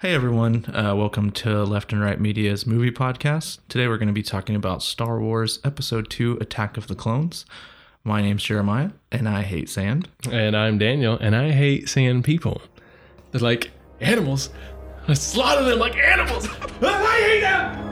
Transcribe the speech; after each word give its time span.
Hey 0.00 0.14
everyone, 0.14 0.64
uh, 0.72 0.94
welcome 0.94 1.32
to 1.32 1.64
Left 1.64 1.92
and 1.92 2.00
Right 2.00 2.20
Media's 2.20 2.64
movie 2.64 2.92
podcast. 2.92 3.58
Today 3.68 3.88
we're 3.88 3.98
going 3.98 4.06
to 4.06 4.14
be 4.14 4.22
talking 4.22 4.54
about 4.54 4.80
Star 4.80 5.18
Wars 5.18 5.58
Episode 5.64 6.08
2 6.08 6.38
Attack 6.40 6.76
of 6.76 6.86
the 6.86 6.94
Clones. 6.94 7.44
My 8.04 8.22
name's 8.22 8.44
Jeremiah, 8.44 8.90
and 9.10 9.28
I 9.28 9.42
hate 9.42 9.68
sand. 9.68 10.08
And 10.30 10.56
I'm 10.56 10.78
Daniel, 10.78 11.18
and 11.20 11.34
I 11.34 11.50
hate 11.50 11.88
sand 11.88 12.22
people. 12.22 12.62
They're 13.32 13.40
like 13.40 13.72
animals. 13.98 14.50
I 15.08 15.14
slaughter 15.14 15.64
them 15.64 15.80
like 15.80 15.96
animals. 15.96 16.46
I 16.80 17.20
hate 17.26 17.40
them. 17.40 17.87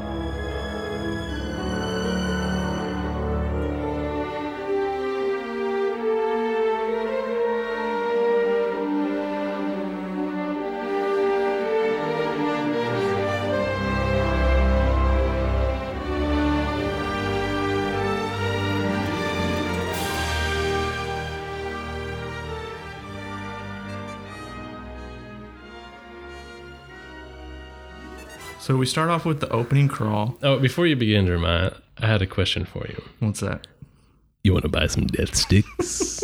So 28.76 28.80
we 28.80 28.84
start 28.84 29.08
off 29.08 29.24
with 29.24 29.40
the 29.40 29.48
opening 29.48 29.88
crawl. 29.88 30.36
Oh, 30.42 30.58
before 30.58 30.86
you 30.86 30.96
begin, 30.96 31.24
Jeremiah, 31.24 31.70
I 31.96 32.08
had 32.08 32.20
a 32.20 32.26
question 32.26 32.66
for 32.66 32.86
you. 32.86 33.02
What's 33.20 33.40
that? 33.40 33.66
You 34.44 34.52
want 34.52 34.64
to 34.64 34.68
buy 34.68 34.86
some 34.86 35.06
death 35.06 35.34
sticks? 35.34 36.22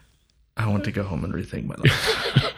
I 0.56 0.68
want 0.68 0.84
to 0.84 0.92
go 0.92 1.02
home 1.02 1.24
and 1.24 1.34
rethink 1.34 1.66
my 1.66 1.74
life. 1.74 2.54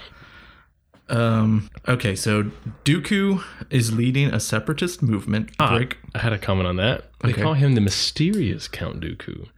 um. 1.09 1.71
Okay, 1.89 2.15
so 2.15 2.51
Dooku 2.85 3.43
is 3.71 3.91
leading 3.95 4.35
a 4.35 4.39
separatist 4.39 5.03
movement. 5.03 5.49
Ah, 5.59 5.77
Break. 5.79 5.97
I 6.15 6.19
had 6.19 6.35
a 6.35 6.39
comment 6.39 6.69
on 6.69 6.77
that. 6.77 7.07
They 7.23 7.31
Okay. 7.31 7.41
call 7.41 7.55
him 7.55 7.75
the 7.75 7.81
mysterious 7.81 8.69
Count 8.69 9.01
Dooku, 9.01 9.49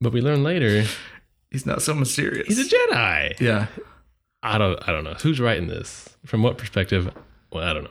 but 0.00 0.12
we 0.12 0.20
learn 0.20 0.44
later 0.44 0.84
He's 1.50 1.66
not 1.66 1.82
so 1.82 1.92
mysterious. 1.92 2.46
he's 2.46 2.72
a 2.72 2.76
Jedi. 2.76 3.40
yeah. 3.40 3.66
I 4.44 4.58
don't. 4.58 4.78
I 4.88 4.92
don't 4.92 5.02
know 5.02 5.14
who's 5.14 5.40
writing 5.40 5.66
this. 5.66 6.16
From 6.24 6.44
what 6.44 6.56
perspective? 6.56 7.12
Well, 7.50 7.64
I 7.64 7.72
don't 7.72 7.82
know. 7.82 7.90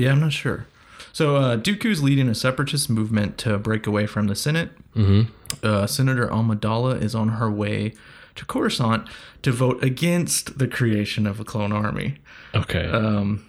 Yeah, 0.00 0.12
I'm 0.12 0.20
not 0.20 0.32
sure. 0.32 0.66
So 1.12 1.36
uh, 1.36 1.56
Dooku's 1.56 2.02
leading 2.02 2.28
a 2.28 2.34
separatist 2.34 2.88
movement 2.88 3.36
to 3.38 3.58
break 3.58 3.86
away 3.86 4.06
from 4.06 4.28
the 4.28 4.34
Senate. 4.34 4.70
Mm-hmm. 4.94 5.32
uh, 5.62 5.86
Senator 5.86 6.26
Amidala 6.28 7.00
is 7.00 7.14
on 7.14 7.30
her 7.30 7.50
way 7.50 7.92
to 8.36 8.44
Coruscant 8.46 9.06
to 9.42 9.52
vote 9.52 9.82
against 9.84 10.58
the 10.58 10.66
creation 10.66 11.26
of 11.26 11.38
a 11.38 11.44
clone 11.44 11.72
army. 11.72 12.16
Okay. 12.54 12.86
Um, 12.86 13.44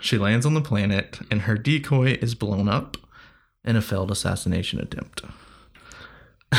she 0.00 0.18
lands 0.18 0.44
on 0.44 0.54
the 0.54 0.60
planet, 0.60 1.20
and 1.30 1.42
her 1.42 1.56
decoy 1.56 2.18
is 2.20 2.34
blown 2.34 2.68
up 2.68 2.96
in 3.64 3.76
a 3.76 3.82
failed 3.82 4.10
assassination 4.10 4.80
attempt. 4.80 5.22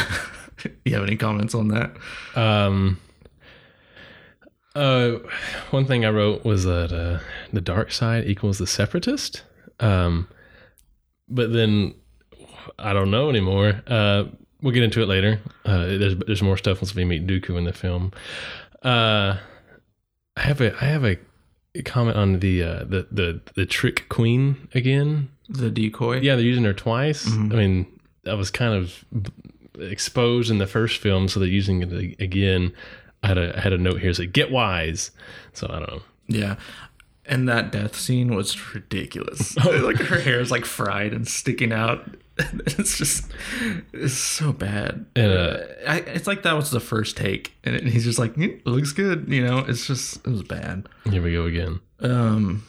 you 0.86 0.94
have 0.94 1.04
any 1.04 1.18
comments 1.18 1.54
on 1.54 1.68
that? 1.70 1.96
Um. 2.36 3.00
Uh, 4.76 5.20
one 5.72 5.86
thing 5.86 6.04
I 6.06 6.10
wrote 6.10 6.44
was 6.44 6.66
that 6.66 6.92
uh, 6.92 7.20
the 7.54 7.62
dark 7.62 7.92
side 7.92 8.26
equals 8.28 8.58
the 8.58 8.68
separatist. 8.68 9.44
Um, 9.80 10.28
but 11.30 11.54
then 11.54 11.96
I 12.78 12.94
don't 12.94 13.10
know 13.12 13.30
anymore. 13.30 13.82
Uh, 13.88 14.26
we'll 14.62 14.74
get 14.74 14.84
into 14.84 15.02
it 15.02 15.08
later. 15.08 15.40
Uh, 15.66 15.86
there's 15.86 16.16
there's 16.18 16.42
more 16.42 16.58
stuff 16.58 16.82
once 16.82 16.94
we 16.94 17.06
meet 17.06 17.26
Dooku 17.26 17.58
in 17.58 17.64
the 17.64 17.74
film. 17.74 18.12
Uh, 18.84 19.38
I 20.36 20.42
have 20.42 20.60
a 20.62 20.76
I 20.82 20.86
have 20.86 21.06
a 21.06 21.18
comment 21.84 22.18
on 22.18 22.40
the 22.40 22.64
uh, 22.64 22.80
the 22.84 23.08
the 23.12 23.42
the 23.56 23.66
trick 23.66 24.08
queen 24.10 24.68
again. 24.76 25.30
The 25.48 25.70
decoy? 25.70 26.20
Yeah, 26.22 26.36
they're 26.36 26.44
using 26.46 26.64
her 26.64 26.74
twice. 26.74 27.26
Mhm. 27.26 27.54
I 27.54 27.56
mean, 27.56 28.00
that 28.24 28.36
was 28.38 28.50
kind 28.52 28.74
of 28.74 29.06
exposed 29.80 30.50
in 30.50 30.58
the 30.58 30.68
first 30.68 30.98
film, 30.98 31.28
so 31.28 31.40
they're 31.40 31.48
using 31.50 31.82
it 31.84 32.20
again. 32.20 32.74
I 33.26 33.28
had 33.30 33.38
a 33.40 33.58
I 33.58 33.62
had 33.62 33.74
a 33.74 33.78
note 33.78 34.00
here 34.00 34.12
that 34.12 34.16
said 34.16 34.34
"Get 34.34 34.52
wise." 34.52 35.12
So 35.54 35.68
I 35.68 35.80
don't 35.80 35.90
know. 35.90 36.02
Yeah. 36.28 36.56
And 37.28 37.50
that 37.50 37.72
death 37.72 37.96
scene 37.96 38.36
was 38.36 38.76
ridiculous. 38.76 39.58
like 39.66 39.98
her 39.98 40.20
hair 40.20 40.40
is 40.40 40.52
like 40.52 40.64
fried 40.66 41.12
and 41.12 41.28
sticking 41.28 41.74
out. 41.74 42.08
it's 42.38 42.98
just, 43.00 43.32
it's 43.94 44.14
so 44.14 44.52
bad. 44.54 45.06
And, 45.16 45.32
uh, 45.32 45.58
I, 45.88 46.00
it's 46.02 46.28
like 46.28 46.44
that 46.44 46.54
was 46.54 46.70
the 46.70 46.80
first 46.82 47.16
take, 47.18 47.54
and 47.64 47.76
it- 47.76 47.88
he's 47.88 48.04
just 48.04 48.20
like, 48.20 48.36
"Mm, 48.36 48.60
it 48.60 48.68
looks 48.68 48.92
good. 48.92 49.26
You 49.30 49.42
know, 49.44 49.60
it's 49.60 49.88
just, 49.88 50.18
it 50.18 50.28
was 50.30 50.44
bad. 50.44 50.88
Here 51.10 51.22
we 51.24 51.32
go 51.32 51.46
again. 51.46 51.80
Um, 52.02 52.64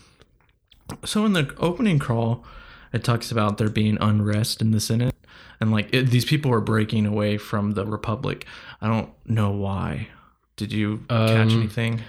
so 1.04 1.26
in 1.26 1.32
the 1.32 1.52
opening 1.58 1.98
crawl, 1.98 2.44
it 2.92 3.02
talks 3.04 3.30
about 3.32 3.58
there 3.58 3.68
being 3.68 3.98
unrest 4.00 4.62
in 4.62 4.70
the 4.70 4.80
Senate, 4.80 5.14
and 5.60 5.72
like 5.72 5.92
it, 5.92 6.10
these 6.10 6.24
people 6.24 6.52
are 6.52 6.60
breaking 6.60 7.04
away 7.04 7.36
from 7.36 7.72
the 7.72 7.84
Republic. 7.84 8.46
I 8.80 8.86
don't 8.86 9.10
know 9.26 9.50
why. 9.50 10.08
Did 10.56 10.72
you 10.72 10.98
catch 11.08 11.30
Um, 11.52 11.60
anything? 11.60 12.00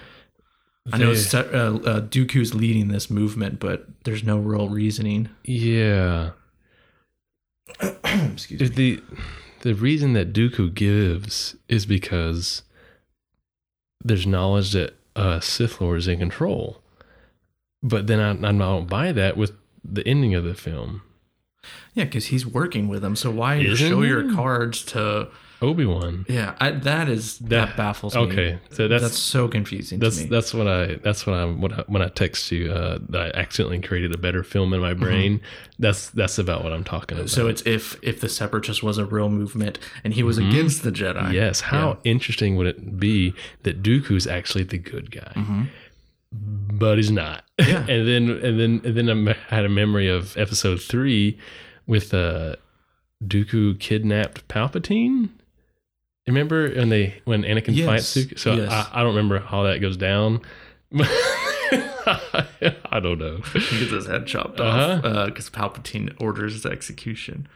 I 0.91 0.97
know 0.97 1.13
They- 1.13 1.37
uh, 1.37 1.41
uh, 1.41 2.01
Dooku's 2.01 2.53
leading 2.55 2.87
this 2.87 3.09
movement, 3.09 3.59
but 3.59 3.87
there's 4.05 4.23
no 4.23 4.37
real 4.37 4.69
reasoning. 4.69 5.27
Yeah, 5.43 6.31
Excuse 8.03 8.61
me. 8.61 8.67
the 8.69 9.01
the 9.61 9.73
reason 9.75 10.13
that 10.13 10.31
Dooku 10.33 10.73
gives 10.73 11.55
is 11.67 11.85
because 11.85 12.61
there's 14.03 14.25
knowledge 14.27 14.71
that 14.73 14.95
uh, 15.15 15.39
Sith 15.41 15.81
Lord 15.81 15.97
is 15.99 16.07
in 16.07 16.19
control. 16.19 16.81
But 17.83 18.07
then 18.07 18.19
I, 18.19 18.31
I 18.47 18.51
don't 18.53 18.87
buy 18.87 19.11
that 19.11 19.35
with 19.35 19.53
the 19.83 20.07
ending 20.07 20.35
of 20.35 20.43
the 20.43 20.53
film. 20.55 21.01
Yeah, 21.93 22.05
because 22.05 22.27
he's 22.27 22.45
working 22.45 22.87
with 22.87 23.01
them. 23.01 23.15
So 23.15 23.29
why 23.31 23.55
Isn't 23.55 23.89
show 23.89 24.01
your 24.03 24.33
cards 24.33 24.83
to? 24.85 25.29
Obi 25.61 25.85
Wan. 25.85 26.25
Yeah, 26.29 26.55
I, 26.59 26.71
that 26.71 27.09
is 27.09 27.39
that, 27.39 27.49
That- 27.49 27.77
baffles 27.77 28.13
me. 28.15 28.21
Okay, 28.21 28.59
so 28.71 28.87
that's, 28.87 29.01
that's 29.03 29.17
so 29.17 29.47
confusing 29.47 29.97
That's 29.99 30.17
to 30.17 30.23
me. 30.23 30.29
that's 30.29 30.53
what 30.53 30.67
I 30.67 30.95
that's 30.95 31.25
what 31.25 31.35
I 31.35 31.45
when 31.45 31.73
I, 31.73 31.83
when 31.87 32.01
I 32.01 32.09
text 32.09 32.51
you 32.51 32.71
uh, 32.71 32.99
that 33.09 33.35
I 33.35 33.39
accidentally 33.39 33.79
created 33.81 34.13
a 34.13 34.17
better 34.17 34.43
film 34.43 34.73
in 34.73 34.81
my 34.81 34.93
brain. 34.93 35.41
That's 35.79 36.09
that's 36.11 36.37
about 36.37 36.63
what 36.63 36.73
I'm 36.73 36.83
talking 36.83 37.17
about. 37.17 37.27
Mm-hmm. 37.27 37.35
so 37.41 37.47
it's 37.47 37.61
if 37.65 37.97
if 38.03 38.21
the 38.21 38.29
separatist 38.29 38.83
was 38.83 38.97
a 38.97 39.05
real 39.05 39.29
movement 39.29 39.79
and 40.03 40.13
he 40.13 40.21
was 40.23 40.37
against 40.37 40.83
the 40.83 40.91
Jedi. 40.91 41.15
Mm-hmm. 41.17 41.33
yes, 41.33 41.61
how 41.61 41.97
interesting 42.03 42.55
would 42.57 42.67
it 42.67 42.99
be 42.99 43.33
that 43.63 43.81
Dooku's 43.81 44.27
actually 44.27 44.63
the 44.63 44.77
good 44.77 45.09
guy, 45.11 45.31
Mhm. 45.35 45.67
but 46.31 46.97
he's 46.97 47.11
not. 47.11 47.43
Yeah. 47.59 47.79
and 47.89 48.07
then 48.07 48.29
and 48.29 48.59
then 48.59 48.81
and 48.83 48.95
then 48.95 49.27
I 49.29 49.33
had 49.55 49.65
a 49.65 49.69
memory 49.69 50.07
of 50.07 50.37
Episode 50.37 50.81
three 50.81 51.37
with 51.87 52.13
uh, 52.13 52.57
Dooku 53.25 53.79
kidnapped 53.79 54.47
Palpatine. 54.47 55.29
Remember 56.27 56.69
when 56.69 56.89
they 56.89 57.15
when 57.25 57.43
Anakin 57.43 57.75
Yes, 57.75 57.85
fights 57.87 58.15
Dooku? 58.15 58.39
So 58.39 58.53
yes. 58.55 58.71
I, 58.71 58.87
I 58.93 58.97
don't 59.03 59.15
remember 59.15 59.39
how 59.39 59.63
that 59.63 59.79
goes 59.79 59.97
down. 59.97 60.41
I 61.71 62.99
don't 63.01 63.19
know. 63.19 63.37
He 63.53 63.79
gets 63.79 63.91
his 63.91 64.07
head 64.07 64.27
chopped 64.27 64.59
Uh-huh. 64.59 65.01
off 65.03 65.25
because 65.27 65.49
Palpatine 65.49 66.13
orders 66.21 66.53
his 66.53 66.65
execution. 66.65 67.47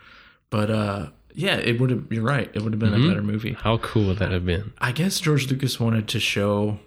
But 0.50 0.70
uh, 0.70 1.10
yeah, 1.34 1.56
it 1.56 1.80
would 1.80 1.90
have. 1.90 2.12
You're 2.12 2.24
right. 2.24 2.50
It 2.54 2.62
would 2.62 2.74
have 2.74 2.80
been 2.80 2.92
Mhm. 2.94 3.06
a 3.06 3.08
better 3.10 3.22
movie. 3.22 3.54
How 3.54 3.78
cool 3.78 4.08
would 4.08 4.18
that 4.20 4.32
have 4.32 4.46
been? 4.46 4.74
I 4.80 4.92
guess 4.92 5.20
George 5.20 5.50
Lucas 5.50 5.80
wanted 5.80 6.08
to 6.10 6.20
show 6.20 6.80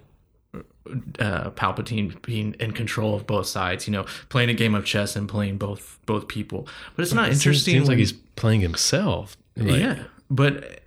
uh, 0.53 1.49
Palpatine 1.51 2.21
being 2.21 2.55
in 2.59 2.71
control 2.73 3.15
of 3.15 3.25
both 3.25 3.47
sides. 3.47 3.87
You 3.87 3.93
know, 3.93 4.05
playing 4.29 4.49
a 4.49 4.53
game 4.53 4.75
of 4.75 4.85
chess 4.85 5.15
and 5.15 5.27
playing 5.27 5.57
both 5.57 5.97
both 6.05 6.27
people. 6.27 6.67
But 6.95 7.03
it's 7.03 7.13
not 7.13 7.25
It 7.29 7.33
seems- 7.33 7.45
interesting. 7.45 7.73
Seems 7.73 7.87
like 7.87 7.93
when- 7.93 7.99
he's 7.99 8.13
playing 8.35 8.61
himself. 8.61 9.35
Like, 9.57 9.79
yeah, 9.79 10.03
but 10.29 10.81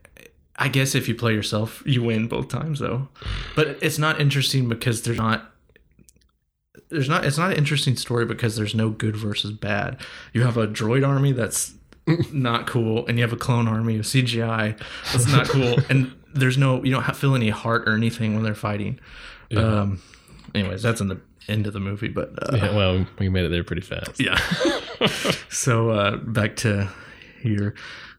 I 0.61 0.69
guess 0.69 0.95
if 0.97 1.07
you 1.09 1.15
play 1.15 1.35
yourself, 1.35 1.83
you 1.87 2.03
win 2.03 2.27
both 2.27 2.49
times 2.49 2.81
though. 2.81 3.09
But 3.55 3.79
it's 3.81 3.99
not 3.99 4.21
interesting 4.21 4.69
because 4.69 5.03
there's 5.03 5.19
not 5.19 5.53
there's 6.91 7.09
not 7.09 7.25
it's 7.25 7.39
not 7.39 7.53
an 7.53 7.57
interesting 7.57 7.97
story 7.97 8.25
because 8.25 8.57
there's 8.57 8.75
no 8.75 8.91
good 8.91 9.17
versus 9.17 9.53
bad. 9.53 9.99
You 10.33 10.43
have 10.43 10.57
a 10.57 10.67
droid 10.67 11.07
army 11.07 11.33
that's 11.33 11.75
not 12.33 12.67
cool, 12.67 13.07
and 13.07 13.19
you 13.19 13.23
have 13.25 13.33
a 13.33 13.37
clone 13.37 13.69
army 13.69 13.97
of 13.99 14.05
CGI 14.05 14.79
that's 15.13 15.29
not 15.31 15.47
cool, 15.49 15.77
and 15.91 16.13
there's 16.35 16.59
no 16.59 16.83
you 16.83 16.91
don't 16.91 17.03
have, 17.05 17.17
feel 17.17 17.35
any 17.35 17.51
heart 17.51 17.89
or 17.89 17.95
anything 17.95 18.35
when 18.35 18.43
they're 18.43 18.55
fighting. 18.55 18.99
Yeah. 19.51 19.61
Um, 19.61 20.03
anyways, 20.55 20.83
that's 20.83 21.01
in 21.01 21.09
the 21.09 21.21
end 21.49 21.67
of 21.67 21.73
the 21.73 21.81
movie, 21.81 22.09
but 22.09 22.31
uh, 22.43 22.57
Yeah, 22.57 22.77
well, 22.77 23.07
we 23.19 23.29
made 23.29 23.45
it 23.45 23.51
there 23.51 23.65
pretty 23.65 23.83
fast. 23.83 24.21
yeah. 24.21 24.37
so 25.51 25.91
uh, 25.91 26.17
back 26.17 26.57
to 26.57 26.91
here. 27.43 27.75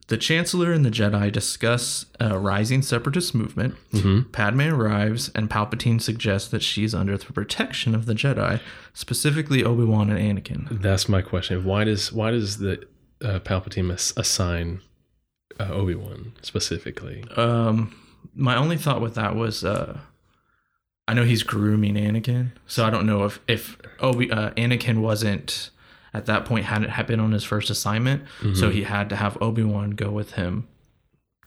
The 0.10 0.18
Chancellor 0.18 0.72
and 0.72 0.84
the 0.84 0.90
Jedi 0.90 1.32
discuss 1.32 2.06
a 2.20 2.38
rising 2.38 2.82
separatist 2.82 3.34
movement. 3.36 3.76
Mhm. 3.94 4.32
Padme 4.32 4.62
arrives, 4.62 5.30
and 5.36 5.50
Palpatine 5.50 6.02
suggests 6.02 6.50
that 6.50 6.62
she's 6.64 6.94
under 6.96 7.16
the 7.18 7.32
protection 7.32 7.94
of 7.96 8.06
the 8.08 8.14
Jedi, 8.16 8.60
specifically 8.94 9.64
Obi 9.64 9.84
Wan 9.84 10.10
and 10.10 10.20
Anakin. 10.20 10.82
That's 10.82 11.08
my 11.08 11.22
question. 11.22 11.64
Why 11.64 11.84
does 11.84 12.12
why 12.12 12.32
does 12.32 12.58
the 12.58 12.84
uh, 13.24 13.40
Palpatine 13.40 13.92
assign 14.18 14.82
uh, 15.60 15.70
Obi 15.72 15.94
Wan 15.96 16.34
specifically? 16.42 17.24
Um, 17.38 17.94
my 18.36 18.56
only 18.56 18.78
thought 18.78 19.02
with 19.02 19.14
that 19.16 19.36
was, 19.36 19.64
uh, 19.64 20.00
I 21.08 21.14
know 21.14 21.24
he's 21.24 21.44
grooming 21.44 21.96
Anakin, 21.96 22.52
so 22.66 22.84
I 22.86 22.90
don't 22.90 23.06
know 23.06 23.26
if 23.26 23.40
if 23.48 23.78
Obi 24.00 24.32
uh, 24.32 24.52
Anakin 24.52 25.02
wasn't 25.02 25.70
at 26.14 26.26
that 26.26 26.46
point 26.46 26.66
hadn't 26.66 26.90
had 26.90 27.08
been 27.08 27.20
on 27.20 27.32
his 27.32 27.44
first 27.44 27.70
assignment, 27.70 28.24
Mm-hmm. 28.40 28.56
so 28.56 28.70
he 28.70 28.84
had 28.84 29.10
to 29.10 29.16
have 29.16 29.38
Obi 29.42 29.64
Wan 29.64 29.92
go 29.92 30.12
with 30.12 30.34
him 30.34 30.68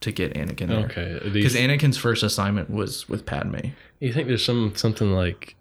to 0.00 0.10
get 0.12 0.34
Anakin 0.34 0.68
there. 0.68 0.84
Okay. 0.86 1.20
Because 1.32 1.54
Anakin's 1.54 1.96
first 1.96 2.22
assignment 2.22 2.70
was 2.70 3.08
with 3.08 3.24
Padme. 3.26 3.68
you 4.00 4.12
think 4.12 4.28
there's 4.28 4.44
some 4.44 4.74
something 4.74 5.12
like 5.12 5.54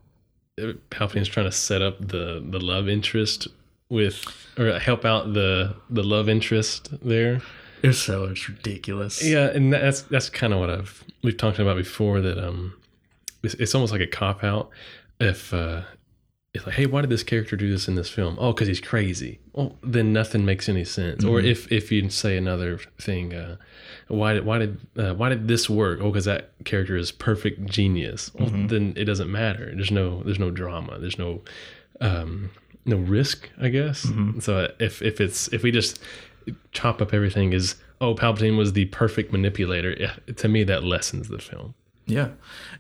uh, 0.62 0.74
Palpatine's 0.90 1.28
trying 1.28 1.46
to 1.46 1.52
set 1.52 1.82
up 1.82 2.00
the 2.00 2.44
the 2.48 2.60
love 2.60 2.90
interest 2.90 3.48
with 3.90 4.26
or 4.58 4.80
help 4.80 5.06
out 5.06 5.34
the 5.34 5.76
the 5.90 6.04
love 6.04 6.28
interest 6.30 6.90
there? 7.06 7.42
It's 7.84 7.98
so 8.00 8.26
it's 8.26 8.48
ridiculous. 8.48 9.24
Yeah, 9.24 9.48
and 9.48 9.74
that's 9.74 10.04
that's 10.04 10.30
kind 10.30 10.54
of 10.54 10.60
what 10.60 10.70
I've 10.70 11.04
we've 11.24 11.38
talked 11.38 11.60
about 11.60 11.78
before. 11.78 12.22
That 12.22 12.38
um, 12.44 12.74
it's, 13.44 13.54
it's 13.56 13.74
almost 13.76 13.92
like 13.92 14.02
a 14.02 14.08
cop 14.08 14.44
out. 14.44 14.70
If 15.20 15.54
uh, 15.54 15.82
it's 16.54 16.66
like, 16.66 16.76
hey, 16.76 16.86
why 16.86 17.02
did 17.02 17.10
this 17.10 17.24
character 17.24 17.56
do 17.56 17.72
this 17.72 17.88
in 17.88 17.96
this 17.96 18.10
film? 18.10 18.38
Oh, 18.40 18.52
because 18.52 18.68
he's 18.68 18.82
crazy. 18.82 19.40
Well, 19.54 19.78
then 19.82 20.12
nothing 20.12 20.44
makes 20.44 20.68
any 20.68 20.84
sense. 20.84 21.24
Or 21.24 21.40
if 21.40 21.72
if 21.72 21.92
you 21.92 22.10
say 22.10 22.36
another 22.36 22.80
thing, 23.00 23.34
uh, 23.34 23.56
why 24.10 24.34
did 24.34 24.46
why 24.46 24.58
did 24.58 24.78
uh, 24.98 25.14
why 25.14 25.30
did 25.30 25.48
this 25.48 25.70
work? 25.70 26.00
Oh, 26.02 26.10
because 26.10 26.26
that 26.26 26.52
character 26.66 26.98
is 26.98 27.12
perfect 27.12 27.66
genius. 27.68 28.32
Well, 28.34 28.50
then 28.50 28.94
it 28.98 29.06
doesn't 29.06 29.32
matter. 29.32 29.72
There's 29.74 29.92
no 29.92 30.24
there's 30.24 30.40
no 30.40 30.52
drama. 30.52 31.00
There's 31.00 31.18
no 31.18 31.42
um, 32.02 32.52
no 32.86 32.98
risk, 32.98 33.50
I 33.60 33.70
guess. 33.70 34.06
So 34.40 34.72
if 34.80 35.02
if 35.02 35.22
it's 35.22 35.48
if 35.54 35.64
we 35.64 35.72
just 35.72 36.00
chop 36.74 37.02
up 37.02 37.14
everything 37.14 37.54
is 37.54 37.76
oh 38.02 38.16
Palpatine 38.16 38.58
was 38.58 38.74
the 38.74 38.86
perfect 38.86 39.32
manipulator, 39.32 39.96
yeah, 39.98 40.16
to 40.36 40.48
me 40.50 40.64
that 40.66 40.84
lessens 40.84 41.30
the 41.30 41.40
film. 41.40 41.76
Yeah. 42.08 42.30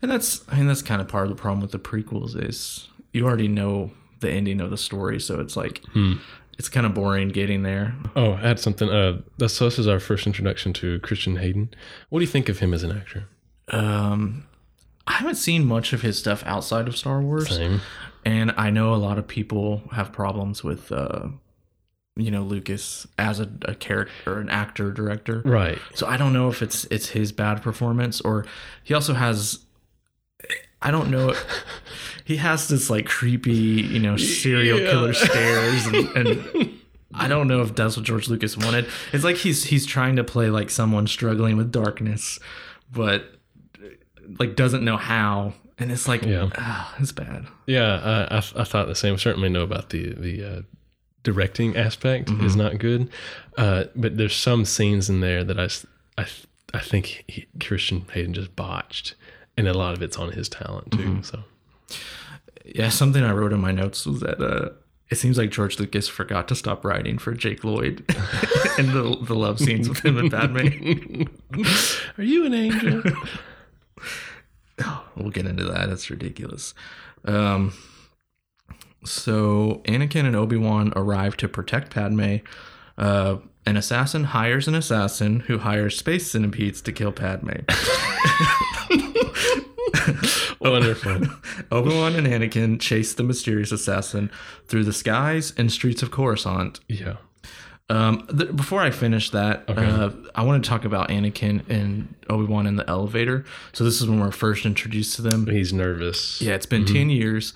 And 0.02 0.12
that's 0.12 0.44
I 0.50 0.58
mean 0.58 0.68
that's 0.68 0.82
kind 0.82 1.02
of 1.02 1.08
part 1.08 1.26
of 1.26 1.30
the 1.30 1.42
problem 1.42 1.62
with 1.62 1.72
the 1.72 1.80
prequels 1.80 2.36
is 2.36 2.90
you 3.13 3.25
already 3.25 3.48
know 3.48 3.92
the 4.19 4.30
ending 4.31 4.62
of 4.62 4.69
the 4.69 4.78
story, 4.78 5.19
so 5.19 5.40
it's 5.40 5.56
like 5.58 5.81
Hmm. 5.94 6.13
it's 6.58 6.69
kind 6.69 6.86
of 6.86 6.94
boring 6.94 7.30
getting 7.30 7.63
there. 7.63 7.96
Oh, 8.16 8.34
I 8.34 8.38
had 8.42 8.60
something. 8.60 8.90
Uh, 8.90 9.22
that's, 9.38 9.54
so 9.54 9.66
this 9.66 9.80
is 9.80 9.88
our 9.88 10.00
first 10.00 10.28
introduction 10.28 10.74
to 10.74 11.00
Christian 11.00 11.38
Hayden. 11.38 11.69
What 12.10 12.19
do 12.19 12.24
you 12.24 12.31
think 12.31 12.50
of 12.50 12.60
him 12.60 12.74
as 12.74 12.84
an 12.84 12.92
actor? 12.92 13.25
Um 13.69 14.46
I 15.08 15.13
haven't 15.13 15.36
seen 15.36 15.66
much 15.66 15.94
of 15.94 16.02
his 16.04 16.18
stuff 16.19 16.44
outside 16.46 16.88
of 16.88 16.96
Star 16.96 17.22
Wars. 17.22 17.50
Same. 17.50 17.81
And 18.24 18.54
I 18.56 18.69
know 18.69 18.94
a 18.94 18.98
lot 18.98 19.18
of 19.18 19.28
people 19.28 19.81
have 19.94 20.12
problems 20.12 20.63
with 20.63 20.92
uh 20.92 21.30
you 22.16 22.30
know 22.30 22.44
Lucas 22.44 23.08
as 23.18 23.40
a, 23.40 23.50
a 23.63 23.74
character 23.74 24.38
an 24.40 24.50
actor 24.50 24.92
director. 24.92 25.42
Right. 25.44 25.80
So 25.96 26.06
I 26.08 26.18
don't 26.18 26.34
know 26.34 26.50
if 26.50 26.62
it's 26.62 26.86
it's 26.92 27.10
his 27.10 27.31
bad 27.31 27.62
performance 27.63 28.22
or 28.22 28.46
he 28.84 28.94
also 28.94 29.13
has 29.13 29.60
I 30.81 30.92
don't 30.92 31.12
know 31.12 31.33
he 32.25 32.38
has 32.38 32.68
this 32.69 32.89
like 32.89 33.06
creepy, 33.07 33.51
you 33.54 34.00
know, 34.00 34.16
serial 34.18 34.80
Yeah. 34.80 34.89
killer 34.92 35.13
stares 35.13 35.86
and, 35.88 35.95
and 36.16 36.80
I 37.13 37.28
don't 37.28 37.48
know 37.48 37.62
if 37.62 37.75
that's 37.75 37.98
what 37.98 38.06
George 38.06 38.30
Lucas 38.30 38.56
wanted. 38.57 38.86
It's 39.12 39.24
like 39.24 39.36
he's 39.38 39.66
he's 39.66 39.86
trying 39.86 40.16
to 40.16 40.24
play 40.24 40.50
like 40.50 40.69
someone 40.69 41.07
struggling 41.07 41.57
with 41.57 41.72
darkness, 41.72 42.39
but 42.92 43.25
like 44.39 44.56
doesn't 44.56 44.83
know 44.83 44.98
how. 44.98 45.54
And 45.78 45.92
it's 45.92 46.07
like, 46.07 46.24
Yeah. 46.24 46.50
ah, 46.57 46.95
it's 47.00 47.12
bad. 47.12 47.48
Yeah, 47.66 48.27
I, 48.31 48.36
I, 48.36 48.38
I 48.38 48.63
thought 48.63 48.88
the 48.88 48.95
same. 48.95 49.18
Certainly 49.18 49.50
know 49.50 49.63
about 49.63 49.89
the 49.89 50.13
the 50.13 50.44
uh, 50.45 50.62
directing 51.24 51.75
aspect 51.75 52.30
is 52.30 52.56
not 52.56 52.77
good, 52.77 53.10
uh, 53.57 53.86
but 53.95 54.16
there's 54.18 54.36
some 54.36 54.63
scenes 54.66 55.10
in 55.10 55.22
there 55.22 55.44
that 55.44 55.60
I 55.60 55.68
I, 56.22 56.27
I 56.74 56.80
think 56.80 57.24
he, 57.27 57.48
Christian 57.60 58.06
Hayden 58.13 58.34
just 58.36 58.56
botched, 58.56 59.16
and 59.57 59.68
a 59.68 59.74
lot 59.74 59.94
of 59.94 60.01
it's 60.01 60.18
on 60.18 60.31
his 60.31 60.50
talent 60.50 60.92
too. 60.92 61.21
So 61.24 61.44
Yeah, 62.65 62.89
something 62.89 63.24
I 63.24 63.31
wrote 63.31 63.53
in 63.53 63.59
my 63.59 63.71
notes 63.71 64.06
was 64.06 64.21
that 64.21 64.42
uh, 64.42 64.69
it 65.09 65.15
seems 65.18 65.38
like 65.38 65.51
George 65.51 65.77
Lucas 65.80 66.07
forgot 66.07 66.48
to 66.48 66.56
stop 66.56 66.86
writing 66.86 67.18
for 67.18 67.33
Jake 67.33 67.63
Lloyd 67.63 68.00
in 68.77 68.94
the, 68.94 69.18
the 69.21 69.36
love 69.36 69.59
scenes 69.59 69.89
with 69.89 70.06
him 70.06 70.18
and 70.18 70.31
Padme. 70.31 71.24
are 72.18 72.24
you 72.24 72.45
an 72.45 72.53
angel? 72.53 73.03
We'll 75.15 75.30
get 75.30 75.45
into 75.45 75.65
that. 75.65 75.89
That's 75.89 76.09
ridiculous. 76.09 76.74
Um, 77.25 77.74
so 79.06 79.81
Anakin 79.86 80.25
and 80.25 80.36
Obi 80.36 80.57
Wan 80.57 80.92
arrive 80.95 81.38
to 81.38 81.48
protect 81.48 81.94
Padme. 81.94 82.38
Uh, 82.98 83.38
an 83.68 83.77
assassin 83.77 84.24
hires 84.24 84.68
an 84.68 84.74
assassin 84.74 85.42
who 85.42 85.59
hires 85.59 85.98
space 85.98 86.31
centipedes 86.31 86.81
to 86.81 86.92
kill 86.92 87.12
Padme. 87.12 87.51
Wonderful. 90.60 91.22
Obi 91.72 91.90
Wan 91.96 92.16
and 92.16 92.28
Anakin 92.28 92.80
chase 92.80 93.14
the 93.14 93.24
mysterious 93.24 93.72
assassin 93.72 94.32
through 94.68 94.84
the 94.84 94.94
skies 94.94 95.54
and 95.58 95.72
streets 95.72 96.02
of 96.04 96.12
Coruscant. 96.12 96.80
Yeah. 96.88 97.18
Um, 97.90 98.26
th- 98.38 98.56
before 98.56 98.80
I 98.82 98.90
finish 98.92 99.32
that, 99.32 99.66
uh, 99.68 100.12
I 100.34 100.44
want 100.44 100.64
to 100.64 100.70
talk 100.70 100.86
about 100.86 101.10
Anakin 101.10 101.68
and 101.70 102.14
Obi 102.30 102.46
Wan 102.46 102.66
in 102.66 102.78
the 102.78 102.90
elevator. 102.90 103.44
So 103.74 103.84
this 103.84 104.02
is 104.02 104.08
when 104.08 104.20
we're 104.22 104.32
first 104.32 104.66
introduced 104.66 105.16
to 105.18 105.22
them. 105.22 105.46
He's 105.48 105.74
nervous. 105.74 106.42
Yeah, 106.42 106.54
it's 106.54 106.66
been 106.66 106.86
ten 106.86 107.10
years, 107.10 107.54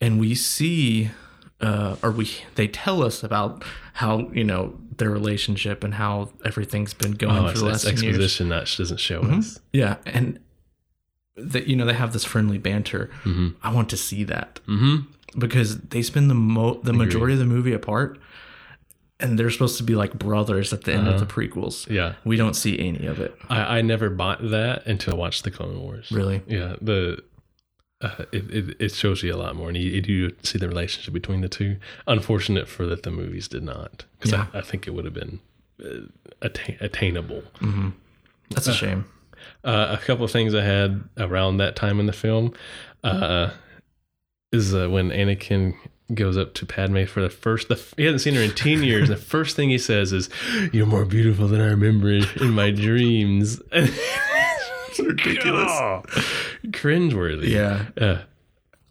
and 0.00 0.18
we 0.18 0.34
see, 0.34 1.12
uh, 1.60 1.94
or 2.02 2.10
we 2.10 2.28
they 2.56 2.66
tell 2.66 3.04
us 3.04 3.22
about 3.22 3.62
how 3.92 4.30
you 4.32 4.42
know 4.42 4.76
their 4.96 5.10
relationship 5.10 5.84
and 5.84 5.94
how 5.94 6.30
everything's 6.44 6.92
been 6.94 7.12
going 7.12 7.44
Oh, 7.44 7.48
for 7.52 7.58
the 7.58 7.64
last 7.66 7.84
10 7.84 7.92
years. 7.94 8.02
exposition 8.04 8.48
that 8.50 8.72
doesn't 8.76 9.00
show 9.00 9.20
us. 9.22 9.58
Yeah, 9.72 9.96
and 10.06 10.38
that 11.36 11.66
you 11.66 11.76
know 11.76 11.84
they 11.86 11.94
have 11.94 12.12
this 12.12 12.24
friendly 12.24 12.58
banter. 12.58 13.10
Mm-hmm. 13.24 13.48
I 13.62 13.72
want 13.72 13.88
to 13.90 13.96
see 13.96 14.24
that 14.24 14.60
Mm-hmm. 14.66 15.10
because 15.40 15.78
they 15.78 16.02
spend 16.02 16.28
the 16.30 16.34
mo- 16.34 16.80
the 16.82 16.92
majority 16.92 17.32
of 17.34 17.38
the 17.38 17.46
movie 17.46 17.72
apart, 17.72 18.18
and 19.20 19.38
they're 19.38 19.50
supposed 19.50 19.76
to 19.78 19.82
be 19.84 19.94
like 19.94 20.14
brothers 20.18 20.72
at 20.72 20.84
the 20.84 20.92
end 20.92 21.08
of 21.08 21.20
the 21.20 21.26
prequels. 21.26 21.88
Yeah. 21.88 22.14
We 22.24 22.36
don't 22.36 22.54
see 22.54 22.78
any 22.78 23.06
of 23.06 23.18
it. 23.20 23.34
I, 23.48 23.78
I 23.78 23.82
never 23.82 24.10
bought 24.10 24.40
that 24.50 24.86
until 24.86 25.14
I 25.14 25.16
watched 25.16 25.44
the 25.44 25.50
Clone 25.50 25.80
Wars. 25.80 26.10
Really? 26.10 26.42
Yeah. 26.46 26.76
The 26.80 27.22
uh, 28.02 28.24
it, 28.32 28.50
it 28.50 28.76
it 28.80 28.92
shows 28.92 29.22
you 29.22 29.32
a 29.32 29.36
lot 29.36 29.54
more, 29.54 29.68
and 29.68 29.76
you, 29.76 29.88
you 29.88 30.00
do 30.02 30.32
see 30.42 30.58
the 30.58 30.68
relationship 30.68 31.14
between 31.14 31.40
the 31.40 31.48
two. 31.48 31.76
Unfortunate 32.08 32.68
for 32.68 32.84
that 32.86 33.04
the 33.04 33.10
movies 33.12 33.46
did 33.48 33.62
not, 33.62 34.04
because 34.18 34.32
Yeah. 34.32 34.46
I, 34.52 34.58
I 34.58 34.60
think 34.60 34.86
it 34.88 34.90
would 34.90 35.04
have 35.04 35.14
been 35.14 35.38
uh, 35.82 36.08
attain, 36.42 36.76
attainable. 36.80 37.44
That's 38.50 38.66
a 38.66 38.74
shame. 38.74 39.04
Uh, 39.64 39.96
a 40.00 40.04
couple 40.04 40.24
of 40.24 40.30
things 40.30 40.54
I 40.54 40.62
had 40.62 41.04
around 41.16 41.58
that 41.58 41.76
time 41.76 42.00
in 42.00 42.06
the 42.06 42.12
film 42.12 42.52
uh, 43.04 43.50
is 44.52 44.74
uh, 44.74 44.88
when 44.88 45.10
Anakin 45.10 45.74
goes 46.14 46.36
up 46.36 46.52
to 46.54 46.66
Padme 46.66 47.04
for 47.04 47.20
the 47.22 47.30
first. 47.30 47.68
The, 47.68 47.80
he 47.96 48.04
hasn't 48.04 48.22
seen 48.22 48.34
her 48.34 48.40
in 48.42 48.50
ten 48.54 48.82
years. 48.82 49.08
the 49.08 49.16
first 49.16 49.54
thing 49.56 49.70
he 49.70 49.78
says 49.78 50.12
is, 50.12 50.28
"You're 50.72 50.86
more 50.86 51.04
beautiful 51.04 51.46
than 51.48 51.60
I 51.60 51.66
remember 51.66 52.10
in 52.10 52.50
my 52.50 52.70
dreams." 52.72 53.60
it's 53.72 54.98
ridiculous. 54.98 55.70
cringeworthy. 56.66 57.48
Yeah. 57.48 57.86
Uh, 58.00 58.22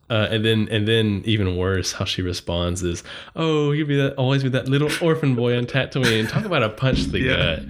uh, 0.10 0.27
and 0.29 0.43
then, 0.43 0.67
and 0.69 0.86
then, 0.89 1.22
even 1.24 1.55
worse, 1.55 1.93
how 1.93 2.03
she 2.05 2.22
responds 2.22 2.84
is, 2.84 3.03
"Oh, 3.36 3.72
you'll 3.72 3.88
be 3.88 3.95
that 3.98 4.15
always 4.15 4.43
be 4.43 4.50
that 4.50 4.67
little 4.67 4.89
orphan 5.01 5.36
boy 5.36 5.57
on 5.57 5.65
Tatooine." 5.65 6.27
Talk 6.29 6.43
about 6.45 6.63
a 6.63 6.69
punch 6.69 7.03
to 7.03 7.10
the 7.12 7.19
Yeah. 7.19 7.36
gut. 7.36 7.63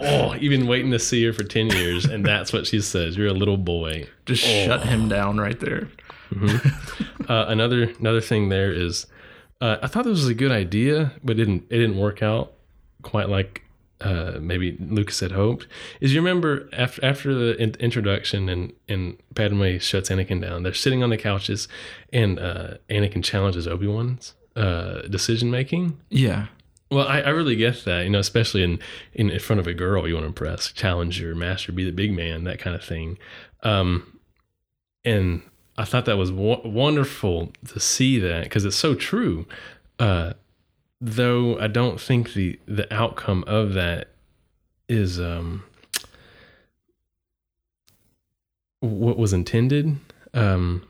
Oh, 0.00 0.34
you've 0.34 0.50
been 0.50 0.66
waiting 0.66 0.90
to 0.90 0.98
see 0.98 1.24
her 1.24 1.32
for 1.32 1.44
ten 1.44 1.68
years, 1.68 2.04
and 2.04 2.24
that's 2.24 2.52
what 2.52 2.66
she 2.66 2.80
says. 2.80 3.16
You're 3.16 3.28
a 3.28 3.32
little 3.32 3.56
boy. 3.56 4.08
Just 4.26 4.42
shut 4.42 4.86
him 4.86 5.08
down 5.08 5.38
right 5.38 5.58
there. 5.60 5.88
Uh, 7.28 7.46
another 7.48 7.84
another 8.00 8.20
thing 8.20 8.48
there 8.48 8.72
is, 8.72 9.06
uh, 9.60 9.76
I 9.82 9.86
thought 9.86 10.04
this 10.04 10.12
was 10.18 10.28
a 10.28 10.34
good 10.34 10.50
idea, 10.52 11.12
but 11.22 11.32
it 11.32 11.44
didn't 11.44 11.64
it 11.70 11.78
didn't 11.78 11.96
work 11.96 12.22
out 12.22 12.52
quite 13.02 13.28
like 13.28 13.62
uh, 14.00 14.38
maybe 14.40 14.76
Lucas 14.80 15.20
had 15.20 15.32
hoped. 15.32 15.66
Is 16.00 16.12
you 16.12 16.20
remember 16.20 16.68
after 16.72 17.04
after 17.04 17.34
the 17.34 17.56
in- 17.62 17.76
introduction 17.78 18.48
and 18.48 18.72
and 18.88 19.16
Padme 19.34 19.78
shuts 19.78 20.10
Anakin 20.10 20.40
down, 20.42 20.64
they're 20.64 20.74
sitting 20.74 21.02
on 21.02 21.10
the 21.10 21.16
couches, 21.16 21.68
and 22.12 22.38
uh, 22.38 22.74
Anakin 22.90 23.22
challenges 23.22 23.66
Obi 23.68 23.86
Wan's 23.86 24.34
uh, 24.56 25.02
decision 25.02 25.50
making. 25.50 25.98
Yeah. 26.10 26.46
Well, 26.94 27.08
I, 27.08 27.22
I 27.22 27.30
really 27.30 27.56
get 27.56 27.84
that, 27.86 28.04
you 28.04 28.10
know, 28.10 28.20
especially 28.20 28.62
in, 28.62 28.78
in 29.12 29.28
in 29.28 29.40
front 29.40 29.58
of 29.58 29.66
a 29.66 29.74
girl 29.74 30.06
you 30.06 30.14
want 30.14 30.22
to 30.22 30.28
impress, 30.28 30.70
challenge 30.70 31.20
your 31.20 31.34
master, 31.34 31.72
be 31.72 31.84
the 31.84 31.90
big 31.90 32.12
man, 32.12 32.44
that 32.44 32.60
kind 32.60 32.76
of 32.76 32.84
thing. 32.84 33.18
Um, 33.64 34.20
and 35.04 35.42
I 35.76 35.84
thought 35.86 36.04
that 36.04 36.16
was 36.16 36.30
w- 36.30 36.60
wonderful 36.64 37.52
to 37.66 37.80
see 37.80 38.20
that 38.20 38.44
because 38.44 38.64
it's 38.64 38.76
so 38.76 38.94
true. 38.94 39.44
Uh, 39.98 40.34
though 41.00 41.58
I 41.58 41.66
don't 41.66 42.00
think 42.00 42.32
the 42.34 42.60
the 42.66 42.92
outcome 42.94 43.42
of 43.48 43.74
that 43.74 44.10
is 44.88 45.18
um, 45.18 45.64
what 48.78 49.18
was 49.18 49.32
intended. 49.32 49.96
Um, 50.32 50.86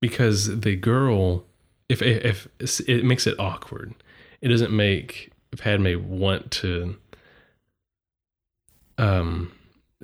because 0.00 0.60
the 0.60 0.76
girl 0.76 1.47
if 1.88 2.02
if, 2.02 2.48
if 2.58 2.80
it 2.88 3.04
makes 3.04 3.26
it 3.26 3.38
awkward 3.38 3.94
it 4.40 4.48
doesn't 4.48 4.74
make 4.74 5.30
padme 5.56 5.94
want 6.08 6.50
to 6.50 6.96
um 8.98 9.52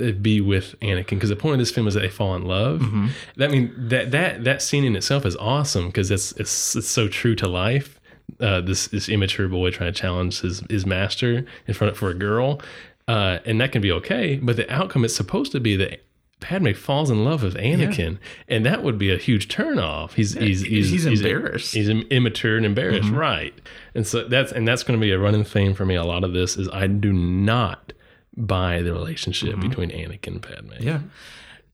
uh, 0.00 0.11
be 0.11 0.41
with 0.41 0.75
Anakin 0.81 1.11
because 1.11 1.31
the 1.31 1.37
point 1.37 1.55
of 1.55 1.59
this 1.61 1.71
film 1.71 1.87
is 1.87 1.95
that 1.95 2.00
they 2.00 2.09
fall 2.09 2.35
in 2.35 2.45
love. 2.45 2.81
Mm-hmm. 2.81 3.07
That 3.37 3.53
mean 3.53 3.73
that 3.76 4.11
that 4.11 4.43
that 4.43 4.61
scene 4.61 4.85
in 4.85 4.97
itself 4.97 5.25
is 5.25 5.37
awesome 5.37 5.87
because 5.87 6.11
it's 6.11 6.33
it's 6.33 6.75
it's 6.75 6.88
so 6.88 7.07
true 7.07 7.37
to 7.37 7.47
life. 7.47 8.00
Uh, 8.41 8.61
this 8.61 8.88
this 8.88 9.09
immature 9.09 9.47
boy 9.47 9.71
trying 9.71 9.93
to 9.93 10.00
challenge 10.00 10.41
his 10.41 10.64
his 10.69 10.85
master 10.85 11.47
in 11.69 11.75
front 11.75 11.93
of 11.93 11.99
for 11.99 12.11
a 12.11 12.14
girl, 12.14 12.61
uh, 13.07 13.38
and 13.45 13.61
that 13.61 13.71
can 13.71 13.83
be 13.83 13.93
okay. 13.93 14.37
But 14.43 14.57
the 14.57 14.69
outcome 14.73 15.05
is 15.05 15.14
supposed 15.14 15.53
to 15.53 15.61
be 15.61 15.76
that 15.76 16.03
Padme 16.45 16.73
falls 16.73 17.11
in 17.11 17.25
love 17.25 17.43
with 17.43 17.55
Anakin, 17.57 18.19
and 18.49 18.67
that 18.67 18.83
would 18.83 18.99
be 18.99 19.11
a 19.11 19.17
huge 19.17 19.49
turnoff. 19.49 20.13
He's 20.13 20.35
he's 20.35 20.61
he's, 20.61 20.91
he's 20.91 21.07
embarrassed. 21.07 21.73
He's 21.75 21.89
immature 21.89 22.57
and 22.59 22.67
embarrassed, 22.67 23.09
right? 23.09 23.55
And 23.95 24.07
so 24.07 24.29
that's 24.29 24.53
and 24.53 24.69
that's 24.69 24.83
going 24.83 24.99
to 25.01 25.03
be 25.03 25.11
a 25.11 25.19
running 25.19 25.43
theme 25.45 25.73
for 25.75 25.87
me. 25.87 25.95
A 25.95 26.05
lot 26.05 26.23
of 26.23 26.35
this 26.35 26.57
is 26.59 26.69
I 26.71 26.87
do 26.87 27.13
not 27.15 27.95
buy 28.37 28.83
the 28.83 28.93
relationship 28.93 29.59
between 29.61 29.91
Anakin 29.91 30.27
and 30.27 30.43
Padme. 30.43 30.73
Yeah. 30.81 31.01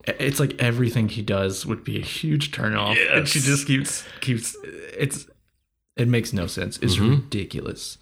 It's 0.07 0.39
like 0.41 0.55
everything 0.63 1.09
he 1.09 1.21
does 1.23 1.67
would 1.67 1.83
be 1.85 1.99
a 1.99 2.05
huge 2.05 2.53
turnoff. 2.53 2.97
And 3.15 3.27
she 3.29 3.41
just 3.41 3.67
keeps 3.67 4.05
keeps 4.21 4.57
it's 4.97 5.27
it 5.97 6.07
makes 6.09 6.33
no 6.33 6.47
sense. 6.47 6.79
It's 6.81 6.95
Mm-hmm. 6.97 7.11
ridiculous. 7.11 7.99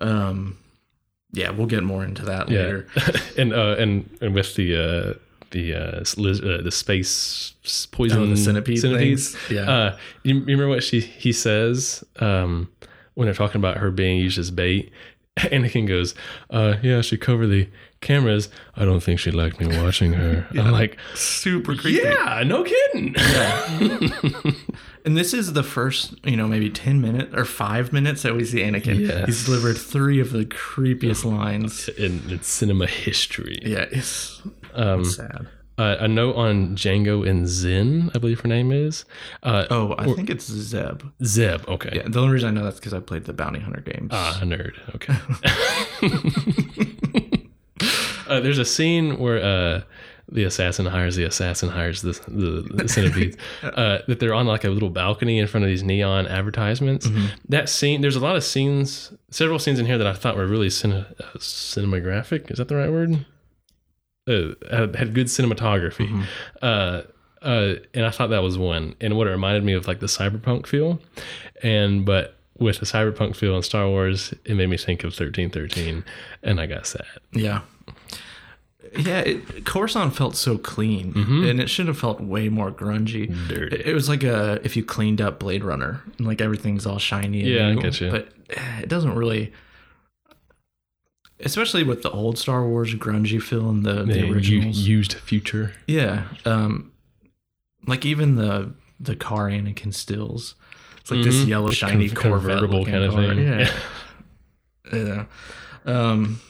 Um 0.00 0.58
yeah, 1.32 1.50
we'll 1.50 1.66
get 1.66 1.82
more 1.82 2.04
into 2.04 2.24
that 2.26 2.48
Yeah, 2.48 2.60
later. 2.60 2.86
and 3.38 3.52
uh, 3.52 3.74
and 3.78 4.08
and 4.20 4.34
with 4.34 4.54
the 4.54 4.76
uh, 4.76 5.14
the 5.54 5.74
uh, 5.74 6.04
liz- 6.18 6.42
uh, 6.42 6.60
the 6.62 6.70
space 6.70 7.54
poison 7.92 8.20
Oh, 8.22 8.26
the 8.26 8.36
centipede 8.36 8.78
centipedes. 8.80 9.30
things? 9.34 9.50
Yeah. 9.50 9.62
Uh, 9.70 9.96
you, 10.22 10.34
you 10.34 10.40
remember 10.40 10.68
what 10.68 10.82
she 10.84 11.00
he 11.00 11.32
says 11.32 12.04
um, 12.20 12.68
when 13.14 13.26
they're 13.26 13.34
talking 13.34 13.60
about 13.60 13.78
her 13.78 13.90
being 13.90 14.18
used 14.18 14.38
as 14.38 14.50
bait? 14.50 14.92
Anakin 15.38 15.88
goes, 15.88 16.14
uh, 16.50 16.74
"Yeah, 16.82 17.00
she 17.00 17.16
covered 17.16 17.48
the 17.48 17.68
cameras. 18.00 18.48
I 18.76 18.84
don't 18.84 19.00
think 19.02 19.18
she 19.18 19.30
liked 19.32 19.58
me 19.60 19.66
watching 19.82 20.12
her." 20.12 20.46
I'm 20.52 20.70
like, 20.70 20.96
Super 21.14 21.74
creepy. 21.74 22.02
"Yeah, 22.04 22.42
no 22.46 22.62
kidding." 22.64 23.14
Yeah. 23.18 24.52
And 25.06 25.18
this 25.18 25.34
is 25.34 25.52
the 25.52 25.62
first, 25.62 26.14
you 26.24 26.34
know, 26.34 26.48
maybe 26.48 26.70
10 26.70 27.02
minutes 27.02 27.34
or 27.34 27.44
5 27.44 27.92
minutes 27.92 28.22
that 28.22 28.34
we 28.34 28.42
see 28.46 28.60
Anakin. 28.60 29.00
Yes. 29.06 29.26
He's 29.26 29.44
delivered 29.44 29.76
3 29.76 30.18
of 30.18 30.32
the 30.32 30.46
creepiest 30.46 31.26
lines. 31.26 31.90
in, 31.90 32.22
in 32.30 32.40
cinema 32.42 32.86
history. 32.86 33.58
Yeah, 33.62 33.84
it's 33.90 34.40
Um, 34.74 35.04
sad. 35.04 35.46
uh, 35.78 35.96
a 36.00 36.08
note 36.08 36.36
on 36.36 36.76
Jango 36.76 37.28
and 37.28 37.48
Zen, 37.48 38.10
I 38.14 38.18
believe 38.18 38.40
her 38.40 38.48
name 38.48 38.70
is. 38.72 39.04
Uh, 39.42 39.66
Oh, 39.70 39.94
I 39.98 40.04
think 40.12 40.30
it's 40.30 40.46
Zeb. 40.46 41.02
Zeb. 41.24 41.66
Okay. 41.68 41.90
Yeah, 41.94 42.08
the 42.08 42.20
only 42.20 42.32
reason 42.34 42.48
I 42.48 42.52
know 42.52 42.64
that's 42.64 42.78
because 42.78 42.94
I 42.94 43.00
played 43.00 43.24
the 43.24 43.32
Bounty 43.32 43.60
Hunter 43.60 43.80
games. 43.80 44.10
Ah, 44.12 44.38
a 44.40 44.44
nerd. 44.44 44.74
Okay. 44.94 45.14
uh, 48.28 48.40
there's 48.40 48.58
a 48.58 48.64
scene 48.64 49.18
where 49.18 49.42
uh, 49.42 49.82
the 50.30 50.44
assassin 50.44 50.86
hires 50.86 51.16
the 51.16 51.24
assassin 51.24 51.68
hires 51.68 52.02
the 52.02 52.12
the, 52.28 52.82
the 52.82 52.88
centipede. 52.88 53.36
uh, 53.62 53.98
that 54.06 54.20
they're 54.20 54.34
on 54.34 54.46
like 54.46 54.64
a 54.64 54.70
little 54.70 54.90
balcony 54.90 55.38
in 55.38 55.46
front 55.46 55.64
of 55.64 55.68
these 55.68 55.82
neon 55.82 56.26
advertisements. 56.26 57.08
That 57.48 57.68
scene. 57.68 58.00
There's 58.00 58.16
a 58.16 58.20
lot 58.20 58.36
of 58.36 58.44
scenes, 58.44 59.12
several 59.30 59.58
scenes 59.58 59.78
in 59.78 59.86
here 59.86 59.98
that 59.98 60.06
I 60.06 60.14
thought 60.14 60.36
were 60.36 60.46
really 60.46 60.68
cine, 60.68 61.04
uh, 61.20 61.38
cinematographic. 61.38 62.50
Is 62.50 62.58
that 62.58 62.68
the 62.68 62.76
right 62.76 62.90
word? 62.90 63.24
Uh, 64.26 64.54
had, 64.70 64.96
had 64.96 65.14
good 65.14 65.26
cinematography. 65.26 66.24
Uh, 66.62 67.02
uh, 67.42 67.74
and 67.92 68.06
I 68.06 68.10
thought 68.10 68.30
that 68.30 68.42
was 68.42 68.56
one. 68.56 68.94
And 69.00 69.16
what 69.16 69.26
it 69.26 69.30
reminded 69.30 69.64
me 69.64 69.74
of 69.74 69.86
like 69.86 70.00
the 70.00 70.06
cyberpunk 70.06 70.66
feel. 70.66 71.00
And 71.62 72.06
but 72.06 72.36
with 72.58 72.78
the 72.78 72.86
cyberpunk 72.86 73.36
feel 73.36 73.56
in 73.56 73.62
Star 73.62 73.86
Wars, 73.88 74.32
it 74.44 74.54
made 74.54 74.68
me 74.68 74.76
think 74.76 75.04
of 75.04 75.14
thirteen 75.14 75.50
thirteen, 75.50 76.04
and 76.42 76.60
I 76.60 76.66
got 76.66 76.86
sad. 76.86 77.04
Yeah. 77.32 77.62
Yeah, 78.96 79.20
it, 79.20 79.64
Coruscant 79.64 80.14
felt 80.14 80.36
so 80.36 80.56
clean, 80.56 81.14
and 81.16 81.60
it 81.60 81.68
should 81.68 81.88
have 81.88 81.98
felt 81.98 82.20
way 82.20 82.48
more 82.48 82.70
grungy. 82.70 83.28
Mm-hmm. 83.28 83.48
Dirty. 83.48 83.76
It, 83.76 83.86
it 83.88 83.94
was 83.94 84.08
like 84.08 84.22
a 84.22 84.60
if 84.62 84.76
you 84.76 84.84
cleaned 84.84 85.20
up 85.20 85.40
Blade 85.40 85.64
Runner, 85.64 86.00
and 86.16 86.26
like 86.26 86.40
everything's 86.40 86.86
all 86.86 86.98
shiny. 86.98 87.40
And 87.40 87.48
Yeah, 87.48 87.68
I 87.68 87.74
get 87.82 88.00
you. 88.00 88.10
But 88.10 88.28
eh, 88.50 88.80
it 88.82 88.88
doesn't 88.88 89.14
really, 89.16 89.52
especially 91.44 91.82
with 91.84 92.02
the 92.02 92.10
old 92.10 92.38
Star 92.38 92.66
Wars 92.66 92.94
grungy 92.94 93.40
feel 93.42 93.68
and 93.70 93.84
the, 93.84 94.04
the 94.04 94.12
The 94.14 94.32
originals. 94.32 94.78
used 94.78 95.12
future. 95.14 95.72
yeah, 95.86 96.24
um, 96.44 96.92
like 97.86 98.04
even 98.06 98.36
the 98.36 98.72
the 99.00 99.16
car 99.16 99.48
Anakin 99.50 99.92
stills. 99.92 100.54
It's 101.00 101.10
like 101.10 101.22
this 101.22 101.36
Mhm. 101.44 101.48
yellow 101.48 101.70
shiny 101.70 102.08
Corvette 102.08 102.58
convertible 102.60 102.84
kind 102.86 103.04
of 103.04 103.12
car. 103.12 103.22
thing. 103.34 103.38
Yeah. 103.38 103.72
Yeah. 104.92 105.24
Um 105.86 106.40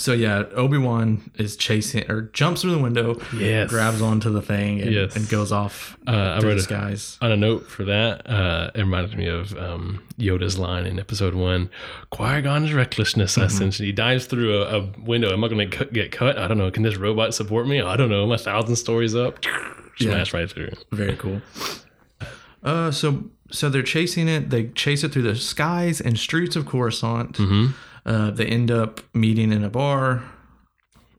so 0.00 0.12
yeah, 0.12 0.44
Obi-Wan 0.54 1.30
is 1.36 1.56
chasing 1.56 2.10
or 2.10 2.22
jumps 2.32 2.62
through 2.62 2.72
the 2.72 2.78
window, 2.78 3.20
Yes. 3.36 3.68
grabs 3.70 4.00
onto 4.02 4.30
the 4.30 4.42
thing 4.42 4.80
and, 4.80 4.92
Yes. 4.92 5.14
and 5.16 5.28
goes 5.28 5.52
off 5.52 5.96
Uh, 6.06 6.40
through 6.40 6.54
the 6.54 6.56
a, 6.56 6.62
skies. 6.62 7.18
on 7.20 7.30
a 7.32 7.36
note 7.36 7.68
for 7.68 7.84
that. 7.84 8.28
Uh, 8.28 8.70
it 8.74 8.80
reminded 8.80 9.16
me 9.18 9.26
of 9.26 9.56
um, 9.56 10.02
Yoda's 10.18 10.58
line 10.58 10.86
in 10.86 10.98
Episode 10.98 11.34
One: 11.34 11.68
"Qui 12.10 12.40
Gon's 12.42 12.72
recklessness." 12.72 13.32
Mm-hmm. 13.36 13.46
Essentially, 13.46 13.86
he 13.86 13.92
dives 13.92 14.26
through 14.26 14.62
a, 14.62 14.78
a 14.80 14.92
window. 15.04 15.32
Am 15.32 15.44
I 15.44 15.48
going 15.48 15.70
to 15.70 15.84
get 15.86 16.10
cut? 16.12 16.38
I 16.38 16.48
don't 16.48 16.58
know. 16.58 16.70
Can 16.70 16.82
this 16.82 16.96
robot 16.96 17.34
support 17.34 17.66
me? 17.68 17.80
I 17.80 17.96
don't 17.96 18.10
know. 18.10 18.30
A 18.32 18.38
thousand 18.38 18.76
stories 18.76 19.14
up. 19.14 19.38
Smash 19.98 20.32
right 20.32 20.50
through. 20.50 20.70
Very 20.92 21.16
cool. 21.16 21.42
Uh 22.62 22.90
so 22.90 23.24
so 23.50 23.68
they're 23.68 23.82
chasing 23.82 24.28
it. 24.28 24.50
They 24.50 24.68
chase 24.68 25.02
it 25.04 25.12
through 25.12 25.22
the 25.22 25.34
skies 25.36 26.00
and 26.00 26.18
streets 26.18 26.56
of 26.56 26.66
Coruscant. 26.66 27.36
Mm-hmm. 27.36 27.72
Uh 28.06 28.30
they 28.30 28.46
end 28.46 28.70
up 28.70 29.00
meeting 29.14 29.52
in 29.52 29.62
a 29.64 29.70
bar. 29.70 30.22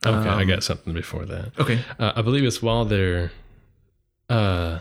Okay, 0.06 0.30
I 0.30 0.42
Um, 0.42 0.48
got 0.48 0.64
something 0.64 0.94
before 0.94 1.26
that. 1.26 1.52
Okay. 1.60 1.80
Uh, 2.00 2.12
I 2.16 2.22
believe 2.24 2.44
it's 2.44 2.60
while 2.62 2.86
they're, 2.86 3.32
uh, 4.30 4.80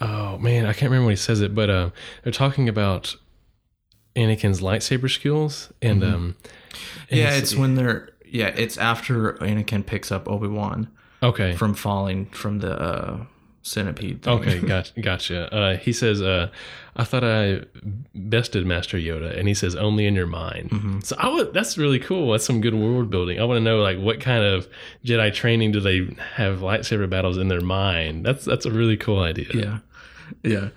oh 0.00 0.38
man, 0.38 0.66
I 0.66 0.72
can't 0.72 0.90
remember 0.90 1.06
when 1.06 1.12
he 1.12 1.16
says 1.16 1.40
it, 1.40 1.54
but 1.54 1.70
uh, 1.70 1.90
they're 2.22 2.32
talking 2.32 2.68
about 2.68 3.16
Anakin's 4.14 4.60
lightsaber 4.60 5.10
skills, 5.10 5.72
and 5.82 6.02
Mhm. 6.02 6.14
um, 6.14 6.36
and 7.10 7.18
Yeah, 7.20 7.32
it's 7.34 7.54
when 7.54 7.74
they're 7.74 8.10
yeah, 8.28 8.48
it's 8.48 8.76
after 8.76 9.34
Anakin 9.34 9.84
picks 9.86 10.10
up 10.10 10.28
Obi-Wan 10.28 10.88
okay. 11.22 11.54
from 11.56 11.74
falling 11.74 12.26
from 12.26 12.58
the 12.60 12.80
uh 12.80 13.24
centipede 13.66 14.22
thing. 14.22 14.38
Okay, 14.38 14.58
gotcha. 14.66 15.00
gotcha. 15.00 15.54
Uh, 15.54 15.76
he 15.76 15.92
says, 15.92 16.22
uh, 16.22 16.48
"I 16.96 17.04
thought 17.04 17.24
I 17.24 17.62
bested 18.14 18.66
Master 18.66 18.96
Yoda," 18.98 19.36
and 19.38 19.48
he 19.48 19.54
says, 19.54 19.74
"Only 19.74 20.06
in 20.06 20.14
your 20.14 20.26
mind." 20.26 20.70
Mhm. 20.70 21.04
So 21.04 21.16
I 21.18 21.28
would. 21.28 21.52
That's 21.52 21.76
really 21.76 21.98
cool. 21.98 22.32
That's 22.32 22.44
some 22.44 22.60
good 22.60 22.74
world 22.74 23.10
building. 23.10 23.40
I 23.40 23.44
want 23.44 23.58
to 23.58 23.64
know 23.64 23.78
like 23.82 23.98
what 23.98 24.20
kind 24.20 24.44
of 24.44 24.68
Jedi 25.04 25.32
training 25.34 25.72
do 25.72 25.80
they 25.80 26.08
have 26.34 26.60
lightsaber 26.60 27.08
battles 27.10 27.36
in 27.38 27.48
their 27.48 27.60
mind? 27.60 28.24
That's 28.24 28.44
that's 28.44 28.66
a 28.66 28.70
really 28.70 28.96
cool 28.96 29.20
idea. 29.20 29.48
Yeah. 29.52 29.78
Yeah. 30.42 30.68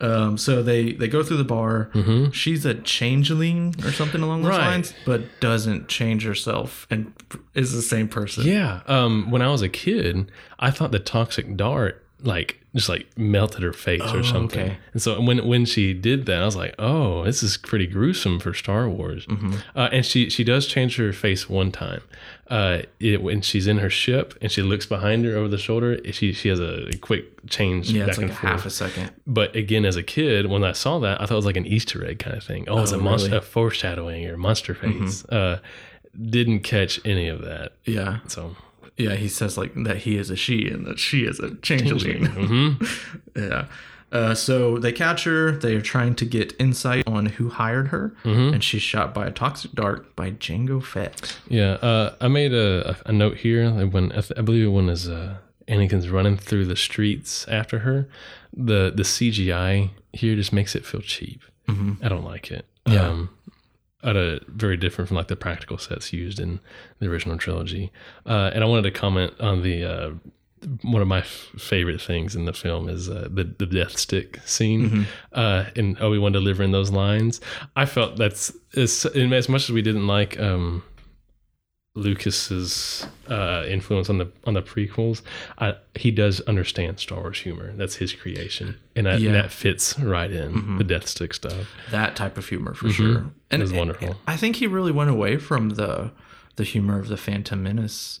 Um, 0.00 0.36
so 0.36 0.62
they 0.62 0.92
they 0.92 1.06
go 1.08 1.22
through 1.22 1.36
the 1.38 1.44
bar. 1.44 1.88
Mm-hmm. 1.94 2.30
She's 2.32 2.66
a 2.66 2.74
changeling 2.74 3.74
or 3.84 3.92
something 3.92 4.22
along 4.22 4.42
those 4.42 4.50
Right. 4.50 4.66
lines, 4.66 4.92
but 5.06 5.22
doesn't 5.40 5.88
change 5.88 6.24
herself 6.24 6.86
and 6.90 7.12
is 7.54 7.72
the 7.72 7.80
same 7.80 8.08
person. 8.08 8.44
Yeah. 8.44 8.80
Um, 8.86 9.30
when 9.30 9.40
I 9.40 9.48
was 9.50 9.62
a 9.62 9.68
kid, 9.68 10.30
I 10.58 10.70
thought 10.72 10.90
the 10.90 10.98
toxic 10.98 11.56
dart 11.56 12.03
like 12.24 12.58
just 12.74 12.88
like 12.88 13.06
melted 13.16 13.62
her 13.62 13.72
face 13.72 14.00
Oh, 14.02 14.18
or 14.18 14.22
something. 14.24 14.60
okay. 14.60 14.76
And 14.92 15.00
so 15.00 15.20
when 15.20 15.46
when 15.46 15.64
she 15.64 15.94
did 15.94 16.26
that, 16.26 16.42
I 16.42 16.44
was 16.44 16.56
like, 16.56 16.74
oh, 16.78 17.22
this 17.24 17.42
is 17.42 17.56
pretty 17.56 17.86
gruesome 17.86 18.40
for 18.40 18.52
Star 18.54 18.88
Wars. 18.88 19.26
Mhm. 19.26 19.62
Uh, 19.76 19.88
and 19.92 20.04
she 20.04 20.28
she 20.30 20.42
does 20.42 20.66
change 20.66 20.96
her 20.96 21.12
face 21.12 21.48
one 21.48 21.70
time. 21.70 22.00
Uh, 22.50 22.82
it, 23.00 23.22
when 23.22 23.40
she's 23.42 23.66
in 23.66 23.78
her 23.78 23.88
ship 23.90 24.34
and 24.42 24.50
she 24.50 24.60
looks 24.62 24.86
behind 24.86 25.24
her 25.24 25.36
over 25.36 25.48
the 25.48 25.58
shoulder, 25.58 25.98
she 26.12 26.32
she 26.32 26.48
has 26.48 26.58
a 26.58 26.90
quick 27.00 27.48
change 27.48 27.90
Yeah, 27.90 28.00
back 28.06 28.08
it's 28.08 28.18
like 28.18 28.24
and 28.24 28.32
a 28.32 28.34
forth. 28.36 28.52
half 28.52 28.66
a 28.66 28.70
second. 28.70 29.10
But 29.26 29.54
again, 29.54 29.84
as 29.84 29.96
a 29.96 30.02
kid, 30.02 30.46
when 30.46 30.64
I 30.64 30.72
saw 30.72 30.98
that, 31.00 31.20
I 31.20 31.26
thought 31.26 31.34
it 31.34 31.36
was 31.36 31.46
like 31.46 31.56
an 31.56 31.66
Easter 31.66 32.04
egg 32.04 32.18
kind 32.18 32.36
of 32.36 32.42
thing. 32.42 32.64
Oh, 32.68 32.82
it's 32.82 32.92
Oh, 32.92 32.98
a 32.98 33.02
monster, 33.02 33.36
a 33.36 33.40
foreshadowing 33.40 34.26
or 34.26 34.36
monster 34.36 34.74
face. 34.74 35.24
Uh, 35.26 35.60
didn't 36.20 36.60
catch 36.60 37.00
any 37.04 37.28
of 37.28 37.42
that. 37.42 37.72
Yeah. 37.84 38.18
So 38.28 38.56
Yeah, 38.96 39.14
he 39.16 39.28
says 39.28 39.58
like 39.58 39.72
that 39.84 39.98
he 39.98 40.16
is 40.16 40.30
a 40.30 40.36
she 40.36 40.68
and 40.68 40.86
that 40.86 40.98
she 40.98 41.24
is 41.24 41.40
a 41.40 41.54
changeling. 41.56 42.24
hmm 42.26 42.72
yeah. 43.36 43.66
Uh, 44.12 44.32
so 44.32 44.78
they 44.78 44.92
catch 44.92 45.24
her. 45.24 45.50
They 45.50 45.74
are 45.74 45.82
trying 45.82 46.14
to 46.16 46.24
get 46.24 46.54
insight 46.60 47.02
on 47.08 47.26
who 47.26 47.48
hired 47.48 47.88
her, 47.88 48.14
Mhm. 48.22 48.52
and 48.54 48.62
she's 48.62 48.82
shot 48.82 49.12
by 49.12 49.26
a 49.26 49.32
toxic 49.32 49.72
dart 49.72 50.14
by 50.14 50.30
Jango 50.30 50.80
Fett. 50.80 51.36
Yeah, 51.48 51.72
uh, 51.82 52.14
I 52.20 52.28
made 52.28 52.52
a, 52.54 52.96
a 53.06 53.12
note 53.12 53.38
here. 53.38 53.68
Like 53.70 53.92
when 53.92 54.12
I, 54.12 54.20
th- 54.20 54.32
I 54.36 54.42
believe 54.42 54.70
when 54.70 54.88
is 54.88 55.08
uh, 55.08 55.38
Anakin's 55.66 56.08
running 56.10 56.36
through 56.36 56.66
the 56.66 56.76
streets 56.76 57.44
after 57.48 57.80
her, 57.80 58.08
the 58.56 58.92
the 58.94 59.02
CGI 59.02 59.90
here 60.12 60.36
just 60.36 60.52
makes 60.52 60.76
it 60.76 60.86
feel 60.86 61.00
cheap. 61.00 61.42
Mhm. 61.68 61.96
I 62.04 62.08
don't 62.08 62.24
like 62.24 62.52
it. 62.52 62.66
Yeah. 62.86 63.08
Um, 63.08 63.30
at 64.04 64.16
a 64.16 64.40
very 64.48 64.76
different 64.76 65.08
from 65.08 65.16
like 65.16 65.28
the 65.28 65.36
practical 65.36 65.78
sets 65.78 66.12
used 66.12 66.38
in 66.38 66.60
the 67.00 67.06
original 67.10 67.38
trilogy. 67.38 67.90
Uh, 68.26 68.50
and 68.54 68.62
I 68.62 68.66
wanted 68.66 68.82
to 68.82 68.90
comment 68.90 69.32
on 69.40 69.62
the 69.62 69.84
uh, 69.84 70.10
one 70.82 71.02
of 71.02 71.08
my 71.08 71.18
f- 71.18 71.50
favorite 71.58 72.00
things 72.00 72.34
in 72.34 72.44
the 72.46 72.52
film 72.52 72.88
is 72.88 73.08
uh, 73.08 73.28
the 73.30 73.44
the 73.44 73.66
death 73.66 73.98
stick 73.98 74.40
scene 74.46 74.90
Mhm. 74.90 75.06
uh, 75.32 75.64
and 75.76 76.00
Obi 76.00 76.18
Wan 76.18 76.32
delivering 76.32 76.72
those 76.72 76.90
lines. 76.90 77.40
I 77.76 77.84
felt 77.86 78.16
that's 78.16 78.52
as, 78.76 79.04
as 79.14 79.48
much 79.48 79.64
as 79.64 79.70
we 79.72 79.82
didn't 79.82 80.06
like 80.06 80.38
um, 80.40 80.82
Lucas's 81.96 83.06
uh, 83.28 83.64
influence 83.68 84.10
on 84.10 84.18
the 84.18 84.30
on 84.44 84.54
the 84.54 84.62
prequels, 84.62 85.22
I, 85.58 85.76
he 85.94 86.10
does 86.10 86.40
understand 86.42 86.98
Star 86.98 87.20
Wars 87.20 87.38
humor. 87.40 87.72
That's 87.76 87.96
his 87.96 88.12
creation, 88.12 88.76
and 88.96 89.06
that, 89.06 89.20
Yeah. 89.20 89.32
that 89.32 89.52
fits 89.52 89.98
right 89.98 90.30
in 90.30 90.76
the 90.78 90.84
Death 90.84 91.06
Stick 91.06 91.32
stuff. 91.34 91.68
that 91.90 92.16
type 92.16 92.36
of 92.36 92.48
humor 92.48 92.74
for 92.74 92.90
sure. 92.90 93.26
And 93.50 93.62
It 93.62 93.64
was 93.64 93.72
wonderful. 93.72 94.16
I 94.26 94.36
think 94.36 94.56
he 94.56 94.66
really 94.66 94.92
went 94.92 95.10
away 95.10 95.36
from 95.36 95.70
the 95.70 96.10
the 96.56 96.64
humor 96.64 96.98
of 96.98 97.08
the 97.08 97.16
Phantom 97.16 97.62
Menace. 97.62 98.20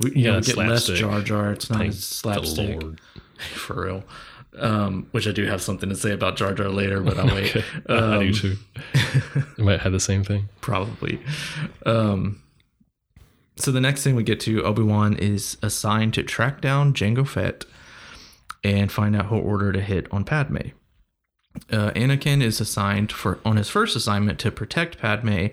We, 0.00 0.10
you 0.10 0.22
Yeah, 0.26 0.30
know, 0.32 0.40
get 0.40 0.56
less. 0.56 0.86
Jar 0.86 1.20
Jar. 1.20 1.52
It's 1.52 1.68
not 1.70 1.78
Thank 1.80 1.90
as 1.90 2.04
slapstick 2.04 2.80
for 3.54 3.84
real. 3.84 4.04
Um, 4.58 5.06
which 5.12 5.28
I 5.28 5.32
do 5.32 5.44
have 5.44 5.60
something 5.60 5.88
to 5.88 5.94
say 5.94 6.12
about 6.12 6.36
Jar 6.36 6.52
Jar 6.54 6.68
later, 6.68 7.00
but 7.00 7.18
I'll 7.18 7.26
wait. 7.34 7.54
Okay. 7.56 7.64
I 7.88 7.92
Um, 7.94 8.20
do 8.20 8.32
too. 8.32 8.56
you 9.58 9.64
might 9.64 9.80
have 9.80 9.92
the 9.92 10.00
same 10.00 10.22
thing. 10.24 10.48
probably. 10.60 11.20
Um, 11.84 12.40
so 13.58 13.72
the 13.72 13.80
next 13.80 14.04
thing 14.04 14.14
we 14.14 14.22
get 14.22 14.40
to, 14.40 14.62
Obi 14.62 14.82
Wan 14.82 15.16
is 15.16 15.56
assigned 15.62 16.14
to 16.14 16.22
track 16.22 16.60
down 16.60 16.92
Jango 16.92 17.26
Fett 17.26 17.64
and 18.64 18.90
find 18.90 19.16
out 19.16 19.30
what 19.30 19.42
order 19.42 19.72
to 19.72 19.80
hit 19.80 20.06
on 20.10 20.24
Padme. 20.24 20.68
Uh, 21.70 21.90
Anakin 21.90 22.42
is 22.42 22.60
assigned 22.60 23.10
for 23.10 23.40
on 23.44 23.56
his 23.56 23.68
first 23.68 23.96
assignment 23.96 24.38
to 24.40 24.50
protect 24.50 24.98
Padme 24.98 25.46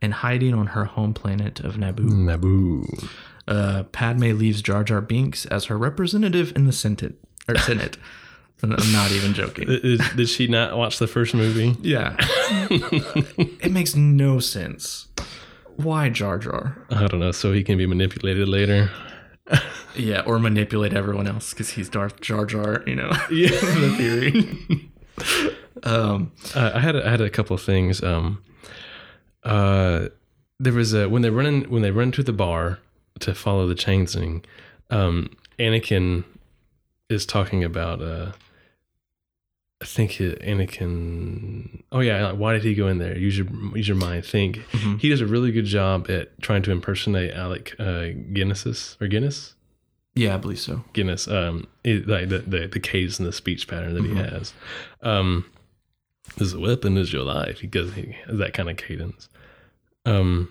and 0.00 0.14
hiding 0.14 0.54
on 0.54 0.68
her 0.68 0.84
home 0.84 1.14
planet 1.14 1.60
of 1.60 1.74
Naboo. 1.74 2.08
Naboo. 2.08 3.08
Uh, 3.46 3.84
Padme 3.84 4.38
leaves 4.38 4.62
Jar 4.62 4.84
Jar 4.84 5.00
Binks 5.00 5.46
as 5.46 5.66
her 5.66 5.78
representative 5.78 6.52
in 6.54 6.66
the 6.66 6.72
Senate. 6.72 7.16
Or 7.48 7.56
Senate. 7.58 7.96
I'm 8.62 8.70
not 8.92 9.12
even 9.12 9.34
joking. 9.34 9.68
Did, 9.68 10.00
did 10.16 10.28
she 10.28 10.48
not 10.48 10.76
watch 10.76 10.98
the 10.98 11.06
first 11.06 11.32
movie? 11.32 11.76
Yeah. 11.80 12.16
it 12.70 13.70
makes 13.70 13.94
no 13.94 14.40
sense. 14.40 15.06
Why 15.78 16.08
Jar 16.08 16.38
Jar? 16.38 16.76
I 16.90 17.06
don't 17.06 17.20
know. 17.20 17.30
So 17.32 17.52
he 17.52 17.62
can 17.64 17.78
be 17.78 17.86
manipulated 17.86 18.48
later. 18.48 18.90
Yeah, 19.96 20.20
or 20.26 20.38
manipulate 20.38 20.92
everyone 20.92 21.26
else 21.26 21.50
because 21.52 21.70
he's 21.70 21.88
Darth 21.88 22.20
Jar 22.20 22.44
Jar, 22.44 22.84
you 22.86 22.94
know. 22.94 23.10
Yeah. 23.32 23.48
the 23.50 23.94
theory. 23.96 24.90
um, 25.82 26.30
Uh, 26.54 26.70
I 26.74 26.78
had 26.80 26.94
a, 26.94 27.04
I 27.04 27.10
had 27.10 27.20
a 27.20 27.30
couple 27.30 27.54
of 27.54 27.62
things. 27.62 28.00
Um, 28.02 28.40
uh, 29.42 30.08
there 30.60 30.72
was 30.74 30.92
a 30.92 31.08
when 31.08 31.22
they 31.22 31.30
run 31.30 31.46
in, 31.46 31.62
when 31.70 31.82
they 31.82 31.90
run 31.90 32.12
to 32.12 32.22
the 32.22 32.32
bar 32.32 32.78
to 33.20 33.34
follow 33.34 33.66
the 33.66 33.74
chain 33.74 34.06
thing. 34.06 34.44
Um, 34.90 35.30
Anakin 35.58 36.24
is 37.08 37.26
talking 37.26 37.64
about. 37.64 38.00
Uh, 38.02 38.32
I 39.80 39.84
think 39.84 40.12
Anakin. 40.12 41.82
Oh 41.92 42.00
yeah, 42.00 42.26
like, 42.30 42.38
why 42.38 42.52
did 42.52 42.64
he 42.64 42.74
go 42.74 42.88
in 42.88 42.98
there? 42.98 43.16
Use 43.16 43.38
your 43.38 43.46
use 43.76 43.86
your 43.86 43.96
mind. 43.96 44.24
Think. 44.24 44.56
Mhm. 44.72 44.98
He 45.00 45.08
does 45.08 45.20
a 45.20 45.26
really 45.26 45.52
good 45.52 45.66
job 45.66 46.10
at 46.10 46.40
trying 46.42 46.62
to 46.62 46.72
impersonate 46.72 47.32
Alec 47.32 47.76
uh, 47.78 48.08
Guinness's 48.32 48.96
or 49.00 49.06
Guinness. 49.06 49.54
yeah, 50.16 50.34
I 50.34 50.38
believe 50.38 50.58
so. 50.58 50.82
Guinness, 50.94 51.28
um, 51.28 51.68
it, 51.84 52.08
like 52.08 52.28
the, 52.28 52.38
the 52.40 52.66
the 52.66 52.80
cadence 52.80 53.20
and 53.20 53.28
the 53.28 53.32
speech 53.32 53.68
pattern 53.68 53.94
that 53.94 54.02
he 54.04 54.10
Mhm. 54.10 54.30
has. 54.32 54.52
Um, 55.02 55.44
this 56.36 56.54
weapon 56.54 56.96
is 56.98 57.12
your 57.12 57.22
life. 57.22 57.60
He 57.60 57.68
goes, 57.68 57.94
he 57.94 58.16
has 58.26 58.38
that 58.38 58.54
kind 58.54 58.68
of 58.68 58.76
cadence. 58.76 59.28
Um, 60.04 60.50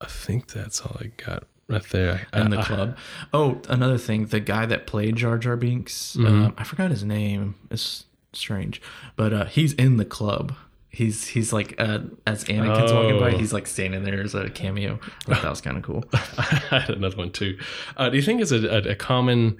I 0.00 0.06
think 0.06 0.48
that's 0.48 0.80
all 0.82 0.96
I 1.00 1.06
got 1.16 1.44
right 1.68 1.82
there. 1.90 2.26
In 2.32 2.50
the 2.50 2.58
I- 2.58 2.64
club. 2.64 2.96
Oh, 3.32 3.60
another 3.68 3.98
thing, 3.98 4.26
the 4.26 4.40
guy 4.40 4.66
that 4.66 4.86
played 4.86 5.16
Jar 5.16 5.38
Jar 5.38 5.56
Binks, 5.56 6.16
Mhm. 6.18 6.26
um, 6.46 6.54
I 6.58 6.64
forgot 6.64 6.90
his 6.90 7.04
name. 7.04 7.54
It's 7.70 8.04
strange, 8.32 8.80
but 9.16 9.32
uh, 9.32 9.44
he's 9.46 9.72
in 9.74 9.96
the 9.96 10.04
club. 10.04 10.54
He's 10.90 11.28
he's 11.28 11.52
like 11.52 11.74
uh, 11.78 12.00
as 12.26 12.44
Anakin's 12.44 12.92
walking 12.92 13.20
by, 13.20 13.32
Oh. 13.34 13.38
he's 13.38 13.52
like 13.52 13.66
standing 13.66 14.04
there 14.04 14.20
as 14.22 14.34
a 14.34 14.48
cameo. 14.50 14.98
That 15.26 15.44
was 15.44 15.60
kind 15.60 15.76
of 15.76 15.82
cool. 15.82 16.04
I 16.12 16.80
had 16.86 16.90
another 16.90 17.16
one 17.16 17.30
too. 17.30 17.58
Uh, 17.96 18.08
do 18.08 18.16
you 18.16 18.22
think 18.22 18.40
it's 18.40 18.50
a, 18.50 18.66
a, 18.66 18.92
a 18.92 18.94
common 18.94 19.58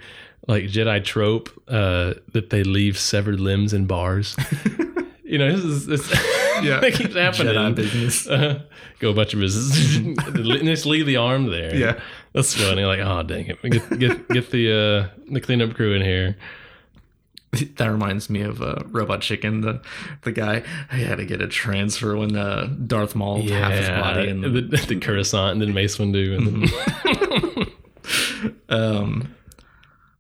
like 0.48 0.64
Jedi 0.64 1.04
trope 1.04 1.50
uh, 1.68 2.14
that 2.32 2.48
they 2.50 2.64
leave 2.64 2.98
severed 2.98 3.38
limbs 3.40 3.72
in 3.74 3.86
bars? 3.86 4.34
you 5.22 5.36
know, 5.38 5.54
this 5.54 5.64
is 5.64 5.86
this, 5.86 6.10
Yeah. 6.64 6.80
that 6.80 6.94
keeps 6.94 7.14
happening. 7.14 7.54
Jedi 7.54 7.74
business. 7.74 8.26
Uh, 8.28 8.62
go 8.98 9.10
about 9.10 9.32
your 9.32 9.40
business. 9.42 9.98
just 10.64 10.86
leave 10.86 11.06
the 11.06 11.16
arm 11.16 11.46
there. 11.50 11.74
Yeah. 11.74 12.00
that's 12.32 12.54
funny. 12.54 12.84
Like, 12.84 13.00
oh 13.00 13.22
dang 13.22 13.46
it, 13.46 13.62
get 13.62 13.98
get, 13.98 14.28
get 14.28 14.50
the 14.50 14.72
uh, 14.72 15.20
the 15.30 15.40
cleanup 15.40 15.74
crew 15.74 15.94
in 15.94 16.02
here. 16.02 16.36
that 17.76 17.86
reminds 17.86 18.28
me 18.28 18.42
of 18.42 18.60
uh, 18.60 18.76
Robot 18.86 19.20
Chicken. 19.22 19.62
The 19.62 19.80
the 20.22 20.32
guy 20.32 20.62
he 20.92 21.02
had 21.02 21.16
to 21.16 21.24
get 21.24 21.40
a 21.40 21.48
transfer 21.48 22.16
when 22.16 22.36
uh, 22.36 22.66
Darth 22.86 23.14
Maul 23.14 23.42
half 23.48 23.72
his 23.72 23.88
body 23.88 24.28
and 24.28 24.44
the, 24.44 24.60
the 24.60 25.00
Coruscant 25.00 25.52
and 25.52 25.62
then 25.62 25.72
Mace 25.72 25.96
Windu 25.96 26.36
and 26.36 26.46
then 26.46 27.68
Um, 28.68 29.34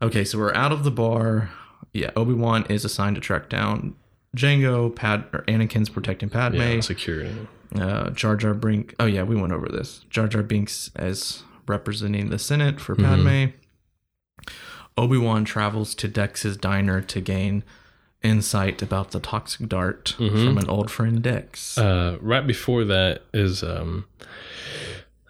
okay, 0.02 0.24
so 0.24 0.38
we're 0.38 0.54
out 0.54 0.72
of 0.72 0.84
the 0.84 0.90
bar. 0.90 1.50
Yeah, 1.92 2.10
Obi 2.16 2.32
Wan 2.34 2.66
is 2.68 2.84
assigned 2.84 3.16
to 3.16 3.20
track 3.20 3.48
down 3.48 3.94
Jango. 4.36 4.94
Pad 4.94 5.24
or 5.32 5.40
Anakin's 5.48 5.88
protecting 5.88 6.28
Padme. 6.28 6.56
yeah, 6.60 6.80
security. 6.80 7.34
Uh, 7.74 8.10
Jar 8.10 8.36
Jar 8.36 8.54
Brink. 8.54 8.94
Oh 8.98 9.06
yeah, 9.06 9.22
we 9.22 9.36
went 9.36 9.52
over 9.52 9.68
this. 9.68 10.04
Jar 10.10 10.26
Jar 10.28 10.42
Binks 10.42 10.90
as 10.96 11.42
representing 11.66 12.30
the 12.30 12.38
Senate 12.38 12.80
for 12.80 12.94
Padme. 12.94 13.52
Obi 14.96 15.18
Wan 15.18 15.44
travels 15.44 15.94
to 15.96 16.08
Dex's 16.08 16.56
diner 16.56 17.00
to 17.02 17.20
gain 17.20 17.62
insight 18.22 18.82
about 18.82 19.12
the 19.12 19.20
toxic 19.20 19.68
dart 19.68 20.14
from 20.16 20.58
an 20.58 20.68
old 20.68 20.90
friend 20.90 21.22
Dex. 21.22 21.78
Uh, 21.78 22.18
right 22.20 22.44
before 22.46 22.84
that 22.84 23.22
is 23.32 23.62
um, 23.62 24.06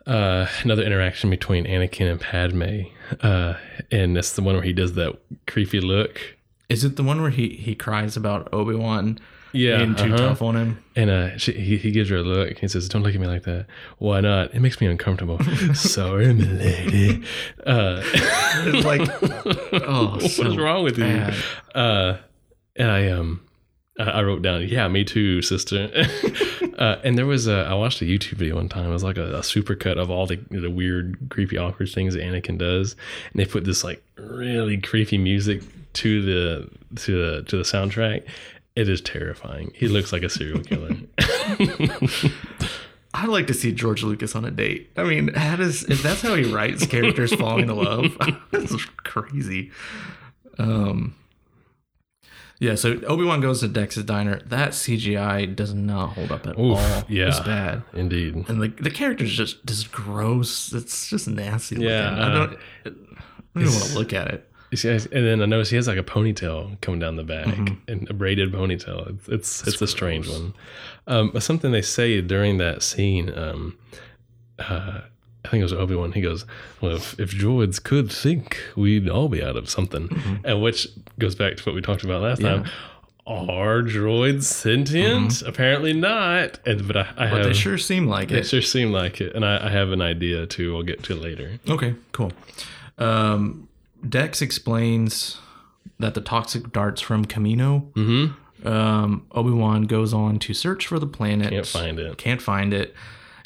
uh, 0.06 0.46
another 0.62 0.82
interaction 0.82 1.28
between 1.28 1.64
Anakin 1.66 2.10
and 2.10 2.20
Padme, 2.20 2.84
uh, 3.20 3.54
and 3.90 4.16
that's 4.16 4.32
the 4.32 4.42
one 4.42 4.54
where 4.54 4.64
he 4.64 4.72
does 4.72 4.94
that 4.94 5.18
creepy 5.46 5.80
look. 5.80 6.37
Is 6.68 6.84
it 6.84 6.96
the 6.96 7.02
one 7.02 7.20
where 7.22 7.30
he 7.30 7.48
he 7.50 7.74
cries 7.74 8.16
about 8.16 8.48
Obi 8.52 8.74
Wan 8.74 9.18
Yeah, 9.52 9.78
being 9.78 9.94
too 9.94 10.04
uh-huh. 10.14 10.16
tough 10.18 10.42
on 10.42 10.54
him? 10.56 10.84
And 10.94 11.08
uh, 11.10 11.38
she, 11.38 11.52
he, 11.52 11.78
he 11.78 11.90
gives 11.90 12.10
her 12.10 12.16
a 12.18 12.22
look. 12.22 12.58
He 12.58 12.68
says, 12.68 12.88
"Don't 12.88 13.02
look 13.02 13.14
at 13.14 13.20
me 13.20 13.26
like 13.26 13.44
that. 13.44 13.66
Why 13.98 14.20
not? 14.20 14.54
It 14.54 14.60
makes 14.60 14.80
me 14.80 14.86
uncomfortable." 14.86 15.38
Sorry, 15.74 16.32
milady. 16.34 17.22
Uh, 17.66 18.02
It's 18.04 18.84
like, 18.92 19.00
oh, 19.86 20.10
what's 20.20 20.36
so 20.36 20.54
wrong 20.56 20.84
with 20.84 20.98
you? 20.98 21.26
Uh, 21.74 22.18
and 22.76 22.90
I 22.90 23.08
um, 23.10 23.40
I 23.98 24.04
I 24.04 24.22
wrote 24.22 24.42
down, 24.42 24.66
"Yeah, 24.66 24.88
me 24.88 25.04
too, 25.04 25.42
sister." 25.42 25.90
uh, 26.78 26.96
and 27.04 27.16
there 27.16 27.26
was 27.26 27.46
a, 27.46 27.64
I 27.64 27.74
watched 27.74 28.00
a 28.02 28.04
YouTube 28.04 28.34
video 28.34 28.56
one 28.56 28.68
time. 28.68 28.90
It 28.90 28.92
was 28.92 29.04
like 29.04 29.18
a, 29.18 29.36
a 29.36 29.40
supercut 29.40 29.98
of 29.98 30.10
all 30.10 30.26
the 30.26 30.36
the 30.50 30.70
weird, 30.70 31.18
creepy, 31.30 31.58
awkward 31.58 31.90
things 31.90 32.14
that 32.14 32.22
Anakin 32.22 32.58
does, 32.58 32.96
and 33.32 33.40
they 33.40 33.46
put 33.46 33.64
this 33.64 33.84
like 33.84 34.02
really 34.16 34.78
creepy 34.78 35.18
music 35.18 35.62
to 35.94 36.22
the 36.22 36.70
to 36.96 37.36
the 37.36 37.42
to 37.44 37.56
the 37.56 37.64
soundtrack. 37.64 38.24
It 38.76 38.88
is 38.88 39.00
terrifying. 39.00 39.72
He 39.74 39.88
looks 39.88 40.12
like 40.12 40.22
a 40.22 40.28
serial 40.28 40.60
killer. 40.60 40.94
I'd 43.14 43.28
like 43.28 43.48
to 43.48 43.54
see 43.54 43.72
George 43.72 44.04
Lucas 44.04 44.36
on 44.36 44.44
a 44.44 44.50
date. 44.50 44.90
I 44.96 45.02
mean, 45.02 45.34
how 45.34 45.56
does 45.56 45.82
if 45.84 46.02
that's 46.02 46.22
how 46.22 46.36
he 46.36 46.52
writes 46.52 46.86
characters 46.86 47.34
falling 47.34 47.68
in 47.68 47.76
love? 47.76 48.16
this 48.52 48.70
is 48.70 48.84
crazy. 48.98 49.72
Um, 50.58 51.16
yeah. 52.60 52.74
So 52.74 53.00
Obi 53.06 53.24
Wan 53.24 53.40
goes 53.40 53.60
to 53.60 53.68
Dex's 53.68 54.04
diner. 54.04 54.40
That 54.46 54.70
CGI 54.70 55.54
does 55.54 55.74
not 55.74 56.08
hold 56.14 56.32
up 56.32 56.46
at 56.46 56.58
Oof, 56.58 56.78
all. 56.78 57.04
yeah. 57.08 57.28
it's 57.28 57.40
bad. 57.40 57.82
Indeed. 57.92 58.34
And 58.48 58.60
the 58.62 58.68
the 58.68 58.90
character's 58.90 59.32
just 59.32 59.64
just 59.66 59.90
gross. 59.92 60.72
It's 60.72 61.08
just 61.08 61.28
nasty. 61.28 61.76
Looking. 61.76 61.88
Yeah, 61.90 62.10
I 62.16 62.20
uh, 62.22 62.28
don't. 62.28 62.58
I 62.84 62.88
don't 63.54 63.62
even 63.62 63.72
want 63.72 63.84
to 63.84 63.98
look 63.98 64.12
at 64.12 64.28
it. 64.28 64.44
And 64.84 65.08
then 65.26 65.40
I 65.40 65.46
notice 65.46 65.70
he 65.70 65.76
has 65.76 65.88
like 65.88 65.96
a 65.96 66.02
ponytail 66.02 66.78
coming 66.82 67.00
down 67.00 67.16
the 67.16 67.24
back 67.24 67.46
Mhm. 67.46 67.78
and 67.88 68.10
a 68.10 68.12
braided 68.12 68.52
ponytail. 68.52 69.08
It's 69.28 69.28
it's, 69.62 69.66
it's 69.66 69.80
a 69.80 69.86
strange 69.86 70.28
one. 70.28 70.52
Um, 71.06 71.30
but 71.32 71.42
something 71.42 71.72
they 71.72 71.80
say 71.80 72.20
during 72.20 72.58
that 72.58 72.82
scene, 72.82 73.32
um, 73.34 73.78
uh, 74.58 75.00
I 75.48 75.50
think 75.50 75.60
it 75.62 75.64
was 75.64 75.72
Obi 75.72 75.94
Wan. 75.94 76.12
He 76.12 76.20
goes, 76.20 76.44
"Well, 76.80 76.96
if, 76.96 77.18
if 77.18 77.32
droids 77.32 77.82
could 77.82 78.12
think, 78.12 78.58
we'd 78.76 79.08
all 79.08 79.28
be 79.28 79.42
out 79.42 79.56
of 79.56 79.68
something," 79.70 80.08
and 80.44 80.62
which 80.62 80.86
goes 81.18 81.34
back 81.34 81.56
to 81.56 81.62
what 81.64 81.74
we 81.74 81.80
talked 81.80 82.04
about 82.04 82.22
last 82.22 82.40
Mm-hmm. 82.42 82.64
Yeah. 82.64 82.70
time. 82.70 82.72
Are 83.26 83.82
droids 83.82 84.44
sentient? 84.44 85.42
Apparently 85.42 85.92
not. 85.92 86.60
And 86.66 86.86
but 86.86 86.96
I, 86.96 87.00
I 87.00 87.04
Mm-hmm. 87.04 87.16
But 87.18 87.28
have. 87.38 87.44
they 87.46 87.52
sure 87.54 87.76
seem 87.78 88.06
like 88.06 88.30
It 88.30 88.38
it. 88.38 88.46
sure 88.46 88.62
seem 88.62 88.92
like 88.92 89.20
it, 89.20 89.34
and 89.34 89.44
I, 89.44 89.66
I 89.66 89.70
have 89.70 89.90
an 89.92 90.00
idea 90.00 90.46
too. 90.46 90.72
We'll 90.74 90.82
get 90.82 91.02
to 91.04 91.14
later. 91.14 91.58
Okay, 91.68 91.94
cool. 92.12 92.32
Um, 92.98 93.68
Dex 94.08 94.40
explains 94.42 95.38
that 95.98 96.14
the 96.14 96.20
toxic 96.20 96.72
darts 96.72 97.00
from 97.00 97.24
Kamino. 97.26 97.90
Mm-hmm. 97.92 98.66
Um, 98.66 99.26
Obi 99.32 99.50
Wan 99.50 99.82
goes 99.82 100.12
on 100.14 100.38
to 100.40 100.54
search 100.54 100.86
for 100.86 100.98
the 100.98 101.06
planet. 101.06 101.50
Can't 101.50 101.66
find 101.66 101.98
it. 101.98 102.18
Can't 102.18 102.42
find 102.42 102.72
it. 102.74 102.94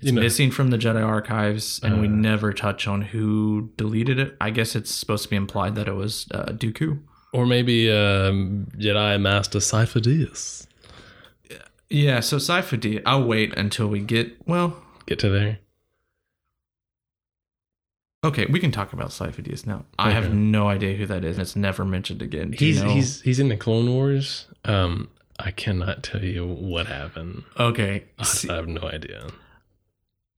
It's 0.03 0.09
You 0.09 0.13
know- 0.17 0.21
Uh. 0.21 0.25
missing 0.25 0.51
from 0.51 0.71
the 0.71 0.79
Jedi 0.79 1.05
archives, 1.07 1.79
and 1.83 2.01
we 2.01 2.09
never 2.09 2.53
touch 2.53 2.89
on 2.89 3.03
who 3.03 3.71
deleted 3.77 4.19
it. 4.19 4.37
I 4.41 4.51
guess 4.51 4.75
it's 4.75 4.93
supposed 4.93 5.23
to 5.23 5.31
be 5.31 5.37
implied 5.37 5.77
that 5.77 5.87
it 5.87 5.95
was 5.95 6.27
uh, 6.33 6.47
Dooku. 6.47 6.99
Or 7.33 7.47
maybe 7.47 7.89
um, 7.91 8.67
Jedi 8.77 9.21
Master 9.21 9.61
Sifo-Dyas. 9.61 10.67
Yeah, 11.89 12.19
so 12.21 12.39
D. 12.77 13.01
I'll 13.07 13.25
wait 13.25 13.55
until 13.57 13.87
we 13.87 14.01
get 14.01 14.37
well. 14.47 14.83
Get 15.07 15.21
to 15.21 15.29
there. 15.29 15.59
Okay, 18.25 18.47
we 18.47 18.59
can 18.61 18.71
talk 18.73 18.93
about 18.93 19.11
Sifo-Dyas 19.11 19.67
now. 19.67 19.85
I 19.99 20.11
have 20.11 20.33
no 20.35 20.69
idea 20.69 20.97
who 20.97 21.07
that 21.07 21.25
is. 21.25 21.39
It's 21.39 21.55
never 21.57 21.85
mentioned 21.85 22.23
again. 22.23 22.51
Do 22.53 22.65
you 22.67 22.73
He's 22.73 22.83
know? 22.83 22.91
he's 22.91 23.21
he's 23.23 23.39
in 23.41 23.49
the 23.49 23.57
Clone 23.57 23.89
Wars. 23.91 24.47
Um, 24.65 25.09
I 25.39 25.51
cannot 25.53 26.03
tell 26.03 26.23
you 26.25 26.47
what 26.47 26.87
happened. 26.87 27.45
okay. 27.59 28.05
I, 28.19 28.27
I 28.51 28.55
have 28.57 28.69
no 28.69 28.83
idea. 28.83 29.27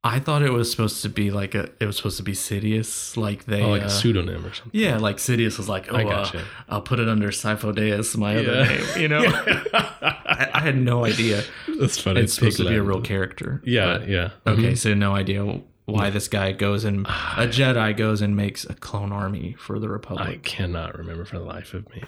I 0.06 0.18
thought 0.20 0.42
it 0.42 0.52
was 0.52 0.70
supposed 0.70 1.00
to 1.02 1.08
be 1.08 1.30
like 1.30 1.54
a. 1.54 1.70
It 1.80 1.86
was 1.86 1.96
supposed 1.96 2.18
to 2.18 2.22
be 2.22 2.32
Sidious, 2.32 3.16
like 3.16 3.46
they. 3.46 3.62
Oh, 3.62 3.70
like 3.70 3.82
uh, 3.82 3.86
a 3.86 3.90
pseudonym 3.90 4.44
or 4.44 4.52
something. 4.52 4.78
yeah, 4.78 4.98
like 4.98 5.16
Sidious 5.16 5.56
was 5.56 5.66
like, 5.68 5.90
oh, 5.90 5.96
I 5.96 6.04
uh, 6.04 6.08
gotcha. 6.10 6.44
I'll 6.68 6.82
put 6.82 7.00
it 7.00 7.08
under 7.08 7.28
Sifo-Dyas, 7.28 8.14
my 8.18 8.36
other 8.36 8.66
name. 8.66 8.84
You 9.00 9.08
know, 9.08 9.22
I, 9.72 10.50
I 10.52 10.60
had 10.60 10.76
no 10.76 11.06
idea. 11.06 11.42
That's 11.80 11.98
funny. 11.98 12.20
It's 12.20 12.34
supposed 12.34 12.58
to 12.58 12.68
be 12.68 12.74
a 12.76 12.82
real 12.82 13.00
character. 13.00 13.62
Yeah, 13.64 13.98
but- 13.98 14.08
yeah. 14.08 14.30
Okay, 14.46 14.72
Mhm. 14.72 14.78
so 14.78 14.92
no 14.92 15.14
idea 15.14 15.62
why 15.86 16.10
this 16.10 16.28
guy 16.28 16.52
goes 16.52 16.84
and 16.84 17.06
a 17.06 17.46
Jedi 17.48 17.96
goes 17.96 18.20
and 18.20 18.36
makes 18.36 18.64
a 18.66 18.74
clone 18.74 19.10
army 19.10 19.56
for 19.58 19.78
the 19.78 19.88
Republic. 19.88 20.28
I 20.28 20.36
cannot 20.36 20.98
remember 20.98 21.24
for 21.24 21.38
the 21.38 21.44
life 21.46 21.72
of 21.72 21.88
me. 21.90 22.02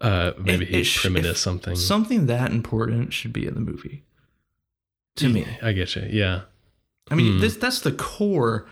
Uh, 0.00 0.32
maybe 0.38 0.64
It- 0.64 0.74
he's 0.74 0.96
primitive 0.96 1.36
something. 1.36 1.76
Something 1.76 2.26
that 2.26 2.50
important 2.50 3.12
should 3.12 3.32
be 3.32 3.46
in 3.46 3.54
the 3.54 3.60
movie. 3.60 4.02
To 5.16 5.28
me, 5.28 5.46
I 5.62 5.70
get 5.72 5.94
you. 5.96 6.06
Yeah. 6.10 6.40
I 7.10 7.14
mean, 7.14 7.34
Hmm. 7.34 7.40
this 7.40 7.56
that's 7.56 7.80
the 7.80 7.92
core, 7.92 8.66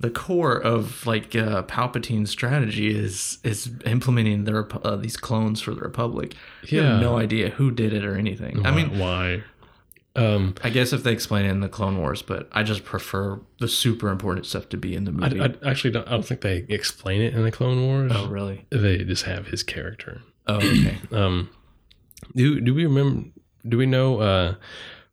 the 0.00 0.10
core 0.10 0.56
of 0.60 1.06
like 1.06 1.34
uh, 1.36 1.62
Palpatine's 1.64 2.30
strategy 2.30 2.88
is 2.96 3.38
is 3.44 3.70
implementing 3.86 4.44
the 4.44 4.54
Rep- 4.54 4.84
uh, 4.84 4.96
these 4.96 5.16
clones 5.16 5.60
for 5.60 5.74
the 5.74 5.80
Republic. 5.80 6.34
You 6.68 6.80
Yeah. 6.80 6.92
have 6.92 7.00
no 7.00 7.18
idea 7.18 7.50
who 7.50 7.70
did 7.70 7.92
it 7.92 8.04
or 8.04 8.16
anything. 8.16 8.64
I 8.66 8.70
mean, 8.70 8.98
why? 8.98 9.42
Um, 10.14 10.54
I 10.62 10.68
guess 10.68 10.92
if 10.92 11.02
they 11.04 11.12
explain 11.12 11.46
it 11.46 11.50
in 11.50 11.60
the 11.60 11.70
Clone 11.70 11.96
Wars, 11.96 12.20
but 12.20 12.46
I 12.52 12.62
just 12.64 12.84
prefer 12.84 13.40
the 13.60 13.68
super 13.68 14.10
important 14.10 14.44
stuff 14.44 14.68
to 14.68 14.76
be 14.76 14.94
in 14.94 15.04
the 15.04 15.10
I, 15.10 15.28
movie. 15.30 15.40
I 15.40 15.70
actually 15.70 15.92
don't. 15.92 16.06
I 16.06 16.10
don't 16.10 16.26
think 16.26 16.42
they 16.42 16.66
explain 16.68 17.22
it 17.22 17.32
in 17.32 17.42
the 17.44 17.50
Clone 17.50 17.80
Wars. 17.80 18.12
oh, 18.14 18.28
really? 18.28 18.66
They 18.70 18.98
just 18.98 19.24
have 19.24 19.46
his 19.46 19.62
character. 19.62 20.20
Oh, 20.46 20.56
okay. 20.56 20.98
Um, 21.12 21.48
do 22.36 22.60
do 22.60 22.74
we 22.74 22.84
remember? 22.84 23.30
Do 23.66 23.78
we 23.78 23.86
know 23.86 24.20
uh, 24.20 24.54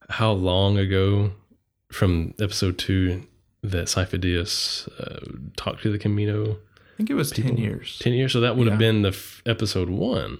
how 0.09 0.31
long 0.33 0.77
ago 0.77 1.31
from 1.91 2.33
Episode 2.39 2.77
Two 2.77 3.25
that 3.61 3.87
Sifo-Dyas 3.87 4.87
uh, 4.99 5.37
talked 5.57 5.81
to 5.83 5.91
the 5.91 5.99
Kamino? 5.99 6.57
I 6.57 6.97
think 6.97 7.09
it 7.09 7.15
was 7.15 7.31
ten 7.31 7.57
years. 7.57 7.97
Ten 7.99 8.13
years. 8.13 8.33
So 8.33 8.39
that 8.41 8.55
would 8.57 8.67
have 8.67 8.79
been 8.79 9.01
the 9.03 9.09
f- 9.09 9.41
Episode 9.45 9.89
One. 9.89 10.39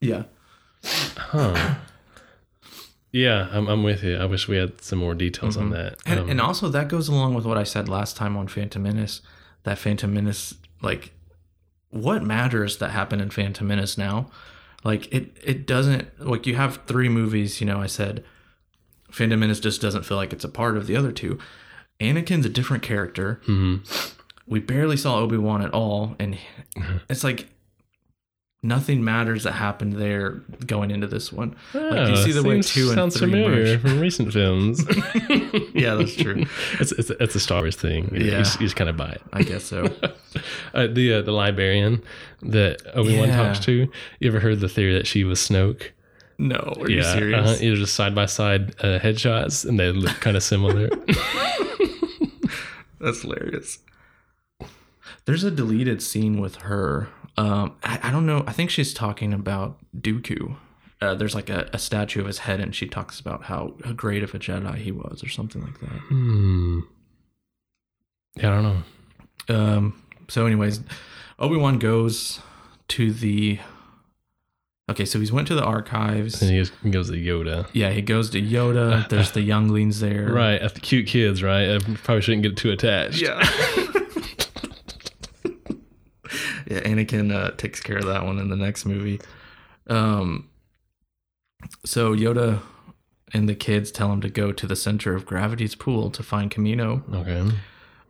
Yeah. 0.00 0.24
Huh. 0.84 1.76
yeah, 3.12 3.48
I'm, 3.52 3.68
I'm 3.68 3.82
with 3.82 4.02
you. 4.02 4.16
I 4.16 4.24
wish 4.26 4.48
we 4.48 4.56
had 4.56 4.80
some 4.80 4.98
more 4.98 5.14
details 5.14 5.56
on 5.56 5.70
that. 5.70 5.96
And, 6.04 6.20
Um, 6.20 6.28
and 6.30 6.40
also 6.40 6.68
that 6.68 6.88
goes 6.88 7.08
along 7.08 7.34
with 7.34 7.46
what 7.46 7.56
I 7.56 7.62
said 7.64 7.88
last 7.88 8.16
time 8.16 8.36
on 8.36 8.48
Phantom 8.48 8.82
Menace. 8.82 9.22
That 9.62 9.78
Phantom 9.78 10.12
Menace, 10.12 10.54
like, 10.82 11.12
what 11.90 12.22
matters 12.22 12.76
that 12.78 12.90
happened 12.90 13.22
in 13.22 13.30
Phantom 13.30 13.66
Menace 13.66 13.96
now? 13.96 14.30
Like, 14.82 15.10
it 15.14 15.34
it 15.42 15.66
doesn't 15.66 16.08
like 16.20 16.46
you 16.46 16.56
have 16.56 16.80
three 16.86 17.08
movies. 17.08 17.60
You 17.60 17.66
know, 17.66 17.80
I 17.80 17.86
said 17.86 18.22
Phantom 19.14 19.38
Menace 19.38 19.60
just 19.60 19.80
doesn't 19.80 20.04
feel 20.04 20.16
like 20.16 20.32
it's 20.32 20.44
a 20.44 20.48
part 20.48 20.76
of 20.76 20.86
the 20.86 20.96
other 20.96 21.12
two. 21.12 21.38
Anakin's 22.00 22.44
a 22.44 22.48
different 22.48 22.82
character. 22.82 23.40
mhm. 23.46 23.80
We 24.46 24.60
barely 24.60 24.96
saw 24.96 25.18
Obi 25.20 25.38
Wan 25.38 25.62
at 25.62 25.72
all, 25.72 26.16
and 26.18 26.36
it's 27.08 27.24
like 27.24 27.46
nothing 28.62 29.04
matters 29.04 29.44
that 29.44 29.52
happened 29.52 29.92
there 29.94 30.40
going 30.66 30.90
into 30.90 31.06
this 31.06 31.32
one. 31.32 31.54
Like 31.74 32.08
you 32.08 32.16
see 32.16 32.32
the 32.32 32.42
way 32.42 32.60
two 32.62 32.86
and 32.88 32.94
sounds 32.94 33.18
three 33.18 33.30
familiar 33.30 33.64
merge. 33.76 33.80
from 33.80 34.00
recent 34.00 34.32
films. 34.32 34.84
Yeah, 35.74 35.94
that's 35.94 36.14
true. 36.16 36.44
it's, 36.80 36.92
it's 36.92 37.10
it's 37.10 37.34
a 37.34 37.40
Star 37.40 37.60
Wars 37.62 37.76
thing. 37.76 38.12
You, 38.14 38.26
Yeah. 38.32 38.38
just, 38.38 38.60
you 38.60 38.66
just 38.66 38.76
kind 38.76 38.88
of 38.90 38.96
buy 38.96 39.10
it. 39.12 39.22
I 39.32 39.42
guess 39.42 39.64
so. 39.64 39.84
Uh, 40.74 40.86
the 40.88 41.14
uh, 41.14 41.22
the 41.22 41.32
librarian 41.32 42.02
that 42.42 42.80
Obi 42.94 43.16
Wan 43.18 43.28
Yeah. 43.28 43.36
talks 43.46 43.60
to. 43.66 43.88
You 44.20 44.28
ever 44.28 44.40
heard 44.40 44.60
the 44.60 44.68
theory 44.68 44.94
that 44.94 45.06
she 45.06 45.24
was 45.24 45.38
Snoke? 45.40 45.90
No, 46.38 46.74
are 46.80 46.90
you 46.90 47.02
serious? 47.02 47.40
Uh-huh. 47.40 47.56
It 47.60 47.70
was 47.70 47.80
just 47.80 47.94
side 47.94 48.14
by 48.14 48.26
side 48.26 48.74
uh, 48.80 48.98
headshots, 48.98 49.66
and 49.66 49.78
they 49.78 49.92
look 49.92 50.14
kind 50.20 50.36
of 50.36 50.42
similar. 50.42 50.88
That's 53.00 53.22
hilarious. 53.22 53.78
There's 55.26 55.44
a 55.44 55.50
deleted 55.50 56.02
scene 56.02 56.40
with 56.40 56.56
her. 56.56 57.08
Um, 57.36 57.76
I, 57.82 57.98
I 58.04 58.10
don't 58.10 58.26
know. 58.26 58.44
I 58.46 58.52
think 58.52 58.70
she's 58.70 58.94
talking 58.94 59.32
about 59.32 59.78
Dooku. 59.96 60.56
Uh, 61.00 61.14
there's 61.14 61.34
like 61.34 61.50
a, 61.50 61.68
a 61.72 61.78
statue 61.78 62.20
of 62.20 62.26
his 62.26 62.38
head, 62.38 62.60
and 62.60 62.74
she 62.74 62.86
talks 62.86 63.20
about 63.20 63.44
how, 63.44 63.74
how 63.84 63.92
great 63.92 64.22
of 64.22 64.34
a 64.34 64.38
Jedi 64.38 64.76
he 64.76 64.92
was, 64.92 65.22
or 65.22 65.28
something 65.28 65.62
like 65.62 65.78
that. 65.80 65.98
hmm. 66.08 66.80
Yeah, 68.36 68.50
I 68.50 68.62
don't 68.62 68.84
know. 69.48 69.56
Um, 69.56 70.02
so, 70.28 70.46
anyways, 70.46 70.80
Obi 71.38 71.56
Wan 71.56 71.78
goes 71.78 72.40
to 72.88 73.12
the. 73.12 73.58
Okay, 74.90 75.06
so 75.06 75.18
he's 75.18 75.32
went 75.32 75.48
to 75.48 75.54
the 75.54 75.64
archives. 75.64 76.42
And 76.42 76.50
he 76.50 76.58
goes, 76.58 76.72
he 76.82 76.90
goes 76.90 77.10
to 77.10 77.16
Yoda. 77.16 77.66
Yeah, 77.72 77.90
he 77.90 78.02
goes 78.02 78.28
to 78.30 78.42
Yoda. 78.42 79.08
There's 79.10 79.32
the 79.32 79.40
younglings 79.40 80.00
there. 80.00 80.30
Right, 80.30 80.60
uh, 80.60 80.68
the 80.68 80.80
cute 80.80 81.06
kids, 81.06 81.42
right? 81.42 81.70
I 81.70 81.78
probably 81.78 82.20
shouldn't 82.20 82.42
get 82.42 82.56
too 82.58 82.70
attached. 82.70 83.22
Yeah. 83.22 83.38
yeah, 86.66 86.80
Anakin 86.80 87.32
uh, 87.34 87.52
takes 87.52 87.80
care 87.80 87.96
of 87.96 88.04
that 88.06 88.24
one 88.24 88.38
in 88.38 88.50
the 88.50 88.56
next 88.56 88.84
movie. 88.84 89.20
Um, 89.86 90.50
so 91.86 92.14
Yoda 92.14 92.60
and 93.32 93.48
the 93.48 93.54
kids 93.54 93.90
tell 93.90 94.12
him 94.12 94.20
to 94.20 94.28
go 94.28 94.52
to 94.52 94.66
the 94.66 94.76
center 94.76 95.14
of 95.14 95.24
gravity's 95.24 95.74
pool 95.74 96.10
to 96.10 96.22
find 96.22 96.50
Kamino. 96.50 97.02
Okay. 97.12 97.56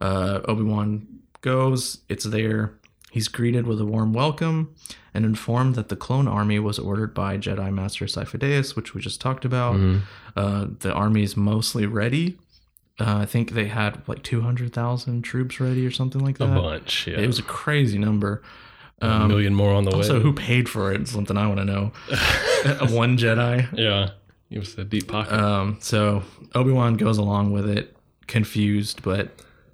Uh, 0.01 0.41
Obi 0.47 0.65
Wan 0.65 1.07
goes. 1.41 1.99
It's 2.09 2.25
there. 2.25 2.75
He's 3.15 3.29
greeted 3.29 3.65
with 3.65 3.81
a 3.81 3.85
warm 3.85 4.13
welcome 4.13 4.75
and 5.15 5.25
informed 5.25 5.77
that 5.77 5.89
the 5.89 5.95
clone 5.95 6.27
army 6.27 6.59
was 6.59 6.81
ordered 6.81 7.15
by 7.15 7.39
Jedi 7.39 7.73
Master 7.73 8.07
Sifo-Dyas, 8.07 8.75
which 8.75 8.93
we 8.93 9.01
just 9.01 9.21
talked 9.21 9.45
about. 9.45 9.77
Mhm. 9.77 10.01
Uh, 10.35 10.67
the 10.81 10.93
army 10.93 11.23
is 11.23 11.37
mostly 11.37 11.87
ready. 11.87 12.37
Uh, 12.99 13.19
I 13.19 13.25
think 13.25 13.53
they 13.53 13.67
had 13.69 14.03
like 14.09 14.25
200,000 14.25 15.23
troops 15.23 15.61
ready 15.61 15.87
or 15.87 15.93
something 15.93 16.25
like 16.25 16.39
that. 16.39 16.57
A 16.57 16.61
bunch. 16.61 17.07
Yeah. 17.07 17.21
It 17.21 17.29
was 17.29 17.39
a 17.39 17.43
crazy 17.45 17.99
number. 17.99 18.43
a 19.01 19.07
Um, 19.09 19.29
million 19.29 19.55
more 19.55 19.73
on 19.73 19.85
the 19.85 19.93
also, 19.93 19.99
way. 20.15 20.19
So, 20.19 20.21
who 20.21 20.33
paid 20.33 20.69
for 20.69 20.93
it? 20.93 21.07
Something 21.07 21.37
I 21.37 21.47
want 21.47 21.59
to 21.61 21.65
know. 21.65 21.93
One 22.91 23.17
Jedi. 23.17 23.69
yeah. 23.79 24.11
It 24.51 24.59
was 24.59 24.77
a 24.77 24.85
deep 24.85 25.07
pocket. 25.09 25.33
Um, 25.33 25.77
so 25.81 26.23
Obi 26.57 26.73
Wan 26.73 26.95
goes 26.95 27.19
along 27.19 27.53
with 27.53 27.69
it, 27.69 27.97
confused, 28.27 29.03
but 29.03 29.29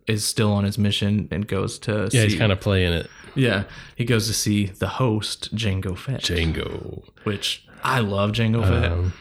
is 0.06 0.24
still 0.24 0.52
on 0.52 0.64
his 0.64 0.76
mission 0.78 1.28
and 1.30 1.46
goes 1.46 1.78
to 1.80 1.92
yeah, 2.12 2.22
see. 2.22 2.28
he's 2.30 2.34
kind 2.38 2.50
of 2.50 2.60
playing 2.60 2.92
it. 2.92 3.08
Yeah, 3.34 3.64
he 3.96 4.04
goes 4.04 4.26
to 4.26 4.34
see 4.34 4.66
the 4.66 4.88
host 4.88 5.54
Jango 5.54 5.96
Fett, 5.96 6.20
Jango. 6.22 7.02
which 7.24 7.66
I 7.82 8.00
love 8.00 8.32
Jango 8.32 8.62
Fett. 8.66 8.92
Um, 8.92 9.12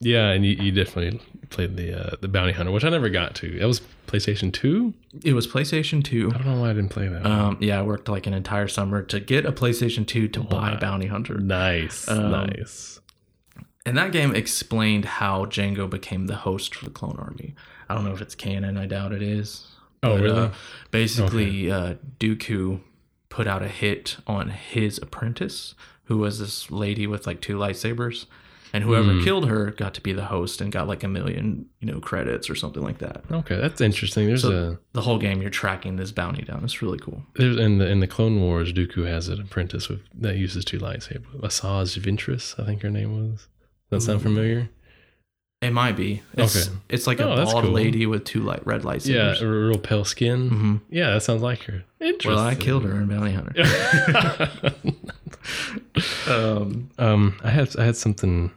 yeah, 0.00 0.30
and 0.30 0.44
you, 0.44 0.52
you 0.52 0.72
definitely 0.72 1.20
played 1.50 1.76
the 1.76 2.12
uh, 2.12 2.16
the 2.20 2.28
bounty 2.28 2.52
hunter, 2.52 2.72
which 2.72 2.84
I 2.84 2.88
never 2.90 3.08
got 3.08 3.34
to. 3.36 3.58
That 3.58 3.66
was 3.66 3.80
PlayStation 4.06 4.52
Two. 4.52 4.92
It 5.24 5.32
was 5.34 5.46
PlayStation 5.46 6.02
Two. 6.04 6.30
I 6.34 6.38
don't 6.38 6.46
know 6.46 6.60
why 6.60 6.70
I 6.70 6.72
didn't 6.74 6.90
play 6.90 7.08
that. 7.08 7.24
Um, 7.24 7.56
yeah, 7.60 7.78
I 7.78 7.82
worked 7.82 8.08
like 8.08 8.26
an 8.26 8.34
entire 8.34 8.68
summer 8.68 9.02
to 9.02 9.20
get 9.20 9.46
a 9.46 9.52
PlayStation 9.52 10.06
2 10.06 10.28
to 10.28 10.40
buy 10.40 10.76
Bounty 10.76 11.06
Hunter. 11.06 11.38
nice, 11.38 12.08
um, 12.08 12.30
nice. 12.32 13.00
And 13.86 13.96
that 13.98 14.12
game 14.12 14.34
explained 14.34 15.04
how 15.04 15.44
Jango 15.46 15.88
became 15.88 16.26
the 16.26 16.36
host 16.36 16.74
for 16.74 16.84
the 16.86 16.90
Clone 16.90 17.16
Army. 17.18 17.54
I 17.88 17.94
don't 17.94 18.04
know 18.04 18.12
if 18.12 18.20
it's 18.22 18.34
canon, 18.34 18.76
I 18.78 18.86
doubt 18.86 19.12
it 19.12 19.22
is. 19.22 19.68
Oh, 20.02 20.14
But, 20.16 20.20
really? 20.22 20.40
uh, 20.40 20.50
basically, 20.90 21.70
uh, 21.70 21.94
Dooku 22.18 22.80
put 23.34 23.48
out 23.48 23.62
a 23.64 23.68
hit 23.68 24.16
on 24.28 24.50
his 24.50 24.98
apprentice, 24.98 25.74
who 26.04 26.18
was 26.18 26.38
this 26.38 26.70
lady 26.70 27.04
with 27.06 27.26
like 27.26 27.40
two 27.40 27.56
lightsabers. 27.58 28.26
And 28.72 28.82
whoever 28.84 29.12
Hmm. 29.12 29.22
killed 29.22 29.48
her 29.48 29.70
got 29.70 29.94
to 29.94 30.00
be 30.00 30.12
the 30.12 30.24
host 30.26 30.60
and 30.60 30.70
got 30.72 30.88
like 30.88 31.02
a 31.04 31.08
million, 31.08 31.66
you 31.80 31.86
know, 31.90 32.00
credits 32.00 32.48
or 32.50 32.54
something 32.56 32.82
like 32.82 32.98
that. 32.98 33.22
Okay, 33.30 33.56
that's 33.56 33.80
interesting. 33.80 34.26
There's 34.26 34.42
So- 34.42 34.72
a 34.72 34.78
The 34.94 35.02
whole 35.02 35.18
game, 35.18 35.40
you're 35.40 35.50
tracking 35.50 35.94
this 35.96 36.10
bounty 36.12 36.42
down. 36.42 36.62
It's 36.64 36.80
really 36.82 36.98
cool. 36.98 37.24
there's 37.36 37.56
in 37.56 37.78
the 37.78 37.88
in 37.88 38.00
the 38.00 38.08
Clone 38.08 38.40
Wars, 38.40 38.72
Dooku 38.72 39.06
has 39.06 39.28
an 39.28 39.40
apprentice 39.40 39.88
with 39.88 40.00
that 40.20 40.36
uses 40.36 40.64
two 40.64 40.78
lightsabers. 40.80 41.40
Asajj 41.40 41.98
Ventress, 42.00 42.58
I 42.60 42.64
think 42.66 42.82
her 42.82 42.90
name 42.90 43.12
was. 43.30 43.46
Does 43.90 44.06
that 44.06 44.12
sound 44.12 44.22
familiar? 44.22 44.68
It 45.64 45.72
might 45.72 45.96
be. 45.96 46.22
It's, 46.34 46.56
Okay. 46.68 46.76
It's 46.88 47.06
like 47.06 47.20
a 47.20 47.24
Oh, 47.28 47.36
that's 47.36 47.52
bald 47.52 47.64
cool. 47.64 47.72
lady 47.72 48.06
with 48.06 48.24
two 48.24 48.40
light 48.42 48.64
red 48.66 48.84
lights. 48.84 49.06
Yeah, 49.06 49.34
a 49.40 49.46
real 49.46 49.78
pale 49.78 50.04
skin. 50.04 50.48
hmm 50.50 50.76
Yeah, 50.90 51.10
that 51.14 51.22
sounds 51.22 51.42
like 51.42 51.62
her. 51.64 51.84
Interesting. 52.00 52.32
Well, 52.34 52.40
I 52.44 52.54
killed 52.54 52.84
her 52.84 52.92
in 53.00 53.08
Bounty 53.08 53.32
Hunter. 53.32 54.50
um, 56.28 56.90
um, 56.98 57.38
I 57.42 57.50
had 57.50 57.76
I 57.78 57.84
had 57.84 57.96
something 57.96 58.50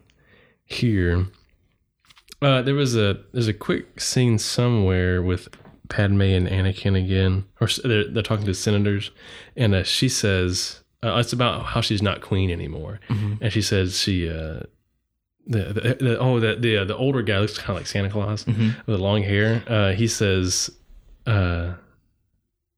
here. 0.66 1.28
Uh, 2.42 2.62
there 2.62 2.76
was 2.76 2.96
a 2.96 3.20
there's 3.34 3.48
a 3.48 3.54
quick 3.54 4.00
scene 4.00 4.38
somewhere 4.38 5.22
with 5.22 5.48
Padme 5.90 6.22
and 6.22 6.48
Anakin 6.48 6.98
again, 6.98 7.46
or 7.62 7.68
they're, 7.84 8.08
they're 8.10 8.24
talking 8.24 8.46
to 8.46 8.54
senators, 8.54 9.12
and 9.56 9.74
uh, 9.74 9.84
she 9.84 10.10
says 10.10 10.82
uh, 11.04 11.16
it's 11.18 11.34
about 11.34 11.66
how 11.68 11.82
she's 11.82 12.02
not 12.02 12.22
queen 12.22 12.52
anymore, 12.52 13.00
Mhm. 13.10 13.38
and 13.42 13.54
she 13.54 13.62
says 13.62 14.00
she 14.00 14.30
uh, 14.30 14.62
the, 15.48 15.64
the, 15.74 15.82
the 16.00 16.20
oh 16.20 16.40
the 16.40 16.56
the, 16.56 16.78
uh, 16.78 16.86
the 16.86 16.96
older 16.96 17.22
guy 17.22 17.40
looks 17.40 17.58
kind 17.58 17.72
of 17.72 17.78
like 17.78 17.88
Santa 17.88 18.10
Claus 18.10 18.44
Mhm. 18.46 18.76
with 18.86 18.96
the 18.98 19.02
long 19.02 19.24
hair. 19.24 19.64
Uh, 19.68 19.94
he 19.94 20.08
says, 20.08 20.70
uh, 21.26 21.74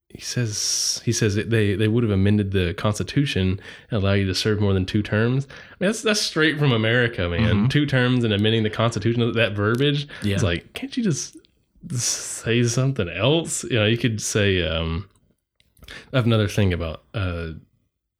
he 0.09 0.21
says 0.21 1.01
he 1.05 1.11
says 1.11 1.35
they 1.35 1.75
they 1.75 1.87
would 1.87 2.03
have 2.03 2.11
amended 2.11 2.51
the 2.51 2.73
Constitution 2.75 3.59
and 3.91 4.03
allow 4.03 4.13
you 4.13 4.25
to 4.25 4.33
serve 4.35 4.59
more 4.59 4.73
than 4.73 4.85
two 4.85 5.03
terms. 5.03 5.47
I 5.49 5.75
mean, 5.79 5.89
that's 5.89 6.01
that's 6.01 6.21
straight 6.21 6.57
from 6.57 6.71
America, 6.71 7.27
man. 7.29 7.69
Two 7.69 7.85
terms 7.85 8.23
and 8.23 8.33
amending 8.33 8.63
the 8.63 8.69
Constitution. 8.69 9.31
That 9.33 9.53
verbiage. 9.53 10.07
Yeah. 10.23 10.35
It's 10.35 10.43
like, 10.43 10.73
can't 10.73 10.95
you 10.97 11.03
just 11.03 11.37
say 11.91 12.63
something 12.63 13.07
else? 13.09 13.63
You 13.65 13.79
know, 13.79 13.85
you 13.85 13.97
could 13.97 14.21
say. 14.21 14.63
Um, 14.67 15.09
I 16.13 16.17
have 16.17 16.25
another 16.25 16.47
thing 16.47 16.71
about 16.73 17.01
uh, 17.15 17.49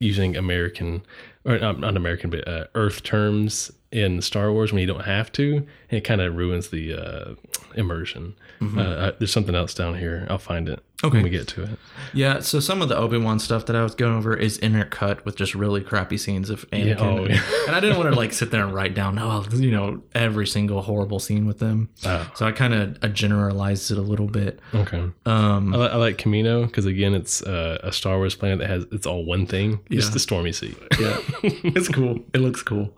using 0.00 0.36
American 0.36 1.02
or 1.44 1.58
not, 1.58 1.78
not 1.78 1.96
American, 1.96 2.30
but 2.30 2.46
uh, 2.48 2.64
Earth 2.74 3.02
terms 3.04 3.70
in 3.92 4.22
Star 4.22 4.52
Wars 4.52 4.72
when 4.72 4.80
you 4.80 4.86
don't 4.86 5.04
have 5.04 5.32
to, 5.32 5.66
it 5.90 6.02
kind 6.02 6.20
of 6.20 6.36
ruins 6.36 6.68
the 6.68 6.94
uh, 6.94 7.34
immersion. 7.74 8.34
Uh, 8.62 8.80
uh, 8.80 9.12
there's 9.18 9.32
something 9.32 9.54
else 9.54 9.72
down 9.72 9.96
here. 9.98 10.26
I'll 10.28 10.36
find 10.38 10.68
it 10.68 10.80
Okay. 11.02 11.16
when 11.16 11.22
we 11.24 11.30
get 11.30 11.48
to 11.48 11.62
it. 11.62 11.70
Yeah, 12.12 12.40
so 12.40 12.60
some 12.60 12.82
of 12.82 12.90
the 12.90 12.96
Obi 12.96 13.16
Wan 13.16 13.38
stuff 13.38 13.64
that 13.66 13.74
I 13.74 13.82
was 13.82 13.94
going 13.94 14.14
over 14.14 14.36
is 14.36 14.58
intercut 14.58 15.24
with 15.24 15.34
just 15.34 15.54
really 15.54 15.80
crappy 15.80 16.18
scenes 16.18 16.50
of 16.50 16.68
Anakin, 16.72 17.00
oh, 17.00 17.24
yeah. 17.26 17.40
and 17.66 17.74
I 17.74 17.80
didn't 17.80 17.96
want 17.96 18.10
to 18.10 18.14
like 18.16 18.34
sit 18.34 18.50
there 18.50 18.62
and 18.62 18.74
write 18.74 18.94
down, 18.94 19.18
oh, 19.18 19.46
you 19.54 19.70
know, 19.70 20.02
every 20.14 20.46
single 20.46 20.82
horrible 20.82 21.18
scene 21.18 21.46
with 21.46 21.58
them. 21.58 21.88
Oh. 22.04 22.30
So 22.34 22.46
I 22.46 22.52
kind 22.52 22.74
of 22.74 23.14
generalized 23.14 23.90
it 23.90 23.96
a 23.96 24.02
little 24.02 24.26
bit. 24.28 24.60
Okay. 24.74 25.08
Um, 25.24 25.74
I, 25.74 25.78
li- 25.78 25.88
I 25.92 25.96
like 25.96 26.18
Kamino 26.18 26.66
because 26.66 26.84
again, 26.84 27.14
it's 27.14 27.42
uh, 27.42 27.78
a 27.82 27.92
Star 27.92 28.18
Wars 28.18 28.34
planet 28.34 28.58
that 28.58 28.68
has 28.68 28.84
it's 28.92 29.06
all 29.06 29.24
one 29.24 29.46
thing, 29.46 29.80
just 29.90 30.08
Yeah. 30.10 30.12
the 30.12 30.20
stormy 30.20 30.52
sea. 30.52 30.76
yeah, 31.00 31.16
it's 31.42 31.88
cool. 31.88 32.20
It 32.34 32.42
looks 32.42 32.62
cool. 32.62 32.94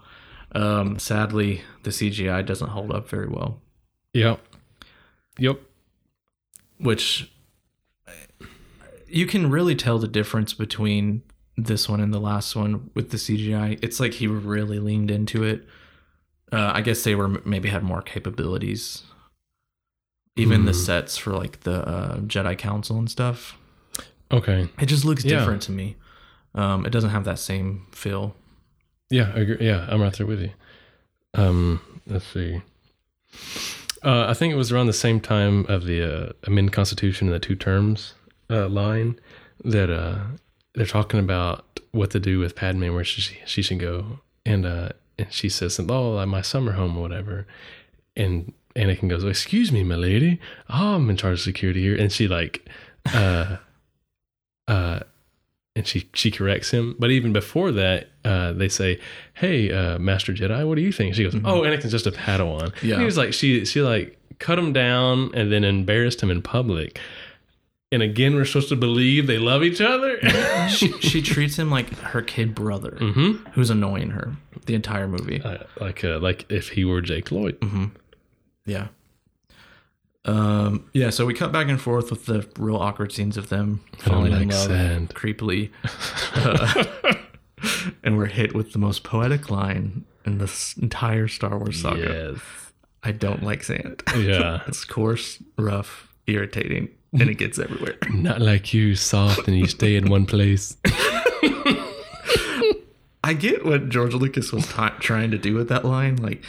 Um, 0.54 0.98
sadly, 0.98 1.62
the 1.82 1.90
CGI 1.90 2.44
doesn't 2.44 2.68
hold 2.70 2.92
up 2.92 3.08
very 3.08 3.28
well, 3.28 3.60
Yep. 4.12 4.40
Yep. 5.38 5.60
which 6.78 7.30
you 9.08 9.26
can 9.26 9.50
really 9.50 9.74
tell 9.74 9.98
the 9.98 10.08
difference 10.08 10.52
between 10.52 11.22
this 11.56 11.88
one 11.88 12.00
and 12.00 12.12
the 12.12 12.20
last 12.20 12.54
one 12.56 12.90
with 12.94 13.10
the 13.10 13.16
CGI. 13.18 13.78
It's 13.82 14.00
like 14.00 14.14
he 14.14 14.26
really 14.26 14.78
leaned 14.78 15.10
into 15.10 15.42
it. 15.42 15.66
Uh, 16.50 16.70
I 16.74 16.80
guess 16.82 17.02
they 17.04 17.14
were 17.14 17.28
maybe 17.28 17.68
had 17.70 17.82
more 17.82 18.02
capabilities. 18.02 19.02
Even 20.36 20.64
the 20.64 20.72
Hmm. 20.72 20.78
sets 20.78 21.16
for 21.18 21.32
like 21.32 21.60
the 21.60 21.86
uh, 21.86 22.16
Jedi 22.20 22.56
Council 22.56 22.98
and 22.98 23.10
stuff, 23.10 23.56
Okay. 24.30 24.68
it 24.80 24.86
just 24.86 25.04
looks 25.04 25.24
Yeah. 25.24 25.38
different 25.38 25.62
to 25.62 25.72
me. 25.72 25.96
Um, 26.54 26.84
it 26.86 26.90
doesn't 26.90 27.10
have 27.10 27.24
that 27.24 27.38
same 27.38 27.86
feel. 27.92 28.34
Yeah, 29.12 29.30
I 29.34 29.40
agree. 29.40 29.58
Yeah, 29.60 29.86
I'm 29.90 30.00
right 30.00 30.12
there 30.14 30.26
with 30.26 30.40
you. 30.40 30.50
Um, 31.34 31.82
let's 32.06 32.26
see. 32.26 32.62
Uh, 34.02 34.24
I 34.26 34.32
think 34.32 34.54
it 34.54 34.56
was 34.56 34.72
around 34.72 34.86
the 34.86 34.94
same 34.94 35.20
time 35.20 35.66
of 35.68 35.84
the 35.84 36.02
uh, 36.02 36.32
amend 36.44 36.72
Constitution 36.72 37.28
and 37.28 37.34
the 37.34 37.38
two 37.38 37.54
terms 37.54 38.14
uh, 38.48 38.68
line 38.70 39.20
that 39.64 39.90
uh, 39.90 40.18
they're 40.74 40.86
talking 40.86 41.20
about 41.20 41.78
what 41.90 42.10
to 42.12 42.20
do 42.20 42.38
with 42.38 42.56
Padme, 42.56 42.94
where 42.94 43.04
she 43.04 43.36
she 43.44 43.60
should 43.60 43.80
go, 43.80 44.20
and 44.46 44.64
uh, 44.64 44.88
and 45.18 45.30
she 45.30 45.50
says, 45.50 45.78
"Oh, 45.78 46.24
my 46.24 46.40
summer 46.40 46.72
home 46.72 46.96
or 46.96 47.02
whatever," 47.02 47.46
and 48.16 48.54
Anakin 48.74 49.10
goes, 49.10 49.24
"Excuse 49.24 49.70
me, 49.70 49.84
my 49.84 49.96
lady, 49.96 50.40
I'm 50.70 51.10
in 51.10 51.18
charge 51.18 51.34
of 51.34 51.44
security 51.44 51.82
here," 51.82 51.96
and 51.96 52.10
she 52.10 52.28
like, 52.28 52.66
uh, 53.12 53.58
uh, 54.68 55.00
and 55.74 55.86
she 55.86 56.08
she 56.14 56.30
corrects 56.30 56.70
him. 56.70 56.96
But 56.98 57.10
even 57.10 57.32
before 57.32 57.72
that, 57.72 58.08
uh, 58.24 58.52
they 58.52 58.68
say, 58.68 59.00
"Hey, 59.34 59.72
uh, 59.72 59.98
Master 59.98 60.32
Jedi, 60.32 60.66
what 60.66 60.76
do 60.76 60.82
you 60.82 60.92
think?" 60.92 61.14
She 61.14 61.24
goes, 61.24 61.34
"Oh, 61.34 61.62
Anakin's 61.62 61.90
just 61.90 62.06
a 62.06 62.12
Padawan." 62.12 62.72
Yeah. 62.82 62.98
he 62.98 63.04
was 63.04 63.16
like 63.16 63.32
she 63.32 63.64
she 63.64 63.80
like 63.80 64.18
cut 64.38 64.58
him 64.58 64.72
down 64.72 65.34
and 65.34 65.52
then 65.52 65.64
embarrassed 65.64 66.22
him 66.22 66.30
in 66.30 66.42
public. 66.42 66.98
And 67.90 68.02
again, 68.02 68.34
we're 68.34 68.46
supposed 68.46 68.70
to 68.70 68.76
believe 68.76 69.26
they 69.26 69.36
love 69.38 69.62
each 69.62 69.80
other. 69.82 70.18
she, 70.70 70.92
she 71.00 71.20
treats 71.20 71.58
him 71.58 71.70
like 71.70 71.90
her 71.98 72.22
kid 72.22 72.54
brother, 72.54 72.92
mm-hmm. 72.92 73.46
who's 73.50 73.68
annoying 73.68 74.10
her 74.10 74.32
the 74.64 74.74
entire 74.74 75.06
movie. 75.06 75.42
uh, 75.42 75.58
like 75.78 76.02
uh, 76.02 76.18
like 76.18 76.50
if 76.50 76.70
he 76.70 76.84
were 76.84 77.02
Jake 77.02 77.30
Lloyd. 77.30 77.60
Mm-hmm. 77.60 77.84
Yeah. 78.64 78.88
Um. 80.24 80.88
Yeah. 80.92 81.10
So 81.10 81.26
we 81.26 81.34
cut 81.34 81.50
back 81.52 81.68
and 81.68 81.80
forth 81.80 82.10
with 82.10 82.26
the 82.26 82.46
real 82.58 82.76
awkward 82.76 83.12
scenes 83.12 83.36
of 83.36 83.48
them 83.48 83.84
falling 83.98 84.32
in 84.32 84.48
like 84.48 84.56
love 84.56 84.68
sand. 84.68 85.14
creepily, 85.14 85.70
uh, 86.36 86.84
and 88.04 88.16
we're 88.16 88.26
hit 88.26 88.54
with 88.54 88.72
the 88.72 88.78
most 88.78 89.02
poetic 89.02 89.50
line 89.50 90.04
in 90.24 90.38
this 90.38 90.76
entire 90.76 91.26
Star 91.28 91.58
Wars 91.58 91.82
saga. 91.82 92.30
Yes. 92.32 92.40
I 93.02 93.10
don't 93.12 93.42
like 93.42 93.64
sand. 93.64 94.02
Yeah. 94.16 94.62
it's 94.68 94.84
coarse, 94.84 95.42
rough, 95.58 96.08
irritating, 96.28 96.88
and 97.12 97.28
it 97.28 97.34
gets 97.34 97.58
everywhere. 97.58 97.96
Not 98.10 98.40
like 98.40 98.72
you, 98.72 98.94
soft, 98.94 99.48
and 99.48 99.58
you 99.58 99.66
stay 99.66 99.96
in 99.96 100.08
one 100.08 100.26
place. 100.26 100.76
I 103.24 103.34
get 103.34 103.64
what 103.64 103.88
George 103.88 104.14
Lucas 104.14 104.52
was 104.52 104.66
t- 104.66 104.88
trying 105.00 105.30
to 105.30 105.38
do 105.38 105.54
with 105.54 105.68
that 105.68 105.84
line. 105.84 106.16
Like, 106.16 106.44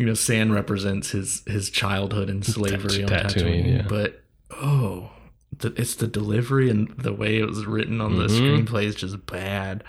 you 0.00 0.06
know, 0.06 0.14
sand 0.14 0.54
represents 0.54 1.10
his 1.10 1.42
his 1.46 1.68
childhood 1.68 2.30
and 2.30 2.44
slavery 2.44 3.04
on 3.04 3.10
Tatooine, 3.10 3.34
Tatooine. 3.34 3.76
yeah. 3.76 3.86
But 3.88 4.22
oh, 4.50 5.10
the, 5.58 5.74
it's 5.76 5.94
the 5.96 6.06
delivery 6.06 6.70
and 6.70 6.88
the 6.96 7.12
way 7.12 7.38
it 7.38 7.46
was 7.46 7.66
written 7.66 8.00
on 8.00 8.16
the 8.16 8.24
Mm-hmm. 8.26 8.44
screenplay 8.74 8.84
is 8.84 8.94
just 8.94 9.26
bad. 9.26 9.84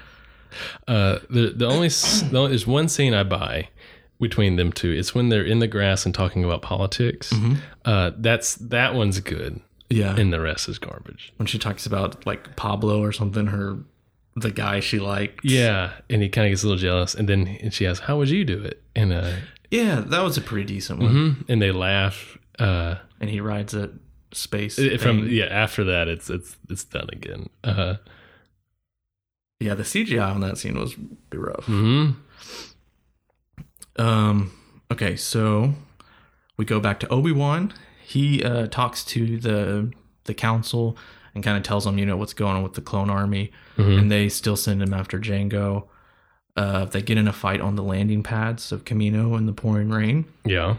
Uh, 0.88 1.20
the 1.30 1.54
the 1.56 1.66
only, 1.66 1.88
the 1.88 2.48
there's 2.50 2.68
one 2.68 2.90
scene 2.90 3.14
I 3.14 3.24
buy 3.24 3.70
between 4.20 4.58
them 4.58 4.74
two. 4.74 4.92
It's 4.92 5.16
when 5.16 5.30
they're 5.30 5.46
in 5.46 5.60
the 5.60 5.68
grass 5.68 6.06
and 6.06 6.14
talking 6.14 6.44
about 6.44 6.62
politics. 6.62 7.34
Uh, 7.86 8.12
that's 8.18 8.56
that 8.56 8.94
one's 8.94 9.20
good, 9.22 9.62
Yeah, 9.90 10.14
and 10.16 10.34
the 10.34 10.42
rest 10.42 10.68
is 10.68 10.78
garbage. 10.78 11.32
when 11.38 11.48
she 11.48 11.58
talks 11.58 11.86
about 11.86 12.26
like 12.26 12.56
Pablo 12.58 13.02
or 13.02 13.14
something, 13.14 13.48
her 13.48 13.78
the 14.36 14.52
guy 14.52 14.82
she 14.82 15.00
liked. 15.00 15.40
Yeah, 15.46 15.92
and 16.10 16.22
he 16.22 16.28
kind 16.30 16.48
of 16.48 16.52
gets 16.52 16.64
a 16.64 16.68
little 16.68 16.82
jealous, 16.82 17.16
and 17.16 17.30
then 17.30 17.48
and 17.62 17.74
she 17.74 17.88
asks, 17.88 18.04
"How 18.06 18.18
would 18.18 18.30
you 18.30 18.44
do 18.44 18.62
it?" 18.62 18.82
And 18.94 19.14
uh, 19.14 19.32
yeah, 19.72 20.02
that 20.02 20.22
was 20.24 20.38
a 20.38 20.42
pretty 20.42 20.66
decent 20.66 21.00
one. 21.00 21.14
mhm, 21.14 21.50
and 21.50 21.62
they 21.62 21.72
laugh. 21.72 22.38
Uh, 22.60 22.96
And 23.20 23.30
he 23.30 23.40
rides 23.42 23.74
a 23.74 23.90
space 24.34 24.76
from 24.76 25.22
thing. 25.24 25.30
yeah, 25.30 25.46
after 25.46 25.84
that, 25.86 26.08
it's 26.08 26.30
it's 26.30 26.58
it's 26.70 26.84
done 26.84 27.10
again. 27.12 27.50
Uh, 27.64 27.96
yeah. 29.60 29.74
The 29.76 29.84
CGI 29.84 30.34
on 30.36 30.42
that 30.42 30.58
scene 30.58 30.78
was 30.80 30.96
rough. 31.34 31.66
mhm. 31.66 32.16
Um. 33.98 34.52
Okay, 34.92 35.16
so 35.16 35.74
we 36.58 36.66
go 36.66 36.80
back 36.80 37.00
to 37.02 37.08
Obi 37.10 37.32
Wan. 37.32 37.74
He 38.04 38.44
uh, 38.44 38.68
talks 38.68 39.04
to 39.06 39.38
the 39.38 39.92
the 40.26 40.34
council 40.34 40.98
and 41.34 41.44
kind 41.44 41.56
of 41.58 41.64
tells 41.64 41.86
them, 41.86 41.98
you 41.98 42.06
know, 42.06 42.18
what's 42.18 42.34
going 42.34 42.58
on 42.58 42.64
with 42.64 42.74
the 42.74 42.82
clone 42.82 43.10
army, 43.10 43.52
Mhm. 43.78 44.00
and 44.00 44.12
they 44.12 44.28
still 44.30 44.58
send 44.58 44.82
him 44.84 44.94
after 44.94 45.18
Jango. 45.20 45.88
Uh, 46.58 46.86
they 46.86 47.02
get 47.02 47.18
in 47.18 47.28
a 47.28 47.34
fight 47.34 47.62
on 47.62 47.76
the 47.76 47.84
landing 47.84 48.24
pads 48.24 48.72
of 48.72 48.84
Kamino 48.84 49.38
in 49.38 49.46
the 49.46 49.54
pouring 49.54 49.90
rain. 49.90 50.26
Yeah, 50.46 50.76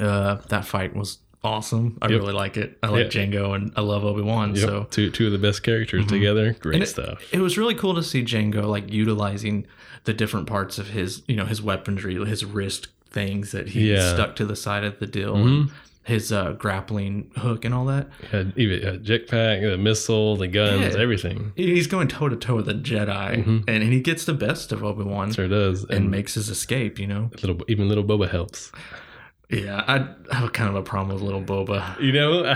Uh, 0.00 0.36
that 0.48 0.64
fight 0.64 0.94
was 0.94 1.18
awesome. 1.44 1.96
I 2.02 2.08
Yep. 2.08 2.20
really 2.20 2.32
like 2.32 2.56
it. 2.56 2.76
I 2.82 2.88
like 2.88 3.14
Yeah. 3.14 3.24
Jango 3.26 3.54
and 3.54 3.72
I 3.76 3.80
love 3.80 4.04
Obi 4.04 4.22
Wan. 4.22 4.50
yep. 4.54 4.58
So 4.64 4.86
two 4.90 5.10
two 5.10 5.26
of 5.26 5.32
the 5.32 5.38
best 5.38 5.62
characters 5.62 6.04
together. 6.06 6.56
Great 6.60 6.82
it- 6.82 6.86
stuff. 6.88 7.22
it 7.32 7.40
was 7.40 7.56
really 7.56 7.74
cool 7.74 7.94
to 7.94 8.02
see 8.02 8.22
Jango 8.22 8.64
like 8.66 8.92
utilizing 8.92 9.66
the 10.04 10.12
different 10.12 10.46
parts 10.46 10.78
of 10.78 10.88
his, 10.90 11.22
you 11.28 11.36
know, 11.36 11.44
his 11.44 11.62
weaponry, 11.62 12.14
his 12.26 12.44
wrist 12.44 12.88
things 13.10 13.52
that 13.52 13.68
he 13.70 13.92
Yeah. 13.92 14.12
stuck 14.14 14.36
to 14.36 14.44
the 14.44 14.56
side 14.56 14.84
of 14.84 14.98
the 14.98 15.06
dill, 15.06 15.36
Mhm. 15.36 15.70
His 16.08 16.32
uh, 16.32 16.52
grappling 16.52 17.30
hook 17.36 17.64
and 17.64 17.72
all 17.74 17.84
that. 17.84 18.08
Yeah, 18.32 18.44
even 18.56 18.84
uh, 18.88 18.92
jetpack, 18.98 19.60
the 19.60 19.76
missile, 19.78 20.36
the 20.36 20.48
guns, 20.48 20.94
Yeah. 20.94 21.00
everything. 21.00 21.52
He's 21.54 21.86
going 21.86 22.08
toe 22.08 22.28
to 22.28 22.36
toe 22.36 22.56
with 22.56 22.68
a 22.68 22.74
Jedi, 22.74 23.44
Mhm. 23.44 23.64
and, 23.68 23.82
and 23.84 23.92
he 23.92 24.00
gets 24.00 24.24
the 24.24 24.34
best 24.34 24.72
of 24.72 24.82
Obi 24.82 25.04
Wan 25.04 25.32
Sure 25.32 25.46
does. 25.48 25.84
and 25.84 25.92
And 25.92 26.10
makes 26.10 26.34
his 26.34 26.48
escape. 26.48 26.98
You 26.98 27.06
know, 27.06 27.30
little 27.42 27.60
even 27.68 27.88
little 27.88 28.04
Boba 28.04 28.28
helps. 28.28 28.72
yeah, 29.50 29.84
I 29.86 30.34
have 30.34 30.44
a 30.44 30.50
kind 30.50 30.68
of 30.70 30.76
a 30.76 30.82
problem 30.82 31.14
with 31.14 31.22
little 31.22 31.42
Boba. 31.42 32.00
You 32.00 32.12
know, 32.12 32.44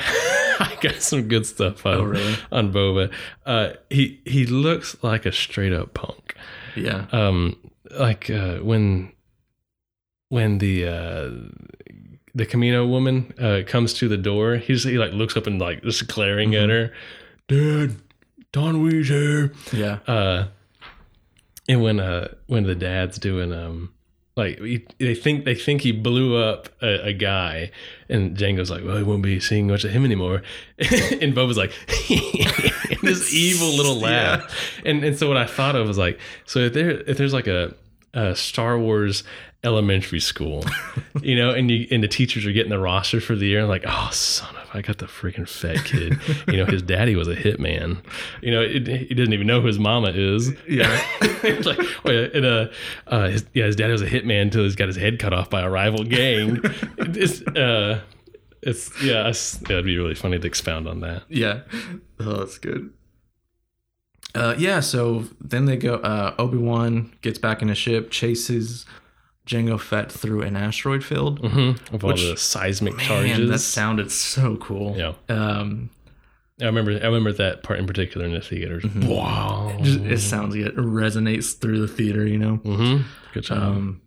I 0.61 0.77
got 0.81 0.97
some 1.03 1.29
good 1.29 1.45
stuff 1.47 1.85
on, 1.87 1.95
Oh, 1.95 2.05
really? 2.05 2.37
on 2.51 2.73
Boba. 2.73 3.11
Uh, 3.47 3.71
he 3.91 4.21
he 4.25 4.47
looks 4.47 4.97
like 5.03 5.27
a 5.27 5.33
straight 5.33 5.73
up 5.73 5.95
punk. 5.95 6.35
Yeah, 6.75 7.05
Um, 7.13 7.57
like 7.99 8.31
uh, 8.31 8.59
when 8.59 9.13
when 10.29 10.59
the 10.59 10.87
uh, 10.87 11.31
the 12.35 12.47
Kamino 12.47 12.89
woman 12.89 13.33
uh, 13.39 13.61
comes 13.67 13.93
to 13.95 14.09
the 14.09 14.17
door, 14.17 14.57
he's 14.57 14.85
he 14.85 14.99
like 14.99 15.13
looks 15.13 15.37
up 15.37 15.47
and 15.47 15.61
like 15.61 15.83
just 15.83 16.07
glaring 16.09 16.55
at 16.55 16.69
her. 16.71 16.93
Dad, 17.49 17.97
Taun 18.53 18.83
We's 18.83 19.09
here. 19.09 19.53
yeah, 19.73 19.99
Uh, 20.07 20.47
and 21.69 21.83
when 21.83 22.01
uh 22.01 22.29
when 22.47 22.65
the 22.65 22.75
dad's 22.75 23.19
doing 23.19 23.53
um 23.53 23.93
like 24.37 24.59
he, 24.61 24.87
they 24.99 25.15
think 25.15 25.45
they 25.45 25.55
think 25.55 25.83
he 25.83 25.93
blew 25.93 26.37
up 26.43 26.69
a, 26.81 27.09
a 27.09 27.13
guy, 27.13 27.71
and 28.09 28.35
Jango's 28.37 28.71
like, 28.71 28.83
well, 28.85 28.97
he 28.97 29.03
won't 29.03 29.23
be 29.23 29.39
seeing 29.41 29.67
much 29.67 29.85
of 29.85 29.91
him 29.91 30.05
anymore, 30.07 30.43
and 30.79 31.35
Boba's 31.35 31.59
like, 31.59 31.73
this 33.03 33.35
evil 33.35 33.69
little 33.77 33.97
laugh, 33.97 34.51
and 34.87 35.05
and 35.05 35.19
so 35.19 35.29
what 35.29 35.37
I 35.37 35.47
thought 35.47 35.77
of 35.77 35.87
was 35.87 35.99
like, 35.99 36.19
so 36.47 36.61
if 36.61 36.73
there 36.73 36.91
if 37.03 37.19
there's 37.19 37.35
like 37.35 37.47
a 37.47 37.75
a 38.15 38.35
Star 38.35 38.79
Wars 38.79 39.23
elementary 39.65 40.21
school, 40.21 40.65
you 41.23 41.37
know, 41.37 41.51
and 41.51 41.71
you 41.71 41.87
and 41.91 42.03
the 42.03 42.09
teachers 42.09 42.45
are 42.45 42.53
getting 42.53 42.71
the 42.71 42.79
roster 42.79 43.21
for 43.21 43.37
the 43.37 43.47
year. 43.47 43.61
And 43.61 43.69
Like, 43.69 43.85
oh, 43.87 44.09
son 44.13 44.55
of, 44.57 44.69
I 44.75 44.83
got 44.83 44.99
the 44.99 45.07
freaking 45.07 45.49
fat 45.49 45.85
kid. 45.85 46.19
you 46.49 46.57
know, 46.57 46.67
his 46.67 46.83
daddy 46.83 47.15
was 47.15 47.29
a 47.29 47.37
hitman. 47.37 48.03
You 48.41 48.53
know, 48.53 48.63
it, 48.63 48.87
he 48.87 49.15
doesn't 49.15 49.33
even 49.33 49.47
know 49.47 49.61
who 49.61 49.69
his 49.69 49.79
mama 49.79 50.11
is. 50.15 50.51
Yeah. 50.69 51.05
it's 51.21 51.67
like, 51.67 51.79
oh 52.05 52.11
yeah, 52.11 52.29
and, 52.35 52.45
uh, 52.45 52.67
uh, 53.07 53.29
his, 53.29 53.45
yeah, 53.55 53.67
his 53.67 53.77
daddy 53.77 53.93
was 53.93 54.03
a 54.03 54.09
hitman 54.09 54.43
until 54.43 54.65
he's 54.65 54.77
got 54.77 54.89
his 54.89 54.97
head 54.97 55.19
cut 55.19 55.33
off 55.33 55.49
by 55.49 55.61
a 55.61 55.71
rival 55.71 56.05
gang. 56.05 56.61
it's, 56.99 57.43
uh, 57.43 58.01
it's 58.63 59.03
yeah, 59.03 59.29
it's, 59.29 59.61
it'd 59.63 59.85
be 59.85 59.99
really 59.99 60.15
funny 60.15 60.39
to 60.39 60.47
expound 60.47 60.89
on 60.89 61.01
that. 61.01 61.25
Yeah. 61.29 61.61
Oh, 62.21 62.39
that's 62.39 62.59
good. 62.59 62.93
Uh, 64.35 64.55
yeah, 64.57 64.81
so 64.81 65.27
then 65.41 65.67
they 65.67 65.77
go. 65.77 65.97
Uh, 65.97 66.35
Obi 66.39 66.57
Wan 66.57 67.13
gets 67.21 67.39
back 67.39 67.61
in 67.61 67.69
a 67.69 67.75
ship, 67.75 68.11
chases 68.11 68.87
Jango 69.47 69.79
Fett 69.81 70.11
through 70.13 70.43
an 70.43 70.57
asteroid 70.57 71.05
field. 71.05 71.43
Mm-hmm. 71.43 71.95
Of 71.95 72.05
all 72.05 72.11
Which- 72.13 72.23
the 72.23 72.37
seismic 72.37 72.97
Man, 72.97 73.07
charges. 73.07 73.51
that 73.51 73.59
sounded 73.59 74.11
so 74.13 74.57
cool. 74.57 74.97
yeah, 74.97 75.13
Um, 75.29 75.91
I 76.61 76.67
remember. 76.67 76.93
I 76.93 77.07
remember 77.07 77.33
that 77.33 77.63
part 77.65 77.79
in 77.81 77.87
particular 77.87 78.25
in 78.27 78.33
the 78.35 78.41
theaters. 78.41 78.85
Wow. 78.85 79.77
just, 79.83 80.01
it 80.01 80.19
sounds 80.21 80.55
good. 80.55 80.69
It 80.69 80.77
resonates 80.77 81.59
through 81.59 81.81
the 81.81 81.89
theater, 81.89 82.25
you 82.27 82.39
know. 82.39 82.59
Mm-hmm. 82.59 83.03
Good 83.35 83.43
job. 83.45 83.59
Um, 83.59 84.01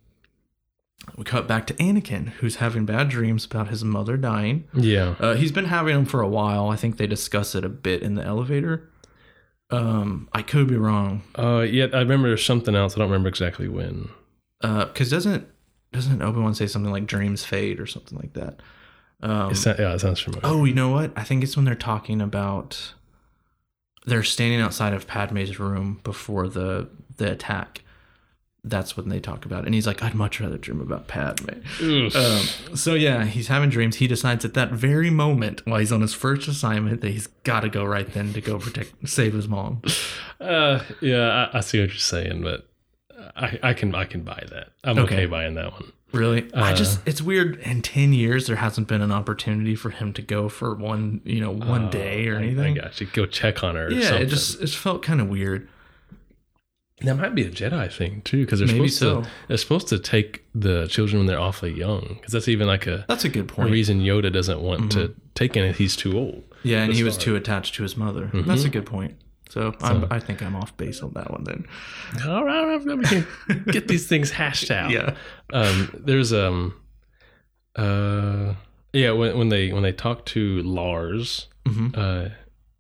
we 1.17 1.23
cut 1.25 1.47
back 1.47 1.67
to 1.67 1.73
Anakin, 1.75 2.29
who's 2.39 2.55
having 2.57 2.85
bad 2.85 3.09
dreams 3.09 3.45
about 3.45 3.67
his 3.67 3.83
mother 3.83 4.15
dying. 4.17 4.67
yeah. 4.73 5.15
Uh, 5.19 5.33
he's 5.35 5.51
been 5.51 5.65
having 5.65 5.95
them 5.95 6.05
for 6.05 6.21
a 6.21 6.27
while. 6.27 6.69
I 6.69 6.77
think 6.77 6.97
they 6.97 7.07
discuss 7.07 7.55
it 7.55 7.63
a 7.65 7.69
bit 7.69 8.01
in 8.01 8.15
the 8.15 8.23
elevator. 8.23 8.89
Um, 9.69 10.29
I 10.33 10.41
could 10.41 10.67
be 10.67 10.77
wrong. 10.77 11.23
Uh, 11.37 11.59
yeah. 11.67 11.87
I 11.93 11.99
remember 11.99 12.29
there's 12.29 12.45
something 12.45 12.75
else. 12.75 12.95
I 12.95 12.99
don't 12.99 13.09
remember 13.09 13.29
exactly 13.29 13.67
when. 13.67 14.09
Because 14.86 15.10
doesn't 15.10 15.47
doesn't 15.91 16.21
Obi 16.21 16.39
Wan 16.39 16.54
say 16.56 16.67
something 16.67 16.91
like 16.91 17.06
dreams 17.06 17.43
fade 17.45 17.80
or 17.80 17.86
something 17.88 18.17
like 18.17 18.34
that? 18.34 18.62
Um, 19.21 19.51
It 19.51 19.56
sa- 19.56 19.75
yeah, 19.80 19.93
it 19.93 19.99
sounds 19.99 20.19
familiar. 20.19 20.45
oh, 20.45 20.65
you 20.65 20.73
know 20.73 20.89
what? 20.89 21.12
I 21.15 21.23
think 21.23 21.43
it's 21.43 21.56
when 21.56 21.65
they're 21.65 21.75
talking 21.75 22.21
about 22.21 22.93
they're 24.06 24.23
standing 24.23 24.62
outside 24.62 24.93
of 24.93 25.08
Padme's 25.08 25.60
room 25.60 25.99
before 26.04 26.47
the 26.47 26.89
the 27.17 27.32
attack. 27.32 27.82
That's 28.67 28.97
when 28.97 29.10
they 29.10 29.19
talk 29.19 29.45
about 29.45 29.62
it, 29.62 29.65
and 29.67 29.75
he's 29.75 29.86
like, 29.86 30.01
"I'd 30.01 30.15
much 30.15 30.39
rather 30.39 30.58
dream 30.58 30.82
about 30.82 31.08
Padme." 31.08 31.49
Um, 31.80 32.10
so 32.75 32.95
yeah, 32.95 33.23
he's 33.25 33.47
having 33.47 33.69
dreams. 33.69 33.97
He 33.97 34.08
decides 34.08 34.43
at 34.43 34.56
that 34.56 34.71
very 34.71 35.12
moment, 35.12 35.63
while 35.67 35.80
he's 35.80 35.91
on 35.91 36.01
his 36.01 36.15
first 36.15 36.47
assignment, 36.47 37.01
that 37.01 37.10
he's 37.12 37.28
got 37.43 37.60
to 37.60 37.69
go 37.69 37.86
right 37.86 38.12
then 38.12 38.34
to 38.34 38.41
go 38.41 38.58
protect, 38.58 39.08
save 39.08 39.34
his 39.34 39.47
mom. 39.47 39.84
Uh, 40.41 40.80
yeah, 40.99 41.47
I, 41.54 41.60
I 41.60 41.62
see 41.62 41.80
what 41.80 41.89
you're 41.89 41.97
saying, 41.97 42.41
but 42.41 42.67
I, 43.35 43.59
I 43.63 43.73
can 43.73 43.93
I 43.95 44.05
can 44.05 44.21
buy 44.23 44.43
that. 44.51 44.69
I'm 44.83 44.97
okay, 44.99 45.15
Okay. 45.15 45.25
buying 45.25 45.55
that 45.55 45.71
one. 45.73 45.91
Really? 46.11 46.49
I 46.53 46.71
Uh, 46.71 46.75
just 46.75 47.05
it's 47.07 47.21
weird 47.21 47.57
in 47.59 47.81
10 47.81 48.13
years 48.13 48.47
there 48.47 48.55
hasn't 48.57 48.88
been 48.88 49.01
an 49.01 49.11
opportunity 49.11 49.75
for 49.75 49.89
him 49.89 50.13
to 50.13 50.21
go 50.21 50.47
for 50.49 50.73
one, 50.75 51.19
you 51.25 51.41
know, 51.41 51.51
one 51.51 51.85
Uh, 51.85 51.89
day 51.89 52.27
or 52.27 52.35
I- 52.38 52.43
anything. 52.43 52.79
I 52.79 52.83
got 52.83 53.01
you. 53.01 53.07
Go 53.11 53.25
check 53.25 53.63
on 53.63 53.75
her. 53.75 53.91
Yeah, 53.91 54.01
something. 54.09 54.23
it 54.27 54.29
just 54.29 54.61
it 54.61 54.69
felt 54.69 55.01
kind 55.01 55.19
of 55.19 55.27
weird. 55.27 55.67
that 57.01 57.15
might 57.15 57.35
be 57.35 57.41
a 57.43 57.49
Jedi 57.51 57.91
thing 57.91 58.21
too, 58.21 58.45
because 58.45 58.59
they're 58.59 58.67
Maybe 58.69 58.88
supposed 58.88 58.97
so. 58.97 59.21
to 59.23 59.29
they're 59.49 59.57
supposed 59.57 59.88
to 59.89 59.99
take 59.99 60.45
the 60.55 60.88
children 60.88 61.19
when 61.19 61.27
they're 61.27 61.39
awfully 61.39 61.73
young, 61.73 62.15
because 62.17 62.31
that's 62.31 62.47
even 62.47 62.67
like 62.67 62.88
a, 62.88 63.03
That's 63.09 63.25
a 63.25 63.29
good 63.29 63.49
point. 63.49 63.69
reason 63.69 63.99
Yoda 63.99 64.31
doesn't 64.31 64.61
want 64.61 64.93
to 64.93 65.13
take 65.33 65.57
in 65.57 65.65
it. 65.65 65.75
He's 65.75 65.95
too 65.97 66.17
old. 66.17 66.43
yeah, 66.63 66.83
and 66.83 66.93
he 66.93 67.03
was 67.03 67.17
too 67.17 67.35
attached 67.35 67.75
to 67.75 67.83
his 67.83 67.97
mother. 67.97 68.27
Mm-hmm. 68.27 68.47
That's 68.47 68.63
a 68.63 68.69
good 68.69 68.85
point. 68.85 69.15
So, 69.49 69.73
I'm, 69.81 70.08
I 70.12 70.19
think 70.19 70.41
I'm 70.41 70.55
off 70.55 70.75
base 70.75 71.01
on 71.01 71.13
that 71.13 71.29
one 71.31 71.43
then. 71.43 71.65
All 72.27 72.43
right, 72.43 72.58
all 72.58 72.67
right, 72.77 72.86
we 72.97 73.03
can 73.05 73.27
get 73.71 73.88
these 73.88 74.08
things 74.12 74.31
hashed 74.31 74.71
out. 74.71 74.89
Yeah. 74.91 75.15
um 75.53 75.91
there's 76.05 76.34
um 76.34 76.73
uh 77.75 78.53
yeah 78.93 79.12
when, 79.12 79.38
when 79.38 79.49
they 79.49 79.71
when 79.71 79.84
they 79.84 79.91
talk 79.91 80.25
to 80.25 80.62
lars 80.63 81.47
Mhm. 81.65 81.97
uh 81.97 82.29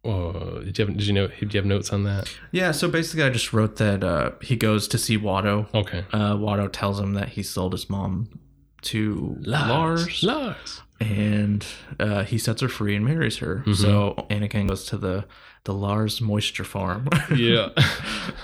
oh, 0.07 0.59
did 0.63 0.77
you 0.77 0.85
have 0.85 0.97
did 0.97 1.07
you 1.07 1.13
know 1.13 1.27
did 1.27 1.53
you 1.53 1.57
have 1.57 1.65
notes 1.65 1.91
on 1.91 2.03
that 2.03 2.31
Yeah, 2.51 2.71
so 2.71 2.87
basically 2.87 3.23
I 3.23 3.29
just 3.29 3.51
wrote 3.53 3.77
that 3.77 4.03
uh, 4.03 4.31
he 4.41 4.55
goes 4.55 4.87
to 4.89 4.97
see 4.97 5.17
Watto. 5.17 5.67
okay 5.73 6.05
Uh, 6.13 6.35
Watto 6.35 6.69
tells 6.71 6.99
him 6.99 7.13
that 7.13 7.29
he 7.29 7.41
sold 7.43 7.73
his 7.73 7.89
mom 7.89 8.29
to 8.83 9.35
Lars, 9.41 10.21
lars 10.23 10.81
and 11.05 11.65
uh, 11.99 12.23
he 12.23 12.37
sets 12.37 12.61
her 12.61 12.67
free 12.69 12.95
and 12.95 13.05
marries 13.05 13.37
her. 13.37 13.57
Mm-hmm. 13.57 13.73
So 13.73 14.25
Anakin 14.29 14.67
goes 14.67 14.85
to 14.85 14.97
the 14.97 15.25
the 15.65 15.73
Lars 15.73 16.21
Moisture 16.21 16.63
Farm. 16.63 17.07
yeah 17.35 17.69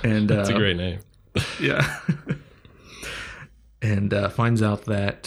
and 0.04 0.30
that's 0.30 0.50
uh, 0.50 0.56
a 0.56 0.58
great 0.58 0.78
name 0.78 1.00
Yeah. 1.60 2.00
and 3.82 4.14
uh, 4.14 4.30
finds 4.30 4.62
out 4.62 4.86
that 4.86 5.26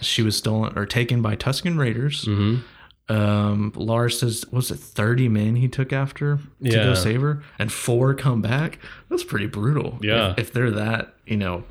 she 0.00 0.22
was 0.22 0.36
stolen 0.36 0.76
or 0.78 0.86
taken 0.86 1.22
by 1.22 1.36
Tusken 1.36 1.78
Raiders. 1.78 2.24
mm-hmm 2.24 2.62
Um, 3.08 3.72
Lars 3.76 4.18
says, 4.18 4.44
was 4.50 4.72
it 4.72 4.80
30 4.80 5.28
men 5.28 5.54
he 5.56 5.68
took 5.68 5.92
after 5.92 6.36
to 6.38 6.42
Yeah. 6.60 6.82
go 6.84 6.94
save 6.94 7.20
her? 7.20 7.42
And 7.58 7.70
four 7.72 8.14
come 8.14 8.42
back? 8.42 8.80
That's 9.08 9.22
pretty 9.22 9.46
brutal. 9.46 9.98
Yeah. 10.02 10.32
If, 10.32 10.38
if 10.48 10.52
they're 10.52 10.72
that, 10.72 11.14
you 11.24 11.36
know, 11.36 11.62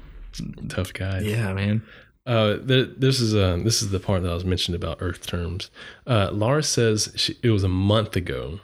tough 0.69 0.93
guy 0.93 1.19
yeah, 1.19 1.53
man. 1.53 1.81
Uh 2.25 2.57
th- 2.57 2.89
this 2.97 3.19
is 3.19 3.35
uh 3.35 3.57
this 3.63 3.81
is 3.81 3.91
the 3.91 3.99
part 3.99 4.23
that 4.23 4.31
i 4.31 4.33
was 4.33 4.45
mentioning 4.45 4.75
about 4.75 4.97
earth 4.99 5.25
terms. 5.25 5.69
Uh 6.07 6.29
lars 6.31 6.67
says 6.67 7.11
she, 7.15 7.37
it 7.43 7.49
was 7.49 7.63
a 7.63 7.69
month 7.69 8.15
ago 8.15 8.59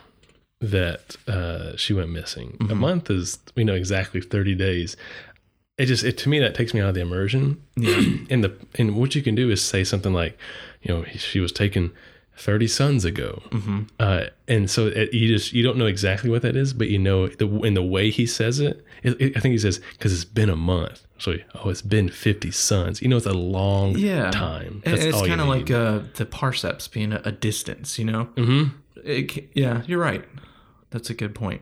that 0.59 1.15
uh 1.27 1.75
she 1.75 1.93
went 1.93 2.09
missing. 2.09 2.57
A 2.69 2.75
month 2.75 3.09
is 3.09 3.39
we 3.55 3.63
know 3.63 3.73
exactly 3.75 4.21
30 4.21 4.55
days. 4.55 4.97
It 5.77 5.85
just 5.85 6.03
it 6.03 6.17
to 6.19 6.29
me 6.29 6.39
that 6.39 6.55
takes 6.55 6.73
me 6.73 6.81
out 6.81 6.89
of 6.89 6.95
the 6.95 7.01
immersion. 7.01 7.61
Yeah. 7.75 8.01
and 8.29 8.43
the 8.43 8.55
and 8.75 8.95
what 8.95 9.15
you 9.15 9.21
can 9.21 9.35
do 9.35 9.49
is 9.49 9.61
say 9.61 9.83
something 9.83 10.13
like 10.13 10.37
you 10.81 10.93
know 10.93 11.03
she 11.05 11.39
was 11.39 11.51
taken 11.51 11.91
30 12.37 12.67
suns 12.67 13.05
ago 13.05 13.41
Mhm. 13.51 13.87
uh, 13.99 14.25
and 14.47 14.69
so 14.69 14.87
it, 14.87 15.13
you 15.13 15.27
just 15.27 15.53
you 15.53 15.61
don't 15.63 15.77
know 15.77 15.85
exactly 15.85 16.29
what 16.29 16.41
that 16.41 16.55
is 16.55 16.73
but 16.73 16.89
you 16.89 16.97
know 16.97 17.27
the 17.27 17.47
in 17.61 17.73
the 17.75 17.83
way 17.83 18.09
he 18.09 18.25
says 18.25 18.59
it, 18.59 18.83
it, 19.03 19.19
it- 19.21 19.37
i 19.37 19.39
think 19.39 19.51
he 19.51 19.59
says 19.59 19.79
because 19.93 20.11
it's 20.13 20.25
been 20.25 20.49
a 20.49 20.55
month 20.55 21.05
so 21.19 21.35
oh 21.55 21.69
it's 21.69 21.83
been 21.83 22.09
50 22.09 22.49
suns 22.51 23.01
you 23.01 23.07
know 23.07 23.17
it's 23.17 23.25
a 23.27 23.33
long 23.33 23.95
Yeah. 23.97 24.31
time 24.31 24.81
And 24.85 24.97
it's 24.97 25.21
kind 25.27 25.39
of 25.41 25.47
like 25.47 25.69
uh, 25.69 25.99
the 26.15 26.25
parsecs 26.25 26.87
being 26.87 27.13
a, 27.13 27.21
a 27.25 27.31
distance, 27.31 27.99
you 27.99 28.05
know? 28.05 28.25
Mhm. 28.35 28.71
It, 29.03 29.49
yeah, 29.53 29.83
you're 29.87 29.99
right. 29.99 30.23
That's 30.89 31.09
a 31.09 31.13
good 31.13 31.33
point. 31.35 31.61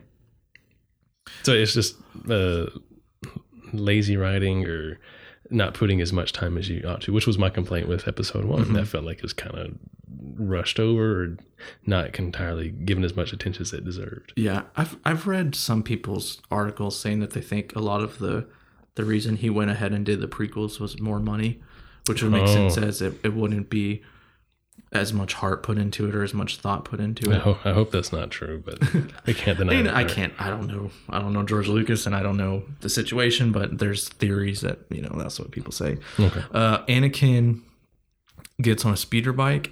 so 1.42 1.52
it's 1.52 1.74
just 1.74 1.96
uh, 2.30 2.66
lazy 3.72 4.16
writing 4.16 4.66
or 4.66 4.98
not 5.50 5.74
putting 5.74 6.00
as 6.00 6.12
much 6.12 6.32
time 6.32 6.56
as 6.56 6.68
you 6.68 6.82
ought 6.86 7.00
to 7.02 7.12
which 7.12 7.26
was 7.26 7.36
my 7.38 7.50
complaint 7.50 7.88
with 7.88 8.06
episode 8.08 8.44
one 8.44 8.62
Mm-hmm. 8.64 8.74
that 8.74 8.86
felt 8.86 9.04
like 9.04 9.18
it 9.18 9.22
was 9.22 9.32
kind 9.32 9.56
of 9.58 9.72
rushed 10.36 10.78
over 10.80 11.22
or 11.24 11.36
not 11.86 12.18
entirely 12.18 12.70
given 12.70 13.04
as 13.04 13.14
much 13.16 13.32
attention 13.32 13.62
as 13.62 13.72
it 13.72 13.84
deserved 13.84 14.32
Yeah, 14.36 14.62
I've 14.76 14.96
I've 15.04 15.26
read 15.26 15.54
some 15.54 15.82
people's 15.82 16.40
articles 16.50 16.98
saying 16.98 17.20
that 17.20 17.30
they 17.30 17.40
think 17.40 17.74
a 17.74 17.80
lot 17.80 18.00
of 18.02 18.18
the 18.18 18.46
the 18.96 19.04
reason 19.04 19.36
he 19.36 19.50
went 19.50 19.70
ahead 19.70 19.92
and 19.92 20.04
did 20.04 20.20
the 20.20 20.28
prequels 20.28 20.78
was 20.80 21.00
more 21.00 21.20
money, 21.20 21.60
which 22.06 22.22
would 22.22 22.32
make 22.32 22.42
Oh. 22.42 22.46
sense 22.70 22.76
as 22.76 23.00
it, 23.00 23.14
it 23.22 23.34
wouldn't 23.34 23.70
be 23.70 24.02
as 24.92 25.12
much 25.12 25.34
heart 25.34 25.62
put 25.62 25.78
into 25.78 26.08
it 26.08 26.14
or 26.16 26.24
as 26.24 26.34
much 26.34 26.56
thought 26.56 26.84
put 26.84 26.98
into 26.98 27.30
I, 27.30 27.36
it. 27.36 27.40
ho- 27.42 27.58
I 27.64 27.72
hope 27.72 27.92
that's 27.92 28.12
not 28.12 28.30
true, 28.30 28.60
but 28.64 28.82
I 29.26 29.32
can't 29.32 29.56
I 29.58 29.62
deny 29.64 29.72
mean. 29.76 29.86
I 29.88 30.02
can't. 30.04 30.32
I 30.38 30.50
don't 30.50 30.66
know. 30.66 30.90
I 31.08 31.20
don't 31.20 31.32
know 31.32 31.44
George 31.44 31.68
Lucas, 31.68 32.06
and 32.06 32.14
I 32.14 32.22
don't 32.22 32.36
know 32.36 32.64
the 32.80 32.88
situation, 32.88 33.52
but 33.52 33.78
there's 33.78 34.08
theories 34.08 34.62
that 34.62 34.78
you 34.90 35.02
know 35.02 35.14
that's 35.16 35.38
what 35.38 35.52
people 35.52 35.70
say. 35.72 35.98
Okay. 36.18 36.42
Uh, 36.52 36.78
Anakin 36.86 37.60
gets 38.60 38.84
on 38.84 38.92
a 38.92 38.96
speeder 38.96 39.32
bike. 39.32 39.70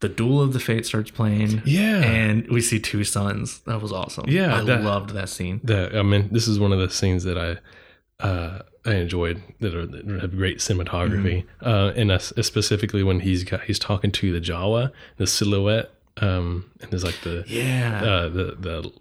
The 0.00 0.08
Duel 0.08 0.42
of 0.42 0.52
the 0.52 0.60
Fate 0.60 0.84
starts 0.84 1.10
playing. 1.10 1.62
Yeah. 1.64 2.02
and 2.02 2.46
we 2.48 2.60
see 2.60 2.78
two 2.80 3.04
suns. 3.04 3.60
That 3.60 3.80
was 3.80 3.92
awesome. 3.92 4.24
Yeah, 4.28 4.56
I 4.56 4.64
that- 4.64 4.82
loved 4.82 5.10
that 5.10 5.28
scene. 5.28 5.60
The, 5.62 5.96
I 5.98 6.02
mean, 6.02 6.28
this 6.32 6.48
is 6.48 6.58
one 6.58 6.72
of 6.72 6.78
the 6.78 6.90
scenes 6.90 7.24
that 7.24 7.38
I 7.38 8.24
uh, 8.26 8.62
I 8.86 8.94
enjoyed 8.94 9.42
that, 9.60 9.74
are, 9.74 9.86
that 9.86 10.06
have 10.20 10.36
great 10.36 10.58
cinematography, 10.58 11.44
Mm-hmm. 11.62 11.66
uh, 11.68 11.92
and 11.96 12.10
that's 12.10 12.32
specifically 12.46 13.02
when 13.02 13.20
he's 13.20 13.42
got 13.44 13.62
he's 13.62 13.78
talking 13.78 14.12
to 14.12 14.32
the 14.32 14.40
Jawa, 14.40 14.92
the 15.16 15.26
silhouette, 15.26 15.90
um, 16.18 16.70
and 16.80 16.90
there's 16.90 17.04
like 17.04 17.20
the 17.22 17.44
Yeah. 17.46 18.02
uh, 18.04 18.28
the 18.28 18.56
the 18.58 18.92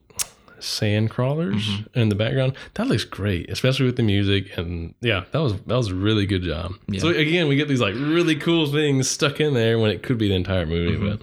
sand 0.60 1.10
crawlers 1.10 1.68
Mm-hmm. 1.68 1.99
in 1.99 2.08
the 2.10 2.16
background. 2.16 2.53
That 2.76 2.88
looks 2.88 3.03
great, 3.03 3.49
especially 3.49 3.86
with 3.86 3.97
the 3.97 4.03
music 4.03 4.58
and 4.58 4.93
yeah, 5.01 5.26
that 5.32 5.39
was 5.39 5.53
that 5.62 5.76
was 5.76 5.89
a 5.89 5.95
really 5.95 6.26
good 6.26 6.43
job. 6.43 6.76
So 6.99 7.10
again, 7.10 7.49
we 7.49 7.58
get 7.58 7.68
these 7.68 7.82
like 7.82 7.95
really 7.95 8.36
cool 8.38 8.68
things 8.72 9.10
stuck 9.10 9.41
in 9.41 9.53
there 9.53 9.78
when 9.80 9.91
it 9.91 10.01
could 10.03 10.18
be 10.18 10.30
the 10.30 10.36
entire 10.36 10.66
movie, 10.66 10.95
but 10.97 11.22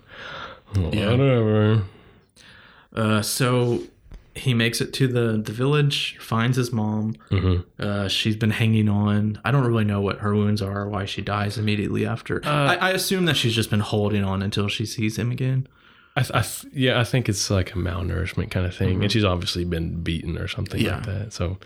Mm-hmm. 0.74 0.94
Yeah. 0.98 1.10
whatever. 1.10 1.82
Uh, 2.94 3.22
so 3.22 3.82
he 4.40 4.54
makes 4.54 4.80
it 4.80 4.92
to 4.94 5.06
the 5.06 5.40
the 5.40 5.52
village, 5.52 6.16
finds 6.20 6.56
his 6.56 6.72
mom. 6.72 7.14
hmm 7.30 7.56
Uh, 7.78 8.08
she's 8.08 8.36
been 8.36 8.50
hanging 8.50 8.88
on. 8.88 9.40
I 9.44 9.50
don't 9.50 9.66
really 9.66 9.84
know 9.84 10.00
what 10.00 10.18
her 10.18 10.34
wounds 10.34 10.60
are, 10.62 10.80
or 10.82 10.88
why 10.88 11.04
she 11.04 11.22
dies 11.22 11.58
immediately 11.58 12.06
after. 12.06 12.44
Uh, 12.44 12.48
I, 12.72 12.74
I 12.76 12.90
assume 12.90 13.24
that 13.26 13.36
she's 13.36 13.54
just 13.54 13.70
been 13.70 13.80
holding 13.80 14.24
on 14.24 14.42
until 14.42 14.68
she 14.68 14.86
sees 14.86 15.16
him 15.18 15.30
again. 15.30 15.66
I, 16.16 16.22
th- 16.22 16.32
I 16.34 16.42
th- 16.42 16.74
yeah, 16.74 16.98
I 17.00 17.04
think 17.04 17.28
it's 17.28 17.50
like 17.50 17.70
a 17.72 17.78
malnourishment 17.78 18.50
kind 18.50 18.66
of 18.66 18.74
thing, 18.74 19.02
and 19.02 19.12
she's 19.12 19.24
obviously 19.24 19.64
been 19.64 20.02
beaten 20.02 20.36
or 20.38 20.48
something 20.48 20.80
Mm-hmm. 20.80 20.86
Yeah. 20.88 20.96
like 20.96 21.06
that. 21.06 21.32
So 21.32 21.58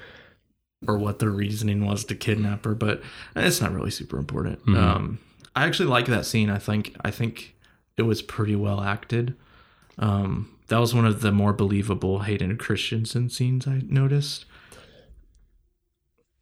or 0.86 0.98
what 0.98 1.18
the 1.18 1.30
reasoning 1.30 1.86
was 1.86 2.04
to 2.04 2.14
kidnap 2.14 2.64
her, 2.66 2.74
but 2.74 3.02
it's 3.34 3.60
not 3.60 3.72
really 3.72 3.90
super 3.90 4.18
important. 4.18 4.60
Mm-hmm. 4.66 4.76
Um, 4.76 5.18
I 5.56 5.64
actually 5.66 5.88
like 5.88 6.06
that 6.06 6.26
scene. 6.26 6.50
I 6.50 6.58
think 6.58 6.94
I 7.04 7.10
think 7.10 7.54
it 7.96 8.02
was 8.02 8.20
pretty 8.20 8.56
well 8.56 8.80
acted. 8.82 9.34
Um, 9.98 10.50
that 10.68 10.78
was 10.78 10.94
one 10.94 11.06
of 11.06 11.20
the 11.20 11.30
more 11.32 11.52
believable 11.52 12.20
Hayden 12.20 12.56
Christensen 12.56 13.28
scenes 13.30 13.66
I 13.66 13.82
noticed. 13.86 14.44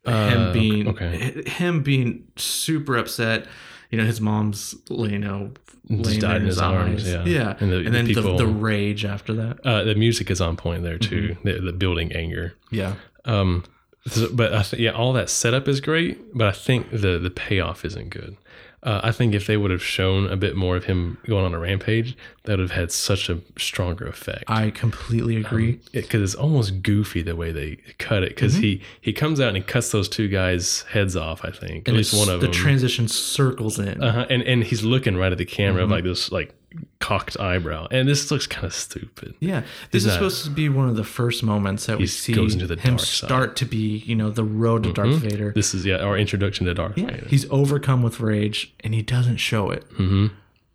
Uh, 0.05 0.29
him 0.31 0.53
being 0.53 0.89
okay. 0.89 1.43
him 1.47 1.83
being 1.83 2.27
super 2.37 2.97
upset. 2.97 3.47
You 3.91 3.99
know, 3.99 4.05
his 4.05 4.21
mom's 4.21 4.75
you 4.91 5.19
know 5.19 5.53
laying 5.89 6.19
died 6.21 6.41
in 6.41 6.47
his 6.47 6.59
arms, 6.59 7.07
yeah. 7.07 7.25
yeah. 7.25 7.51
And 7.61 7.63
And, 7.63 7.73
the- 7.73 7.83
the 7.85 7.91
then 7.91 8.07
people- 8.07 8.37
the, 8.37 8.47
the 8.47 8.53
rage 8.53 9.05
after 9.05 9.33
that. 9.35 9.61
Uh, 9.65 9.85
the 9.85 9.95
music 9.95 10.31
is 10.31 10.41
on 10.41 10.57
point 10.57 10.83
there 10.83 10.99
too. 10.99 11.37
The, 11.45 11.61
the 11.61 11.73
building 11.73 12.13
anger. 12.13 12.55
Yeah, 12.71 12.95
Um, 13.27 13.65
so- 14.07 14.31
but 14.33 14.55
I 14.55 14.63
th- 14.63 14.81
yeah, 14.81 14.91
all 14.93 15.13
that 15.13 15.29
setup 15.31 15.69
is 15.69 15.81
great, 15.81 16.37
but 16.37 16.49
I 16.49 16.53
think 16.53 16.91
the 16.91 17.19
the 17.19 17.31
payoff 17.31 17.85
isn't 17.85 18.09
good. 18.11 18.37
Uh, 18.85 19.01
I 19.05 19.13
think 19.13 19.33
if 19.33 19.47
they 19.47 19.57
would 19.57 19.71
have 19.71 19.83
shown 19.83 20.27
a 20.29 20.37
bit 20.37 20.57
more 20.57 20.75
of 20.77 20.87
him 20.87 21.19
going 21.27 21.45
on 21.45 21.55
a 21.55 21.59
rampage, 21.59 22.17
that 22.43 22.55
would 22.59 22.59
have 22.69 22.73
had 22.73 22.91
such 22.91 23.29
a 23.31 23.41
stronger 23.57 24.07
effect. 24.09 24.45
I 24.49 24.71
completely 24.71 25.37
agree. 25.37 25.79
Because 25.93 26.21
it's 26.23 26.35
almost 26.35 26.83
goofy 26.83 27.23
the 27.23 27.37
way 27.37 27.53
they 27.53 27.77
cut 27.99 28.25
it. 28.25 28.31
Because 28.31 28.55
Mm-hmm. 28.55 28.63
he 28.63 28.83
he 29.01 29.13
comes 29.13 29.41
out 29.41 29.49
and 29.49 29.57
he 29.57 29.63
cuts 29.63 29.91
those 29.93 30.09
two 30.09 30.27
guys' 30.29 30.83
heads 30.91 31.15
off. 31.15 31.45
I 31.45 31.51
think 31.53 31.89
at 31.89 31.95
least 31.95 32.13
one 32.13 32.29
of 32.29 32.41
the 32.41 32.47
them. 32.47 32.53
The 32.53 32.59
transition 32.59 33.07
circles 33.07 33.79
in. 33.79 34.03
uh-huh. 34.03 34.27
And 34.29 34.43
and 34.43 34.65
he's 34.65 34.83
looking 34.83 35.17
right 35.17 35.31
at 35.31 35.39
the 35.39 35.45
camera 35.45 35.83
Mm-hmm. 35.85 35.93
like 35.93 36.05
this 36.05 36.33
like 36.33 36.53
cocked 37.01 37.39
eyebrow, 37.39 37.87
and 37.91 38.09
this 38.09 38.31
looks 38.31 38.47
kind 38.47 38.65
of 38.67 38.75
stupid. 38.75 39.35
Yeah, 39.41 39.63
this 39.91 40.03
is 40.03 40.07
not- 40.09 40.15
supposed 40.15 40.45
to 40.45 40.51
be 40.51 40.69
one 40.69 40.89
of 40.89 40.97
the 40.97 41.05
first 41.05 41.43
moments 41.43 41.87
that 41.87 41.99
we 41.99 42.07
see 42.07 42.33
goes 42.33 42.55
into 42.55 42.67
the 42.67 42.77
him 42.81 42.99
start 42.99 43.57
to 43.57 43.65
be, 43.65 43.99
you 44.07 44.15
know, 44.15 44.31
the 44.31 44.45
road 44.45 44.85
to 44.85 44.93
Darth 44.93 45.17
Vader. 45.17 45.53
This 45.55 45.75
is 45.75 45.85
yeah 45.85 45.97
our 45.99 46.17
introduction 46.17 46.67
to 46.67 46.75
Darth 46.75 46.97
Yeah, 46.99 47.07
Vader. 47.07 47.27
he's 47.29 47.49
overcome 47.51 48.03
with 48.03 48.21
rage, 48.21 48.73
and 48.81 48.95
he 48.95 49.03
doesn't 49.03 49.39
show 49.39 49.71
it. 49.71 49.85
hmm 49.97 50.29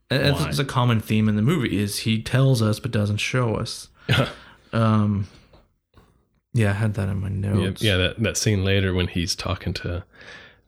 That's 0.09 0.59
a 0.59 0.65
common 0.65 0.99
theme 0.99 1.27
in 1.29 1.35
the 1.35 1.41
movie: 1.41 1.77
is 1.79 1.99
he 1.99 2.21
tells 2.21 2.61
us 2.61 2.79
but 2.79 2.91
doesn't 2.91 3.17
show 3.17 3.55
us. 3.55 3.89
um, 4.73 5.27
yeah, 6.53 6.69
I 6.71 6.73
had 6.73 6.93
that 6.95 7.09
in 7.09 7.19
my 7.21 7.27
Yeah, 7.29 7.53
notes. 7.53 7.81
yeah, 7.81 7.97
that, 7.97 8.19
that 8.23 8.37
scene 8.37 8.63
later 8.63 8.93
when 8.93 9.07
he's 9.07 9.35
talking 9.35 9.73
to 9.75 10.03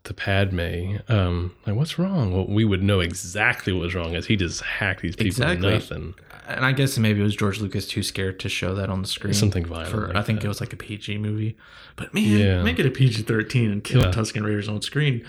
to 0.10 0.14
Padme, 0.14 0.98
um, 1.08 1.56
like 1.66 1.76
what's 1.76 1.98
wrong? 1.98 2.34
Well, 2.34 2.46
we 2.48 2.66
would 2.66 2.84
know 2.84 3.00
exactly 3.00 3.72
what 3.72 3.82
was 3.84 3.96
wrong 3.96 4.16
as 4.16 4.26
he 4.26 4.36
just 4.36 4.62
hacked 4.62 5.02
these 5.02 5.16
people 5.16 5.28
Exactly. 5.28 5.68
to 5.70 5.74
nothing. 5.76 6.14
and 6.48 6.66
I 6.66 6.72
guess 6.72 6.98
maybe 6.98 7.20
it 7.22 7.24
was 7.24 7.36
George 7.36 7.60
Lucas 7.62 7.88
too 7.88 8.02
scared 8.04 8.40
to 8.42 8.50
show 8.50 8.74
that 8.76 8.90
on 8.90 9.02
the 9.04 9.08
screen. 9.08 9.34
Something 9.34 9.66
violent 9.66 9.90
For, 9.92 10.08
like 10.08 10.16
I 10.16 10.22
think 10.24 10.40
that. 10.42 10.46
it 10.46 10.50
was 10.50 10.60
like 10.60 10.74
a 10.74 10.78
PG 10.78 11.18
movie, 11.20 11.56
but 11.96 12.14
man, 12.14 12.24
Yeah. 12.40 12.64
make 12.64 12.80
it 12.80 12.86
a 12.86 12.92
PG 12.92 13.22
thirteen 13.24 13.72
and 13.72 13.84
kill 13.84 14.02
Yeah. 14.02 14.12
Tusken 14.12 14.44
Raiders 14.44 14.68
on 14.68 14.82
screen. 14.82 15.24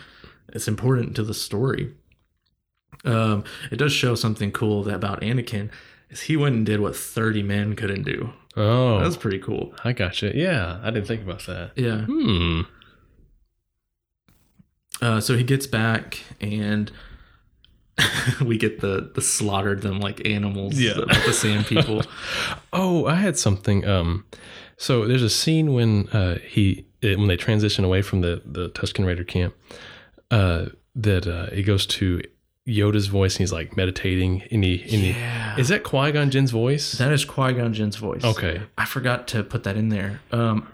It's 0.52 0.66
important 0.66 1.14
to 1.16 1.22
the 1.22 1.34
story. 1.34 1.92
Um, 3.04 3.44
it 3.70 3.76
does 3.76 3.92
show 3.92 4.14
something 4.14 4.50
cool 4.52 4.82
that 4.84 4.94
about 4.94 5.20
Anakin 5.22 5.70
is 6.10 6.22
he 6.22 6.36
went 6.36 6.54
and 6.56 6.66
did 6.66 6.80
what 6.80 6.96
thirty 6.96 7.42
men 7.42 7.76
couldn't 7.76 8.02
do. 8.02 8.30
Oh, 8.56 8.98
That's 9.00 9.16
pretty 9.16 9.38
cool. 9.38 9.72
I 9.84 9.92
got 9.92 10.20
you. 10.22 10.32
Yeah, 10.34 10.80
I 10.82 10.90
didn't 10.90 11.06
think 11.06 11.22
about 11.22 11.46
that. 11.46 11.70
Yeah. 11.76 12.00
Hmm. 12.06 12.62
Uh, 15.00 15.20
so 15.20 15.36
he 15.36 15.44
gets 15.44 15.66
back 15.66 16.20
and 16.40 16.90
we 18.44 18.56
get 18.58 18.80
the 18.80 19.10
the 19.14 19.20
slaughtered 19.22 19.82
them 19.82 20.00
like 20.00 20.26
animals. 20.26 20.78
Yeah. 20.78 20.94
the 21.26 21.32
sand 21.32 21.66
people. 21.66 22.02
Oh, 22.72 23.04
I 23.06 23.16
had 23.16 23.36
something. 23.36 23.84
Um, 23.84 24.24
so 24.76 25.04
there's 25.06 25.24
a 25.24 25.28
scene 25.30 25.72
when 25.74 26.08
uh, 26.10 26.38
he 26.38 26.86
eh, 27.02 27.16
when 27.16 27.26
they 27.26 27.36
transition 27.36 27.84
away 27.84 28.00
from 28.02 28.20
the 28.20 28.42
the 28.46 28.70
Tusken 28.70 29.04
Raider 29.04 29.24
camp, 29.24 29.54
uh, 30.30 30.66
that 30.94 31.26
uh, 31.26 31.46
he 31.50 31.64
goes 31.64 31.84
to 31.86 32.22
Yoda's 32.66 33.08
voice 33.08 33.34
and 33.34 33.40
he's 33.40 33.52
like 33.52 33.76
meditating. 33.76 34.42
And 34.52 34.62
he, 34.62 34.80
and 34.82 34.90
he 34.90 35.10
Yeah. 35.10 35.56
is 35.58 35.68
that 35.68 35.82
Qui 35.82 36.12
Gon 36.12 36.30
Jinn's 36.30 36.52
voice? 36.52 36.92
That 36.92 37.12
is 37.12 37.24
Qui 37.24 37.52
Gon 37.54 37.74
Jinn's 37.74 37.96
voice. 37.96 38.22
Okay. 38.24 38.62
I 38.78 38.84
forgot 38.84 39.26
to 39.28 39.42
put 39.42 39.64
that 39.64 39.76
in 39.76 39.88
there. 39.88 40.20
Um, 40.30 40.68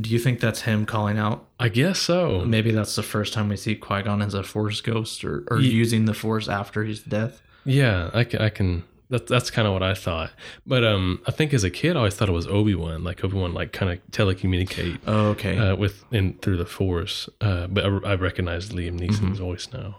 do 0.00 0.10
you 0.10 0.18
think 0.18 0.40
that's 0.40 0.62
him 0.62 0.86
calling 0.86 1.18
out? 1.18 1.46
I 1.58 1.68
guess 1.68 1.98
so. 1.98 2.44
Maybe 2.44 2.70
that's 2.70 2.94
the 2.96 3.02
first 3.02 3.32
time 3.32 3.48
we 3.48 3.56
see 3.56 3.74
Qui 3.74 4.02
Gon 4.02 4.22
as 4.22 4.34
a 4.34 4.42
Force 4.42 4.80
ghost 4.80 5.24
or, 5.24 5.44
or 5.50 5.58
Ye- 5.60 5.70
using 5.70 6.04
the 6.04 6.14
Force 6.14 6.48
after 6.48 6.84
his 6.84 7.00
death. 7.00 7.40
Yeah, 7.64 8.10
I 8.14 8.24
can. 8.24 8.40
I 8.40 8.48
can 8.50 8.84
that, 9.10 9.26
that's 9.26 9.50
kind 9.50 9.66
of 9.66 9.72
what 9.72 9.82
I 9.82 9.94
thought. 9.94 10.30
But 10.66 10.84
um, 10.84 11.20
I 11.26 11.30
think 11.30 11.54
as 11.54 11.64
a 11.64 11.70
kid, 11.70 11.96
I 11.96 12.00
always 12.00 12.14
thought 12.14 12.28
it 12.28 12.32
was 12.32 12.46
Obi 12.46 12.74
Wan. 12.74 13.02
Like 13.04 13.24
Obi 13.24 13.36
Wan, 13.36 13.54
like 13.54 13.72
kind 13.72 13.90
of 13.92 13.98
telecommunicate 14.10 14.98
Oh, 15.06 15.28
okay. 15.28 15.56
uh, 15.56 15.76
with 15.76 16.04
in 16.12 16.34
through 16.34 16.58
the 16.58 16.66
Force. 16.66 17.28
Uh, 17.40 17.66
but 17.68 17.84
I, 17.84 17.88
I 17.88 18.14
recognize 18.16 18.68
Liam 18.70 18.98
Neeson's 19.00 19.38
voice 19.38 19.68
now. 19.72 19.98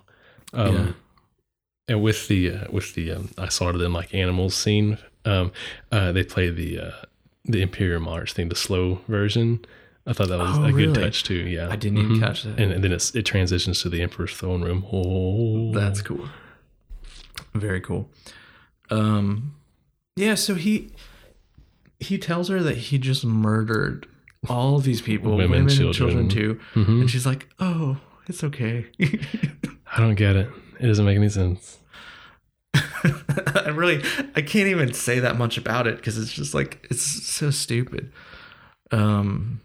Um, 0.54 0.76
Yeah. 0.76 0.92
And 1.88 2.04
with 2.04 2.28
the 2.28 2.52
uh, 2.52 2.66
with 2.72 2.94
the 2.94 3.12
um, 3.14 3.30
I 3.38 3.50
saw 3.50 3.70
it 3.70 3.82
in 3.82 3.92
like 3.94 4.14
animals 4.14 4.54
scene. 4.56 5.00
Um, 5.26 5.52
uh, 5.92 6.12
they 6.12 6.24
play 6.24 6.52
the 6.52 6.80
uh, 6.80 6.92
the 7.46 7.64
Imperial 7.64 8.00
March 8.00 8.34
thing, 8.34 8.50
the 8.50 8.56
slow 8.56 9.02
version. 9.08 9.66
I 10.10 10.14
thought 10.14 10.28
that 10.30 10.40
was 10.40 10.58
Oh, 10.58 10.64
a 10.64 10.72
good 10.72 10.76
really? 10.88 10.94
touch 11.04 11.24
too. 11.24 11.36
Yeah, 11.36 11.70
I 11.70 11.76
didn't 11.76 12.00
even 12.00 12.16
Mhm. 12.18 12.20
catch 12.20 12.42
that. 12.44 12.60
And, 12.60 12.72
and 12.74 12.84
then 12.84 12.92
it's, 12.92 13.14
it 13.14 13.24
transitions 13.28 13.82
to 13.84 13.90
the 13.90 14.02
Emperor's 14.02 14.34
throne 14.34 14.64
room. 14.64 14.84
Oh, 14.92 15.72
That's 15.74 16.02
cool. 16.02 16.28
Very 17.54 17.80
cool. 17.80 18.10
Um, 18.90 19.54
yeah. 20.16 20.36
So 20.36 20.56
he 20.56 20.90
he 22.00 22.18
tells 22.18 22.48
her 22.50 22.62
that 22.64 22.78
he 22.78 22.98
just 22.98 23.24
murdered 23.26 24.08
all 24.48 24.80
these 24.80 25.02
people, 25.02 25.32
Women, 25.38 25.52
women, 25.52 25.68
and 25.68 25.94
children. 25.94 25.94
children 25.94 26.30
too, 26.30 26.60
Mhm. 26.74 27.02
and 27.02 27.10
she's 27.12 27.26
like, 27.26 27.48
"Oh, 27.60 27.98
it's 28.28 28.44
okay." 28.44 28.88
I 29.92 30.00
don't 30.00 30.16
get 30.16 30.36
it. 30.36 30.50
It 30.80 30.88
doesn't 30.88 31.06
make 31.06 31.18
any 31.18 31.30
sense. 31.30 31.78
I 32.74 33.70
really 33.74 34.02
I 34.36 34.42
can't 34.42 34.68
even 34.70 34.94
say 34.94 35.20
that 35.20 35.38
much 35.38 35.58
about 35.58 35.88
it 35.88 35.98
because 35.98 36.18
it's 36.18 36.32
just 36.34 36.54
like 36.54 36.86
it's 36.90 37.02
so 37.04 37.52
stupid. 37.52 38.12
Um 38.92 39.62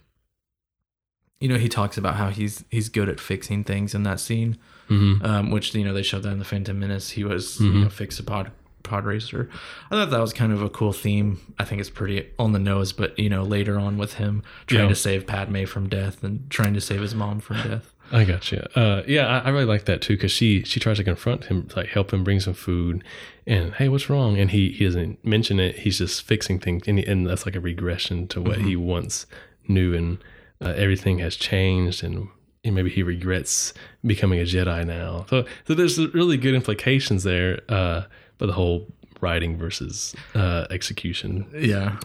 you 1.45 1.49
know, 1.51 1.59
he 1.59 1.69
talks 1.69 1.97
about 1.99 2.15
how 2.17 2.29
he's 2.31 2.65
he's 2.71 2.89
good 2.89 3.09
at 3.09 3.21
fixing 3.21 3.65
things 3.65 3.95
in 3.95 4.03
that 4.05 4.19
scene. 4.21 4.57
hmm 4.89 5.15
Um, 5.23 5.51
which 5.55 5.75
you 5.75 5.85
know 5.85 5.95
they 5.99 6.03
showed 6.11 6.23
that 6.25 6.33
in 6.33 6.39
the 6.39 6.45
Phantom 6.53 6.77
Menace. 6.79 7.11
He 7.19 7.25
was 7.25 7.61
you 7.61 7.73
know 7.73 7.89
fix 7.91 8.19
a 8.19 8.23
pod 8.23 8.51
pod 8.83 9.05
racer. 9.05 9.49
I 9.91 9.95
thought 9.95 10.11
that 10.11 10.21
was 10.21 10.33
kind 10.35 10.53
of 10.53 10.61
a 10.63 10.69
cool 10.79 10.93
theme. 10.93 11.29
I 11.59 11.65
think 11.65 11.81
it's 11.81 11.91
pretty 12.01 12.19
on 12.39 12.53
the 12.53 12.59
nose, 12.73 12.93
but 12.93 13.19
you 13.19 13.31
know 13.35 13.43
later 13.57 13.79
on 13.87 13.97
with 14.03 14.15
him 14.15 14.43
trying 14.67 14.83
Yeah. 14.85 14.89
to 14.89 14.95
save 14.95 15.27
Padme 15.27 15.65
from 15.65 15.89
death 15.89 16.23
and 16.25 16.49
trying 16.51 16.75
to 16.75 16.81
save 16.81 17.01
his 17.01 17.15
mom 17.15 17.41
from 17.41 17.57
death. 17.69 17.87
I 18.13 18.25
got 18.25 18.53
you. 18.53 18.61
Uh, 18.77 19.03
yeah, 19.07 19.27
I, 19.27 19.47
I 19.47 19.49
really 19.49 19.65
like 19.75 19.87
that 19.87 20.03
too 20.03 20.15
because 20.17 20.33
she 20.33 20.63
she 20.65 20.79
tries 20.81 20.99
to 20.99 21.05
confront 21.05 21.45
him, 21.47 21.69
like 21.75 21.89
help 21.89 22.13
him 22.13 22.23
bring 22.23 22.41
some 22.41 22.53
food, 22.55 23.03
and 23.47 23.73
hey, 23.79 23.89
what's 23.89 24.11
wrong? 24.11 24.37
And 24.39 24.51
he 24.51 24.71
he 24.79 24.85
doesn't 24.85 25.25
mention 25.25 25.59
it. 25.59 25.73
He's 25.85 25.97
just 25.99 26.23
fixing 26.23 26.59
things, 26.61 26.83
and, 26.87 26.99
he, 26.99 27.07
and 27.07 27.27
that's 27.27 27.47
like 27.47 27.57
a 27.57 27.61
regression 27.61 28.29
to 28.29 28.41
what 28.43 28.59
he 28.59 28.77
once 28.77 29.25
knew, 29.67 29.95
and 29.95 30.19
uh, 30.61 30.75
everything 30.77 31.19
has 31.19 31.37
changed, 31.37 32.03
and, 32.05 32.29
maybe 32.65 32.89
he 32.91 33.03
regrets 33.03 33.75
becoming 34.07 34.41
a 34.41 34.45
Jedi 34.45 34.87
now. 34.87 35.27
So 35.29 35.45
so 35.67 35.75
there's 35.75 35.99
really 36.15 36.37
good 36.37 36.55
implications 36.55 37.23
there, 37.25 37.61
uh, 37.69 38.03
for 38.39 38.47
the 38.47 38.53
whole 38.55 38.87
writing 39.21 39.57
versus 39.59 40.15
uh, 40.35 40.67
execution. 40.71 41.47
Yeah. 41.55 41.99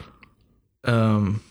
Um. 0.84 1.42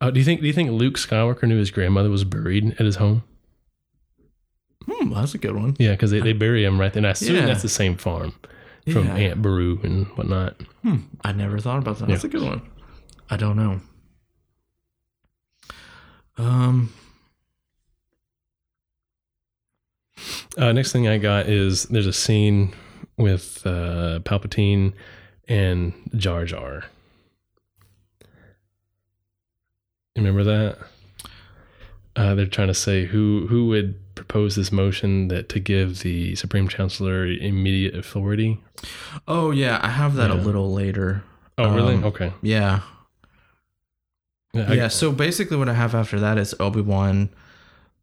Uh, 0.00 0.10
do 0.10 0.18
you 0.20 0.24
think 0.24 0.40
do 0.42 0.46
you 0.46 0.52
think 0.52 0.70
Luke 0.70 0.94
Skywalker 0.98 1.44
knew 1.48 1.56
his 1.58 1.70
grandmother 1.70 2.10
was 2.10 2.24
buried 2.24 2.72
at 2.72 2.84
his 2.84 2.96
home? 2.96 3.22
Hmm, 4.86 5.10
that's 5.12 5.34
a 5.34 5.38
good 5.38 5.56
one. 5.56 5.74
Yeah, 5.78 5.92
because 5.92 6.10
they, 6.10 6.20
they 6.20 6.32
bury 6.34 6.64
him 6.64 6.78
right 6.78 6.92
there. 6.92 7.00
And 7.00 7.06
I 7.06 7.10
assume 7.10 7.36
Yeah. 7.36 7.46
that's 7.46 7.62
the 7.62 7.68
same 7.68 7.96
farm 7.96 8.34
from 8.92 9.06
Yeah. 9.06 9.14
Aunt 9.16 9.42
Beru 9.42 9.80
and 9.82 10.06
whatnot. 10.08 10.60
Hmm, 10.82 10.96
I 11.24 11.32
never 11.32 11.58
thought 11.58 11.78
about 11.78 11.98
that. 11.98 12.08
That's 12.08 12.24
a 12.24 12.28
good 12.28 12.42
one. 12.42 12.62
I 13.30 13.36
don't 13.36 13.56
know. 13.56 13.80
Um. 16.38 16.92
Uh, 20.56 20.72
next 20.72 20.92
thing 20.92 21.06
I 21.06 21.18
got 21.18 21.48
is 21.48 21.84
there's 21.84 22.06
a 22.06 22.12
scene 22.12 22.74
with 23.18 23.66
uh, 23.66 24.20
Palpatine 24.24 24.94
and 25.48 25.92
Jar 26.16 26.44
Jar. 26.46 26.84
Remember 30.16 30.44
that? 30.44 30.78
Uh, 32.16 32.34
they're 32.34 32.46
trying 32.46 32.68
to 32.68 32.74
say 32.74 33.04
who 33.04 33.46
who 33.48 33.66
would 33.68 34.14
propose 34.14 34.56
this 34.56 34.72
motion 34.72 35.28
that 35.28 35.50
to 35.50 35.60
give 35.60 36.00
the 36.00 36.34
Supreme 36.36 36.66
Chancellor 36.68 37.26
immediate 37.26 37.94
authority. 37.94 38.58
Oh 39.28 39.50
yeah, 39.50 39.78
I 39.82 39.88
have 39.90 40.14
that 40.14 40.30
a 40.30 40.34
little 40.34 40.72
later. 40.72 41.22
Oh, 41.58 41.74
really? 41.74 41.94
Um, 41.96 42.04
Okay. 42.04 42.32
Yeah. 42.40 42.80
I- 44.60 44.74
yeah. 44.74 44.88
So 44.88 45.12
basically, 45.12 45.56
what 45.56 45.68
I 45.68 45.74
have 45.74 45.94
after 45.94 46.18
that 46.20 46.38
is 46.38 46.54
Obi 46.60 46.80
Wan 46.80 47.28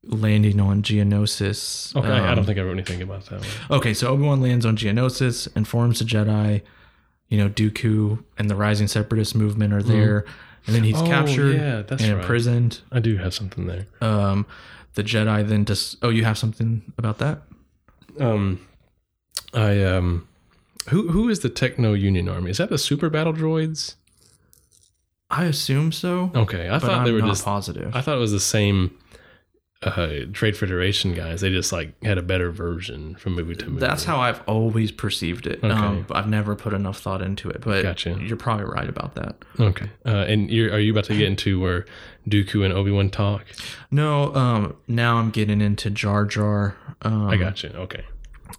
landing 0.06 0.60
on 0.60 0.82
Geonosis. 0.82 1.96
okay. 1.96 2.08
I 2.10 2.30
Um, 2.30 2.36
don't 2.36 2.46
think 2.46 2.58
I 2.60 2.62
wrote 2.62 2.74
anything 2.74 3.02
about 3.02 3.26
that 3.28 3.40
one. 3.40 3.78
Okay, 3.80 3.94
so 3.94 4.10
Obi 4.10 4.24
Wan 4.24 4.42
lands 4.42 4.66
on 4.66 4.76
Geonosis, 4.76 5.48
informs 5.56 6.00
the 6.00 6.06
Jedi. 6.06 6.62
You 7.30 7.38
know, 7.38 7.50
Dooku 7.50 8.24
and 8.38 8.50
the 8.50 8.56
Rising 8.56 8.88
Separatist 8.88 9.34
movement 9.36 9.74
are 9.74 9.82
there. 9.84 10.26
and 10.66 10.74
then 10.76 10.84
he's 10.86 10.96
Oh, 11.02 11.06
captured 11.06 11.56
yeah, 11.56 11.78
and 11.90 11.92
right. 12.02 12.10
imprisoned. 12.12 12.80
I 12.92 13.00
do 13.00 13.18
have 13.18 13.34
something 13.34 13.66
there. 13.68 13.86
Um, 14.00 14.46
the 14.94 15.04
Jedi 15.04 15.46
then 15.48 15.66
just. 15.66 15.98
Oh, 16.02 16.08
you 16.10 16.24
have 16.24 16.38
something 16.38 16.84
about 16.98 17.18
that? 17.18 17.42
Um, 18.20 18.62
I 19.54 19.84
um, 19.84 20.26
who 20.90 21.10
who 21.10 21.28
is 21.30 21.40
the 21.42 21.50
Techno 21.50 21.94
Union 21.94 22.30
Army? 22.30 22.52
Is 22.52 22.58
that 22.60 22.70
the 22.70 22.78
super 22.78 23.10
battle 23.10 23.34
droids? 23.34 23.96
I 25.34 25.46
assume 25.46 25.92
so. 25.92 26.32
Okay, 26.36 26.70
I 26.70 26.78
thought 26.80 26.92
I'm 26.92 27.06
they 27.06 27.12
were 27.12 27.22
just. 27.22 27.44
positive. 27.44 27.96
I 27.96 28.02
thought 28.02 28.16
it 28.16 28.20
was 28.22 28.32
the 28.32 28.40
same. 28.40 28.98
Uh, 29.82 30.20
Trade 30.32 30.56
Federation 30.56 31.14
guys. 31.14 31.42
They 31.42 31.50
just 31.50 31.74
like 31.74 32.02
had 32.04 32.18
a 32.18 32.22
better 32.22 32.52
version 32.52 33.16
from 33.16 33.34
movie 33.36 33.56
to 33.56 33.66
movie. 33.68 33.82
That's 33.82 34.06
how 34.06 34.18
I've 34.22 34.42
always 34.48 34.94
perceived 34.94 35.46
it. 35.46 35.60
Okay. 35.62 35.70
Um, 35.74 36.06
I've 36.12 36.30
never 36.30 36.56
put 36.56 36.72
enough 36.72 37.00
thought 37.00 37.22
into 37.22 37.50
it. 37.50 37.60
But 37.60 37.84
Gotcha. 37.84 38.18
you're 38.22 38.38
probably 38.38 38.64
right 38.66 38.88
about 38.88 39.16
that. 39.16 39.36
Okay. 39.60 39.90
Uh, 40.06 40.24
and 40.30 40.50
you're, 40.50 40.72
are 40.72 40.80
you 40.80 40.94
about 40.94 41.04
to 41.06 41.18
get 41.18 41.28
into 41.28 41.60
where 41.60 41.86
Dooku 42.30 42.64
and 42.64 42.74
Obi 42.74 42.92
Wan 42.92 43.10
talk? 43.10 43.46
No, 43.92 44.34
um, 44.34 44.78
now 44.88 45.18
I'm 45.18 45.32
getting 45.32 45.60
into 45.60 45.90
Jar 45.90 46.24
Jar. 46.24 46.78
Um, 47.02 47.28
I 47.28 47.36
got 47.36 47.62
you. 47.62 47.70
Okay. 47.72 48.06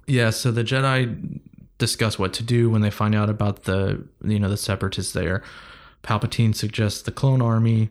Yeah, 0.06 0.28
so 0.28 0.50
the 0.50 0.62
Jedi 0.62 1.40
discuss 1.78 2.18
what 2.18 2.34
to 2.34 2.42
do 2.42 2.68
when 2.68 2.82
they 2.82 2.90
find 2.90 3.14
out 3.14 3.30
about 3.30 3.64
the 3.64 4.06
you 4.22 4.38
know 4.38 4.50
the 4.50 4.58
separatists 4.58 5.12
there. 5.14 5.42
Palpatine 6.05 6.55
suggests 6.55 7.02
the 7.02 7.11
clone 7.11 7.42
army, 7.42 7.88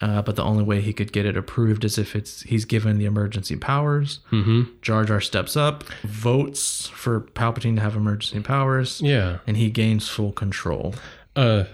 uh, 0.00 0.20
but 0.22 0.34
the 0.34 0.42
only 0.42 0.64
way 0.64 0.80
he 0.80 0.92
could 0.92 1.12
get 1.12 1.24
it 1.26 1.36
approved 1.36 1.84
is 1.84 1.96
if 1.98 2.16
it's 2.16 2.42
he's 2.42 2.64
given 2.64 2.98
the 2.98 3.04
emergency 3.04 3.54
powers. 3.54 4.18
Mm-hmm. 4.32 4.62
Jar 4.82 5.04
Jar 5.04 5.20
steps 5.20 5.56
up, 5.56 5.84
votes 6.02 6.88
for 6.88 7.20
Palpatine 7.20 7.76
to 7.76 7.82
have 7.82 7.94
emergency 7.94 8.40
powers, 8.40 9.00
Yeah. 9.00 9.38
and 9.46 9.56
he 9.56 9.70
gains 9.70 10.08
full 10.08 10.32
control. 10.32 10.94
Uh, 11.36 11.64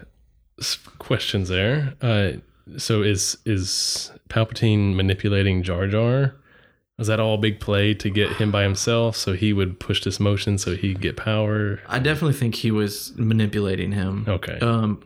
questions 0.99 1.49
there. 1.49 1.95
Uh, 2.03 2.33
so 2.77 3.03
is 3.03 3.39
is 3.47 4.13
Palpatine 4.29 4.95
manipulating 4.95 5.63
Jar 5.63 5.87
Jar? 5.87 6.35
Was 6.99 7.07
that 7.09 7.19
all 7.19 7.35
a 7.37 7.39
big 7.39 7.61
play 7.61 7.95
to 7.95 8.11
get 8.11 8.33
him 8.33 8.51
by 8.51 8.63
himself 8.63 9.17
so 9.17 9.33
he 9.33 9.55
would 9.55 9.81
push 9.81 10.05
this 10.05 10.21
motion 10.21 10.59
so 10.59 10.77
he'd 10.77 11.01
get 11.01 11.17
power? 11.17 11.81
I 11.89 11.99
definitely 11.99 12.35
think 12.35 12.57
he 12.57 12.71
was 12.71 13.15
manipulating 13.17 13.93
him. 13.93 14.27
Okay. 14.29 14.59
um 14.61 15.03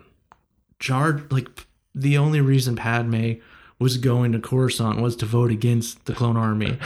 Jar 0.85 1.23
like 1.31 1.49
the 1.95 2.19
only 2.19 2.43
reason 2.43 2.77
Padme 2.77 3.33
was 3.79 3.97
going 3.97 4.33
to 4.33 4.39
Coruscant 4.39 5.01
was 5.01 5.17
to 5.17 5.25
vote 5.25 5.51
against 5.51 6.05
the 6.05 6.13
clone 6.13 6.37
army, 6.37 6.79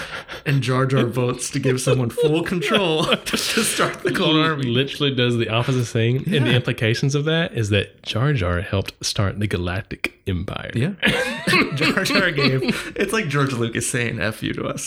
and 0.46 0.62
Jar 0.62 0.86
Jar 0.86 1.05
votes 1.20 1.51
to 1.51 1.59
give 1.59 1.80
someone 1.80 2.09
full 2.09 2.44
control 2.44 3.05
to 3.24 3.36
start 3.36 4.05
the 4.05 4.12
clone 4.12 4.38
army. 4.38 4.66
literally 4.66 5.12
does 5.12 5.36
the 5.36 5.49
opposite 5.49 5.86
thing. 5.86 6.18
And 6.32 6.46
the 6.46 6.55
implications 6.55 7.16
of 7.16 7.24
that 7.24 7.55
is 7.55 7.70
that 7.70 8.03
Jar 8.03 8.32
Jar 8.32 8.61
helped 8.61 9.05
start 9.05 9.40
the 9.40 9.49
Galactic 9.49 10.14
Empire. 10.28 10.70
Yeah, 10.74 10.92
Jar 11.74 12.05
Jar 12.05 12.30
gave. 12.30 12.62
It's 12.94 13.12
like 13.12 13.26
George 13.26 13.53
Lucas 13.53 13.90
saying 13.90 14.20
"f 14.20 14.44
you" 14.44 14.53
to 14.55 14.64
us. 14.68 14.86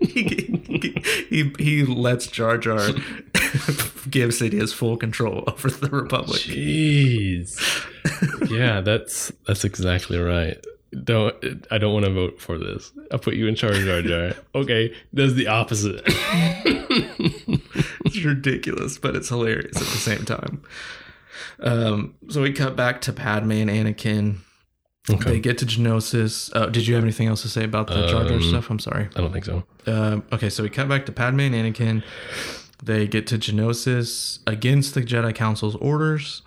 he, 0.00 0.51
he 1.28 1.52
he 1.58 1.84
lets 1.84 2.26
Jar 2.26 2.58
Jar 2.58 2.78
give 4.10 4.30
Sidious 4.30 4.72
full 4.74 4.96
control 4.96 5.44
over 5.46 5.70
the 5.70 5.88
Republic. 5.90 6.40
Jeez. 6.42 7.58
yeah, 8.50 8.80
that's 8.80 9.32
that's 9.46 9.64
exactly 9.64 10.18
right. 10.18 10.58
Don't 11.04 11.34
I 11.70 11.78
don't 11.78 11.92
want 11.94 12.04
to 12.04 12.12
vote 12.12 12.40
for 12.40 12.58
this. 12.58 12.92
I'll 13.10 13.18
put 13.18 13.34
you 13.34 13.46
in 13.46 13.54
charge, 13.54 13.84
Jar 13.84 14.02
Jar. 14.02 14.32
Okay, 14.54 14.94
does 15.14 15.34
the 15.34 15.48
opposite. 15.48 16.02
it's 18.04 18.24
ridiculous, 18.24 18.98
but 18.98 19.16
it's 19.16 19.28
hilarious 19.30 19.76
at 19.76 19.82
the 19.82 19.98
same 19.98 20.24
time. 20.24 20.62
Um, 21.60 22.14
so 22.28 22.42
we 22.42 22.52
cut 22.52 22.76
back 22.76 23.00
to 23.02 23.12
Padme 23.12 23.52
and 23.52 23.70
Anakin. 23.70 24.38
They 25.08 25.40
get 25.40 25.58
to 25.58 25.66
Geonosis. 25.66 26.50
Uh, 26.54 26.66
did 26.66 26.86
you 26.86 26.94
have 26.94 27.02
anything 27.02 27.26
else 27.26 27.42
to 27.42 27.48
say 27.48 27.64
about 27.64 27.88
the 27.88 28.06
Jar 28.06 28.24
Jar 28.24 28.34
Um, 28.34 28.42
stuff? 28.42 28.70
I'm 28.70 28.78
sorry. 28.78 29.08
I 29.16 29.20
don't 29.20 29.32
think 29.32 29.44
so. 29.44 29.64
Um, 29.86 30.22
okay, 30.32 30.48
so 30.48 30.62
we 30.62 30.68
cut 30.70 30.88
back 30.88 31.06
to 31.06 31.12
Padme 31.12 31.40
and 31.40 31.54
Anakin. 31.54 32.04
They 32.84 33.08
get 33.08 33.26
to 33.28 33.38
Geonosis 33.38 34.38
against 34.46 34.94
the 34.94 35.02
Jedi 35.02 35.34
Council's 35.34 35.74
orders. 35.76 36.42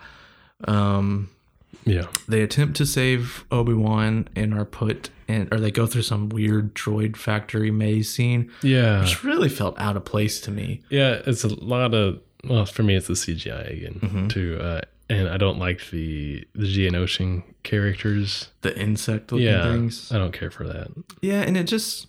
Um, 0.67 1.29
Yeah. 1.85 2.07
they 2.29 2.41
attempt 2.41 2.77
to 2.77 2.85
save 2.85 3.43
Obi 3.51 3.73
Wan 3.73 4.29
and 4.37 4.53
are 4.53 4.65
put 4.65 5.09
in, 5.27 5.49
or 5.51 5.59
they 5.59 5.71
go 5.71 5.85
through 5.85 6.03
some 6.03 6.29
weird 6.29 6.73
droid 6.75 7.17
factory 7.17 7.71
maze 7.71 8.09
scene, 8.13 8.49
Yeah. 8.63 9.01
which 9.01 9.23
really 9.23 9.49
felt 9.49 9.77
out 9.79 9.97
of 9.97 10.05
place 10.05 10.39
to 10.41 10.51
me. 10.51 10.81
Yeah, 10.89 11.21
it's 11.27 11.43
a 11.43 11.49
lot 11.49 11.93
of 11.93 12.19
well, 12.47 12.65
for 12.65 12.83
me 12.83 12.95
it's 12.95 13.07
the 13.07 13.15
CGI 13.15 13.63
again 13.63 13.99
Mhm. 14.01 14.29
too. 14.29 14.57
Uh 14.61 14.81
and 15.09 15.27
I 15.29 15.37
don't 15.37 15.59
like 15.59 15.89
the 15.91 16.47
the 16.53 16.65
Geonosian 16.65 17.43
characters. 17.63 18.49
The 18.61 18.77
insect 18.79 19.31
looking 19.31 19.47
Yeah. 19.47 19.63
things. 19.63 20.11
I 20.11 20.17
don't 20.17 20.33
care 20.33 20.51
for 20.51 20.65
that. 20.67 20.87
Yeah, 21.21 21.41
and 21.41 21.55
it 21.57 21.65
just 21.65 22.07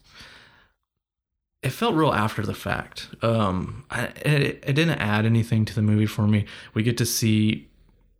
it 1.63 1.71
felt 1.71 1.95
real 1.95 2.13
after 2.13 2.43
the 2.43 2.55
fact. 2.55 3.09
Um, 3.23 3.85
I, 3.91 4.05
it, 4.25 4.63
it 4.67 4.73
didn't 4.75 4.99
add 4.99 5.25
anything 5.27 5.65
to 5.65 5.75
the 5.75 5.83
movie 5.83 6.07
for 6.07 6.27
me. 6.27 6.45
We 6.75 6.83
get 6.83 6.97
to 6.99 7.07
see 7.07 7.69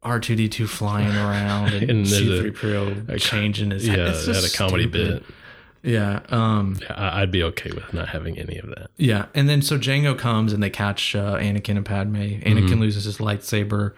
R 0.03 0.19
two 0.21 0.35
D 0.37 0.49
two 0.49 0.67
flying 0.67 1.15
around 1.17 1.73
and, 1.75 1.91
And 1.91 2.07
there's 2.07 2.13
a- 2.29 2.37
C 2.39 2.41
three 2.41 2.51
PO 2.51 3.17
changing 3.19 3.71
his 3.71 3.87
head. 3.87 3.99
Yeah, 3.99 4.09
It's 4.11 4.27
it 4.27 4.35
had 4.35 4.45
a 4.45 4.51
comedy 4.51 4.85
stupid. 4.85 5.23
bit. 5.25 5.35
Yeah, 5.83 6.21
um, 6.31 6.77
Yeah, 6.83 6.95
I'd 7.15 7.31
be 7.31 7.45
okay 7.45 7.71
with 7.71 7.93
not 7.95 8.09
having 8.09 8.37
any 8.39 8.59
of 8.59 8.67
that. 8.71 8.89
yeah, 8.97 9.27
and 9.35 9.49
then 9.49 9.63
so 9.63 9.79
Jango 9.79 10.19
comes 10.19 10.53
and 10.53 10.61
they 10.61 10.71
catch 10.71 11.15
uh, 11.15 11.37
Anakin 11.37 11.77
and 11.77 11.87
Padme. 11.87 12.17
Anakin 12.17 12.69
Mhm. 12.71 12.81
loses 12.81 13.05
his 13.05 13.19
lightsaber 13.19 13.93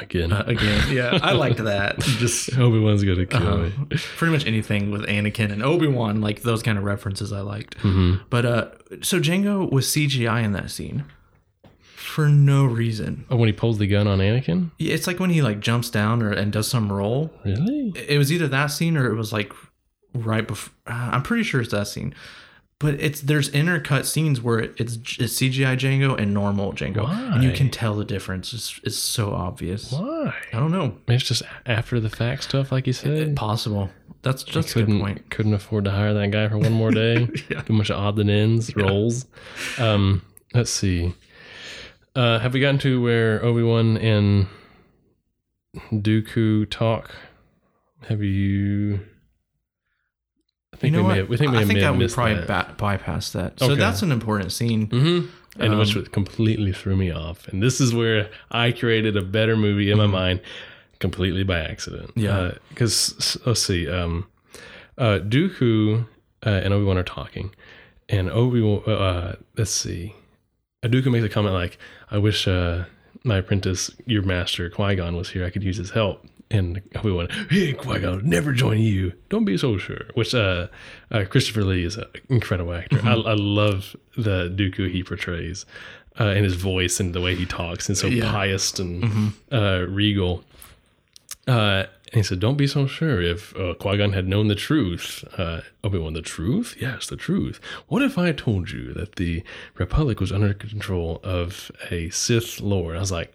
Again, 0.00 0.32
uh, 0.32 0.42
again. 0.46 0.92
Yeah, 0.92 1.18
I 1.22 1.32
liked 1.32 1.58
that. 1.62 1.98
Just 2.00 2.56
Obi 2.58 2.80
Wan's 2.80 3.04
gonna 3.04 3.26
kill 3.26 3.46
uh, 3.46 3.56
me. 3.58 3.72
pretty 4.16 4.32
much 4.32 4.44
anything 4.46 4.90
with 4.90 5.02
Anakin 5.06 5.52
and 5.52 5.62
Obi 5.62 5.86
Wan, 5.86 6.20
like 6.20 6.42
those 6.42 6.62
kind 6.62 6.76
of 6.78 6.84
references, 6.84 7.32
I 7.32 7.40
liked. 7.40 7.74
hmm 7.78 8.16
But 8.30 8.44
uh 8.44 8.68
so 9.02 9.20
Jango 9.20 9.70
was 9.70 9.86
CGI 9.86 10.42
in 10.44 10.52
that 10.52 10.70
scene 10.70 11.04
for 11.94 12.28
no 12.28 12.64
reason. 12.64 13.24
Oh, 13.30 13.36
when 13.36 13.48
he 13.48 13.52
pulls 13.52 13.78
the 13.78 13.86
gun 13.86 14.06
on 14.06 14.18
Anakin, 14.18 14.70
Yeah, 14.78 14.94
It's 14.94 15.06
like 15.06 15.18
when 15.20 15.30
he 15.30 15.42
like 15.42 15.60
jumps 15.60 15.90
down 15.90 16.22
or 16.22 16.30
and 16.32 16.52
does 16.52 16.68
some 16.68 16.92
roll. 16.92 17.32
really? 17.44 17.92
It 18.08 18.18
was 18.18 18.32
either 18.32 18.48
that 18.48 18.66
scene 18.68 18.96
or 18.96 19.06
it 19.10 19.14
was 19.16 19.32
like 19.32 19.52
right 20.12 20.46
before. 20.46 20.72
Uh, 20.86 21.10
I'm 21.12 21.22
pretty 21.22 21.42
sure 21.44 21.60
it's 21.60 21.70
that 21.72 21.86
scene. 21.88 22.14
But 22.80 22.94
it's 23.00 23.20
there's 23.20 23.50
intercut 23.50 24.04
scenes 24.04 24.40
where 24.40 24.58
it's, 24.58 24.96
it's 24.96 25.40
CGI 25.40 25.78
Jango 25.78 26.18
and 26.18 26.34
normal 26.34 26.72
Jango, 26.72 27.08
and 27.08 27.42
you 27.42 27.52
can 27.52 27.70
tell 27.70 27.94
the 27.94 28.04
difference. 28.04 28.52
It's, 28.52 28.80
it's 28.82 28.96
so 28.96 29.32
obvious. 29.32 29.92
Why? 29.92 30.34
I 30.52 30.58
don't 30.58 30.72
know. 30.72 30.88
Maybe 31.06 31.14
it's 31.14 31.24
just 31.24 31.42
after 31.66 32.00
the 32.00 32.10
fact 32.10 32.42
stuff, 32.44 32.72
like 32.72 32.86
you 32.86 32.92
said. 32.92 33.36
Possible. 33.36 33.90
That's 34.22 34.42
just 34.42 34.70
a 34.72 34.74
good 34.74 34.86
couldn't 34.86 35.00
point. 35.00 35.30
couldn't 35.30 35.54
afford 35.54 35.84
to 35.84 35.92
hire 35.92 36.14
that 36.14 36.30
guy 36.30 36.48
for 36.48 36.58
one 36.58 36.72
more 36.72 36.90
day. 37.02 37.28
Yeah. 37.48 37.62
Too 37.62 37.74
much 37.74 37.90
odds 37.90 38.18
and 38.18 38.28
ends 38.28 38.74
rolls. 38.74 39.26
Um, 39.78 40.22
let's 40.52 40.70
see. 40.70 41.14
Uh, 42.16 42.38
have 42.40 42.54
we 42.54 42.60
gotten 42.60 42.78
to 42.80 43.00
where 43.00 43.42
Obi 43.44 43.62
Wan 43.62 43.96
and 43.98 44.46
Dooku 45.92 46.68
talk? 46.70 47.10
Have 48.08 48.22
you? 48.22 49.00
I 50.82 50.86
You 50.86 50.92
think 50.92 50.92
know 50.94 51.02
we 51.02 51.08
may 51.08 51.16
have, 51.18 51.28
we 51.28 51.36
think 51.36 51.52
we 51.52 51.58
I 51.58 51.64
think 51.64 51.82
I 51.82 51.90
would 51.90 52.12
probably 52.12 52.34
that. 52.46 52.76
bypass 52.78 53.30
that. 53.32 53.58
So 53.60 53.66
Okay. 53.66 53.74
that's 53.76 54.02
an 54.02 54.12
important 54.12 54.52
scene. 54.52 54.88
Mm-hmm. 54.88 55.26
And 55.62 55.78
which 55.78 55.96
Um, 55.96 56.04
completely 56.06 56.72
threw 56.72 56.96
me 56.96 57.10
off. 57.12 57.46
And 57.48 57.62
this 57.62 57.80
is 57.80 57.94
where 57.94 58.28
I 58.50 58.72
created 58.72 59.16
a 59.16 59.22
better 59.22 59.56
movie 59.56 59.90
in 59.90 59.98
my 59.98 60.06
mind 60.08 60.40
completely 60.98 61.44
by 61.44 61.60
accident. 61.60 62.08
Mm-hmm. 62.10 62.20
Yeah. 62.20 62.52
Because, 62.70 63.38
let's 63.46 63.62
see. 63.62 63.88
Um, 63.88 64.26
uh, 64.98 65.20
Dooku 65.20 66.06
uh, 66.44 66.48
and 66.48 66.74
Obi 66.74 66.84
Wan 66.84 66.98
are 66.98 67.04
talking. 67.04 67.54
And 68.08 68.28
Obi 68.30 68.60
Wan, 68.62 68.82
uh, 68.86 69.36
let's 69.56 69.70
see. 69.70 70.14
Uh, 70.82 70.88
Dooku 70.88 71.10
makes 71.12 71.24
a 71.24 71.28
comment 71.28 71.54
like, 71.54 71.78
I 72.10 72.18
wish 72.18 72.48
uh, 72.48 72.84
my 73.22 73.36
apprentice, 73.38 73.90
your 74.06 74.22
master, 74.22 74.68
Qui 74.68 74.96
Gon, 74.96 75.16
was 75.16 75.30
here. 75.30 75.44
I 75.44 75.50
could 75.50 75.62
use 75.62 75.76
his 75.76 75.90
help. 75.90 76.26
And 76.54 76.80
Obi 76.96 77.10
Wan, 77.10 77.28
hey, 77.50 77.72
Qui 77.72 77.98
Gon, 77.98 78.20
never 78.24 78.52
join 78.52 78.78
you. 78.78 79.12
Don't 79.28 79.44
be 79.44 79.56
so 79.58 79.76
sure. 79.76 80.04
Which 80.14 80.34
uh, 80.34 80.68
uh, 81.10 81.24
Christopher 81.28 81.64
Lee 81.64 81.84
is 81.84 81.96
an 81.96 82.04
incredible 82.28 82.72
actor. 82.74 83.00
I, 83.02 83.14
I 83.14 83.34
love 83.34 83.96
the 84.16 84.48
Dooku 84.48 84.88
he 84.90 85.02
portrays 85.02 85.66
uh, 86.20 86.24
and 86.28 86.44
his 86.44 86.54
voice 86.54 87.00
and 87.00 87.12
the 87.14 87.20
way 87.20 87.34
he 87.34 87.44
talks 87.44 87.88
and 87.88 87.98
so 87.98 88.06
Yeah. 88.06 88.30
pious 88.30 88.78
and 88.78 89.32
uh, 89.50 89.84
regal. 89.88 90.44
Uh, 91.48 91.84
and 92.12 92.20
he 92.20 92.22
said, 92.22 92.38
"Don't 92.38 92.56
be 92.56 92.68
so 92.68 92.86
sure. 92.86 93.20
If 93.20 93.54
uh, 93.56 93.74
Qui 93.74 93.96
Gon 93.98 94.12
had 94.12 94.28
known 94.28 94.46
the 94.46 94.54
truth, 94.54 95.24
uh, 95.36 95.62
Obi 95.82 95.98
Wan, 95.98 96.14
the 96.14 96.22
truth, 96.22 96.76
yes, 96.80 97.08
the 97.08 97.16
truth. 97.16 97.60
What 97.88 98.02
if 98.02 98.16
I 98.16 98.30
told 98.32 98.70
you 98.70 98.94
that 98.94 99.16
the 99.16 99.42
Republic 99.74 100.20
was 100.20 100.30
under 100.30 100.54
control 100.54 101.20
of 101.24 101.72
a 101.90 102.10
Sith 102.10 102.60
Lord?" 102.60 102.96
I 102.96 103.00
was 103.00 103.10
like, 103.10 103.34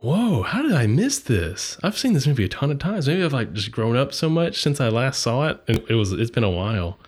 "Whoa, 0.00 0.42
how 0.42 0.62
did 0.62 0.72
I 0.72 0.86
miss 0.86 1.18
this? 1.18 1.76
I've 1.82 1.98
seen 1.98 2.12
this 2.12 2.26
movie 2.26 2.44
a 2.44 2.48
ton 2.48 2.70
of 2.70 2.78
times. 2.78 3.08
Maybe 3.08 3.24
I've 3.24 3.32
like 3.32 3.52
just 3.52 3.72
grown 3.72 3.96
up 3.96 4.12
so 4.14 4.28
much 4.28 4.60
since 4.62 4.80
I 4.80 4.88
last 4.88 5.20
saw 5.20 5.48
it, 5.48 5.60
and 5.66 5.78
it 5.88 5.94
was 5.94 6.12
it's 6.12 6.30
been 6.30 6.44
a 6.44 6.50
while." 6.50 6.98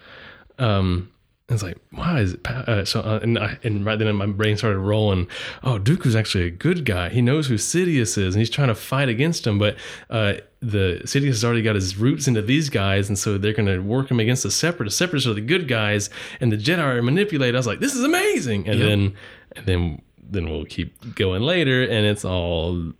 Um, 0.59 1.11
it's 1.49 1.62
like, 1.64 1.78
why 1.91 2.20
is 2.20 2.34
it? 2.34 2.47
Uh, 2.47 2.84
so, 2.84 3.01
uh, 3.01 3.18
and, 3.22 3.36
I, 3.36 3.59
and 3.64 3.84
right 3.84 3.99
then 3.99 4.14
my 4.14 4.26
brain 4.26 4.57
started 4.57 4.78
rolling. 4.78 5.26
Oh, 5.64 5.80
Dooku's 5.80 6.14
actually 6.14 6.45
a 6.45 6.51
good 6.51 6.84
guy. 6.84 7.09
He 7.09 7.20
knows 7.22 7.49
who 7.49 7.55
Sidious 7.55 8.16
is, 8.16 8.34
and 8.34 8.36
he's 8.36 8.51
trying 8.51 8.68
to 8.68 8.74
fight 8.76 9.09
against 9.09 9.47
him. 9.49 9.59
But 9.59 9.76
uh, 10.11 10.34
the 10.61 11.01
Sidious 11.05 11.26
has 11.28 11.45
already 11.45 11.62
got 11.62 11.74
his 11.74 11.97
roots 11.97 12.28
into 12.28 12.41
these 12.43 12.68
guys, 12.68 13.09
and 13.09 13.18
so 13.18 13.36
they're 13.36 13.53
going 13.53 13.66
to 13.66 13.80
work 13.80 14.11
him 14.12 14.20
against 14.20 14.45
the 14.45 14.51
Separatists. 14.51 14.99
The 14.99 15.05
Separatists 15.07 15.28
are 15.30 15.34
the 15.34 15.41
good 15.41 15.66
guys, 15.66 16.09
and 16.41 16.53
the 16.53 16.57
Jedi 16.57 16.78
are 16.84 17.03
manipulated. 17.03 17.57
I 17.57 17.59
was 17.59 17.66
like, 17.66 17.80
this 17.80 17.97
is 17.97 18.05
amazing. 18.05 18.68
And 18.68 18.78
Yep. 18.78 18.88
then, 18.88 19.14
and 19.57 19.66
then, 19.66 20.03
then 20.31 20.49
we'll 20.51 20.64
keep 20.64 21.14
going 21.14 21.43
later, 21.43 21.83
and 21.83 22.07
it's 22.07 22.24
all 22.24 22.93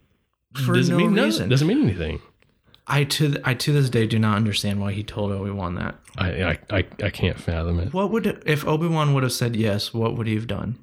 For 0.64 0.74
doesn't 0.74 0.97
no 0.97 1.05
mean 1.07 1.14
reason. 1.14 1.49
Doesn't 1.49 1.66
mean 1.68 1.83
anything. 1.83 2.20
I 2.87 3.05
to 3.05 3.28
th- 3.31 3.43
I 3.45 3.55
to 3.55 3.72
this 3.72 3.89
day 3.89 4.07
do 4.07 4.18
not 4.18 4.37
understand 4.37 4.81
why 4.81 4.93
he 4.93 5.03
told 5.05 5.31
Obi 5.31 5.51
Wan 5.51 5.76
that. 5.76 5.95
I, 6.18 6.43
I 6.43 6.59
I 6.70 6.85
I 7.05 7.11
can't 7.11 7.39
fathom 7.39 7.78
it. 7.78 7.93
What 7.95 8.11
would 8.11 8.43
if 8.47 8.66
Obi 8.66 8.89
Wan 8.89 9.14
would 9.14 9.22
have 9.22 9.33
said 9.33 9.55
yes? 9.55 9.95
What 9.95 10.16
would 10.16 10.26
he 10.26 10.35
have 10.35 10.49
done? 10.49 10.76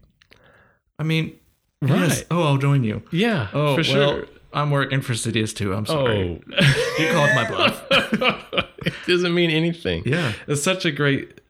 I 0.97 1.03
mean, 1.03 1.37
Right. 1.81 1.99
yes. 2.09 2.23
Oh, 2.31 2.43
I'll 2.43 2.57
join 2.57 2.83
you. 2.83 3.03
Yeah, 3.11 3.49
Oh, 3.53 3.75
for 3.75 3.81
well, 3.93 4.11
sure. 4.15 4.25
I'm 4.53 4.71
working 4.71 5.01
for 5.01 5.13
Sidious 5.13 5.53
too. 5.55 5.73
I'm 5.73 5.85
sorry. 5.85 6.41
Oh, 6.57 6.63
You 6.97 7.11
called 7.11 7.35
my 7.35 7.47
bluff. 7.47 7.85
it 8.85 8.93
doesn't 9.05 9.33
mean 9.35 9.51
anything. 9.51 10.01
Yeah. 10.05 10.31
it's 10.47 10.63
such 10.63 10.85
a 10.85 10.91
great, 10.91 11.41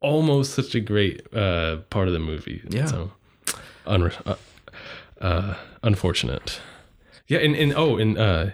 almost 0.00 0.54
such 0.54 0.74
a 0.74 0.80
great 0.80 1.22
uh, 1.34 1.76
part 1.88 2.08
of 2.08 2.12
the 2.14 2.18
movie. 2.20 2.60
Yeah. 2.68 2.86
so 2.86 3.12
unre- 3.86 4.26
uh, 4.26 4.36
uh, 5.20 5.54
unfortunate. 5.82 6.60
Yeah, 7.26 7.38
and 7.38 7.54
and 7.56 7.72
oh, 7.74 7.96
and 7.96 8.18
uh, 8.18 8.46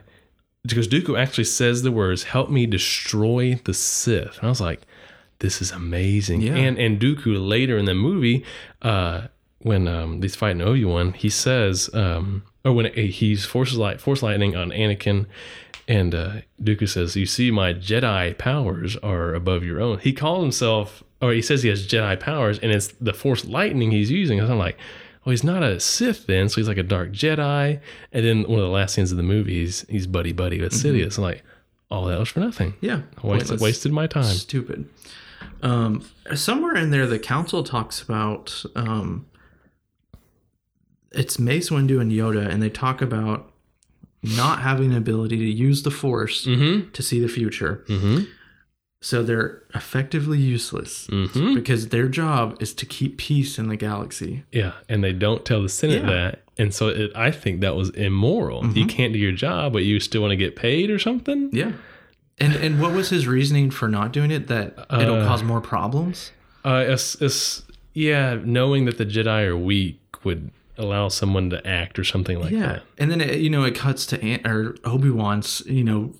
because 0.62 0.89
Dooku 0.89 1.18
actually 1.18 1.45
says 1.45 1.83
the 1.83 1.93
words 1.93 2.24
"Help 2.24 2.51
me 2.51 2.66
destroy 2.66 3.61
the 3.64 3.74
Sith," 3.74 4.39
and 4.39 4.47
I 4.47 4.49
was 4.49 4.61
like, 4.61 4.83
"This 5.41 5.61
is 5.61 5.70
amazing." 5.72 6.43
Yeah. 6.43 6.55
And 6.55 6.78
and 6.78 7.01
Dooku 7.01 7.47
later 7.47 7.76
in 7.78 7.87
the 7.87 7.95
movie, 7.95 8.45
uh, 8.83 9.28
when 9.59 9.89
um, 9.89 10.22
he's 10.22 10.37
fighting 10.37 10.62
Obi 10.62 10.85
Wan, 10.85 11.12
he 11.12 11.28
says, 11.28 11.91
um, 11.93 12.45
or 12.64 12.72
when 12.72 12.93
he's 12.95 13.45
forces 13.45 13.78
light 13.78 14.01
force 14.01 14.22
lightning 14.22 14.57
on 14.57 14.70
Anakin. 14.70 15.26
And 15.89 16.14
uh, 16.14 16.33
Dooku 16.62 16.89
says, 16.89 17.16
"You 17.16 17.26
see, 17.26 17.51
my 17.51 17.74
Jedi 17.74 18.39
powers 18.39 18.97
are 18.99 19.35
above 19.35 19.64
your 19.64 19.81
own." 19.81 19.99
He 19.99 20.12
calls 20.12 20.43
himself, 20.43 21.03
or 21.20 21.33
he 21.33 21.43
says 21.43 21.64
he 21.64 21.68
has 21.68 21.87
Jedi 21.87 22.20
powers, 22.20 22.61
and 22.61 22.70
it's 22.70 22.89
the 23.01 23.12
Force 23.12 23.45
lightning 23.45 23.91
he's 23.91 24.11
using. 24.11 24.39
And 24.39 24.49
I'm 24.49 24.59
like, 24.59 24.78
"Well, 25.25 25.31
he's 25.33 25.45
not 25.45 25.62
a 25.62 25.79
Sith 25.81 26.27
then, 26.27 26.49
so 26.49 26.57
he's 26.57 26.68
like 26.68 26.77
a 26.79 26.83
Dark 26.83 27.12
Jedi." 27.12 27.81
And 28.12 28.25
then 28.25 28.43
one 28.43 28.59
of 28.59 28.64
the 28.64 28.71
last 28.71 28.95
scenes 28.95 29.11
of 29.11 29.16
the 29.16 29.23
movie, 29.23 29.61
he's 29.61 29.85
he's 29.89 30.07
buddy 30.07 30.33
buddy 30.33 30.61
with 30.61 30.73
Sidious. 30.73 31.18
I'm 31.18 31.25
like, 31.25 31.43
"All 31.91 32.07
that 32.07 32.18
was 32.18 32.29
for 32.31 32.41
nothing. 32.41 32.75
Yeah. 32.81 33.03
Wasted, 33.23 33.61
wasted 33.61 33.93
my 33.93 34.07
time." 34.07 34.25
Stupid. 34.25 34.89
Um, 35.62 36.05
somewhere 36.35 36.75
in 36.77 36.91
there, 36.91 37.07
the 37.07 37.18
council 37.18 37.62
talks 37.62 38.01
about 38.01 38.64
um, 38.75 39.27
it's 41.12 41.39
Mace 41.39 41.71
Windu 41.71 42.01
and 42.01 42.11
Yoda, 42.12 42.49
and 42.49 42.62
they 42.62 42.71
talk 42.71 43.03
about 43.03 43.53
not 44.23 44.61
having 44.61 44.91
the 44.91 44.97
ability 44.97 45.37
to 45.39 45.45
use 45.45 45.83
the 45.83 45.91
Force 45.91 46.47
Mm-hmm. 46.47 46.91
to 46.91 47.03
see 47.03 47.21
the 47.21 47.29
future. 47.29 47.85
Mm-hmm. 47.89 48.25
So 49.03 49.23
they're 49.23 49.63
effectively 49.75 50.39
useless 50.39 51.07
Mm-hmm. 51.07 51.55
because 51.55 51.89
their 51.89 52.07
job 52.09 52.57
is 52.61 52.75
to 52.75 52.85
keep 52.87 53.17
peace 53.17 53.59
in 53.59 53.69
the 53.69 53.77
galaxy. 53.77 54.45
Yeah, 54.53 54.73
and 54.89 55.03
they 55.03 55.13
don't 55.15 55.45
tell 55.45 55.63
the 55.63 55.69
Senate 55.71 56.03
Yeah. 56.03 56.11
that, 56.11 56.41
and 56.59 56.75
so 56.75 56.89
it, 56.89 57.11
I 57.15 57.31
think 57.31 57.61
that 57.63 57.75
was 57.77 57.89
immoral. 57.91 58.67
You 58.67 58.85
can't 58.87 59.13
do 59.15 59.19
your 59.19 59.33
job, 59.33 59.73
but 59.73 59.85
you 59.85 60.01
still 60.01 60.21
want 60.21 60.33
to 60.33 60.37
get 60.37 60.55
paid 60.55 60.91
or 60.91 60.99
something. 60.99 61.49
Yeah. 61.53 61.73
And 62.39 62.55
and 62.55 62.81
what 62.81 62.93
was 62.93 63.09
his 63.11 63.27
reasoning 63.27 63.71
for 63.71 63.89
not 63.89 64.13
doing 64.13 64.31
it? 64.31 64.49
That 64.49 64.75
it'll 64.93 65.17
Uh, 65.23 65.27
cause 65.27 65.43
more 65.43 65.61
problems. 65.63 66.33
Uh, 66.65 66.85
it's, 66.89 67.15
it's 67.23 67.63
yeah, 67.95 68.39
knowing 68.45 68.85
that 68.85 68.99
the 68.99 69.07
Jedi 69.07 69.47
are 69.47 69.57
weak 69.57 69.99
would 70.25 70.51
allow 70.77 71.09
someone 71.09 71.49
to 71.51 71.67
act 71.67 71.99
or 71.99 72.05
something 72.05 72.39
like 72.41 72.51
yeah. 72.53 72.61
that. 72.67 72.83
And 72.99 73.11
then 73.11 73.21
it, 73.23 73.41
you 73.41 73.49
know 73.51 73.65
it 73.65 73.75
cuts 73.75 74.05
to 74.07 74.23
Ant 74.23 74.47
or 74.47 74.77
Obi 74.85 75.09
Wan's 75.11 75.63
you 75.67 75.85
know 75.85 76.13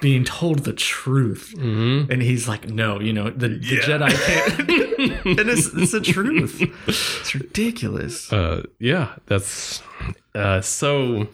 being 0.00 0.24
told 0.24 0.60
the 0.60 0.72
truth, 0.72 1.54
Mm-hmm. 1.56 2.10
and 2.12 2.22
he's 2.22 2.46
like, 2.48 2.68
no, 2.68 3.00
you 3.00 3.12
know 3.12 3.30
the, 3.30 3.48
the 3.48 3.78
Jedi 3.78 4.10
can't. 4.10 4.58
and 5.40 5.48
it's 5.50 5.72
it's 5.74 5.92
the 5.92 6.00
truth. 6.00 6.60
It's 6.88 7.34
ridiculous. 7.34 8.32
Uh, 8.32 8.62
yeah, 8.78 9.14
that's 9.26 9.82
uh, 10.34 10.60
so. 10.60 11.28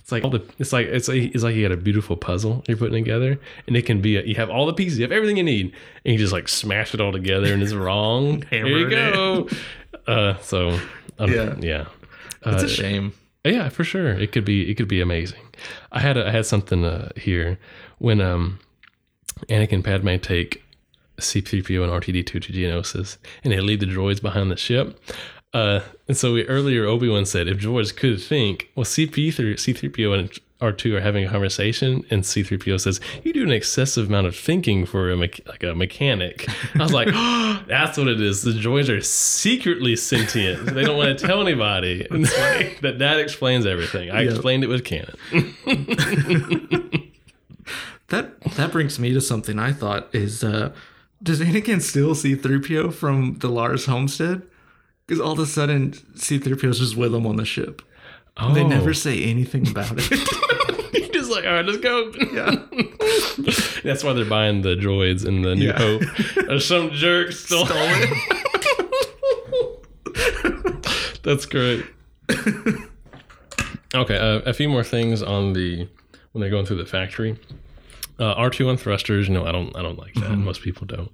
It's 0.00 0.12
like 0.12 0.22
all 0.22 0.28
the. 0.30 0.42
It's 0.58 0.72
like 0.72 0.86
it's 0.88 1.08
like, 1.08 1.34
it's 1.34 1.42
like 1.42 1.54
you 1.56 1.66
got 1.66 1.72
a 1.72 1.78
beautiful 1.80 2.14
puzzle 2.16 2.62
you're 2.68 2.76
putting 2.76 3.02
together, 3.04 3.38
and 3.66 3.74
it 3.74 3.86
can 3.86 4.02
be. 4.02 4.16
A, 4.18 4.22
you 4.22 4.34
have 4.34 4.50
all 4.50 4.66
the 4.66 4.74
pieces, 4.74 4.98
you 4.98 5.02
have 5.04 5.12
everything 5.12 5.38
you 5.38 5.42
need, 5.42 5.72
and 6.04 6.12
you 6.12 6.18
just 6.18 6.32
like 6.32 6.46
smash 6.48 6.92
it 6.92 7.00
all 7.00 7.10
together, 7.10 7.54
and 7.54 7.62
it's 7.62 7.72
wrong. 7.72 8.42
Here 8.50 8.66
you 8.66 8.88
go. 8.90 9.48
Uh, 10.06 10.36
so 10.42 10.78
um, 11.18 11.32
Yeah. 11.32 11.54
yeah. 11.60 11.86
It's 12.44 12.62
Uh, 12.62 12.66
a 12.66 12.68
shame. 12.68 13.14
Yeah, 13.42 13.70
for 13.70 13.84
sure. 13.84 14.08
It 14.10 14.32
could 14.32 14.44
be 14.44 14.70
it 14.70 14.74
could 14.74 14.88
be 14.88 15.00
amazing. 15.00 15.40
I 15.92 16.00
had 16.00 16.16
a, 16.16 16.26
I 16.26 16.30
had 16.30 16.46
something 16.46 16.84
uh, 16.84 17.10
here 17.16 17.58
when 17.98 18.20
um 18.20 18.58
Anakin 19.48 19.84
Padme 19.84 20.16
take 20.16 20.62
C3PO 21.18 21.82
and 21.82 21.92
R2D2 21.92 22.26
to 22.26 22.40
Geonosis 22.40 23.18
and 23.42 23.52
they 23.52 23.60
leave 23.60 23.80
the 23.80 23.86
droids 23.86 24.20
behind 24.20 24.50
the 24.50 24.56
ship. 24.56 25.00
Uh, 25.52 25.80
and 26.08 26.16
so 26.16 26.34
we, 26.34 26.44
earlier 26.46 26.84
Obi 26.84 27.08
Wan 27.08 27.24
said 27.24 27.46
if 27.46 27.58
droids 27.58 27.94
could 27.94 28.20
think, 28.20 28.70
well, 28.74 28.84
CP3, 28.84 29.54
C3PO 29.54 30.18
and 30.18 30.38
R2 30.72 30.94
are 30.96 31.00
having 31.00 31.24
a 31.24 31.28
conversation, 31.30 32.04
and 32.10 32.22
C3PO 32.22 32.80
says, 32.80 33.00
"You 33.22 33.32
do 33.32 33.42
an 33.42 33.52
excessive 33.52 34.08
amount 34.08 34.26
of 34.26 34.34
thinking 34.36 34.86
for 34.86 35.10
a 35.10 35.16
me- 35.16 35.30
like 35.46 35.62
a 35.62 35.74
mechanic." 35.74 36.46
I 36.74 36.82
was 36.82 36.92
like, 36.92 37.08
"That's 37.68 37.98
what 37.98 38.08
it 38.08 38.20
is. 38.20 38.42
The 38.42 38.52
droids 38.52 38.88
are 38.88 39.00
secretly 39.00 39.96
sentient. 39.96 40.66
They 40.74 40.82
don't 40.84 40.96
want 40.96 41.18
to 41.18 41.26
tell 41.26 41.40
anybody." 41.40 42.06
And 42.10 42.24
that 42.82 42.96
that 42.98 43.18
explains 43.20 43.66
everything. 43.66 44.10
I 44.10 44.22
Yep. 44.22 44.30
explained 44.32 44.64
it 44.64 44.68
with 44.68 44.84
canon. 44.84 45.14
That 48.08 48.38
that 48.56 48.70
brings 48.70 48.98
me 48.98 49.12
to 49.14 49.20
something 49.20 49.58
I 49.58 49.72
thought 49.72 50.14
is 50.14 50.44
uh 50.44 50.72
does 51.22 51.40
Anakin 51.40 51.80
still 51.80 52.14
see 52.14 52.36
3PO 52.36 52.92
from 52.92 53.38
the 53.38 53.48
Lars 53.48 53.86
homestead? 53.86 54.42
Because 55.06 55.20
all 55.20 55.32
of 55.32 55.38
a 55.38 55.46
sudden 55.46 55.92
C3PO's 55.92 56.78
just 56.80 56.96
with 56.96 57.14
him 57.14 57.26
on 57.26 57.36
the 57.36 57.46
ship. 57.46 57.80
Oh, 58.36 58.52
They 58.52 58.62
never 58.62 58.92
say 58.92 59.22
anything 59.24 59.66
about 59.68 59.92
it. 59.96 60.10
Like, 61.28 61.44
all 61.44 61.52
right, 61.52 61.64
let's 61.64 61.78
go. 61.78 62.12
yeah. 62.32 62.56
That's 63.84 64.02
why 64.04 64.12
they're 64.12 64.24
buying 64.24 64.62
the 64.62 64.74
droids 64.76 65.26
in 65.26 65.42
the 65.42 65.54
New 65.54 65.66
Yeah. 65.66 65.78
Hope. 65.78 66.02
There's 66.46 66.66
some 66.66 66.90
jerk 66.90 67.32
stole 67.32 67.66
it. 67.70 68.10
That's 71.22 71.46
great. 71.46 71.84
okay, 73.94 74.16
uh, 74.18 74.40
a 74.46 74.52
few 74.52 74.68
more 74.68 74.84
things 74.84 75.22
on 75.22 75.52
the 75.52 75.88
when 76.32 76.40
they're 76.40 76.50
going 76.50 76.66
through 76.66 76.76
the 76.78 76.86
factory. 76.86 77.38
Uh, 78.18 78.32
R2 78.36 78.68
on 78.68 78.76
thrusters, 78.76 79.26
you 79.26 79.34
know, 79.34 79.44
I 79.44 79.50
don't, 79.50 79.74
I 79.76 79.82
don't 79.82 79.98
like 79.98 80.14
that. 80.14 80.30
Most 80.36 80.62
people 80.62 80.86
don't. 80.86 81.10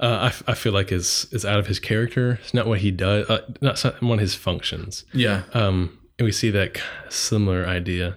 Uh, 0.00 0.18
I, 0.22 0.26
f- 0.26 0.42
I 0.48 0.54
feel 0.54 0.72
like 0.72 0.90
it's, 0.90 1.32
it's 1.32 1.44
out 1.44 1.60
of 1.60 1.68
his 1.68 1.78
character. 1.78 2.40
It's 2.42 2.52
not 2.52 2.66
what 2.66 2.80
he 2.80 2.90
does. 2.90 3.30
Uh, 3.30 3.46
not 3.60 3.78
some- 3.78 3.92
one 4.00 4.14
of 4.18 4.20
his 4.20 4.34
functions. 4.34 5.04
Yeah. 5.12 5.42
Um, 5.54 5.96
and 6.18 6.24
we 6.26 6.32
see 6.32 6.50
that 6.50 6.80
similar 7.08 7.64
idea 7.66 8.16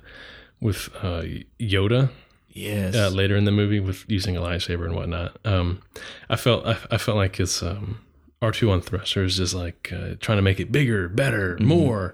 with 0.64 0.89
uh, 1.01 1.24
Yoda 1.59 2.09
Yes. 2.49 2.95
uh, 2.95 3.09
later 3.09 3.36
in 3.36 3.45
the 3.45 3.51
movie 3.51 3.80
with 3.80 4.05
using 4.07 4.38
a 4.38 4.41
lightsaber 4.41 4.86
and 4.86 4.95
whatnot. 4.95 5.38
Um, 5.43 5.82
I 6.30 6.36
felt 6.36 6.66
I, 6.66 6.78
I 6.91 6.97
felt 6.97 7.18
like 7.18 7.36
his 7.38 7.61
um, 7.64 7.99
R2 8.41 8.72
on 8.72 8.82
thrusters 8.82 9.34
is 9.34 9.38
just 9.38 9.53
like 9.55 9.91
uh, 9.91 10.16
trying 10.20 10.38
to 10.38 10.43
make 10.43 10.59
it 10.59 10.72
bigger, 10.72 11.09
better, 11.09 11.57
more, 11.59 12.14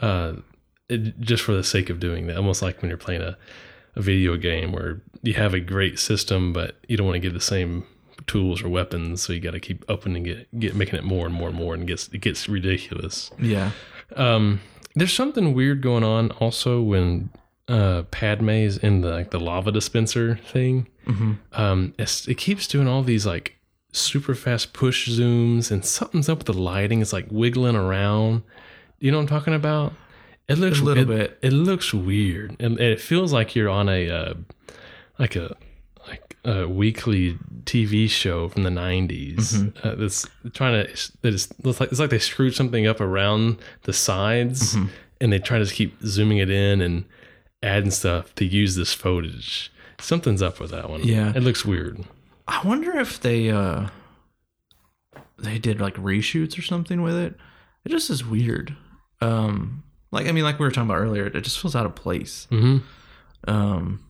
uh, 0.00 0.34
it, 0.88 1.18
just 1.20 1.42
for 1.42 1.52
the 1.52 1.64
sake 1.64 1.88
of 1.90 2.00
doing 2.00 2.26
that. 2.26 2.36
Almost 2.36 2.60
like 2.62 2.82
when 2.82 2.88
you're 2.90 2.98
playing 2.98 3.22
a, 3.22 3.36
a 3.96 4.02
video 4.02 4.36
game 4.36 4.72
where 4.72 5.00
you 5.22 5.34
have 5.34 5.54
a 5.54 5.60
great 5.60 5.98
system, 5.98 6.52
but 6.52 6.76
you 6.88 6.96
don't 6.96 7.06
want 7.06 7.16
to 7.16 7.20
give 7.20 7.32
the 7.34 7.40
same 7.40 7.84
tools 8.26 8.62
or 8.62 8.68
weapons, 8.68 9.22
so 9.22 9.32
you 9.32 9.40
got 9.40 9.52
to 9.52 9.60
keep 9.60 9.84
opening 9.88 10.26
it, 10.26 10.48
get 10.60 10.74
making 10.76 10.96
it 10.96 11.04
more 11.04 11.24
and 11.26 11.34
more 11.34 11.48
and 11.48 11.56
more, 11.56 11.72
and 11.74 11.84
it 11.84 11.86
gets 11.86 12.08
it 12.08 12.18
gets 12.18 12.46
ridiculous. 12.48 13.30
yeah. 13.40 13.70
Um, 14.16 14.60
there's 14.94 15.12
something 15.14 15.54
weird 15.54 15.80
going 15.82 16.04
on 16.04 16.30
also 16.32 16.82
when 16.82 17.30
uh, 17.68 18.02
Padme's 18.10 18.78
in 18.78 19.02
the 19.02 19.10
like 19.10 19.30
the 19.30 19.40
lava 19.40 19.70
dispenser 19.72 20.36
thing. 20.36 20.88
Um, 21.52 21.94
it's, 21.98 22.28
it 22.28 22.34
keeps 22.34 22.66
doing 22.66 22.86
all 22.86 23.02
these 23.02 23.24
like 23.24 23.56
super 23.92 24.34
fast 24.34 24.72
push 24.74 25.08
zooms, 25.08 25.70
and 25.70 25.84
something's 25.84 26.28
up 26.28 26.38
with 26.38 26.46
the 26.46 26.52
lighting. 26.52 27.00
It's 27.00 27.12
like 27.12 27.26
wiggling 27.30 27.76
around. 27.76 28.42
You 28.98 29.10
know 29.10 29.18
what 29.18 29.22
I'm 29.22 29.28
talking 29.28 29.54
about? 29.54 29.92
It 30.48 30.58
looks 30.58 30.80
A 30.80 30.84
little 30.84 31.10
it- 31.10 31.16
bit. 31.18 31.38
It 31.42 31.52
looks 31.52 31.94
weird, 31.94 32.50
and, 32.60 32.78
and 32.78 32.80
it 32.92 33.00
feels 33.00 33.32
like 33.32 33.54
you're 33.54 33.68
on 33.70 33.88
a 33.88 34.08
uh, 34.10 34.34
like 35.18 35.36
a 35.36 35.56
like 36.06 36.36
a 36.44 36.66
weekly 36.66 37.38
TV 37.64 38.08
show 38.08 38.48
from 38.48 38.62
the 38.62 38.70
90s 38.70 39.76
uh, 39.84 39.94
that's 39.94 40.26
trying 40.54 40.86
to 40.86 41.12
that 41.22 41.34
is 41.34 41.48
looks 41.62 41.80
like 41.80 41.90
it's 41.90 42.00
like 42.00 42.08
they 42.10 42.18
screwed 42.18 42.54
something 42.54 42.86
up 42.86 42.98
around 43.00 43.58
the 43.82 43.92
sides 43.92 44.74
and 45.20 45.30
they 45.32 45.38
try 45.38 45.58
to 45.58 45.66
keep 45.66 46.00
zooming 46.02 46.38
it 46.38 46.48
in 46.48 46.80
and 46.80 47.04
adding 47.62 47.90
stuff 47.90 48.34
to 48.36 48.44
use 48.44 48.76
this 48.76 48.92
footage. 48.94 49.72
Something's 50.00 50.42
up 50.42 50.60
with 50.60 50.70
that 50.70 50.88
one. 50.88 51.02
Yeah. 51.02 51.32
it 51.34 51.42
looks 51.42 51.64
weird. 51.64 52.04
I 52.46 52.66
wonder 52.66 52.96
if 52.98 53.20
they 53.20 53.50
uh 53.50 53.88
they 55.38 55.58
did 55.58 55.80
like 55.80 55.94
reshoots 55.96 56.58
or 56.58 56.62
something 56.62 57.02
with 57.02 57.14
it. 57.16 57.36
It 57.84 57.90
just 57.90 58.10
is 58.10 58.24
weird. 58.24 58.76
Um, 59.20 59.82
like 60.10 60.26
I 60.26 60.32
mean, 60.32 60.44
like 60.44 60.58
we 60.58 60.64
were 60.66 60.70
talking 60.70 60.88
about 60.90 61.00
earlier, 61.00 61.26
it 61.26 61.40
just 61.42 61.58
feels 61.60 61.76
out 61.76 61.86
of 61.86 61.94
place. 61.94 62.46
hmm 62.50 62.78
Um, 63.46 64.04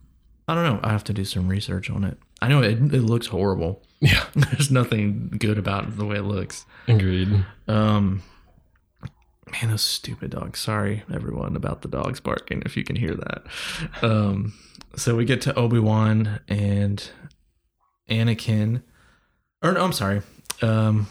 I 0.46 0.54
don't 0.54 0.64
know. 0.64 0.80
I 0.82 0.90
have 0.92 1.04
to 1.04 1.12
do 1.12 1.24
some 1.24 1.48
research 1.48 1.90
on 1.90 2.04
it. 2.04 2.18
I 2.40 2.48
know 2.48 2.62
it, 2.62 2.72
it 2.94 3.02
looks 3.02 3.26
horrible. 3.26 3.82
Yeah, 4.00 4.24
There's 4.36 4.70
nothing 4.70 5.34
good 5.38 5.58
about 5.58 5.96
the 5.96 6.04
way 6.06 6.16
it 6.16 6.22
looks. 6.22 6.64
agreed. 6.86 7.44
Um, 7.66 8.22
man, 9.52 9.70
those 9.70 9.82
stupid 9.82 10.30
dogs. 10.30 10.60
Sorry, 10.60 11.02
everyone, 11.12 11.56
about 11.56 11.82
the 11.82 11.88
dogs 11.88 12.20
barking. 12.20 12.62
If 12.64 12.76
you 12.76 12.84
can 12.84 12.96
hear 12.96 13.14
that. 13.14 13.44
Um, 14.02 14.54
so 14.96 15.16
we 15.16 15.24
get 15.24 15.40
to 15.42 15.54
Obi 15.54 15.78
Wan 15.78 16.40
and 16.48 17.10
Anakin, 18.08 18.82
or 19.62 19.72
no, 19.72 19.84
I'm 19.84 19.92
sorry. 19.92 20.22
Um, 20.62 21.06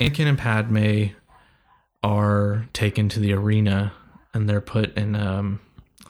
Anakin 0.00 0.26
and 0.26 0.38
Padme 0.38 1.14
are 2.02 2.66
taken 2.72 3.08
to 3.10 3.20
the 3.20 3.32
arena, 3.32 3.92
and 4.32 4.48
they're 4.48 4.60
put 4.60 4.96
in 4.96 5.14
um 5.14 5.60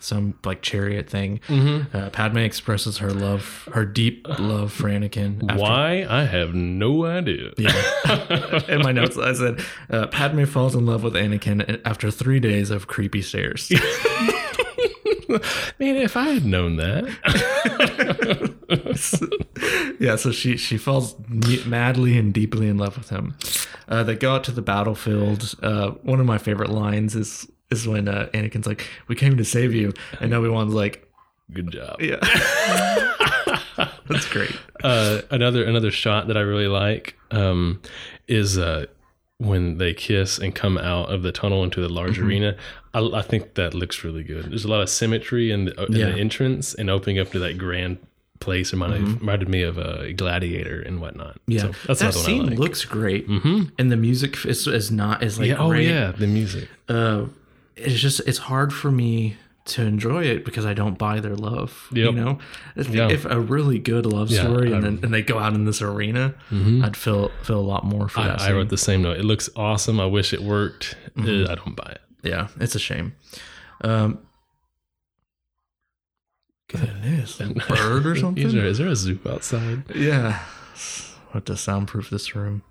some 0.00 0.34
like 0.44 0.62
chariot 0.62 1.08
thing. 1.08 1.40
Mm-hmm. 1.48 1.96
Uh, 1.96 2.10
Padme 2.10 2.38
expresses 2.38 2.98
her 2.98 3.10
love, 3.12 3.68
her 3.72 3.84
deep 3.84 4.26
love 4.38 4.72
for 4.72 4.88
Anakin. 4.88 5.42
after- 5.48 5.60
Why? 5.62 6.06
I 6.08 6.24
have 6.24 6.54
no 6.54 7.04
idea. 7.04 7.52
Yeah. 7.56 8.62
in 8.68 8.80
my 8.82 8.92
notes, 8.92 9.16
I 9.18 9.32
said 9.34 9.60
uh, 9.90 10.06
Padme 10.08 10.44
falls 10.44 10.74
in 10.74 10.86
love 10.86 11.02
with 11.02 11.14
Anakin 11.14 11.80
after 11.84 12.10
three 12.10 12.40
days 12.40 12.70
of 12.70 12.86
creepy 12.86 13.22
stares. 13.22 13.70
Man, 15.78 15.96
if 15.96 16.16
I 16.16 16.24
had 16.24 16.44
known 16.44 16.76
that. 16.76 17.04
yeah, 20.00 20.16
so 20.16 20.32
she 20.32 20.56
she 20.56 20.76
falls 20.76 21.14
madly 21.66 22.18
and 22.18 22.34
deeply 22.34 22.66
in 22.68 22.78
love 22.78 22.96
with 22.98 23.10
him. 23.10 23.36
Uh, 23.88 24.02
they 24.02 24.16
go 24.16 24.34
out 24.34 24.42
to 24.44 24.50
the 24.50 24.62
battlefield. 24.62 25.54
Uh, 25.62 25.90
one 26.02 26.18
of 26.20 26.26
my 26.26 26.38
favorite 26.38 26.70
lines 26.70 27.14
is 27.14 27.46
is 27.70 27.86
when 27.88 28.08
uh, 28.08 28.28
Anakin's 28.34 28.66
like, 28.66 28.86
"We 29.08 29.14
came 29.16 29.36
to 29.36 29.44
save 29.44 29.74
you," 29.74 29.92
and 30.20 30.32
Obi 30.34 30.48
Wan's 30.48 30.74
like, 30.74 31.06
Good 31.52 31.70
job. 31.72 32.00
"Yeah." 32.00 32.16
That's 34.08 34.26
great. 34.28 34.54
Uh, 34.82 35.20
another 35.30 35.64
another 35.64 35.90
shot 35.90 36.26
that 36.28 36.36
I 36.36 36.40
really 36.40 36.66
like 36.68 37.16
um, 37.30 37.80
is 38.28 38.58
uh, 38.58 38.86
when 39.38 39.78
they 39.78 39.94
kiss 39.94 40.38
and 40.38 40.54
come 40.54 40.76
out 40.78 41.10
of 41.12 41.22
the 41.22 41.32
tunnel 41.32 41.64
into 41.64 41.80
the 41.80 41.88
large 41.88 42.16
Mm-hmm. 42.18 42.26
arena. 42.26 42.56
I, 42.92 43.00
I 43.00 43.22
think 43.22 43.54
that 43.54 43.72
looks 43.72 44.02
really 44.02 44.24
good. 44.24 44.50
There's 44.50 44.64
a 44.64 44.68
lot 44.68 44.80
of 44.80 44.88
symmetry 44.90 45.50
in 45.52 45.66
the, 45.66 45.84
in 45.84 45.92
Yeah. 45.92 46.06
the 46.10 46.18
entrance 46.18 46.74
and 46.74 46.90
opening 46.90 47.18
up 47.20 47.30
to 47.32 47.38
that 47.38 47.56
grand 47.56 47.98
place. 48.40 48.72
Reminded, 48.72 49.20
reminded 49.20 49.48
me 49.48 49.62
of 49.62 49.78
a 49.78 50.12
Gladiator 50.12 50.80
and 50.82 51.00
whatnot. 51.00 51.34
Mm-hmm. 51.48 51.52
Yeah, 51.52 51.60
so 51.60 51.72
that's 51.86 52.00
that 52.00 52.14
scene 52.14 52.46
like. 52.46 52.58
looks 52.58 52.84
great, 52.84 53.26
hmm 53.26 53.64
and 53.78 53.92
the 53.92 53.96
music 53.96 54.44
is, 54.44 54.66
is 54.66 54.90
not 54.90 55.22
as 55.22 55.38
like 55.38 55.48
yeah, 55.48 55.56
oh 55.58 55.70
yeah, 55.72 56.10
the 56.12 56.26
music. 56.26 56.68
uh, 56.88 57.26
it's 57.76 58.00
just 58.00 58.20
it's 58.26 58.38
hard 58.38 58.72
for 58.72 58.90
me 58.90 59.36
to 59.66 59.82
enjoy 59.82 60.24
it 60.24 60.44
because 60.44 60.64
I 60.66 60.74
don't 60.74 60.98
buy 60.98 61.20
their 61.20 61.36
love. 61.36 61.88
You 61.92 62.10
know, 62.12 62.38
if, 62.76 62.88
Yeah. 62.88 63.08
if 63.10 63.24
a 63.24 63.38
really 63.38 63.78
good 63.78 64.04
love 64.06 64.30
Yeah, 64.30 64.42
story 64.42 64.72
and 64.72 64.82
then 64.82 65.00
and 65.02 65.12
they 65.14 65.22
go 65.22 65.38
out 65.38 65.54
in 65.54 65.64
this 65.66 65.80
arena, 65.82 66.34
Mhm. 66.50 66.84
I'd 66.84 66.96
feel 66.96 67.30
feel 67.42 67.58
a 67.58 67.60
lot 67.60 67.84
more 67.84 68.08
for 68.08 68.20
that. 68.22 68.40
I, 68.40 68.44
I 68.44 68.46
scene. 68.48 68.56
wrote 68.56 68.68
the 68.70 68.78
same 68.78 69.02
note. 69.02 69.18
It 69.18 69.24
looks 69.24 69.48
awesome. 69.54 70.00
I 70.00 70.06
wish 70.06 70.32
it 70.32 70.42
worked. 70.42 70.96
Mm-hmm. 71.16 71.46
Uh, 71.46 71.52
I 71.52 71.54
don't 71.54 71.76
buy 71.76 71.92
it. 71.92 72.00
yeah, 72.24 72.48
it's 72.58 72.74
a 72.74 72.78
shame. 72.80 73.14
Um, 73.82 74.18
goodness, 76.68 77.40
a 77.40 77.46
bird 77.68 78.06
or 78.06 78.16
something. 78.16 78.44
Is 78.46 78.52
there, 78.52 78.64
is 78.66 78.78
there 78.78 78.88
a 78.88 78.96
zoo 78.96 79.18
outside? 79.28 79.82
Yeah. 79.94 80.38
What 81.32 81.46
to 81.46 81.56
soundproof 81.56 82.10
this 82.10 82.34
room. 82.34 82.62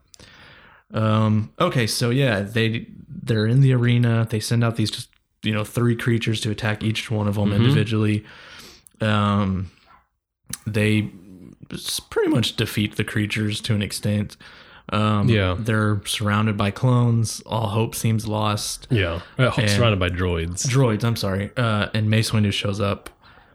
Um 0.94 1.52
okay, 1.60 1.86
so 1.88 2.10
yeah, 2.10 2.42
they 2.42 2.88
they're 3.08 3.46
in 3.46 3.62
the 3.62 3.74
arena. 3.74 4.26
They 4.30 4.40
send 4.40 4.64
out 4.64 4.76
these 4.76 4.90
just 4.92 5.10
you 5.44 5.54
know 5.54 5.64
three 5.64 5.96
creatures 5.96 6.42
to 6.42 6.52
attack 6.52 6.84
each 6.84 7.12
one 7.12 7.28
of 7.28 7.36
them 7.36 7.50
Mhm. 7.52 7.56
individually. 7.58 8.26
Um 9.02 9.70
they 10.66 11.10
pretty 12.10 12.30
much 12.30 12.56
defeat 12.56 12.96
the 12.96 13.04
creatures 13.04 13.62
to 13.62 13.76
an 13.76 13.82
extent. 13.84 14.36
Um 14.92 15.30
Yeah. 15.30 15.56
they're 15.60 16.02
surrounded 16.06 16.58
by 16.58 16.72
clones. 16.72 17.42
All 17.46 17.68
hope 17.70 17.94
seems 17.94 18.28
lost. 18.28 18.88
Yeah, 18.90 19.22
Uh, 19.38 19.52
And- 19.58 19.70
surrounded 19.70 20.00
by 20.00 20.10
droids. 20.10 20.66
Droids, 20.68 21.04
I'm 21.04 21.16
sorry. 21.16 21.52
Uh 21.56 21.90
and 21.94 22.10
Mace 22.10 22.32
Windu 22.32 22.52
shows 22.52 22.80
up 22.80 23.12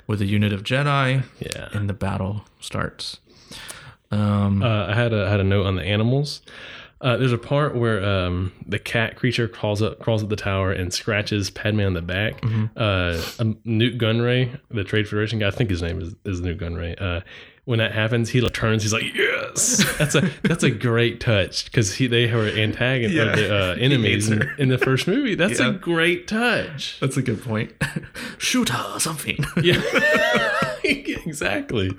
with 0.06 0.20
a 0.20 0.26
unit 0.26 0.52
of 0.52 0.62
Jedi 0.62 1.24
Yeah. 1.40 1.68
and 1.72 1.88
the 1.88 1.94
battle 1.94 2.44
starts. 2.60 3.18
Um 4.12 4.62
Uh, 4.62 4.86
I 4.86 4.94
had 4.94 5.12
a 5.12 5.26
I 5.26 5.30
had 5.30 5.40
a 5.40 5.44
note 5.44 5.66
on 5.66 5.74
the 5.74 5.82
animals. 5.82 6.40
Uh, 7.04 7.18
there's 7.18 7.32
a 7.32 7.38
part 7.38 7.76
where 7.76 8.02
um, 8.02 8.50
the 8.66 8.78
cat 8.78 9.14
creature 9.14 9.46
crawls 9.46 9.82
up 9.82 9.98
crawls 9.98 10.22
up 10.22 10.30
the 10.30 10.36
tower 10.36 10.72
and 10.72 10.90
scratches 10.90 11.50
Padme 11.50 11.80
on 11.82 11.92
the 11.92 12.00
back. 12.00 12.40
Mm-hmm. 12.40 12.64
Uh, 12.76 13.22
um, 13.38 13.58
Nute 13.66 13.98
Gunray, 13.98 14.58
the 14.70 14.84
Trade 14.84 15.06
Federation 15.06 15.38
guy, 15.38 15.48
I 15.48 15.50
think 15.50 15.68
his 15.68 15.82
name 15.82 16.00
is, 16.00 16.14
is 16.24 16.40
Nute 16.40 16.58
Gunray. 16.58 17.00
Uh, 17.00 17.20
when 17.66 17.78
that 17.78 17.92
happens, 17.92 18.30
he 18.30 18.40
like, 18.40 18.52
turns. 18.54 18.82
He's 18.82 18.92
like, 18.92 19.14
"Yes, 19.14 19.84
that's 19.98 20.14
a 20.14 20.30
that's 20.44 20.62
a 20.64 20.70
great 20.70 21.20
touch," 21.20 21.66
because 21.66 21.94
he 21.94 22.06
they 22.06 22.30
were 22.32 22.46
antagonists, 22.48 23.14
Yeah. 23.14 23.36
the, 23.36 23.54
uh, 23.54 23.74
enemies 23.78 24.30
in, 24.30 24.48
in 24.58 24.68
the 24.70 24.78
first 24.78 25.06
movie. 25.06 25.34
That's 25.34 25.60
Yeah. 25.60 25.68
a 25.68 25.72
great 25.72 26.26
touch. 26.26 26.98
That's 27.00 27.16
a 27.18 27.22
good 27.22 27.42
point. 27.42 27.72
Shoot 28.38 28.70
her 28.70 28.94
or 28.96 29.00
something. 29.00 29.44
Yeah, 29.62 29.80
exactly. 30.84 31.90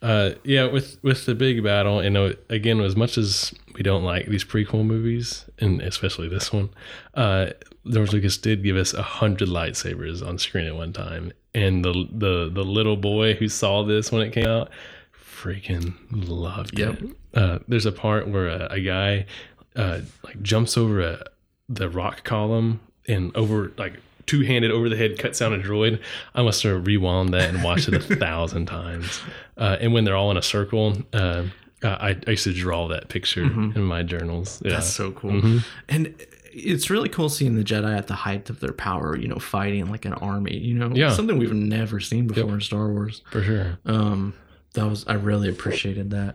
Uh, 0.00 0.30
yeah, 0.44 0.64
with 0.66 0.98
with 1.02 1.26
the 1.26 1.34
big 1.34 1.62
battle, 1.64 1.98
and 1.98 2.16
uh, 2.16 2.32
again, 2.48 2.80
as 2.80 2.94
much 2.94 3.18
as 3.18 3.52
we 3.74 3.82
don't 3.82 4.04
like 4.04 4.26
these 4.26 4.44
prequel 4.44 4.84
movies, 4.86 5.44
and 5.58 5.80
especially 5.82 6.28
this 6.28 6.52
one, 6.52 6.70
uh, 7.14 7.50
George 7.88 8.12
Lucas 8.12 8.38
did 8.38 8.62
give 8.62 8.76
us 8.76 8.94
a 8.94 9.02
hundred 9.02 9.48
lightsabers 9.48 10.24
on 10.24 10.38
screen 10.38 10.66
at 10.66 10.76
one 10.76 10.92
time, 10.92 11.32
and 11.52 11.84
the 11.84 11.92
the 12.12 12.48
the 12.48 12.64
little 12.64 12.96
boy 12.96 13.34
who 13.34 13.48
saw 13.48 13.82
this 13.82 14.12
when 14.12 14.22
it 14.22 14.32
came 14.32 14.46
out, 14.46 14.70
freaking 15.12 15.94
loved 16.10 16.78
Yep. 16.78 17.02
it. 17.02 17.10
Uh, 17.34 17.58
there's 17.66 17.86
a 17.86 17.92
part 17.92 18.28
where 18.28 18.46
a, 18.48 18.68
a 18.70 18.80
guy 18.80 19.26
uh, 19.74 20.00
like 20.22 20.40
jumps 20.42 20.76
over 20.76 21.00
a 21.00 21.24
the 21.68 21.88
rock 21.88 22.22
column 22.22 22.80
and 23.08 23.36
over 23.36 23.72
like 23.76 23.94
two 24.28 24.42
handed 24.42 24.70
over 24.70 24.88
the 24.88 24.96
head 24.96 25.18
cuts 25.18 25.40
down 25.40 25.52
a 25.52 25.58
droid. 25.58 26.00
I 26.36 26.42
must 26.42 26.62
have 26.62 26.86
rewound 26.86 27.34
that 27.34 27.52
and 27.52 27.64
watched 27.64 27.88
it 27.88 27.94
a 27.94 28.00
thousand 28.16 28.66
times. 28.66 29.20
Uh, 29.56 29.76
and 29.80 29.92
when 29.92 30.04
they're 30.04 30.14
all 30.16 30.30
in 30.30 30.36
a 30.36 30.42
circle, 30.42 30.96
uh, 31.12 31.44
I, 31.82 32.16
I 32.26 32.30
used 32.30 32.44
to 32.44 32.52
draw 32.52 32.88
that 32.88 33.08
picture 33.08 33.42
in 33.42 33.82
my 33.82 34.02
journals. 34.02 34.60
Yeah. 34.62 34.70
Mm-hmm. 34.70 34.76
That's 34.76 34.90
so 34.92 35.10
cool. 35.12 35.30
Mhm. 35.32 35.64
And 35.88 36.14
it's 36.52 36.90
really 36.90 37.08
cool 37.08 37.28
seeing 37.28 37.54
the 37.56 37.62
Jedi 37.62 37.96
at 37.96 38.08
the 38.08 38.14
height 38.14 38.50
of 38.50 38.58
their 38.60 38.72
power, 38.72 39.16
you 39.16 39.28
know, 39.28 39.38
fighting 39.38 39.88
like 39.90 40.04
an 40.04 40.14
army, 40.14 40.56
you 40.56 40.74
know, 40.74 40.90
Yeah. 40.94 41.12
something 41.12 41.38
we've 41.38 41.52
never 41.52 42.00
seen 42.00 42.26
before 42.26 42.54
in 42.54 42.60
Star 42.60 42.88
Wars. 42.88 43.22
for 43.30 43.42
sure. 43.42 43.78
Um, 43.86 44.34
that 44.74 44.86
was, 44.88 45.04
I 45.06 45.14
really 45.14 45.48
appreciated 45.48 46.10
that. 46.10 46.34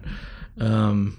Um, 0.60 1.18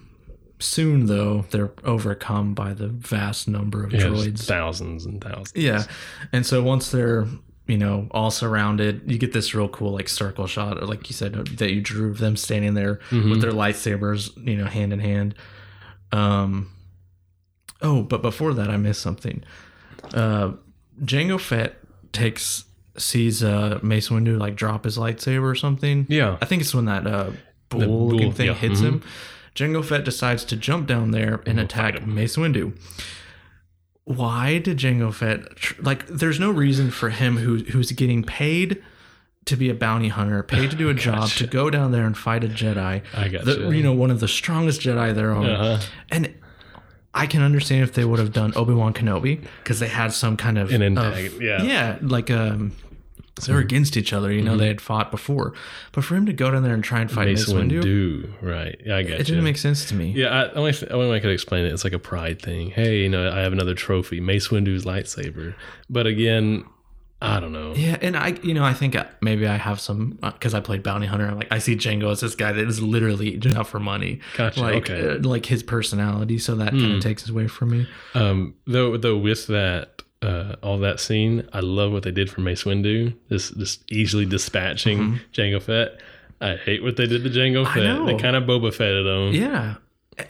soon 0.65 1.07
though, 1.07 1.45
they're 1.51 1.71
overcome 1.85 2.55
by 2.55 2.75
the 2.75 2.89
vast 2.89 3.47
number 3.49 3.85
of 3.85 3.93
Yeah, 3.93 4.01
droids. 4.03 4.45
thousands 4.47 5.07
and 5.07 5.23
thousands. 5.23 5.53
Yeah. 5.55 5.85
And 6.33 6.45
so 6.47 6.63
once 6.63 6.91
they're, 6.91 7.27
you 7.67 7.79
know, 7.79 8.09
all 8.11 8.31
surrounded, 8.31 9.03
you 9.11 9.19
get 9.19 9.33
this 9.33 9.55
real 9.55 9.69
cool 9.69 9.93
like 9.93 10.09
circle 10.09 10.47
shot, 10.47 10.83
or 10.83 10.87
like 10.87 11.09
you 11.09 11.15
said, 11.15 11.35
that 11.35 11.73
you 11.73 11.81
drew 11.81 12.11
of 12.11 12.19
them 12.19 12.37
standing 12.37 12.75
there 12.75 13.01
Mhm. 13.11 13.31
with 13.31 13.41
their 13.41 13.53
lightsabers, 13.53 14.31
you 14.47 14.57
know, 14.57 14.67
hand 14.67 14.93
in 14.93 14.99
hand. 15.01 15.35
Um 16.13 16.71
oh, 17.83 18.03
but 18.03 18.23
before 18.23 18.55
that 18.55 18.71
I 18.71 18.77
missed 18.77 19.01
something. 19.03 19.43
Uh 20.13 20.53
Jango 21.03 21.41
Fett 21.41 21.77
takes 22.13 22.65
sees 22.97 23.43
uh 23.43 23.79
Mace 23.83 24.09
Windu 24.09 24.39
like 24.39 24.55
drop 24.57 24.85
his 24.85 24.97
lightsaber 24.97 25.43
or 25.43 25.55
something. 25.55 26.07
Yeah. 26.09 26.39
I 26.41 26.45
think 26.45 26.63
it's 26.63 26.75
when 26.75 26.85
that 26.85 27.07
uh 27.07 27.31
bull, 27.71 27.81
bull, 27.81 28.09
looking 28.09 28.33
thing 28.33 28.47
yeah, 28.47 28.55
hits 28.55 28.81
mhm. 28.81 28.85
him. 28.85 29.03
Jango 29.55 29.85
Fett 29.85 30.05
decides 30.05 30.45
to 30.47 30.57
jump 30.57 30.87
down 30.89 31.11
there 31.13 31.41
and 31.47 31.61
attack 31.61 32.05
Mace 32.07 32.37
Windu. 32.37 32.77
Why 34.05 34.59
did 34.59 34.79
Jango 34.79 35.13
Fett 35.15 35.57
tr- 35.57 35.81
like? 35.81 36.07
There's 36.07 36.39
no 36.39 36.51
reason 36.51 36.91
for 36.91 37.09
him 37.11 37.39
who 37.39 37.59
who's 37.59 37.91
getting 37.93 38.23
paid 38.23 38.83
to 39.47 39.57
be 39.57 39.71
a 39.71 39.75
bounty 39.75 40.09
hunter, 40.09 40.43
paid 40.43 40.71
to 40.71 40.77
do 40.77 40.89
a 40.91 40.95
job 40.95 41.29
to 41.31 41.47
go 41.47 41.71
down 41.71 41.93
there 41.93 42.05
and 42.05 42.17
fight 42.17 42.45
a 42.45 42.49
Jedi. 42.49 43.03
I 43.15 43.29
got 43.29 43.45
The, 43.47 43.71
you 43.71 43.83
know, 43.83 43.93
one 43.95 44.11
of 44.11 44.21
the 44.21 44.29
strongest 44.29 44.83
Jedi 44.83 45.15
there 45.15 45.33
are. 45.33 45.45
Uh-huh. 45.45 45.81
And 46.11 46.35
I 47.15 47.27
can 47.27 47.41
understand 47.43 47.83
if 47.85 47.95
they 47.95 48.05
would 48.05 48.19
have 48.19 48.33
done 48.33 48.53
Obi 48.57 48.75
Wan 48.75 48.93
Kenobi 48.93 49.41
because 49.63 49.79
they 49.81 49.89
had 49.89 50.13
some 50.13 50.37
kind 50.37 50.59
of 50.59 50.71
An 50.73 50.99
of- 50.99 51.41
yeah. 51.41 51.63
yeah, 51.63 51.99
like 52.03 52.31
um, 52.31 52.73
they 53.47 53.53
were 53.53 53.59
against 53.59 53.97
each 53.97 54.13
other. 54.13 54.33
You 54.33 54.43
know, 54.43 54.57
they 54.57 54.69
had 54.69 54.81
fought 54.81 55.11
before, 55.11 55.55
but 55.93 56.05
for 56.05 56.15
him 56.15 56.25
to 56.27 56.33
go 56.33 56.51
down 56.51 56.63
there 56.63 56.75
and 56.75 56.85
try 56.85 57.01
and 57.01 57.11
fight 57.11 57.27
Mace 57.27 57.49
Mace 57.49 57.57
Windu, 57.57 57.83
Windu. 57.83 58.33
Right. 58.43 58.81
Yeah, 58.85 58.97
I 58.97 59.03
got 59.03 59.13
it 59.13 59.19
you. 59.21 59.25
didn't 59.25 59.45
make 59.45 59.59
sense 59.59 59.85
to 59.87 59.95
me. 59.95 60.13
Yeah, 60.13 60.29
I, 60.29 60.51
only 60.53 60.73
only 60.91 61.09
way 61.11 61.17
I 61.17 61.21
could 61.21 61.31
explain 61.33 61.65
it, 61.65 61.73
it's 61.73 61.85
like 61.85 61.93
a 61.93 61.99
pride 61.99 62.41
thing. 62.41 62.71
Hey, 62.71 63.03
you 63.03 63.09
know, 63.09 63.31
I 63.31 63.41
have 63.41 63.53
another 63.53 63.75
trophy, 63.75 64.21
Mace 64.21 64.49
Windu's 64.49 64.85
lightsaber. 64.85 65.55
But 65.91 66.07
again, 66.07 66.65
I 67.23 67.41
don't 67.41 67.53
know. 67.53 67.73
Yeah, 67.75 67.97
and 68.03 68.17
I, 68.19 68.37
you 68.43 68.53
know, 68.53 68.65
I 68.65 68.75
think 68.75 68.95
uh, 68.95 69.05
maybe 69.23 69.47
I 69.47 69.57
have 69.57 69.81
some 69.81 70.19
because 70.23 70.53
I 70.53 70.61
played 70.61 70.83
bounty 70.83 71.07
hunter. 71.07 71.27
I'm 71.27 71.37
like, 71.39 71.51
I 71.51 71.59
see 71.59 71.75
Jango 71.75 72.11
as 72.13 72.21
this 72.21 72.35
guy 72.35 72.53
that 72.53 72.69
is 72.69 72.83
literally 72.83 73.39
just 73.39 73.57
out 73.57 73.67
for 73.67 73.81
money. 73.81 74.21
Gotcha, 74.37 74.61
Like, 74.61 74.91
okay. 74.91 75.09
uh, 75.17 75.19
like 75.29 75.47
his 75.47 75.63
personality, 75.63 76.39
so 76.39 76.55
that 76.57 76.71
kind 76.71 76.83
Hmm. 76.83 76.95
of 76.97 77.03
takes 77.03 77.29
away 77.29 77.47
from 77.49 77.71
me. 77.71 77.89
Um, 78.15 78.55
though, 78.67 78.97
though 78.99 79.17
with 79.17 79.47
that, 79.47 80.03
uh, 80.23 80.57
all 80.63 80.79
that 80.79 81.01
scene, 81.01 81.47
I 81.53 81.61
love 81.61 81.93
what 81.93 82.03
they 82.03 82.11
did 82.11 82.31
for 82.31 82.41
Mace 82.41 82.65
Windu. 82.65 83.15
This, 83.29 83.51
just 83.51 83.91
easily 83.93 84.25
dispatching 84.27 85.21
Jango 85.33 85.63
Fett. 85.63 86.01
I 86.41 86.57
hate 86.57 86.83
what 86.83 86.97
they 86.97 87.07
did 87.07 87.25
to 87.25 87.31
Jango 87.31 87.65
Mm-hmm. 87.67 87.79
I 87.79 88.07
Fett. 88.07 88.07
They 88.17 88.23
kind 88.23 88.37
of 88.37 88.45
Boba 88.45 88.73
Fetted 88.75 89.07
him. 89.07 89.33
Yeah. 89.35 89.75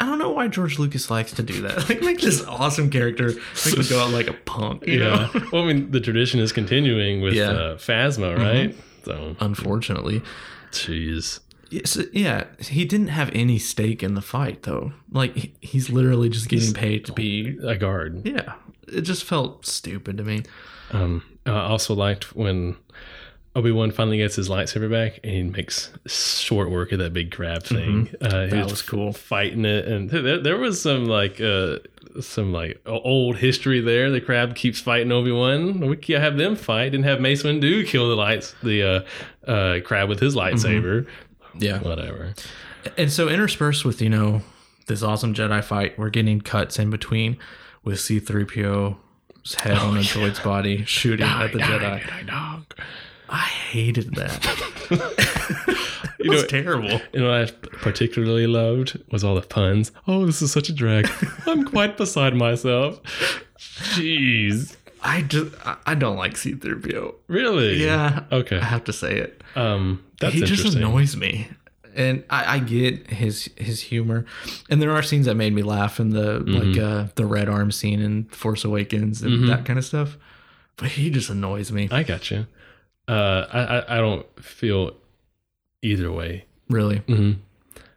I 0.01 0.07
don't 0.07 0.19
know 0.19 0.31
why 0.31 0.49
George 0.49 0.79
Lucas 0.79 1.11
likes 1.11 1.33
to 1.33 1.43
do 1.43 1.61
that. 1.63 1.89
Like, 1.89 2.01
make 2.01 2.21
this 2.21 2.43
awesome 2.45 2.89
character 2.91 3.33
make 3.67 3.77
him 3.77 3.85
go 3.89 4.01
out 4.03 4.11
like 4.13 4.29
a 4.29 4.33
punk. 4.33 4.87
You 4.87 5.01
Yeah. 5.05 5.31
Know? 5.35 5.49
well, 5.53 5.63
I 5.63 5.67
mean, 5.73 5.91
the 5.91 6.01
tradition 6.01 6.41
is 6.41 6.53
continuing 6.53 7.21
with 7.21 7.35
Yeah. 7.35 7.51
Mm-hmm. 7.51 7.75
uh, 7.75 7.77
Phasma, 7.77 8.39
right? 8.39 8.77
So, 9.05 9.37
Unfortunately. 9.41 10.23
jeez. 10.73 11.41
Yes, 11.71 11.99
yeah, 12.13 12.45
he 12.61 12.85
didn't 12.85 13.09
have 13.09 13.31
any 13.35 13.59
stake 13.59 14.03
in 14.03 14.15
the 14.15 14.21
fight 14.23 14.63
though. 14.63 14.93
Like 15.11 15.35
he- 15.35 15.55
he's 15.61 15.91
literally 15.91 16.29
just 16.29 16.49
getting 16.49 16.73
paid 16.73 17.05
to 17.07 17.13
be. 17.13 17.59
A 17.63 17.75
guard. 17.77 18.23
Yeah, 18.25 18.55
it 18.89 19.03
just 19.03 19.25
felt 19.25 19.67
stupid 19.67 20.17
to 20.19 20.25
me. 20.25 20.43
Um, 20.93 21.23
I 21.47 21.51
also 21.53 21.95
liked 21.95 22.35
when 22.37 22.77
Obi 23.57 23.71
Wan 23.71 23.91
finally 23.91 24.19
gets 24.19 24.37
his 24.37 24.49
lightsaber 24.49 24.91
back 24.91 25.21
and 25.23 25.33
he 25.33 25.43
makes 25.43 25.91
short 26.07 26.71
work 26.71 26.93
of 26.93 26.99
that 26.99 27.13
big 27.13 27.31
crab 27.31 27.63
thing. 27.65 28.11
Uh, 28.21 28.29
Mm-hmm. 28.29 28.57
That 28.57 28.71
was 28.71 28.83
cool. 28.83 29.13
fighting 29.13 29.65
it, 29.65 29.87
and 29.87 30.11
there, 30.11 30.39
there 30.41 30.57
was 30.57 30.81
some 30.81 31.07
like 31.07 31.41
uh, 31.41 31.79
some 32.21 32.53
like 32.53 32.81
old 32.87 33.37
history 33.37 33.81
there. 33.81 34.11
The 34.11 34.21
crab 34.21 34.55
keeps 34.57 34.81
fighting 34.81 35.11
Obi 35.13 35.31
Wan. 35.33 35.81
We 35.81 35.97
can't 35.97 36.23
have 36.23 36.37
them 36.37 36.57
fight. 36.57 36.91
Didn't 36.91 37.05
have 37.05 37.21
Mace 37.21 37.43
Windu 37.43 37.87
kill 37.87 38.09
the 38.09 38.15
lights 38.17 38.55
the 38.63 38.83
uh, 39.47 39.51
uh, 39.51 39.81
crab 39.85 40.09
with 40.09 40.21
his 40.21 40.35
lightsaber. 40.35 41.07
Yeah, 41.59 41.79
Whatever. 41.81 42.35
and 42.99 43.11
so 43.13 43.29
interspersed 43.29 43.85
with 43.85 44.03
you 44.03 44.09
know 44.11 44.43
this 44.87 45.03
awesome 45.03 45.33
Jedi 45.35 45.63
fight, 45.65 45.97
we're 45.99 46.11
getting 46.11 46.41
cuts 46.41 46.79
in 46.79 46.91
between 46.91 47.39
with 47.85 48.01
C 48.01 48.19
three 48.21 48.45
PO's 48.45 49.55
head 49.57 49.79
on 49.79 49.97
a 49.97 50.01
droid's 50.01 50.41
body 50.41 50.85
shooting 50.85 51.27
at 51.27 51.53
the 51.53 51.59
Jedi. 51.59 52.27
Dog. 52.27 52.75
I 53.29 53.39
hated 53.39 54.15
that. 54.15 54.45
it 56.19 56.25
You 56.25 56.31
was 56.31 56.43
know- 56.43 56.49
terrible. 56.49 57.01
You 57.13 57.21
know 57.21 57.31
what 57.31 57.49
I 57.49 57.53
particularly 57.79 58.47
loved 58.47 59.01
was 59.11 59.25
all 59.25 59.35
the 59.35 59.43
puns. 59.43 59.93
Oh, 60.07 60.27
this 60.27 60.41
is 60.43 60.53
such 60.53 60.69
a 60.69 60.73
drag. 60.73 61.09
I'm 61.47 61.65
quite 61.65 61.97
beside 61.97 62.35
myself. 62.35 63.01
Jeez. 63.59 64.77
I 65.03 65.21
just 65.23 65.55
I 65.87 65.95
don't 65.95 66.17
like 66.17 66.37
C 66.37 66.55
three 66.55 66.81
PO. 66.81 67.15
Really? 67.29 67.83
Yeah, 67.83 68.25
Okay. 68.33 68.57
I 68.59 68.65
have 68.65 68.85
to 68.85 68.93
say 68.93 69.17
it. 69.19 69.43
Um, 69.55 70.03
that's 70.21 70.35
he 70.35 70.43
just 70.43 70.75
annoys 70.75 71.15
me 71.17 71.49
and 71.97 72.25
I, 72.31 72.57
I 72.57 72.59
get 72.59 73.11
his 73.11 73.49
his 73.57 73.81
humor 73.83 74.25
and 74.71 74.81
there 74.83 74.91
are 74.93 75.03
scenes 75.03 75.27
that 75.27 75.35
made 75.35 75.53
me 75.53 75.63
laugh 75.63 75.99
in 76.01 76.11
the 76.11 76.41
Mm-hmm. 76.41 76.53
like 76.71 76.79
uh 76.79 77.09
the 77.15 77.27
red 77.27 77.49
arm 77.49 77.71
scene 77.73 78.01
in 78.01 78.25
force 78.25 78.65
awakens 78.65 79.23
and 79.23 79.49
that 79.49 79.65
kind 79.65 79.79
of 79.79 79.85
stuff 79.85 80.17
but 80.77 80.89
he 80.91 81.11
just 81.11 81.31
annoys 81.31 81.71
me 81.73 81.89
I 81.91 82.03
got 82.03 82.31
you. 82.31 82.47
Uh, 83.07 83.47
I, 83.89 83.97
I 83.97 83.99
don't 83.99 84.27
feel 84.43 84.93
either 85.83 86.11
way. 86.11 86.45
really 86.69 86.99
hmm 87.07 87.33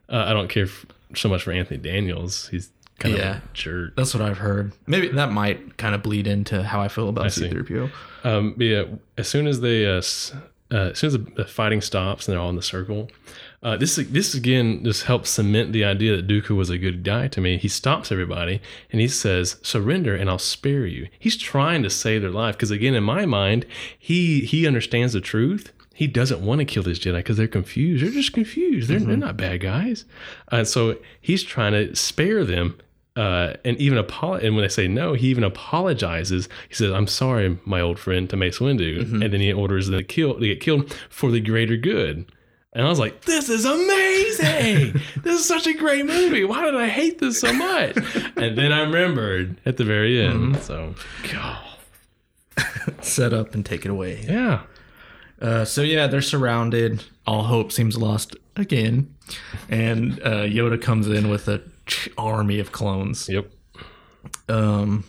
Uh, 0.10 0.26
I 0.28 0.34
don't 0.34 0.50
care 0.50 0.66
f- 0.66 0.86
so 1.16 1.28
much 1.30 1.44
for 1.44 1.52
Anthony 1.52 1.80
Daniels. 1.80 2.48
He's 2.50 2.72
kind 3.00 3.16
Yeah. 3.16 3.38
of 3.38 3.38
a 3.38 3.42
jerk. 3.54 3.96
that's 3.96 4.14
what 4.16 4.24
i've 4.24 4.40
heard 4.40 4.72
maybe 4.88 5.08
that 5.10 5.32
might 5.32 5.78
kind 5.78 5.94
of 5.94 6.02
bleed 6.02 6.26
into 6.26 6.64
how 6.64 6.82
i 6.82 6.88
feel 6.88 7.10
about 7.10 7.32
see. 7.32 7.48
c3po 7.48 7.90
Um, 8.24 8.54
but 8.58 8.66
yeah, 8.66 8.84
as 9.18 9.28
soon 9.28 9.46
as 9.48 9.62
they, 9.62 9.86
uh, 9.86 10.02
uh, 10.72 10.90
as 10.92 10.98
soon 10.98 11.08
as 11.08 11.14
the, 11.14 11.24
the 11.36 11.46
fighting 11.46 11.80
stops 11.82 12.28
and 12.28 12.34
they're 12.34 12.42
all 12.42 12.50
in 12.50 12.56
the 12.58 12.62
circle, 12.76 13.10
uh, 13.64 13.76
this 13.76 13.96
this 13.96 14.34
again 14.34 14.84
just 14.84 15.04
helps 15.04 15.32
cement 15.32 15.74
the 15.74 15.84
idea 15.84 16.16
that 16.16 16.28
Dooku 16.28 16.56
was 16.56 16.70
a 16.70 16.78
good 16.78 17.04
guy 17.04 17.28
to 17.30 17.42
me. 17.42 17.58
He 17.58 17.68
stops 17.68 18.12
everybody 18.12 18.62
and 18.92 19.02
he 19.02 19.08
says, 19.08 19.58
"Surrender, 19.64 20.16
and 20.16 20.30
I'll 20.30 20.38
spare 20.38 20.86
you." 20.86 21.08
He's 21.18 21.38
trying 21.38 21.84
to 21.84 21.90
save 21.90 22.22
their 22.22 22.32
life 22.32 22.56
because, 22.56 22.72
again, 22.72 22.94
in 22.94 23.04
my 23.04 23.26
mind, 23.26 23.66
he 23.98 24.42
he 24.42 24.68
understands 24.68 25.14
the 25.14 25.22
truth. 25.22 25.74
He 25.94 26.06
doesn't 26.06 26.42
want 26.42 26.60
to 26.60 26.66
kill 26.66 26.84
these 26.84 27.00
Jedi 27.00 27.16
because 27.16 27.38
they're 27.38 27.48
confused. 27.48 28.04
They're 28.04 28.12
just 28.12 28.32
confused. 28.32 28.88
They're, 28.88 29.00
they're 29.00 29.18
not 29.18 29.36
bad 29.36 29.62
guys. 29.62 30.06
Uh, 30.52 30.64
so 30.64 30.98
he's 31.20 31.42
trying 31.42 31.72
to 31.74 31.96
spare 31.96 32.46
them 32.46 32.78
uh, 33.18 33.54
and 33.66 33.76
even 33.78 33.98
apolo- 33.98 34.42
and 34.44 34.56
when 34.56 34.62
they 34.62 34.70
say 34.70 34.88
no, 34.88 35.14
he 35.14 35.28
even 35.30 35.44
apologizes. 35.44 36.48
He 36.70 36.76
says, 36.76 36.92
"I'm 36.92 37.08
sorry, 37.08 37.58
my 37.66 37.82
old 37.82 37.98
friend," 37.98 38.30
to 38.30 38.38
Mace 38.38 38.60
Windu, 38.60 39.00
and 39.24 39.34
then 39.34 39.42
he 39.42 39.52
orders 39.52 39.88
them 39.88 39.98
to 39.98 40.04
kill 40.04 40.36
to 40.36 40.48
get 40.48 40.62
killed 40.62 40.94
for 41.10 41.32
the 41.32 41.40
greater 41.42 41.76
good. 41.76 42.32
And 42.78 42.86
I 42.86 42.90
was 42.90 43.00
like, 43.00 43.26
"This 43.26 43.50
is 43.50 43.66
amazing! 43.66 45.02
this 45.24 45.40
is 45.40 45.48
such 45.48 45.66
a 45.66 45.74
great 45.74 46.06
movie. 46.06 46.44
Why 46.44 46.64
did 46.64 46.76
I 46.76 46.88
hate 46.88 47.18
this 47.20 47.40
so 47.40 47.52
much?" 47.52 47.98
and 48.38 48.58
then 48.58 48.72
I 48.72 48.82
remembered 48.82 49.60
at 49.66 49.78
the 49.78 49.84
very 49.84 50.22
end. 50.22 50.58
So, 50.62 50.94
God, 51.34 51.58
set 53.02 53.34
up 53.34 53.54
and 53.54 53.66
take 53.66 53.86
it 53.86 53.90
away 53.90 54.24
yeah, 54.28 54.62
uh, 55.42 55.66
so 55.66 55.82
yeah 55.82 56.08
they're 56.08 56.22
surrounded 56.22 57.04
all 57.26 57.44
hope 57.44 57.72
seems 57.72 57.98
lost 57.98 58.36
again 58.56 59.14
and 59.70 60.20
uh, 60.22 60.44
yoda 60.44 60.82
comes 60.82 61.08
in 61.08 61.30
with 61.30 61.48
a 61.48 61.62
army 62.18 62.60
of 62.60 62.72
clones 62.72 63.30
yep, 63.30 63.50
um 64.50 65.04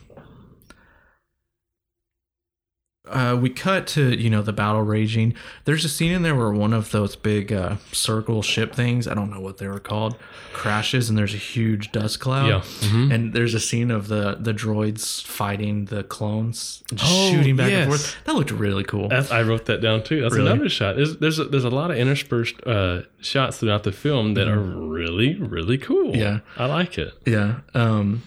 uh, 3.11 3.37
we 3.41 3.51
cut 3.51 3.87
to 3.89 4.11
you 4.19 4.31
know 4.31 4.43
the 4.43 4.53
battle 4.53 4.83
raging. 4.83 5.35
There's 5.65 5.85
a 5.85 5.89
scene 5.89 6.13
in 6.13 6.23
there 6.23 6.35
where 6.35 6.51
one 6.53 6.73
of 6.73 6.91
those 6.91 7.17
big 7.17 7.53
uh, 7.53 7.77
circle 7.93 8.43
ship 8.43 8.75
things, 8.75 9.07
I 9.09 9.15
don't 9.15 9.31
know 9.31 9.41
what 9.41 9.59
they 9.59 9.69
were 9.69 9.81
called, 9.81 10.17
crashes 10.53 11.09
and 11.09 11.17
there's 11.19 11.35
a 11.35 11.39
huge 11.39 11.93
dust 11.93 12.21
cloud. 12.21 12.49
Yeah. 12.49 12.61
Mhm. 12.89 13.13
And 13.15 13.33
there's 13.33 13.55
a 13.55 13.61
scene 13.61 13.91
of 13.91 14.09
the 14.09 14.37
the 14.41 14.53
droids 14.53 15.23
fighting 15.23 15.87
the 15.87 16.03
clones, 16.05 16.83
just 16.95 17.05
Oh, 17.13 17.31
shooting 17.33 17.57
back 17.57 17.71
yes. 17.71 17.83
and 17.83 17.91
forth. 17.91 18.17
That 18.25 18.35
looked 18.35 18.51
really 18.51 18.85
cool. 18.85 19.09
That's, 19.09 19.31
I 19.31 19.43
wrote 19.43 19.67
that 19.67 19.81
down 19.81 20.03
too. 20.03 20.21
That's 20.23 20.35
Really? 20.35 20.51
another 20.51 20.69
shot. 20.69 20.97
There's 20.97 21.17
there's 21.19 21.39
a, 21.39 21.45
there's 21.45 21.65
a 21.65 21.71
lot 21.71 21.91
of 21.91 21.97
interspersed 21.97 22.57
uh, 22.67 23.03
shots 23.21 23.59
throughout 23.59 23.85
the 23.85 23.93
film 23.93 24.35
that 24.35 24.49
are 24.49 24.59
really 24.61 25.35
really 25.37 25.79
cool. 25.79 26.13
Mm-hmm. 26.13 26.21
Yeah. 26.21 26.41
I 26.57 26.67
like 26.67 26.99
it. 26.99 27.13
Yeah. 27.27 27.61
Um 27.75 28.23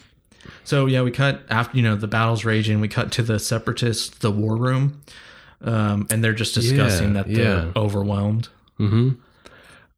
so 0.64 0.86
yeah, 0.86 1.02
we 1.02 1.10
cut 1.10 1.42
after 1.50 1.76
you 1.76 1.82
know 1.82 1.96
the 1.96 2.08
battle's 2.08 2.44
raging, 2.44 2.80
we 2.80 2.88
cut 2.88 3.12
to 3.12 3.22
the 3.22 3.38
separatists, 3.38 4.18
the 4.18 4.30
war 4.30 4.56
room. 4.56 5.00
Um 5.62 6.06
and 6.10 6.22
they're 6.24 6.32
just 6.32 6.54
discussing 6.54 7.14
Yeah, 7.14 7.22
that 7.22 7.32
they're 7.32 7.64
yeah. 7.66 7.72
overwhelmed. 7.76 8.48
Mm-hmm. 8.80 9.10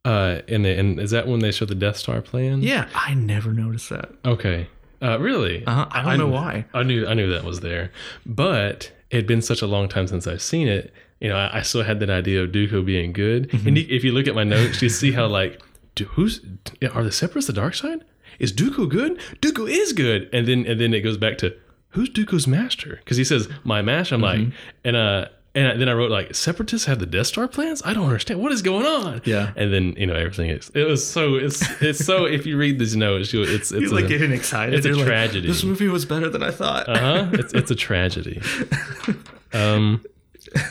Uh, 0.05 0.42
and 0.49 0.66
and 0.66 1.01
is 1.01 1.11
that 1.12 1.26
when 1.26 1.40
they 1.40 1.51
show 1.51 1.64
the 1.64 1.74
Death 1.74 1.97
Star 1.97 2.20
plan? 2.20 2.61
Yeah, 2.61 2.88
I 2.95 3.14
never 3.14 3.53
noticed 3.55 3.88
that. 3.88 4.11
Okay. 4.24 4.68
Uh, 5.01 5.18
really? 5.18 5.64
Uh-huh. 5.66 5.86
I 5.90 6.03
don't 6.03 6.18
know 6.18 6.28
why. 6.28 6.66
I 6.74 6.82
knew 6.82 7.07
I 7.07 7.14
knew 7.14 7.30
that 7.32 7.45
was 7.45 7.61
there, 7.61 7.90
but 8.26 8.92
it 9.11 9.16
had 9.16 9.26
been 9.26 9.40
such 9.42 9.62
a 9.62 9.66
long 9.66 9.88
time 9.88 10.07
since 10.07 10.26
I've 10.26 10.42
seen 10.42 10.68
it. 10.68 10.92
You 11.20 11.30
know, 11.30 11.36
I, 11.36 11.59
I 11.59 11.62
still 11.62 11.82
had 11.84 12.01
that 12.01 12.11
idea 12.11 12.42
of 12.42 12.51
Dooku 12.51 12.84
being 12.84 13.12
good. 13.14 13.49
Mm-hmm. 13.49 13.68
And 13.68 13.78
if 13.78 14.05
you 14.05 14.12
look 14.12 14.28
at 14.28 14.34
my 14.34 14.45
notes, 14.45 14.82
you 14.82 14.90
see 14.90 15.12
how 15.12 15.26
like, 15.26 15.62
do, 15.95 16.05
who's 16.05 16.40
are 16.92 17.03
the 17.03 17.12
Separatists 17.12 17.47
the 17.47 17.55
dark 17.55 17.74
side? 17.74 18.05
Is 18.39 18.53
Dooku 18.53 18.89
good? 18.89 19.18
Dooku 19.41 19.68
is 19.70 19.93
good. 19.93 20.28
And 20.32 20.47
then 20.49 20.66
and 20.66 20.80
then 20.80 20.93
it 20.95 21.01
goes 21.01 21.16
back 21.16 21.39
to 21.39 21.55
who's 21.91 22.11
Dooku's 22.11 22.47
master? 22.47 22.97
Because 22.97 23.16
he 23.16 23.24
says 23.24 23.49
my 23.64 23.82
master. 23.82 24.14
I'm 24.14 24.20
like, 24.20 24.41
Mm-hmm. 24.41 24.57
and 24.85 24.97
uh. 24.97 25.28
And 25.57 25.80
then 25.80 25.89
I 25.89 25.93
wrote 25.93 26.11
like 26.11 26.35
separatists 26.35 26.89
have 26.89 26.99
the 26.99 27.07
Death 27.07 27.28
Star 27.28 27.47
plans. 27.47 27.80
I 27.85 27.95
don't 27.95 28.07
understand 28.07 28.41
what 28.41 28.51
is 28.51 28.61
going 28.61 28.85
on. 28.85 29.22
Yeah. 29.24 29.53
And 29.55 29.72
then 29.72 29.95
you 29.97 30.05
know 30.05 30.14
everything 30.16 30.51
is. 30.51 30.68
It 30.74 30.82
was 30.82 31.09
so. 31.09 31.37
It's 31.37 31.62
it's 31.80 32.05
so. 32.05 32.24
if 32.24 32.45
you 32.45 32.57
read 32.59 32.80
these 32.80 32.97
notes, 32.97 33.32
you 33.32 33.43
it's 33.43 33.70
it's 33.70 33.93
a, 33.93 33.95
like 33.95 34.09
getting 34.09 34.32
excited. 34.32 34.74
it's 34.74 34.85
a 34.85 34.89
You're 34.89 34.97
like, 34.99 35.07
tragedy. 35.07 35.47
this 35.47 35.62
movie 35.62 35.87
was 35.87 36.05
better 36.07 36.28
than 36.28 36.43
I 36.43 36.51
thought. 36.51 36.89
uh 36.89 36.99
huh. 36.99 37.28
It's 37.35 37.53
it's 37.55 37.70
a 37.70 37.76
tragedy. 37.76 38.43
Um, 39.53 40.03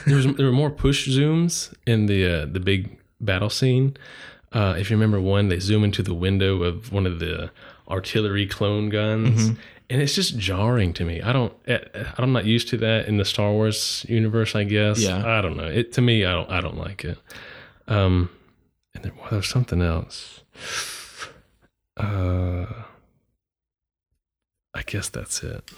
there 0.06 0.16
was 0.16 0.26
there 0.36 0.44
were 0.44 0.52
more 0.52 0.70
push 0.70 1.08
zooms 1.08 1.72
in 1.86 2.04
the 2.04 2.42
uh, 2.42 2.46
the 2.46 2.60
big 2.60 2.98
battle 3.20 3.48
scene. 3.48 3.96
Uh, 4.54 4.74
if 4.78 4.88
you 4.88 4.96
remember 4.96 5.20
one, 5.20 5.48
they 5.48 5.58
zoom 5.58 5.82
into 5.84 6.02
the 6.02 6.14
window 6.14 6.62
of 6.62 6.92
one 6.92 7.06
of 7.06 7.18
the 7.18 7.50
artillery 7.88 8.46
clone 8.46 8.88
guns, 8.88 9.48
Mm-hmm. 9.50 9.60
and 9.90 10.00
it's 10.00 10.14
just 10.14 10.38
jarring 10.38 10.92
to 10.94 11.04
me. 11.04 11.20
I 11.20 11.32
don't. 11.32 11.52
eh, 11.66 11.78
I'm 12.16 12.32
not 12.32 12.44
used 12.44 12.68
to 12.68 12.76
that 12.78 13.06
in 13.08 13.16
the 13.16 13.24
Star 13.24 13.50
Wars 13.50 14.06
universe. 14.08 14.54
I 14.54 14.62
guess. 14.64 15.00
Yeah. 15.00 15.26
I 15.26 15.40
don't 15.42 15.56
know. 15.56 15.66
It 15.66 15.92
to 15.94 16.00
me, 16.00 16.24
I 16.24 16.32
don't. 16.32 16.50
I 16.50 16.60
don't 16.60 16.78
like 16.78 17.04
it. 17.04 17.18
Um, 17.88 18.30
and 18.94 19.04
there, 19.04 19.12
well, 19.18 19.28
there's 19.32 19.48
something 19.48 19.82
else. 19.82 20.40
Uh, 21.96 22.66
I 24.72 24.82
guess 24.86 25.08
that's 25.08 25.42
it. 25.42 25.68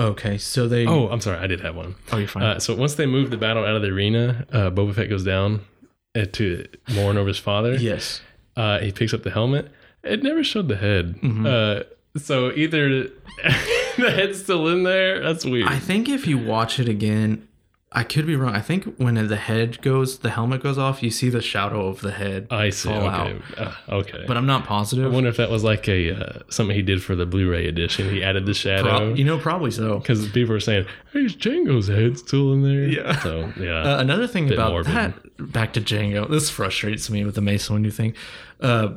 okay, 0.00 0.38
so 0.38 0.68
they. 0.68 0.86
Oh, 0.86 1.08
I'm 1.08 1.20
sorry. 1.20 1.38
I 1.38 1.46
did 1.46 1.60
have 1.60 1.76
one. 1.76 1.94
oh, 2.12 2.16
you're 2.18 2.28
fine. 2.28 2.42
Uh, 2.42 2.58
so 2.60 2.74
once 2.74 2.94
they 2.94 3.06
move 3.06 3.30
the 3.30 3.36
battle 3.36 3.64
out 3.64 3.76
of 3.76 3.82
the 3.82 3.88
arena, 3.88 4.46
uh, 4.52 4.70
Boba 4.70 4.94
Fett 4.94 5.08
goes 5.10 5.24
down 5.24 5.60
to 6.26 6.66
mourn 6.94 7.16
over 7.16 7.28
his 7.28 7.38
father. 7.38 7.74
yes. 7.74 8.20
Uh, 8.56 8.80
he 8.80 8.90
picks 8.90 9.14
up 9.14 9.22
the 9.22 9.30
helmet. 9.30 9.70
It 10.02 10.22
never 10.24 10.42
showed 10.42 10.66
the 10.68 10.76
head. 10.76 11.14
Mm-hmm. 11.20 11.46
Uh, 11.46 11.82
so 12.20 12.50
either 12.52 13.04
the 13.96 14.10
head's 14.10 14.42
still 14.42 14.66
in 14.68 14.82
there. 14.82 15.22
That's 15.22 15.44
weird. 15.44 15.68
I 15.68 15.78
think 15.78 16.08
if 16.08 16.26
you 16.26 16.38
watch 16.38 16.80
it 16.80 16.88
again, 16.88 17.46
I 17.92 18.02
could 18.02 18.26
be 18.26 18.36
wrong. 18.36 18.54
I 18.54 18.60
think 18.60 18.96
when 18.96 19.14
the 19.14 19.36
head 19.36 19.80
goes, 19.80 20.18
the 20.18 20.30
helmet 20.30 20.62
goes 20.62 20.76
off, 20.76 21.02
you 21.02 21.10
see 21.10 21.30
the 21.30 21.40
shadow 21.40 21.86
of 21.86 22.00
the 22.00 22.10
head 22.10 22.48
I 22.50 22.70
see. 22.70 22.90
Okay. 22.90 23.38
Uh, 23.56 23.72
okay. 23.88 24.24
But 24.26 24.36
I'm 24.36 24.44
not 24.46 24.64
positive. 24.66 25.06
I 25.06 25.08
wonder 25.08 25.30
if 25.30 25.36
that 25.38 25.50
was 25.50 25.64
like 25.64 25.88
a 25.88 26.12
uh, 26.12 26.38
something 26.50 26.74
he 26.76 26.82
did 26.82 27.02
for 27.02 27.14
the 27.16 27.24
Blu-ray 27.26 27.66
edition. 27.66 28.10
He 28.10 28.22
added 28.22 28.44
the 28.44 28.54
shadow. 28.54 28.88
Pro- 28.98 29.14
you 29.14 29.24
know, 29.24 29.38
probably 29.38 29.70
so. 29.70 30.00
because 30.00 30.28
people 30.32 30.54
are 30.54 30.60
saying, 30.60 30.84
"Hey, 31.12 31.20
is 31.20 31.34
Jango's 31.36 31.88
head 31.88 32.18
still 32.18 32.52
in 32.52 32.62
there?" 32.62 32.88
Yeah. 32.88 33.20
So 33.22 33.52
yeah, 33.58 33.82
Uh, 33.94 34.00
another 34.00 34.26
thing 34.26 34.52
about 34.52 34.72
morbid. 34.72 34.92
that, 34.92 35.14
back 35.38 35.72
to 35.74 35.80
Jango, 35.80 36.28
this 36.28 36.50
frustrates 36.50 37.08
me 37.10 37.24
with 37.24 37.34
the 37.34 37.40
Mace 37.40 37.68
Windu 37.68 37.92
thing. 37.92 38.14
Uh, 38.60 38.94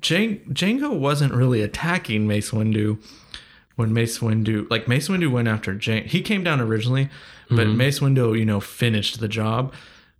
Jan- 0.00 0.40
Jango 0.50 0.96
wasn't 0.98 1.32
really 1.34 1.60
attacking 1.62 2.26
Mace 2.26 2.50
Windu 2.50 2.98
when 3.76 3.92
Mace 3.92 4.18
Windu, 4.18 4.68
like 4.70 4.88
Mace 4.88 5.08
Windu 5.08 5.30
went 5.30 5.48
after 5.48 5.74
Jango. 5.74 6.06
He 6.06 6.22
came 6.22 6.42
down 6.44 6.60
originally, 6.60 7.08
but 7.50 7.66
Mm-hmm. 7.66 7.76
Mace 7.76 7.98
Windu, 8.00 8.38
you 8.38 8.44
know, 8.44 8.60
finished 8.60 9.20
the 9.20 9.28
job. 9.28 9.72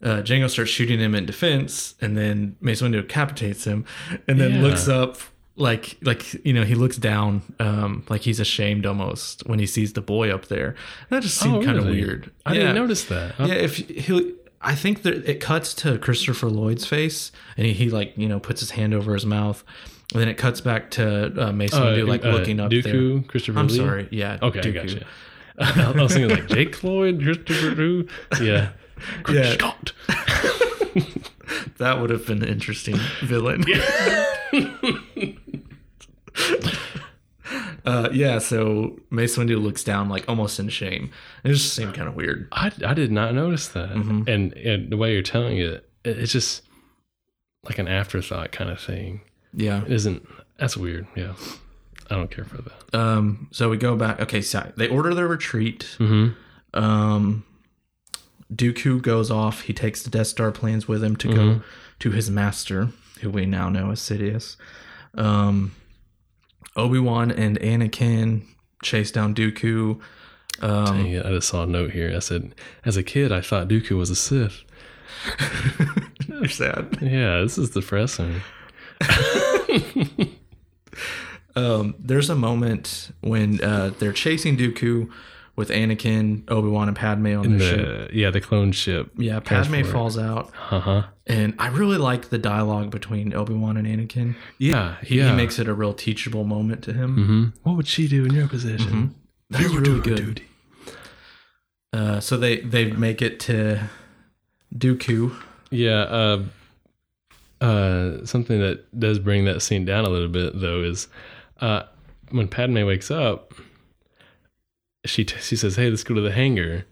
Uh, 0.03 0.23
Jango 0.23 0.49
starts 0.49 0.71
shooting 0.71 1.01
him 1.01 1.15
in 1.15 1.27
defense, 1.27 1.95
and 2.01 2.17
then 2.17 2.57
Mace 2.61 2.83
Windu 2.83 3.03
decapitates 3.03 3.65
him, 3.65 3.85
and 4.29 4.41
then 4.41 4.55
Yeah. 4.57 4.63
looks 4.63 4.89
up 4.89 5.19
like 5.57 5.97
like 6.03 6.35
you 6.47 6.53
know 6.53 6.63
he 6.63 6.77
looks 6.77 6.97
down 6.97 7.43
um 7.59 8.05
like 8.09 8.21
he's 8.21 8.39
ashamed 8.39 8.87
almost 8.87 9.45
when 9.49 9.59
he 9.59 9.67
sees 9.67 9.93
the 9.95 10.01
boy 10.01 10.33
up 10.33 10.47
there. 10.47 10.77
That 11.11 11.23
just 11.25 11.37
seemed 11.37 11.57
Oh, 11.57 11.63
kind 11.65 11.77
of 11.79 11.87
really? 11.87 12.01
weird. 12.05 12.31
I 12.47 12.53
Yeah. 12.53 12.59
didn't 12.61 12.75
notice 12.77 13.05
that. 13.07 13.35
Yeah, 13.41 13.55
if 13.55 13.75
he, 13.75 14.35
I 14.61 14.75
think 14.75 15.03
that 15.03 15.29
it 15.29 15.41
cuts 15.41 15.73
to 15.75 15.99
Christopher 15.99 16.49
Lloyd's 16.49 16.85
face, 16.87 17.31
and 17.57 17.67
he, 17.67 17.73
he 17.73 17.91
like 17.91 18.13
you 18.17 18.29
know 18.29 18.41
puts 18.41 18.61
his 18.61 18.71
hand 18.73 18.93
over 18.95 19.15
his 19.15 19.25
mouth, 19.27 19.63
and 20.13 20.21
then 20.21 20.29
it 20.29 20.35
cuts 20.35 20.61
back 20.61 20.91
to 20.93 21.33
uh, 21.49 21.53
Mason 21.53 21.83
Uh, 21.83 21.87
Windu 21.87 22.09
like 22.09 22.25
uh, 22.25 22.31
looking 22.31 22.59
up 22.61 22.71
there. 22.71 22.83
Dooku, 22.83 23.27
Christopher 23.29 23.59
I'm 23.61 23.69
Lee? 23.69 23.77
sorry, 23.77 24.09
yeah. 24.11 24.39
Okay, 24.43 24.59
I 24.59 24.63
Dooku. 24.63 24.75
gotcha. 24.75 25.07
I 25.99 26.03
was 26.03 26.13
thinking 26.13 26.37
like 26.37 26.49
Jake 26.49 26.83
Lloyd, 26.85 27.21
Christopher 27.23 27.75
Lee. 27.75 28.09
Yeah. 28.41 28.71
Yeah. 29.31 29.53
Scott. 29.53 29.93
That 31.79 32.01
would 32.01 32.11
have 32.11 32.27
been 32.27 32.43
an 32.43 32.49
interesting 32.49 32.97
villain. 33.23 33.65
Uh, 37.89 38.09
yeah, 38.13 38.39
so 38.39 38.99
Mace 39.11 39.37
Windu 39.37 39.61
looks 39.63 39.83
down 39.83 40.09
like 40.09 40.25
almost 40.29 40.61
in 40.61 40.69
shame. 40.69 41.11
It 41.45 41.49
just 41.53 41.73
seemed 41.75 41.95
kind 41.95 42.09
of 42.09 42.15
weird. 42.15 42.49
I, 42.53 42.71
I 42.87 42.95
did 42.95 43.11
not 43.11 43.35
notice 43.35 43.69
that. 43.69 43.91
Mhm. 43.91 44.29
And, 44.29 44.53
and 44.55 44.91
the 44.91 44.97
way 44.97 45.13
you're 45.15 45.23
telling 45.23 45.57
it, 45.59 45.89
it, 46.05 46.19
it's 46.19 46.33
just 46.33 46.63
like 47.65 47.79
an 47.79 47.89
afterthought 47.89 48.53
kind 48.53 48.71
of 48.71 48.81
thing. 48.81 49.21
Yeah. 49.55 49.83
It 49.85 49.93
isn't. 49.93 50.29
That's 50.59 50.77
weird. 50.77 51.07
Yeah. 51.17 51.35
I 52.11 52.15
don't 52.17 52.31
care 52.31 52.45
for 52.45 52.59
that. 52.63 52.95
Um. 52.99 53.49
So 53.53 53.69
we 53.69 53.77
go 53.77 53.97
back. 53.97 54.21
Okay. 54.21 54.41
So 54.43 54.73
they 54.77 54.89
order 54.89 55.15
their 55.15 55.29
retreat. 55.29 55.97
Mm-hmm. 55.99 56.79
Um, 56.79 57.45
Dooku 58.53 59.03
goes 59.03 59.31
off. 59.31 59.63
He 59.63 59.73
takes 59.73 60.03
the 60.03 60.11
Death 60.11 60.29
Star 60.29 60.51
plans 60.53 60.89
with 60.89 61.03
him 61.05 61.17
to 61.17 61.29
go 61.29 61.35
Mhm. 61.35 61.63
to 62.01 62.11
his 62.11 62.31
master, 62.31 62.89
who 63.21 63.31
we 63.31 63.45
now 63.47 63.69
know 63.69 63.91
as 63.91 64.01
Sidious. 64.01 64.57
Um, 65.15 65.75
Obi 66.79 66.99
Wan 66.99 67.31
and 67.31 67.59
Anakin 67.61 68.43
chase 68.83 69.11
down 69.11 69.35
Dooku. 69.35 70.01
Um, 70.61 70.85
Dang 70.87 71.07
it, 71.09 71.27
I 71.27 71.31
just 71.31 71.49
saw 71.49 71.65
a 71.65 71.67
note 71.67 71.91
here. 71.91 72.15
I 72.15 72.21
said, 72.21 72.55
as 72.85 72.97
a 72.97 73.03
kid, 73.03 73.33
I 73.33 73.41
thought 73.41 73.69
Dooku 73.69 73.97
was 73.97 74.11
a 74.11 74.17
Sith. 74.17 74.63
you're 76.29 76.49
sad. 76.49 76.99
Yeah, 77.01 77.41
this 77.41 77.59
is 77.59 77.71
depressing. 77.71 78.41
Um, 81.59 81.97
there's 81.99 82.31
a 82.31 82.37
moment 82.37 83.11
when 83.21 83.61
uh, 83.65 83.91
they're 83.99 84.13
chasing 84.13 84.57
Dooku 84.57 85.11
with 85.59 85.69
Anakin, 85.71 86.49
Obi 86.51 86.69
Wan, 86.69 86.89
and 86.89 86.97
Padme 86.97 87.27
on 87.37 87.45
In 87.45 87.59
the 87.59 87.69
ship. 87.69 88.11
yeah, 88.15 88.31
the 88.31 88.41
clone 88.41 88.73
ship. 88.73 89.11
Yeah, 89.19 89.41
Padme 89.41 89.73
transport. 89.73 89.87
falls 89.93 90.17
out, 90.19 90.51
Uh 90.71 90.81
huh. 90.81 91.03
and 91.27 91.55
I 91.59 91.69
really 91.69 91.99
like 91.99 92.31
the 92.31 92.39
dialogue 92.39 92.91
between 92.91 93.35
Obi 93.35 93.53
Wan 93.55 93.77
and 93.77 93.87
Anakin. 93.87 94.37
Yeah, 94.57 94.97
He, 95.03 95.19
yeah. 95.19 95.31
he 95.31 95.37
makes 95.37 95.59
it 95.59 95.69
a 95.69 95.75
real 95.75 95.93
teachable 95.93 96.45
moment 96.45 96.83
to 96.85 96.93
him. 96.95 97.15
hmm 97.27 97.45
What 97.69 97.77
would 97.77 97.87
she 97.89 98.09
do 98.09 98.25
in 98.25 98.33
your 98.33 98.49
position? 98.49 99.15
That's 99.51 99.65
You 99.65 99.81
really 99.81 100.01
good. 100.01 100.17
duty. 100.17 100.45
Uh, 101.93 102.21
so 102.21 102.37
they 102.37 102.61
they 102.61 102.91
make 102.93 103.21
it 103.23 103.41
to 103.41 103.81
Dooku. 104.75 105.35
Yeah. 105.71 106.03
Uh, 106.03 106.43
uh, 107.61 108.25
something 108.25 108.61
that 108.61 108.85
does 108.99 109.19
bring 109.19 109.45
that 109.47 109.61
scene 109.63 109.85
down 109.85 110.05
a 110.05 110.09
little 110.09 110.29
bit, 110.29 110.61
though, 110.61 110.83
is 110.83 111.09
uh, 111.61 111.83
when 112.31 112.47
Padme 112.47 112.85
wakes 112.87 113.11
up, 113.11 113.55
she 115.09 115.25
t- 115.25 115.37
she 115.41 115.57
says, 115.57 115.77
"Hey, 115.77 115.91
let's 115.91 116.05
go 116.05 116.15
to 116.15 116.21
the 116.21 116.33
hangar." 116.33 116.85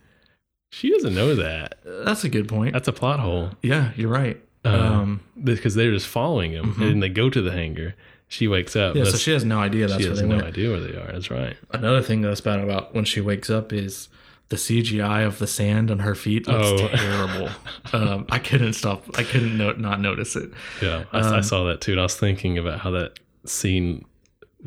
She 0.73 0.91
doesn't 0.91 1.15
know 1.15 1.35
that. 1.37 1.79
That's 1.85 2.25
a 2.25 2.29
good 2.29 2.49
point. 2.49 2.73
That's 2.73 2.89
a 2.89 2.93
plot 2.93 3.21
hole. 3.21 3.51
Yeah, 3.63 3.93
you're 3.97 4.11
right. 4.11 4.41
Uh, 4.65 4.69
Um, 4.71 5.21
because 5.43 5.75
they're 5.77 5.93
just 5.93 6.09
following 6.09 6.51
him, 6.53 6.75
Mhm. 6.75 6.91
and 6.93 7.03
they 7.03 7.09
go 7.09 7.31
to 7.31 7.41
the 7.41 7.53
hangar. 7.53 7.95
She 8.29 8.49
wakes 8.49 8.75
up. 8.75 8.97
yeah, 8.97 9.05
so 9.05 9.17
she 9.17 9.31
has 9.31 9.45
no 9.45 9.59
idea 9.61 9.87
that's 9.87 10.01
she 10.03 10.09
where 10.09 10.11
has 10.11 10.21
they 10.21 10.27
no 10.27 10.35
went. 10.37 10.49
idea 10.49 10.71
where 10.71 10.81
they 10.81 10.97
are. 10.97 11.13
That's 11.13 11.31
right. 11.31 11.57
Another 11.71 12.03
thing 12.03 12.23
that's 12.23 12.41
bad 12.41 12.59
about 12.59 12.93
when 12.95 13.05
she 13.05 13.21
wakes 13.21 13.49
up 13.49 13.73
is 13.73 14.09
the 14.49 14.57
CGI 14.57 15.23
of 15.23 15.39
the 15.39 15.47
sand 15.47 15.91
on 15.93 16.01
her 16.01 16.17
feet 16.17 16.49
looks 16.49 16.83
Oh. 16.83 16.89
terrible. 16.89 17.49
um, 17.93 18.27
I 18.29 18.41
couldn't 18.41 18.73
stop. 18.73 19.05
I 19.17 19.23
couldn't 19.23 19.57
no, 19.57 19.71
not 19.73 20.01
notice 20.01 20.35
it. 20.35 20.51
Yeah, 20.83 21.05
I, 21.13 21.19
I 21.21 21.37
Um, 21.37 21.43
saw 21.45 21.63
that 21.65 21.81
too, 21.81 21.93
and 21.93 22.01
I 22.01 22.05
was 22.05 22.17
thinking 22.17 22.59
about 22.59 22.81
how 22.81 22.91
that 22.91 23.21
scene 23.45 24.05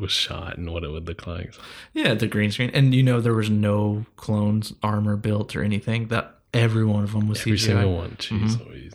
was 0.00 0.10
shot 0.12 0.56
and 0.58 0.72
what 0.72 0.82
it 0.84 0.88
would 0.90 1.06
look 1.06 1.26
like. 1.26 1.54
Yeah, 1.92 2.14
the 2.14 2.26
green 2.26 2.50
screen, 2.50 2.70
and 2.74 2.94
you 2.94 3.02
know 3.02 3.20
there 3.20 3.34
was 3.34 3.50
no 3.50 4.06
clones 4.16 4.72
armor 4.82 5.16
built 5.16 5.54
or 5.54 5.62
anything. 5.62 6.08
That 6.08 6.36
every 6.54 6.84
one 6.84 7.04
of 7.04 7.12
them 7.12 7.28
was 7.28 7.40
Every 7.40 7.52
CGI. 7.52 7.60
single 7.66 7.96
one. 7.96 8.10
Jeez 8.18 8.56
Mhm. 8.56 8.92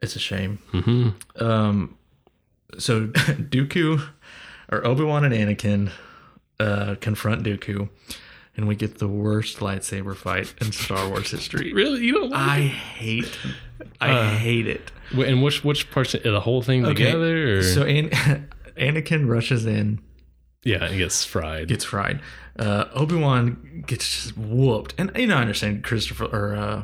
It's 0.00 0.14
a 0.16 0.20
shame. 0.20 0.58
hmm 0.70 1.08
Um, 1.36 1.96
so 2.78 3.06
Dooku 3.52 4.00
or 4.70 4.86
Obi 4.86 5.02
Wan 5.04 5.24
and 5.24 5.34
Anakin 5.34 5.90
uh, 6.60 6.94
confront 7.00 7.42
Dooku, 7.44 7.88
and 8.56 8.68
we 8.68 8.74
get 8.76 8.98
the 8.98 9.08
worst 9.08 9.58
lightsaber 9.58 10.14
fight 10.14 10.54
in 10.60 10.72
Star 10.72 11.08
Wars 11.08 11.30
history. 11.30 11.72
Really, 11.78 12.04
you 12.04 12.12
don't 12.12 12.30
like 12.30 12.40
I 12.40 12.58
it? 12.58 12.68
hate, 12.68 13.38
I 14.00 14.10
Uh, 14.10 14.30
hate 14.36 14.66
it. 14.68 14.92
And 15.12 15.42
which 15.42 15.64
which 15.64 15.90
parts? 15.90 16.12
The 16.12 16.40
whole 16.40 16.62
thing 16.62 16.84
Okay, 16.84 16.94
together? 17.06 17.58
Or? 17.58 17.62
So 17.62 17.82
An- 17.84 18.10
Anakin 18.78 19.28
rushes 19.28 19.66
in, 19.66 20.00
yeah, 20.64 20.84
it 20.86 20.98
gets 20.98 21.24
fried. 21.24 21.68
gets 21.68 21.84
fried. 21.84 22.20
Uh, 22.58 22.86
Obi 22.94 23.14
Wan 23.16 23.84
gets 23.86 24.04
just 24.10 24.36
whooped, 24.36 24.94
and 24.98 25.10
you 25.16 25.26
know 25.26 25.36
I 25.36 25.40
understand 25.42 25.84
Christopher 25.84 26.24
or 26.26 26.54
uh, 26.56 26.82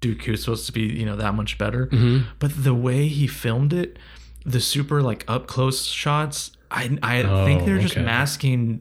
Dooku 0.00 0.34
is 0.34 0.40
supposed 0.42 0.66
to 0.66 0.72
be 0.72 0.82
you 0.82 1.06
know 1.06 1.16
that 1.16 1.34
much 1.34 1.56
better, 1.58 1.86
hmm 1.86 2.22
but 2.38 2.64
the 2.64 2.74
way 2.74 3.06
he 3.08 3.26
filmed 3.26 3.72
it, 3.72 3.98
the 4.44 4.60
super 4.60 5.02
like 5.02 5.24
up 5.28 5.46
close 5.46 5.84
shots, 5.86 6.50
I 6.70 6.98
I 7.02 7.22
Oh, 7.22 7.44
think 7.44 7.64
they're 7.64 7.78
just 7.78 7.94
okay. 7.96 8.04
masking 8.04 8.80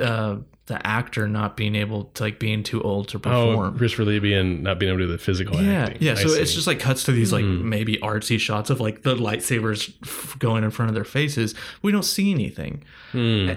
uh, 0.00 0.36
the 0.66 0.84
actor 0.86 1.26
not 1.28 1.56
being 1.56 1.74
able 1.74 2.04
to 2.04 2.22
like 2.22 2.38
being 2.38 2.62
too 2.62 2.80
old 2.82 3.08
to 3.08 3.18
perform. 3.18 3.36
Oh, 3.42 3.46
perform. 3.50 3.78
Christopher 3.78 4.04
Lee 4.04 4.18
being 4.20 4.62
not 4.62 4.78
being 4.78 4.90
able 4.90 5.00
to 5.00 5.06
do 5.06 5.12
the 5.12 5.18
physical 5.18 5.60
yeah, 5.60 5.84
acting. 5.86 5.98
yeah. 6.00 6.12
I 6.12 6.14
So 6.14 6.28
it's 6.30 6.54
just 6.54 6.66
like 6.68 6.78
cuts 6.78 7.02
to 7.04 7.12
these 7.12 7.32
like 7.32 7.44
Mhm. 7.44 7.62
maybe 7.62 7.96
artsy 7.98 8.38
shots 8.38 8.70
of 8.70 8.78
like 8.80 9.02
the 9.02 9.16
lightsabers 9.16 9.92
f- 10.04 10.36
going 10.38 10.62
in 10.62 10.70
front 10.70 10.88
of 10.88 10.94
their 10.94 11.04
faces. 11.04 11.54
We 11.82 11.90
don't 11.90 12.04
see 12.04 12.30
anything. 12.30 12.84
Hmm. 13.10 13.50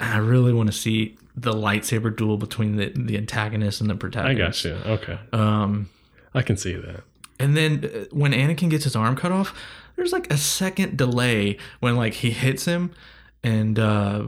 I 0.00 0.18
really 0.18 0.52
want 0.52 0.68
to 0.68 0.72
see 0.76 1.16
the 1.36 1.52
lightsaber 1.52 2.14
duel 2.16 2.36
between 2.36 2.76
the 2.76 2.92
the 2.94 3.16
antagonist 3.16 3.80
and 3.80 3.88
the 3.88 3.94
protagonist. 3.94 4.66
I 4.66 4.70
got 4.70 4.86
you. 4.86 4.92
Okay, 4.92 5.18
Um, 5.32 5.88
I 6.34 6.42
can 6.42 6.56
see 6.56 6.74
that. 6.74 7.04
and 7.38 7.56
then 7.56 7.84
uh, 7.84 8.04
when 8.10 8.32
Anakin 8.32 8.68
gets 8.68 8.82
his 8.84 8.96
arm 8.96 9.14
cut 9.14 9.30
off, 9.30 9.54
there's 9.94 10.12
like 10.12 10.32
a 10.32 10.36
second 10.36 10.96
delay 10.96 11.56
when 11.78 11.94
like 11.96 12.14
he 12.14 12.30
hits 12.32 12.64
him, 12.64 12.90
and 13.44 13.78
uh, 13.78 14.24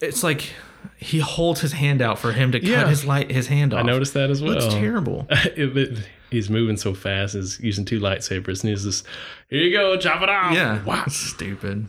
it's 0.00 0.22
like 0.22 0.52
he 0.96 1.18
holds 1.20 1.60
his 1.60 1.72
hand 1.72 2.00
out 2.02 2.18
for 2.18 2.32
him 2.32 2.52
to 2.52 2.60
cut 2.60 2.88
his 2.88 3.04
light 3.04 3.30
his 3.30 3.46
hand 3.48 3.72
off. 3.74 3.80
I 3.80 3.82
noticed 3.82 4.14
that 4.14 4.30
as 4.30 4.42
well. 4.42 4.52
Looks 4.54 4.74
terrible. 4.74 5.26
It- 5.30 5.76
it- 5.76 6.08
he's 6.30 6.48
moving 6.48 6.76
so 6.78 6.94
fast. 6.94 7.34
He's 7.34 7.60
using 7.60 7.84
two 7.84 8.00
lightsabers, 8.00 8.62
and 8.62 8.70
he's 8.70 8.84
just, 8.84 9.06
"Here 9.50 9.60
you 9.60 9.70
go, 9.70 9.96
chop 9.98 10.22
it 10.22 10.28
off." 10.30 10.54
Yeah, 10.54 10.82
Wow. 10.84 11.04
stupid. 11.08 11.88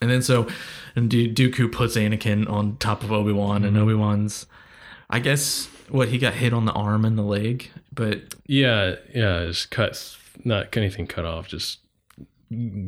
And 0.00 0.10
then 0.10 0.22
so, 0.22 0.46
and 0.94 1.10
Du- 1.10 1.32
Dooku 1.32 1.70
puts 1.70 1.96
Anakin 1.96 2.48
on 2.48 2.76
top 2.76 3.02
of 3.02 3.10
Obi 3.12 3.32
Wan, 3.32 3.64
and 3.64 3.76
Mhm. 3.76 3.80
Obi 3.80 3.94
Wan's, 3.94 4.46
I 5.10 5.18
guess, 5.18 5.66
what 5.88 6.08
he 6.08 6.18
got 6.18 6.34
hit 6.34 6.52
on 6.52 6.64
the 6.66 6.72
arm 6.72 7.04
and 7.04 7.18
the 7.18 7.22
leg, 7.22 7.70
but 7.92 8.34
Yeah, 8.46 8.94
yeah. 9.14 9.46
Just 9.46 9.70
cuts, 9.70 10.16
not 10.44 10.74
anything 10.76 11.06
cut 11.06 11.24
off, 11.24 11.48
just 11.48 11.80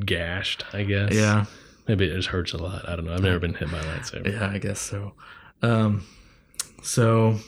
gashed. 0.05 0.65
I 0.73 0.85
guess. 0.85 1.13
yeah, 1.13 1.47
Maybe 1.87 2.07
it 2.07 2.15
just 2.17 2.29
hurts 2.29 2.53
a 2.53 2.57
lot. 2.59 2.89
I 2.89 2.97
don't 2.97 3.05
know. 3.05 3.15
I've 3.15 3.23
never 3.23 3.39
been 3.39 3.55
hit 3.55 3.71
by 3.71 3.79
a 3.79 3.83
lightsaber. 3.85 4.33
yeah, 4.33 4.49
I 4.51 4.59
guess 4.59 4.81
so. 4.81 5.13
Um, 5.63 6.07
so 6.83 7.39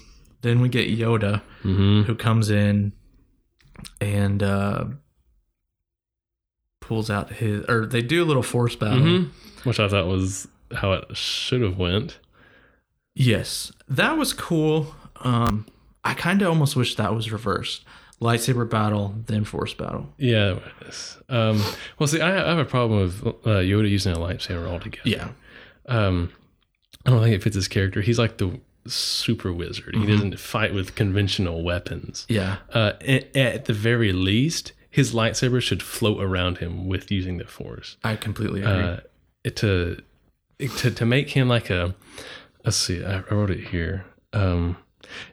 then 0.43 0.61
we 0.61 0.69
get 0.69 0.89
Yoda, 0.89 1.43
Mm-hmm. 1.65 2.03
who 2.03 2.15
comes 2.15 2.51
in 2.51 2.93
and 4.01 4.43
uh, 4.43 4.85
pulls 6.81 7.11
out 7.11 7.31
his, 7.33 7.65
or 7.69 7.87
they 7.87 8.03
do 8.03 8.23
a 8.23 8.27
little 8.27 8.43
force 8.43 8.77
battle. 8.77 9.01
hmm 9.01 9.25
Which 9.65 9.81
I 9.81 9.89
thought 9.89 10.07
was 10.07 10.47
how 10.75 10.93
it 10.93 11.17
should 11.17 11.63
have 11.63 11.79
went. 11.79 12.19
Yes, 13.15 13.73
that 13.89 14.17
was 14.19 14.33
cool. 14.33 14.95
Um, 15.23 15.67
I 16.05 16.15
kind 16.15 16.43
of 16.43 16.49
almost 16.49 16.77
wish 16.77 16.95
that 16.97 17.15
was 17.15 17.33
reversed. 17.33 17.85
Lightsaber 18.21 18.69
battle, 18.69 19.15
then 19.27 19.45
force 19.45 19.75
battle. 19.75 20.09
Yeah. 20.17 20.59
Um, 21.29 21.63
well, 21.99 22.07
see, 22.07 22.21
I, 22.21 22.47
I 22.47 22.49
have 22.49 22.59
a 22.59 22.65
problem 22.65 23.01
with 23.01 23.27
uh, 23.27 23.61
Yoda 23.61 23.91
using 23.91 24.13
a 24.13 24.17
lightsaber 24.17 24.67
altogether. 24.67 25.09
Yeah. 25.09 25.29
Um, 25.87 26.33
I 27.05 27.11
don't 27.11 27.23
think 27.23 27.37
it 27.37 27.43
fits 27.43 27.57
his 27.57 27.69
character. 27.69 28.01
He's 28.01 28.19
like 28.19 28.39
the 28.39 28.59
super 28.87 29.53
wizard. 29.53 29.95
He 29.95 30.07
doesn't 30.07 30.39
fight 30.39 30.73
with 30.73 30.95
conventional 30.95 31.63
weapons. 31.63 32.25
Yeah. 32.29 32.59
Uh, 32.73 32.93
at, 33.07 33.37
at 33.37 33.65
the 33.67 33.73
very 33.73 34.13
least, 34.13 34.73
his 34.91 35.13
lightsaber 35.13 35.61
should 35.61 35.83
float 35.83 36.23
around 36.23 36.59
him 36.59 36.87
with 36.87 37.11
using 37.11 37.37
the 37.37 37.45
Force. 37.45 37.97
I 38.03 38.17
completely 38.17 38.63
agree. 38.63 38.83
Uh, 38.83 39.01
to 39.57 40.03
to 40.59 40.91
to 40.91 41.05
make 41.05 41.31
him 41.31 41.49
like 41.49 41.69
a 41.69 41.95
let's 42.65 42.79
see, 42.79 43.05
I, 43.05 43.19
I 43.19 43.35
wrote 43.35 43.51
it 43.51 43.69
here. 43.69 44.07
Um, 44.33 44.79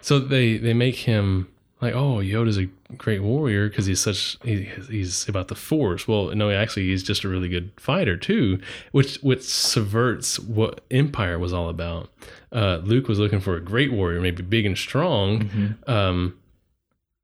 so 0.01 0.19
they 0.19 0.57
they 0.57 0.73
make 0.73 0.97
him 0.97 1.47
like, 1.83 1.95
oh, 1.95 2.17
Yoda's 2.17 2.57
a 2.57 2.65
great 2.97 3.21
warrior 3.21 3.69
because 3.69 3.85
he's 3.85 3.99
such 3.99 4.37
he, 4.43 4.69
he's 4.89 5.27
about 5.27 5.47
the 5.49 5.55
Force. 5.55 6.07
Well, 6.07 6.33
no, 6.35 6.49
actually, 6.49 6.87
he's 6.87 7.03
just 7.03 7.23
a 7.23 7.27
really 7.29 7.49
good 7.49 7.71
fighter 7.77 8.17
too, 8.17 8.59
which 8.91 9.17
which 9.17 9.43
subverts 9.43 10.39
what 10.39 10.81
Empire 10.89 11.37
was 11.37 11.53
all 11.53 11.69
about. 11.69 12.09
Uh, 12.51 12.79
Luke 12.83 13.07
was 13.07 13.19
looking 13.19 13.39
for 13.39 13.55
a 13.55 13.61
great 13.61 13.91
warrior, 13.91 14.21
maybe 14.21 14.43
big 14.43 14.65
and 14.65 14.77
strong. 14.77 15.75
Um, 15.87 16.37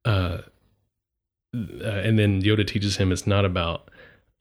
uh, 0.05 0.41
uh, 1.55 1.83
and 1.83 2.19
then 2.19 2.41
Yoda 2.41 2.65
teaches 2.65 2.97
him 2.97 3.11
it's 3.11 3.25
not 3.25 3.45
about 3.45 3.89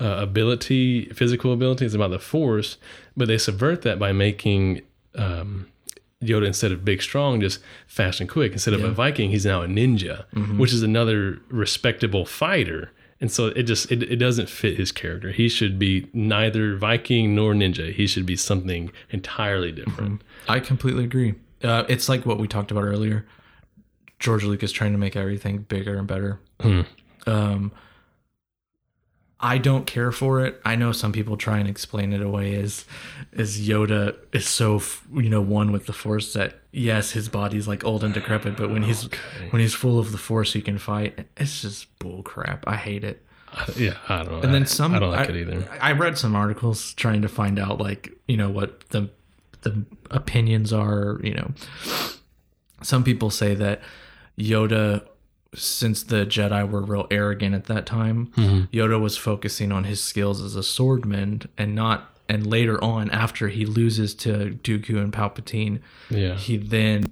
uh, 0.01 0.16
ability, 0.19 1.07
physical 1.07 1.53
ability, 1.53 1.87
it's 1.87 1.95
about 1.95 2.11
the 2.11 2.19
Force. 2.19 2.77
But 3.16 3.29
they 3.29 3.39
subvert 3.39 3.83
that 3.83 3.99
by 3.99 4.12
making 4.12 4.83
um, 5.14 5.69
Yoda 6.23 6.47
instead 6.47 6.73
of 6.73 6.85
big 6.85 7.01
strong, 7.01 7.41
just 7.41 7.61
fast 7.87 8.21
and 8.21 8.29
quick. 8.29 8.53
Instead 8.53 8.75
of 8.75 8.83
a 8.83 8.91
Viking, 8.91 9.31
he's 9.31 9.47
now 9.47 9.62
a 9.62 9.66
ninja, 9.66 10.25
which 10.59 10.73
is 10.73 10.83
another 10.83 11.39
respectable 11.49 12.25
fighter. 12.27 12.91
And 13.21 13.31
so 13.31 13.47
it 13.49 13.64
just 13.64 13.91
it, 13.91 14.03
it 14.03 14.16
doesn't 14.16 14.49
fit 14.49 14.77
his 14.77 14.93
character. 14.93 15.33
He 15.33 15.49
should 15.49 15.79
be 15.79 16.09
neither 16.12 16.77
Viking 16.77 17.35
nor 17.35 17.53
ninja. 17.53 17.93
He 17.93 18.07
should 18.07 18.27
be 18.27 18.37
something 18.37 18.91
entirely 19.11 19.73
different. 19.73 20.23
I 20.49 20.61
completely 20.61 21.05
agree. 21.05 21.35
Uh, 21.62 21.85
it's 21.89 22.09
like 22.09 22.27
what 22.27 22.39
we 22.39 22.49
talked 22.49 22.71
about 22.71 22.85
earlier. 22.85 23.27
George 24.19 24.45
Lucas 24.45 24.73
trying 24.73 24.93
to 24.93 24.99
make 24.99 25.16
everything 25.16 25.59
bigger 25.59 25.97
and 25.97 26.07
better. 26.07 26.41
Hmm. 26.61 26.83
Um, 27.27 27.73
I 29.41 29.59
don't 29.59 29.86
care 29.86 30.11
for 30.11 30.45
it. 30.45 30.61
I 30.64 30.74
know 30.74 30.91
some 30.91 31.12
people 31.12 31.36
try 31.36 31.59
and 31.59 31.68
explain 31.68 32.12
it 32.12 32.20
away 32.20 32.55
as 32.57 32.84
as 33.32 33.68
Yoda 33.68 34.16
is 34.32 34.49
so 34.49 34.82
you 35.14 35.30
know 35.30 35.41
one 35.41 35.70
with 35.70 35.86
the 35.86 35.93
Force 35.93 36.32
that 36.32 36.59
yes, 36.72 37.12
his 37.12 37.28
body's 37.28 37.68
like 37.68 37.84
old 37.84 38.03
and 38.03 38.12
decrepit, 38.12 38.57
but 38.57 38.70
when 38.70 38.82
he's 38.82 39.09
when 39.51 39.61
he's 39.61 39.74
full 39.74 39.99
of 39.99 40.11
the 40.11 40.18
Force, 40.18 40.53
he 40.55 40.61
can 40.61 40.78
fight. 40.78 41.26
It's 41.36 41.62
just 41.62 41.99
bull 41.99 42.22
crap. 42.22 42.66
I 42.66 42.76
hate 42.76 43.05
it. 43.05 43.24
Yeah, 43.76 43.97
I 44.09 44.18
don't 44.18 44.32
know. 44.32 44.41
And 44.41 44.55
then 44.55 44.66
some. 44.66 44.95
I 44.95 44.99
don't 44.99 45.11
like 45.11 45.30
I, 45.30 45.32
it 45.32 45.36
either. 45.36 45.78
I 45.80 45.93
read 45.93 46.18
some 46.18 46.36
articles 46.36 46.93
trying 46.95 47.22
to 47.22 47.28
find 47.28 47.59
out, 47.59 47.80
like 47.80 48.12
you 48.26 48.36
know, 48.36 48.51
what 48.51 48.80
the 48.91 49.11
the 49.62 49.84
opinions 50.11 50.72
are. 50.72 51.18
You 51.22 51.34
know, 51.34 51.51
some 52.82 53.05
people 53.05 53.30
say 53.30 53.55
that 53.55 53.80
Yoda, 54.39 55.07
since 55.55 56.03
the 56.03 56.27
Jedi 56.27 56.69
were 56.71 56.83
real 56.83 57.07
arrogant 57.11 57.55
at 57.55 57.65
that 57.67 57.87
time, 57.87 58.27
Mm-hmm. 58.37 58.77
Yoda 58.77 59.01
was 59.01 59.17
focusing 59.17 59.73
on 59.73 59.85
his 59.85 60.03
skills 60.03 60.43
as 60.43 60.57
a 60.57 60.61
swordman 60.61 61.47
and 61.57 61.75
not. 61.75 62.15
And 62.31 62.47
later 62.47 62.83
on, 62.85 63.11
after 63.11 63.49
he 63.49 63.65
loses 63.65 64.15
to 64.17 64.59
Dooku 64.63 64.99
and 65.03 65.11
Palpatine, 65.13 65.81
Yeah. 66.11 66.35
he 66.35 66.59
then, 66.59 67.05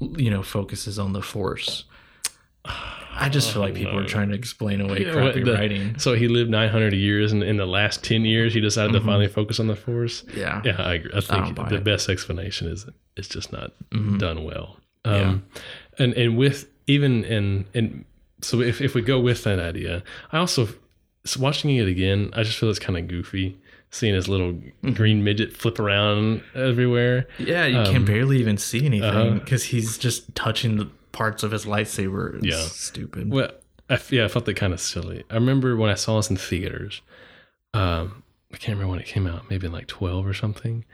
you 0.00 0.30
know, 0.30 0.42
focuses 0.42 0.98
on 0.98 1.14
the 1.14 1.22
Force. 1.22 1.84
I 2.66 3.30
just 3.30 3.52
feel 3.52 3.62
like 3.62 3.74
people 3.74 3.98
are 3.98 4.04
trying 4.06 4.28
to 4.28 4.34
explain 4.34 4.82
away 4.82 5.04
Yeah, 5.06 5.12
crappy 5.12 5.42
the- 5.42 5.54
writing. 5.54 5.98
So 5.98 6.14
he 6.14 6.28
lived 6.28 6.50
900 6.50 6.92
years, 6.92 7.32
and 7.32 7.42
in 7.42 7.56
the 7.56 7.66
last 7.66 8.04
10 8.04 8.24
years, 8.26 8.52
he 8.52 8.60
decided 8.60 8.92
to 8.92 9.00
finally 9.00 9.28
focus 9.28 9.58
on 9.58 9.66
the 9.66 9.74
Force. 9.76 10.24
Yeah. 10.36 10.60
Yeah, 10.64 10.76
I, 10.78 10.94
agree. 10.94 11.10
I 11.14 11.20
think 11.20 11.54
buy 11.54 11.68
the 11.70 11.76
it. 11.76 11.84
best 11.84 12.08
explanation 12.10 12.68
is 12.68 12.86
it's 13.16 13.28
just 13.28 13.52
not 13.52 13.72
done 14.18 14.44
well. 14.44 14.76
Um, 15.06 15.44
and 15.98 16.12
and 16.12 16.36
with 16.36 16.68
even 16.90 17.24
in 17.24 17.66
and 17.74 18.04
so 18.40 18.60
if 18.60 18.80
if 18.80 18.94
we 18.94 19.02
go 19.02 19.20
with 19.20 19.44
that 19.44 19.58
idea, 19.58 20.02
I 20.32 20.38
also 20.38 20.68
so 21.24 21.40
watching 21.40 21.74
it 21.76 21.86
again, 21.88 22.30
I 22.34 22.42
just 22.42 22.58
feel 22.58 22.70
it's 22.70 22.78
kind 22.78 22.98
of 22.98 23.06
goofy 23.08 23.58
seeing 23.90 24.14
his 24.14 24.28
little 24.28 24.58
green 24.94 25.24
midget 25.24 25.56
flip 25.56 25.78
around 25.80 26.42
everywhere. 26.54 27.26
Yeah, 27.38 27.66
you 27.66 27.92
can 27.92 28.04
barely 28.04 28.38
even 28.38 28.56
see 28.56 28.86
anything 28.86 29.02
uh-huh. 29.08 29.30
because 29.30 29.64
he's 29.64 29.98
just 29.98 30.32
touching 30.34 30.76
the 30.76 30.88
parts 31.12 31.42
of 31.42 31.50
his 31.50 31.64
lightsaber. 31.64 32.36
It's 32.36 32.46
Yeah. 32.46 32.62
stupid. 32.68 33.32
Well, 33.32 33.50
I, 33.88 33.98
yeah, 34.10 34.24
I 34.26 34.28
felt 34.28 34.44
that 34.44 34.54
kind 34.54 34.72
of 34.72 34.80
silly. 34.80 35.24
I 35.28 35.34
remember 35.34 35.76
when 35.76 35.90
I 35.90 35.94
saw 35.94 36.16
this 36.16 36.30
in 36.30 36.36
theaters. 36.36 37.02
Um, 37.74 38.22
I 38.52 38.56
can't 38.58 38.76
remember 38.78 38.92
when 38.92 39.00
it 39.00 39.06
came 39.06 39.26
out, 39.26 39.50
maybe 39.50 39.66
in 39.66 39.72
like 39.72 39.88
12 39.88 40.24
or 40.24 40.34
something. 40.34 40.84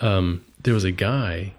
Um, 0.00 0.44
there 0.64 0.74
was 0.74 0.84
a 0.84 0.90
guy 0.92 1.54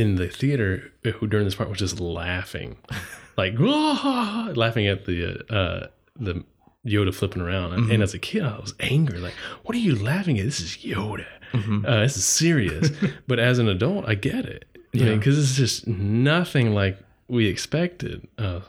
in 0.00 0.16
the 0.16 0.28
theater 0.28 0.90
who 1.04 1.26
during 1.26 1.44
this 1.46 1.54
part 1.54 1.68
was 1.68 1.78
just 1.78 2.00
laughing, 2.00 2.76
like 3.36 3.54
laughing 3.58 4.86
at 4.86 5.04
the 5.06 5.44
uh, 5.54 5.86
the 6.16 6.44
Yoda 6.86 7.12
flipping 7.14 7.42
around. 7.42 7.90
And 7.90 8.02
as 8.02 8.14
a 8.14 8.18
kid, 8.18 8.42
I 8.44 8.58
was 8.58 8.74
angry, 8.80 9.18
like, 9.18 9.34
"What 9.64 9.74
are 9.74 9.80
you 9.80 9.94
laughing 9.96 10.38
at? 10.38 10.44
This 10.44 10.60
is 10.60 10.76
Yoda. 10.78 11.26
Uh, 11.54 12.00
this 12.00 12.16
is 12.16 12.24
serious." 12.24 12.90
but 13.26 13.38
as 13.38 13.58
an 13.58 13.68
adult, 13.68 14.08
I 14.08 14.14
get 14.14 14.44
it, 14.46 14.64
Yeah. 14.92 15.14
because 15.14 15.38
it's 15.38 15.56
just 15.56 15.86
nothing 15.86 16.74
like 16.74 16.98
we 17.28 17.46
expected. 17.46 18.26
Uh, 18.38 18.60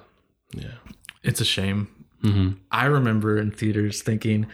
yeah. 0.53 0.71
It's 1.23 1.41
a 1.41 1.45
shame. 1.45 1.88
Mm-hmm. 2.23 2.57
I 2.71 2.86
remember 2.86 3.38
in 3.38 3.51
theaters 3.51 4.01
thinking 4.01 4.47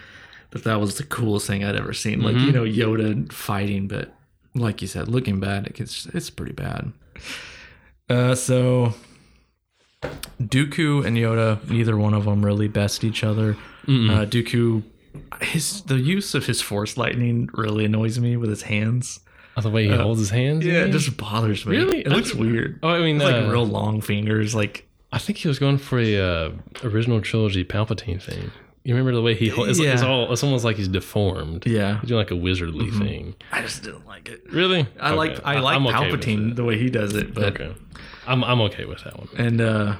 that 0.51 0.63
that 0.65 0.79
was 0.79 0.97
the 0.97 1.03
coolest 1.03 1.47
thing 1.47 1.63
I'd 1.63 1.75
ever 1.75 1.93
seen. 1.93 2.21
Like 2.21 2.35
Mm-hmm. 2.35 2.45
you 2.45 2.51
know 2.51 2.63
Yoda 2.65 3.31
fighting, 3.31 3.87
but 3.87 4.13
like 4.55 4.81
you 4.81 4.87
said, 4.87 5.07
looking 5.07 5.39
bad, 5.39 5.67
it 5.67 5.73
gets 5.73 6.05
it's 6.07 6.29
pretty 6.29 6.53
bad. 6.53 6.91
Uh, 8.09 8.35
so 8.35 8.93
Dooku 10.41 11.05
and 11.05 11.17
Yoda, 11.17 11.67
neither 11.69 11.97
one 11.97 12.13
of 12.13 12.25
them 12.25 12.43
really 12.45 12.67
best 12.67 13.03
each 13.03 13.23
other. 13.23 13.57
Uh, 13.87 14.25
Dooku, 14.25 14.83
his 15.41 15.81
the 15.83 15.99
use 15.99 16.33
of 16.33 16.45
his 16.45 16.61
Force 16.61 16.97
lightning 16.97 17.49
really 17.53 17.85
annoys 17.85 18.17
me 18.19 18.35
with 18.37 18.49
his 18.49 18.63
hands. 18.63 19.19
Oh, 19.57 19.61
the 19.61 19.69
way 19.69 19.87
he 19.87 19.95
holds 19.95 20.19
his 20.19 20.31
hands. 20.31 20.65
you 20.65 20.73
Yeah, 20.73 20.79
it 20.81 20.83
mean? 20.85 20.91
just 20.93 21.15
bothers 21.17 21.65
me. 21.65 21.77
Really? 21.77 21.99
it 22.01 22.09
looks 22.09 22.33
weird. 22.33 22.79
Oh, 22.83 22.89
I 22.89 22.99
mean, 22.99 23.15
It's 23.17 23.23
like 23.25 23.35
uh, 23.45 23.49
real 23.49 23.65
long 23.65 24.01
fingers. 24.01 24.53
Like 24.53 24.87
I 25.13 25.17
think 25.17 25.37
he 25.37 25.47
was 25.47 25.59
going 25.59 25.77
for 25.77 25.99
a 25.99 26.17
uh, 26.17 26.51
original 26.83 27.21
trilogy 27.21 27.63
Palpatine 27.63 28.21
thing. 28.21 28.51
You 28.85 28.93
remember 28.93 29.13
the 29.13 29.21
way 29.21 29.33
he? 29.35 29.47
It's, 29.49 29.79
it's 29.79 30.01
Yeah. 30.01 30.07
all. 30.07 30.31
It's 30.31 30.43
almost 30.43 30.63
like 30.63 30.77
he's 30.77 30.87
deformed. 30.87 31.65
yeah, 31.65 31.99
He's 31.99 32.07
doing 32.09 32.19
like 32.19 32.31
a 32.31 32.35
wizardly 32.35 32.97
thing. 32.97 33.33
I 33.51 33.61
just 33.63 33.81
didn't 33.83 34.05
like 34.05 34.29
it. 34.29 34.43
Really? 34.51 34.87
I 34.99 35.09
like 35.11 35.31
Okay. 35.31 35.41
I 35.43 35.59
like 35.59 35.75
I'm 35.75 35.83
Palpatine 35.85 36.51
it. 36.51 36.55
the 36.55 36.63
way 36.63 36.77
he 36.77 36.89
does 36.89 37.15
it, 37.15 37.33
but 37.33 37.59
Okay. 37.59 37.73
I'm 38.27 38.43
I'm 38.43 38.61
okay 38.61 38.85
with 38.85 39.03
that 39.03 39.17
one. 39.17 39.27
and 39.37 39.59
uh 39.59 39.95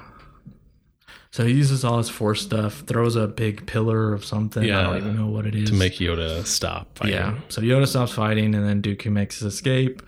so 1.32 1.44
he 1.46 1.52
uses 1.54 1.84
all 1.84 1.98
his 1.98 2.10
force 2.10 2.42
stuff, 2.42 2.84
throws 2.88 3.16
a 3.18 3.28
big 3.28 3.66
pillar 3.66 4.14
of 4.14 4.24
something. 4.24 4.64
Yeah, 4.64 4.80
I 4.80 4.84
don't 4.84 4.98
even 4.98 5.16
know 5.18 5.28
what 5.28 5.46
it 5.46 5.54
is. 5.56 5.70
To 5.70 5.76
make 5.76 5.94
Yoda 5.96 6.46
stop. 6.46 6.98
Fighting. 6.98 7.16
yeah. 7.16 7.40
So 7.50 7.62
Yoda 7.62 7.88
stops 7.88 8.14
fighting, 8.14 8.56
and 8.56 8.64
then 8.64 8.82
Dooku 8.82 9.12
makes 9.12 9.40
his 9.40 9.54
escape. 9.54 10.02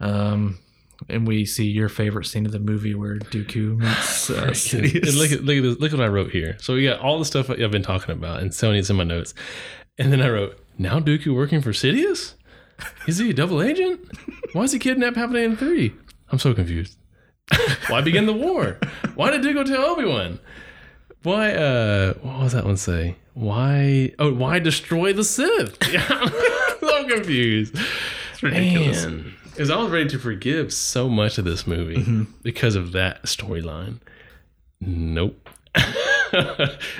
Um, 0.00 0.58
and 1.08 1.26
we 1.26 1.44
see 1.44 1.66
your 1.66 1.88
favorite 1.88 2.24
scene 2.26 2.44
of 2.46 2.52
the 2.52 2.58
movie 2.58 2.94
where 2.94 3.16
Dooku 3.18 3.78
meets 3.78 4.30
uh, 4.30 4.46
Sidious. 4.50 5.16
look 5.16 5.32
at 5.32 5.44
look 5.44 5.56
at 5.56 5.62
this, 5.62 5.78
look 5.78 5.92
at 5.92 5.98
what 5.98 6.04
I 6.04 6.08
wrote 6.08 6.30
here. 6.30 6.56
So 6.60 6.74
we 6.74 6.84
got 6.84 7.00
all 7.00 7.18
the 7.18 7.24
stuff 7.24 7.50
I've 7.50 7.70
been 7.70 7.82
talking 7.82 8.12
about, 8.12 8.40
and 8.40 8.50
Sony's 8.50 8.90
in 8.90 8.96
my 8.96 9.04
notes. 9.04 9.34
And 9.98 10.12
then 10.12 10.20
I 10.20 10.28
wrote, 10.28 10.58
"Now 10.78 11.00
Dooku 11.00 11.34
working 11.34 11.60
for 11.60 11.70
Sidious? 11.70 12.34
Is 13.06 13.18
he 13.18 13.30
a 13.30 13.34
double 13.34 13.62
agent? 13.62 14.00
Why 14.52 14.62
is 14.62 14.72
he 14.72 14.78
kidnap 14.78 15.14
Palpatine 15.14 15.44
in 15.44 15.56
three? 15.56 15.94
I'm 16.30 16.38
so 16.38 16.54
confused. 16.54 16.96
Why 17.88 18.00
begin 18.02 18.26
the 18.26 18.32
war? 18.32 18.78
Why 19.14 19.30
did 19.30 19.42
Dooku 19.42 19.64
tell 19.66 19.84
Obi 19.84 20.04
Wan? 20.04 20.38
Why? 21.22 21.52
Uh, 21.52 22.14
what 22.14 22.38
was 22.40 22.52
that 22.52 22.64
one 22.64 22.76
say? 22.76 23.16
Why? 23.34 24.12
Oh, 24.18 24.32
why 24.32 24.58
destroy 24.58 25.12
the 25.12 25.24
Sith? 25.24 25.76
I'm 25.82 26.28
so 26.80 27.08
confused. 27.08 27.76
It's 28.32 28.42
ridiculous. 28.42 29.06
Man, 29.06 29.34
because 29.58 29.70
I 29.70 29.76
was 29.76 29.90
ready 29.90 30.08
to 30.10 30.18
forgive 30.20 30.72
so 30.72 31.08
much 31.08 31.36
of 31.38 31.44
this 31.44 31.66
movie 31.66 31.96
Mm-hmm. 31.96 32.22
because 32.42 32.76
of 32.76 32.92
that 32.92 33.24
storyline. 33.24 33.98
Nope. 34.80 35.48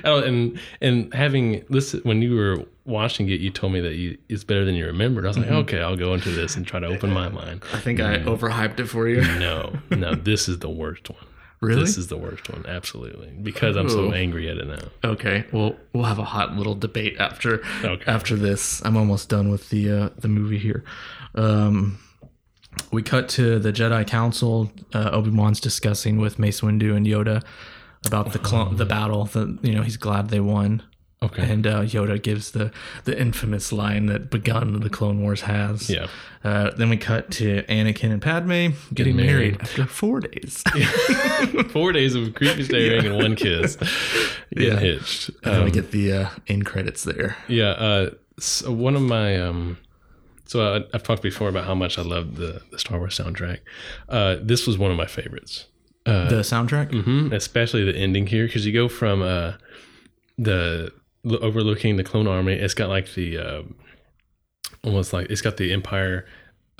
Oh, 0.05 0.22
and 0.22 0.59
and 0.80 1.12
having 1.12 1.62
listen 1.68 2.01
when 2.02 2.22
you 2.22 2.35
were 2.35 2.64
watching 2.86 3.28
it, 3.28 3.40
you 3.40 3.51
told 3.51 3.74
me 3.74 3.80
that 3.80 3.94
you, 3.97 4.16
it's 4.30 4.43
better 4.43 4.64
than 4.64 4.74
you 4.74 4.86
remembered. 4.86 5.26
I 5.26 5.28
was 5.28 5.36
Mm-hmm. 5.36 5.51
like, 5.55 5.64
okay, 5.66 5.80
I'll 5.82 5.97
go 5.97 6.14
into 6.14 6.30
this 6.30 6.56
and 6.56 6.66
try 6.66 6.80
to 6.80 6.86
open 6.86 7.10
my 7.10 7.28
mind. 7.28 7.62
I 7.74 7.78
think 7.78 8.01
I 8.01 8.20
overhyped 8.20 8.80
it 8.80 8.86
for 8.86 9.06
you. 9.06 9.20
No, 9.39 9.74
no, 9.90 10.14
this 10.14 10.48
is 10.48 10.60
the 10.60 10.70
worst 10.70 11.10
one. 11.10 11.18
Really? 11.60 11.82
This 11.82 11.98
is 11.98 12.06
the 12.06 12.16
worst 12.16 12.48
one, 12.48 12.64
absolutely, 12.66 13.28
because 13.43 13.76
I'm 13.76 13.90
so 13.90 14.12
angry 14.14 14.48
at 14.48 14.56
it 14.56 14.66
now. 14.66 14.89
Okay, 15.10 15.44
well, 15.52 15.76
we'll 15.93 16.05
have 16.05 16.18
a 16.20 16.24
hot 16.24 16.55
little 16.56 16.74
debate 16.74 17.16
after 17.18 17.60
Okay. 17.85 18.05
after 18.06 18.35
this. 18.35 18.80
I'm 18.82 18.97
almost 18.97 19.28
done 19.28 19.51
with 19.51 19.68
the 19.68 19.90
uh, 19.90 20.09
the 20.16 20.28
movie 20.28 20.59
here. 20.59 20.85
Um, 21.35 21.98
we 22.90 23.02
cut 23.02 23.28
to 23.30 23.59
the 23.59 23.72
Jedi 23.72 24.06
Council. 24.06 24.70
Uh, 24.94 25.10
Obi 25.12 25.30
Wan's 25.30 25.60
discussing 25.60 26.18
with 26.18 26.38
Mace 26.38 26.60
Windu 26.60 26.96
and 26.96 27.06
Yoda 27.06 27.42
about 28.06 28.32
the 28.32 28.38
clone, 28.38 28.76
the 28.76 28.86
battle. 28.86 29.24
The 29.26 29.59
you 29.62 29.74
know 29.74 29.82
he's 29.82 29.96
glad 29.96 30.28
they 30.30 30.40
won. 30.40 30.82
Okay. 31.20 31.50
And 31.50 31.66
uh, 31.66 31.80
Yoda 31.82 32.22
gives 32.22 32.52
the 32.52 32.70
the 33.05 33.20
infamous 33.20 33.72
line 33.72 34.06
that 34.06 34.30
begun 34.30 34.78
the 34.80 34.88
Clone 34.88 35.20
Wars 35.20 35.40
has. 35.40 35.90
yeah. 35.90 36.06
Uh, 36.44 36.70
then 36.76 36.88
we 36.88 36.96
cut 36.96 37.28
to 37.32 37.62
Anakin 37.64 38.12
and 38.12 38.22
Padme 38.22 38.68
getting 38.94 39.16
married. 39.16 39.55
married. 39.55 39.60
after 39.60 39.84
four 39.84 40.20
days. 40.20 40.62
Four 41.72 41.90
days 41.92 42.14
of 42.14 42.34
creepy 42.34 42.62
staring 42.62 43.05
and 43.06 43.16
one 43.16 43.34
kiss. 43.34 43.76
Getting 44.55 44.72
Yeah. 44.72 44.78
hitched. 44.78 45.28
and 45.42 45.55
then 45.55 45.60
we 45.64 45.70
Um, 45.70 45.72
get 45.74 45.90
the 45.90 46.12
uh, 46.12 46.28
end 46.46 46.64
credits 46.66 47.02
there. 47.02 47.36
yeah. 47.48 47.70
Uh, 47.70 48.10
so 48.38 48.70
one 48.72 48.94
of 48.94 49.02
my 49.02 49.36
um, 49.40 49.76
so 50.49 50.57
I, 50.75 50.77
I've 50.93 51.05
talked 51.05 51.23
before 51.23 51.49
about 51.49 51.65
how 51.70 51.75
much 51.77 51.97
I 51.99 52.03
love 52.03 52.35
the 52.43 52.62
the 52.73 52.79
Star 52.79 52.99
Wars 52.99 53.16
soundtrack. 53.19 53.61
Uh, 54.09 54.37
this 54.43 54.66
was 54.66 54.77
one 54.77 54.91
of 54.91 54.97
my 54.97 55.07
favorites. 55.07 55.66
Uh, 56.07 56.29
The 56.29 56.41
soundtrack. 56.43 56.89
hmm 57.05 57.33
especially 57.33 57.85
the 57.85 57.97
ending 57.97 58.27
here 58.27 58.47
because 58.47 58.65
you 58.66 58.73
go 58.73 58.89
from 58.89 59.23
uh, 59.23 59.53
the 60.39 60.91
lo- 61.23 61.39
overlooking 61.49 61.97
the 61.97 62.05
clone 62.05 62.27
army. 62.27 62.55
It's 62.55 62.75
got 62.75 62.89
like 62.89 63.15
the 63.15 63.39
uh, 63.39 63.62
almost 64.85 65.12
like 65.12 65.31
it's 65.31 65.41
got 65.43 65.57
the 65.57 65.73
Empire. 65.73 66.27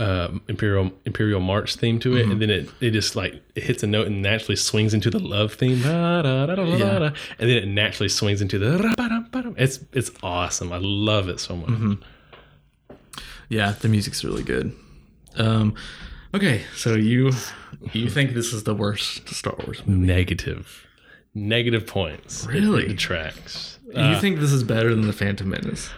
Uh, 0.01 0.39
imperial 0.49 0.93
imperial 1.07 1.41
march 1.41 1.75
theme 1.75 1.99
to 1.99 2.15
it, 2.17 2.23
Mm-hmm. 2.23 2.31
and 2.31 2.43
then 2.43 2.51
it 2.51 2.71
it 2.81 2.91
just 2.93 3.17
like 3.17 3.43
it 3.57 3.65
hits 3.65 3.83
a 3.83 3.87
note 3.89 4.07
and 4.07 4.23
naturally 4.23 4.55
swings 4.55 4.95
into 4.95 5.11
the 5.11 5.19
love 5.19 5.55
theme, 5.55 5.83
Da, 5.83 6.23
da, 6.23 6.47
da, 6.47 6.63
Yeah. 6.63 7.11
and 7.41 7.51
then 7.51 7.57
it 7.65 7.67
naturally 7.67 8.09
swings 8.09 8.41
into 8.41 8.61
the. 8.61 8.79
ra, 8.79 8.95
ba, 8.97 9.09
dum, 9.09 9.27
ba, 9.33 9.43
dum. 9.43 9.55
It's 9.59 9.81
it's 9.93 10.13
awesome. 10.23 10.73
I 10.73 10.79
love 10.81 11.29
it 11.29 11.41
so 11.41 11.57
much. 11.57 11.71
Mm-hmm. 11.71 11.95
Yeah, 13.49 13.73
the 13.73 13.89
music's 13.89 14.25
really 14.25 14.43
good. 14.43 14.75
Um, 15.37 15.75
okay, 16.35 16.63
so 16.75 16.95
you 16.95 17.33
you 17.93 18.09
think 18.11 18.33
this 18.35 18.53
is 18.53 18.65
the 18.65 18.75
worst 18.75 19.29
Star 19.29 19.55
Wars 19.65 19.83
movie? 19.87 20.07
Negative, 20.07 20.87
Negative 21.35 21.87
points. 21.87 22.47
Really? 22.47 22.85
it 22.85 22.89
detracts. 22.89 23.79
you 23.95 24.17
think 24.21 24.39
this 24.41 24.53
is 24.53 24.65
better 24.65 24.91
than 24.95 25.07
the 25.07 25.13
Phantom 25.13 25.49
Menace? 25.49 25.91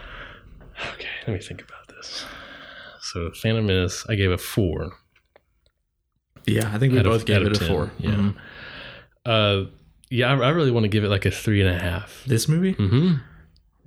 Okay, 0.93 1.07
let 1.27 1.33
me 1.33 1.39
think 1.39 1.61
about 1.61 1.87
this. 1.89 2.25
So, 3.01 3.31
Phantom 3.31 3.65
Menace, 3.65 4.05
I 4.07 4.15
gave 4.15 4.31
a 4.31 4.37
four. 4.37 4.93
Yeah, 6.47 6.71
I 6.73 6.77
think 6.79 6.93
we 6.93 6.99
Out 6.99 7.05
of- 7.05 7.11
both 7.11 7.25
gave 7.25 7.41
it 7.43 7.51
a 7.55 7.59
10, 7.59 7.67
four. 7.67 7.91
yeah. 7.99 8.09
Mhm. 8.11 8.35
Uh, 9.25 9.69
yeah, 10.09 10.31
I, 10.33 10.37
I 10.37 10.49
really 10.49 10.71
want 10.71 10.83
to 10.85 10.87
give 10.89 11.03
it 11.03 11.09
like 11.09 11.25
a 11.25 11.31
three 11.31 11.61
and 11.61 11.69
a 11.69 11.79
half. 11.79 12.23
This 12.25 12.47
movie, 12.47 12.73
Mm-hmm. 12.75 13.15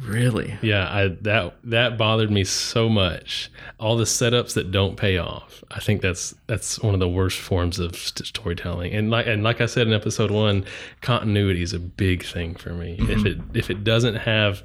Really? 0.00 0.58
Yeah, 0.62 0.88
I 0.88 1.08
that 1.22 1.54
that 1.64 1.98
bothered 1.98 2.30
me 2.30 2.44
so 2.44 2.88
much. 2.88 3.50
All 3.78 3.96
the 3.96 4.04
setups 4.04 4.54
that 4.54 4.70
don't 4.70 4.96
pay 4.96 5.18
off. 5.18 5.62
I 5.70 5.80
think 5.80 6.02
that's 6.02 6.34
that's 6.46 6.80
one 6.80 6.94
of 6.94 7.00
the 7.00 7.08
worst 7.08 7.38
forms 7.38 7.78
of 7.78 7.96
storytelling. 7.96 8.92
And 8.92 9.10
like 9.10 9.26
and 9.26 9.42
like 9.42 9.60
I 9.60 9.66
said 9.66 9.86
in 9.86 9.92
episode 9.92 10.30
one, 10.30 10.64
continuity 11.00 11.62
is 11.62 11.72
a 11.72 11.78
big 11.78 12.24
thing 12.24 12.54
for 12.54 12.70
me. 12.70 12.96
If 13.00 13.24
it 13.24 13.38
if 13.54 13.70
it 13.70 13.84
doesn't 13.84 14.16
have, 14.16 14.62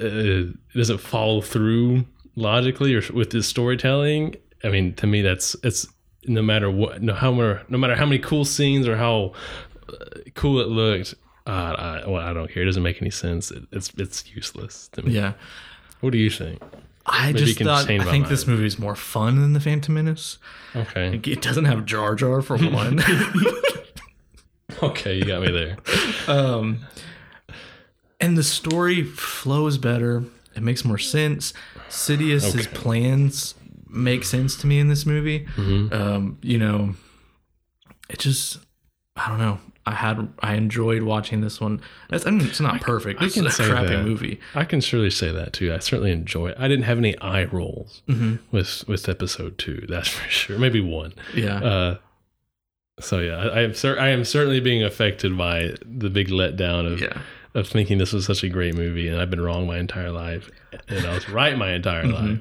uh, 0.00 0.06
it 0.06 0.74
doesn't 0.74 0.98
follow 0.98 1.40
through 1.40 2.04
logically 2.34 2.94
or 2.94 3.02
with 3.12 3.30
the 3.30 3.42
storytelling. 3.42 4.36
I 4.62 4.68
mean, 4.68 4.94
to 4.94 5.06
me, 5.06 5.22
that's 5.22 5.56
it's 5.62 5.86
no 6.26 6.42
matter 6.42 6.70
what, 6.70 7.02
no 7.02 7.14
how 7.14 7.32
no 7.32 7.78
matter 7.78 7.94
how 7.94 8.06
many 8.06 8.18
cool 8.18 8.44
scenes 8.44 8.86
or 8.86 8.96
how 8.96 9.32
uh, 9.88 10.20
cool 10.34 10.60
it 10.60 10.68
looked. 10.68 11.14
Uh, 11.46 12.00
I, 12.04 12.08
well, 12.10 12.20
I 12.26 12.32
don't 12.32 12.50
care. 12.50 12.62
It 12.62 12.66
doesn't 12.66 12.82
make 12.82 13.00
any 13.00 13.10
sense. 13.10 13.50
It, 13.50 13.62
it's 13.72 13.92
it's 13.96 14.28
useless 14.34 14.88
to 14.88 15.02
me. 15.02 15.12
Yeah. 15.12 15.34
What 16.00 16.10
do 16.10 16.18
you 16.18 16.30
think? 16.30 16.60
I 17.06 17.26
Maybe 17.32 17.44
just 17.44 17.58
thought 17.60 17.84
I 17.84 17.86
think 17.86 18.04
mind. 18.04 18.26
this 18.26 18.46
movie 18.48 18.66
is 18.66 18.78
more 18.80 18.96
fun 18.96 19.40
than 19.40 19.52
the 19.52 19.60
Phantom 19.60 19.94
Menace. 19.94 20.38
Okay. 20.74 21.20
It 21.24 21.40
doesn't 21.40 21.66
have 21.66 21.84
Jar 21.84 22.14
Jar 22.16 22.42
for 22.42 22.56
one. 22.58 23.00
Okay, 24.82 25.16
you 25.16 25.24
got 25.24 25.40
me 25.42 25.50
there. 25.50 25.76
um, 26.28 26.80
and 28.20 28.36
the 28.36 28.42
story 28.42 29.04
flows 29.04 29.78
better. 29.78 30.24
It 30.54 30.62
makes 30.62 30.84
more 30.84 30.98
sense. 30.98 31.54
Sidious's 31.88 32.66
Okay. 32.66 32.74
plans 32.76 33.54
make 33.88 34.24
sense 34.24 34.56
to 34.56 34.66
me 34.66 34.78
in 34.78 34.88
this 34.88 35.06
movie. 35.06 35.46
Mhm. 35.56 35.92
Um, 35.92 36.38
you 36.42 36.58
know, 36.58 36.94
it 38.10 38.18
just 38.18 38.58
I 39.14 39.28
don't 39.28 39.38
know. 39.38 39.58
I 39.88 39.94
had 39.94 40.28
I 40.40 40.54
enjoyed 40.54 41.02
watching 41.02 41.40
this 41.42 41.60
one. 41.60 41.80
It's, 42.10 42.26
I 42.26 42.30
mean, 42.30 42.46
it's 42.48 42.60
not 42.60 42.80
perfect. 42.80 43.22
I 43.22 43.26
It's 43.26 43.34
can 43.34 43.46
a 43.46 43.50
say 43.50 43.68
crappy 43.68 43.88
that. 43.94 44.04
movie. 44.04 44.40
I 44.54 44.64
can 44.64 44.80
surely 44.80 45.10
say 45.10 45.30
that 45.30 45.52
too. 45.52 45.72
I 45.72 45.78
certainly 45.78 46.10
enjoy 46.10 46.48
it. 46.48 46.56
I 46.58 46.66
didn't 46.68 46.84
have 46.86 46.98
any 46.98 47.16
eye 47.20 47.44
rolls 47.44 48.02
Mhm. 48.08 48.40
with 48.50 48.84
with 48.88 49.08
episode 49.08 49.58
two. 49.58 49.84
That's 49.88 50.08
for 50.16 50.28
sure. 50.28 50.58
Maybe 50.58 50.80
one. 50.80 51.12
Yeah. 51.34 51.58
Uh, 51.62 51.96
so 52.98 53.20
yeah, 53.20 53.36
I, 53.36 53.46
I 53.46 53.60
am 53.62 53.74
cer- 53.74 54.00
I 54.00 54.08
am 54.08 54.24
certainly 54.24 54.58
being 54.60 54.82
affected 54.82 55.36
by 55.38 55.74
the 55.84 56.08
big 56.10 56.28
letdown 56.28 56.90
of 56.92 57.00
yeah. 57.00 57.18
of 57.54 57.68
thinking 57.68 57.98
this 57.98 58.12
was 58.12 58.24
such 58.26 58.42
a 58.42 58.48
great 58.48 58.74
movie, 58.74 59.06
and 59.08 59.20
I've 59.20 59.30
been 59.30 59.40
wrong 59.40 59.66
my 59.66 59.78
entire 59.78 60.10
life, 60.10 60.50
and 60.88 61.06
I 61.06 61.14
was 61.14 61.28
right 61.28 61.56
my 61.56 61.72
entire 61.72 62.04
Mm-hmm. 62.04 62.26
life. 62.30 62.40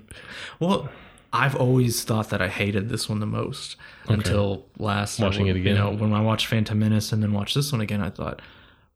Well, 0.59 0.89
I've 1.35 1.55
always 1.55 2.03
thought 2.03 2.29
that 2.29 2.41
I 2.41 2.47
hated 2.47 2.89
this 2.89 3.09
one 3.09 3.19
the 3.19 3.25
most 3.25 3.75
until 4.07 4.65
last 4.79 5.19
Watching 5.19 5.47
it 5.47 5.55
again. 5.55 5.75
You 5.75 5.81
know, 5.81 5.91
when 5.91 6.13
I 6.13 6.21
watched 6.21 6.47
Phantom 6.47 6.77
Menace 6.79 7.11
and 7.11 7.21
then 7.21 7.33
watched 7.33 7.55
this 7.55 7.71
one 7.71 7.81
again, 7.81 8.01
I 8.01 8.09
thought 8.09 8.41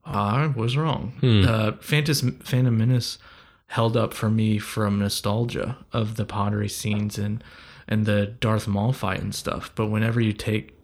I 0.06 0.48
was 0.48 0.78
wrong. 0.78 1.14
Hmm. 1.20 1.44
Uh, 1.48 1.72
Phantom 1.82 2.32
Phantom 2.40 2.78
Menace 2.78 3.18
held 3.68 3.96
up 3.96 4.14
for 4.14 4.30
me 4.30 4.58
from 4.58 5.00
nostalgia 5.00 5.78
of 5.94 6.16
the 6.16 6.26
podrace 6.26 6.76
scenes 6.76 7.18
and 7.18 7.44
and 7.88 8.06
the 8.06 8.28
Darth 8.40 8.68
Maul 8.68 8.94
fight 8.94 9.20
and 9.22 9.34
stuff. 9.36 9.72
But 9.76 9.88
whenever 9.88 10.22
you 10.22 10.34
take 10.34 10.76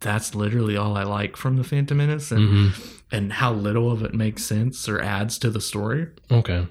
that's 0.00 0.34
literally 0.34 0.76
all 0.76 0.96
I 0.96 1.04
like 1.04 1.36
from 1.36 1.56
the 1.56 1.64
Phantom 1.64 1.96
Menace 1.96 2.30
and 2.32 2.48
Mm-hmm. 2.48 2.82
and 3.12 3.32
how 3.34 3.52
little 3.52 3.90
of 3.92 4.02
it 4.02 4.12
makes 4.14 4.44
sense 4.44 4.88
or 4.88 5.00
adds 5.00 5.38
to 5.38 5.50
the 5.50 5.60
story. 5.60 6.08
Okay. 6.30 6.66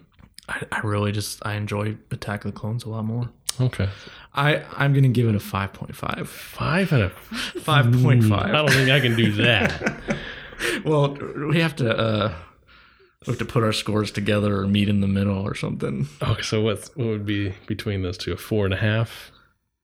I, 0.47 0.61
I 0.71 0.79
really 0.81 1.11
just 1.11 1.43
I 1.45 1.53
enjoy 1.55 1.97
Attack 2.11 2.45
of 2.45 2.53
the 2.53 2.59
Clones 2.59 2.83
a 2.83 2.89
lot 2.89 3.05
more. 3.05 3.29
Okay. 3.59 3.89
I 4.35 4.63
I'm 4.77 4.93
gonna 4.93 5.09
give 5.09 5.27
it 5.27 5.35
a 5.35 5.39
five 5.39 5.73
point 5.73 5.95
five. 5.95 6.29
Five 6.29 6.93
out 6.93 7.01
of 7.01 7.11
Five 7.13 7.91
point 8.01 8.31
I 8.31 8.51
don't 8.51 8.69
think 8.71 8.89
I 8.89 8.99
can 8.99 9.15
do 9.15 9.31
that. 9.33 9.97
Well, 10.85 11.17
we 11.49 11.59
have 11.59 11.75
to 11.77 11.95
uh, 11.97 12.33
we 13.27 13.31
have 13.31 13.39
to 13.39 13.45
put 13.45 13.61
our 13.61 13.73
scores 13.73 14.09
together 14.09 14.57
or 14.57 14.67
meet 14.67 14.87
in 14.87 15.01
the 15.01 15.07
middle 15.07 15.37
or 15.45 15.53
something. 15.53 16.07
okay, 16.21 16.41
so 16.41 16.61
what's 16.61 16.95
what 16.95 17.07
would 17.07 17.25
be 17.25 17.53
between 17.67 18.03
those 18.03 18.17
two? 18.17 18.31
A 18.31 18.37
four 18.37 18.63
and 18.63 18.73
a 18.73 18.77
half. 18.77 19.31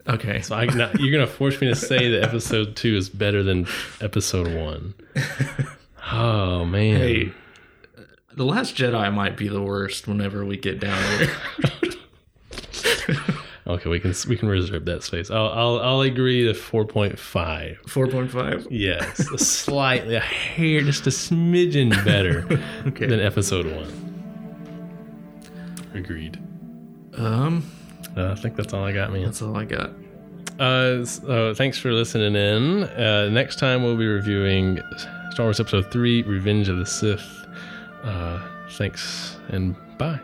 Okay. 0.07 0.41
So 0.41 0.55
I 0.55 0.65
now, 0.65 0.89
you're 0.97 1.11
gonna 1.11 1.27
force 1.27 1.59
me 1.59 1.67
to 1.67 1.75
say 1.75 2.09
that 2.11 2.23
episode 2.23 2.77
two 2.77 2.95
is 2.95 3.09
better 3.09 3.43
than 3.43 3.67
episode 3.99 4.47
one. 4.55 4.93
Oh 6.13 6.65
man. 6.65 6.97
Hey, 6.97 7.31
the 8.35 8.43
Last 8.43 8.75
Jedi 8.75 9.13
might 9.13 9.37
be 9.37 9.47
the 9.47 9.61
worst. 9.61 10.07
Whenever 10.07 10.43
we 10.43 10.57
get 10.57 10.79
down 10.79 11.01
here. 11.19 11.29
Okay, 13.67 13.89
we 13.89 13.99
can 13.99 14.13
we 14.27 14.35
can 14.35 14.49
reserve 14.49 14.85
that 14.85 15.03
space. 15.03 15.29
I'll 15.29 15.49
I'll, 15.49 15.79
I'll 15.79 16.01
agree 16.01 16.45
to 16.47 16.53
four 16.53 16.83
point 16.85 17.19
five. 17.19 17.77
Four 17.87 18.07
point 18.07 18.31
five. 18.31 18.67
Yes, 18.71 19.17
slightly 19.47 20.15
a 20.15 20.19
hair, 20.19 20.81
just 20.81 21.05
a 21.05 21.11
smidgen 21.11 21.89
better 22.03 22.45
Okay. 22.87 23.05
than 23.05 23.19
episode 23.19 23.67
one. 23.67 23.91
Agreed. 25.93 26.39
Um, 27.17 27.63
Uh, 28.17 28.31
I 28.31 28.35
think 28.35 28.55
that's 28.55 28.73
all 28.73 28.83
I 28.83 28.91
got, 28.93 29.11
man. 29.11 29.23
that's 29.25 29.41
all 29.41 29.55
I 29.55 29.65
got. 29.65 29.91
Uh, 30.59 31.05
so 31.05 31.53
thanks 31.53 31.77
for 31.77 31.91
listening 31.91 32.35
in. 32.35 32.83
Uh, 32.83 33.29
next 33.29 33.57
time 33.59 33.83
we'll 33.83 33.97
be 33.97 34.07
reviewing 34.07 34.79
Star 35.31 35.45
Wars 35.45 35.59
Episode 35.59 35.91
Three: 35.91 36.23
Revenge 36.23 36.67
of 36.69 36.77
the 36.77 36.85
Sith. 36.85 37.45
Uh, 38.03 38.39
thanks 38.71 39.37
and 39.49 39.75
bye. 39.97 40.19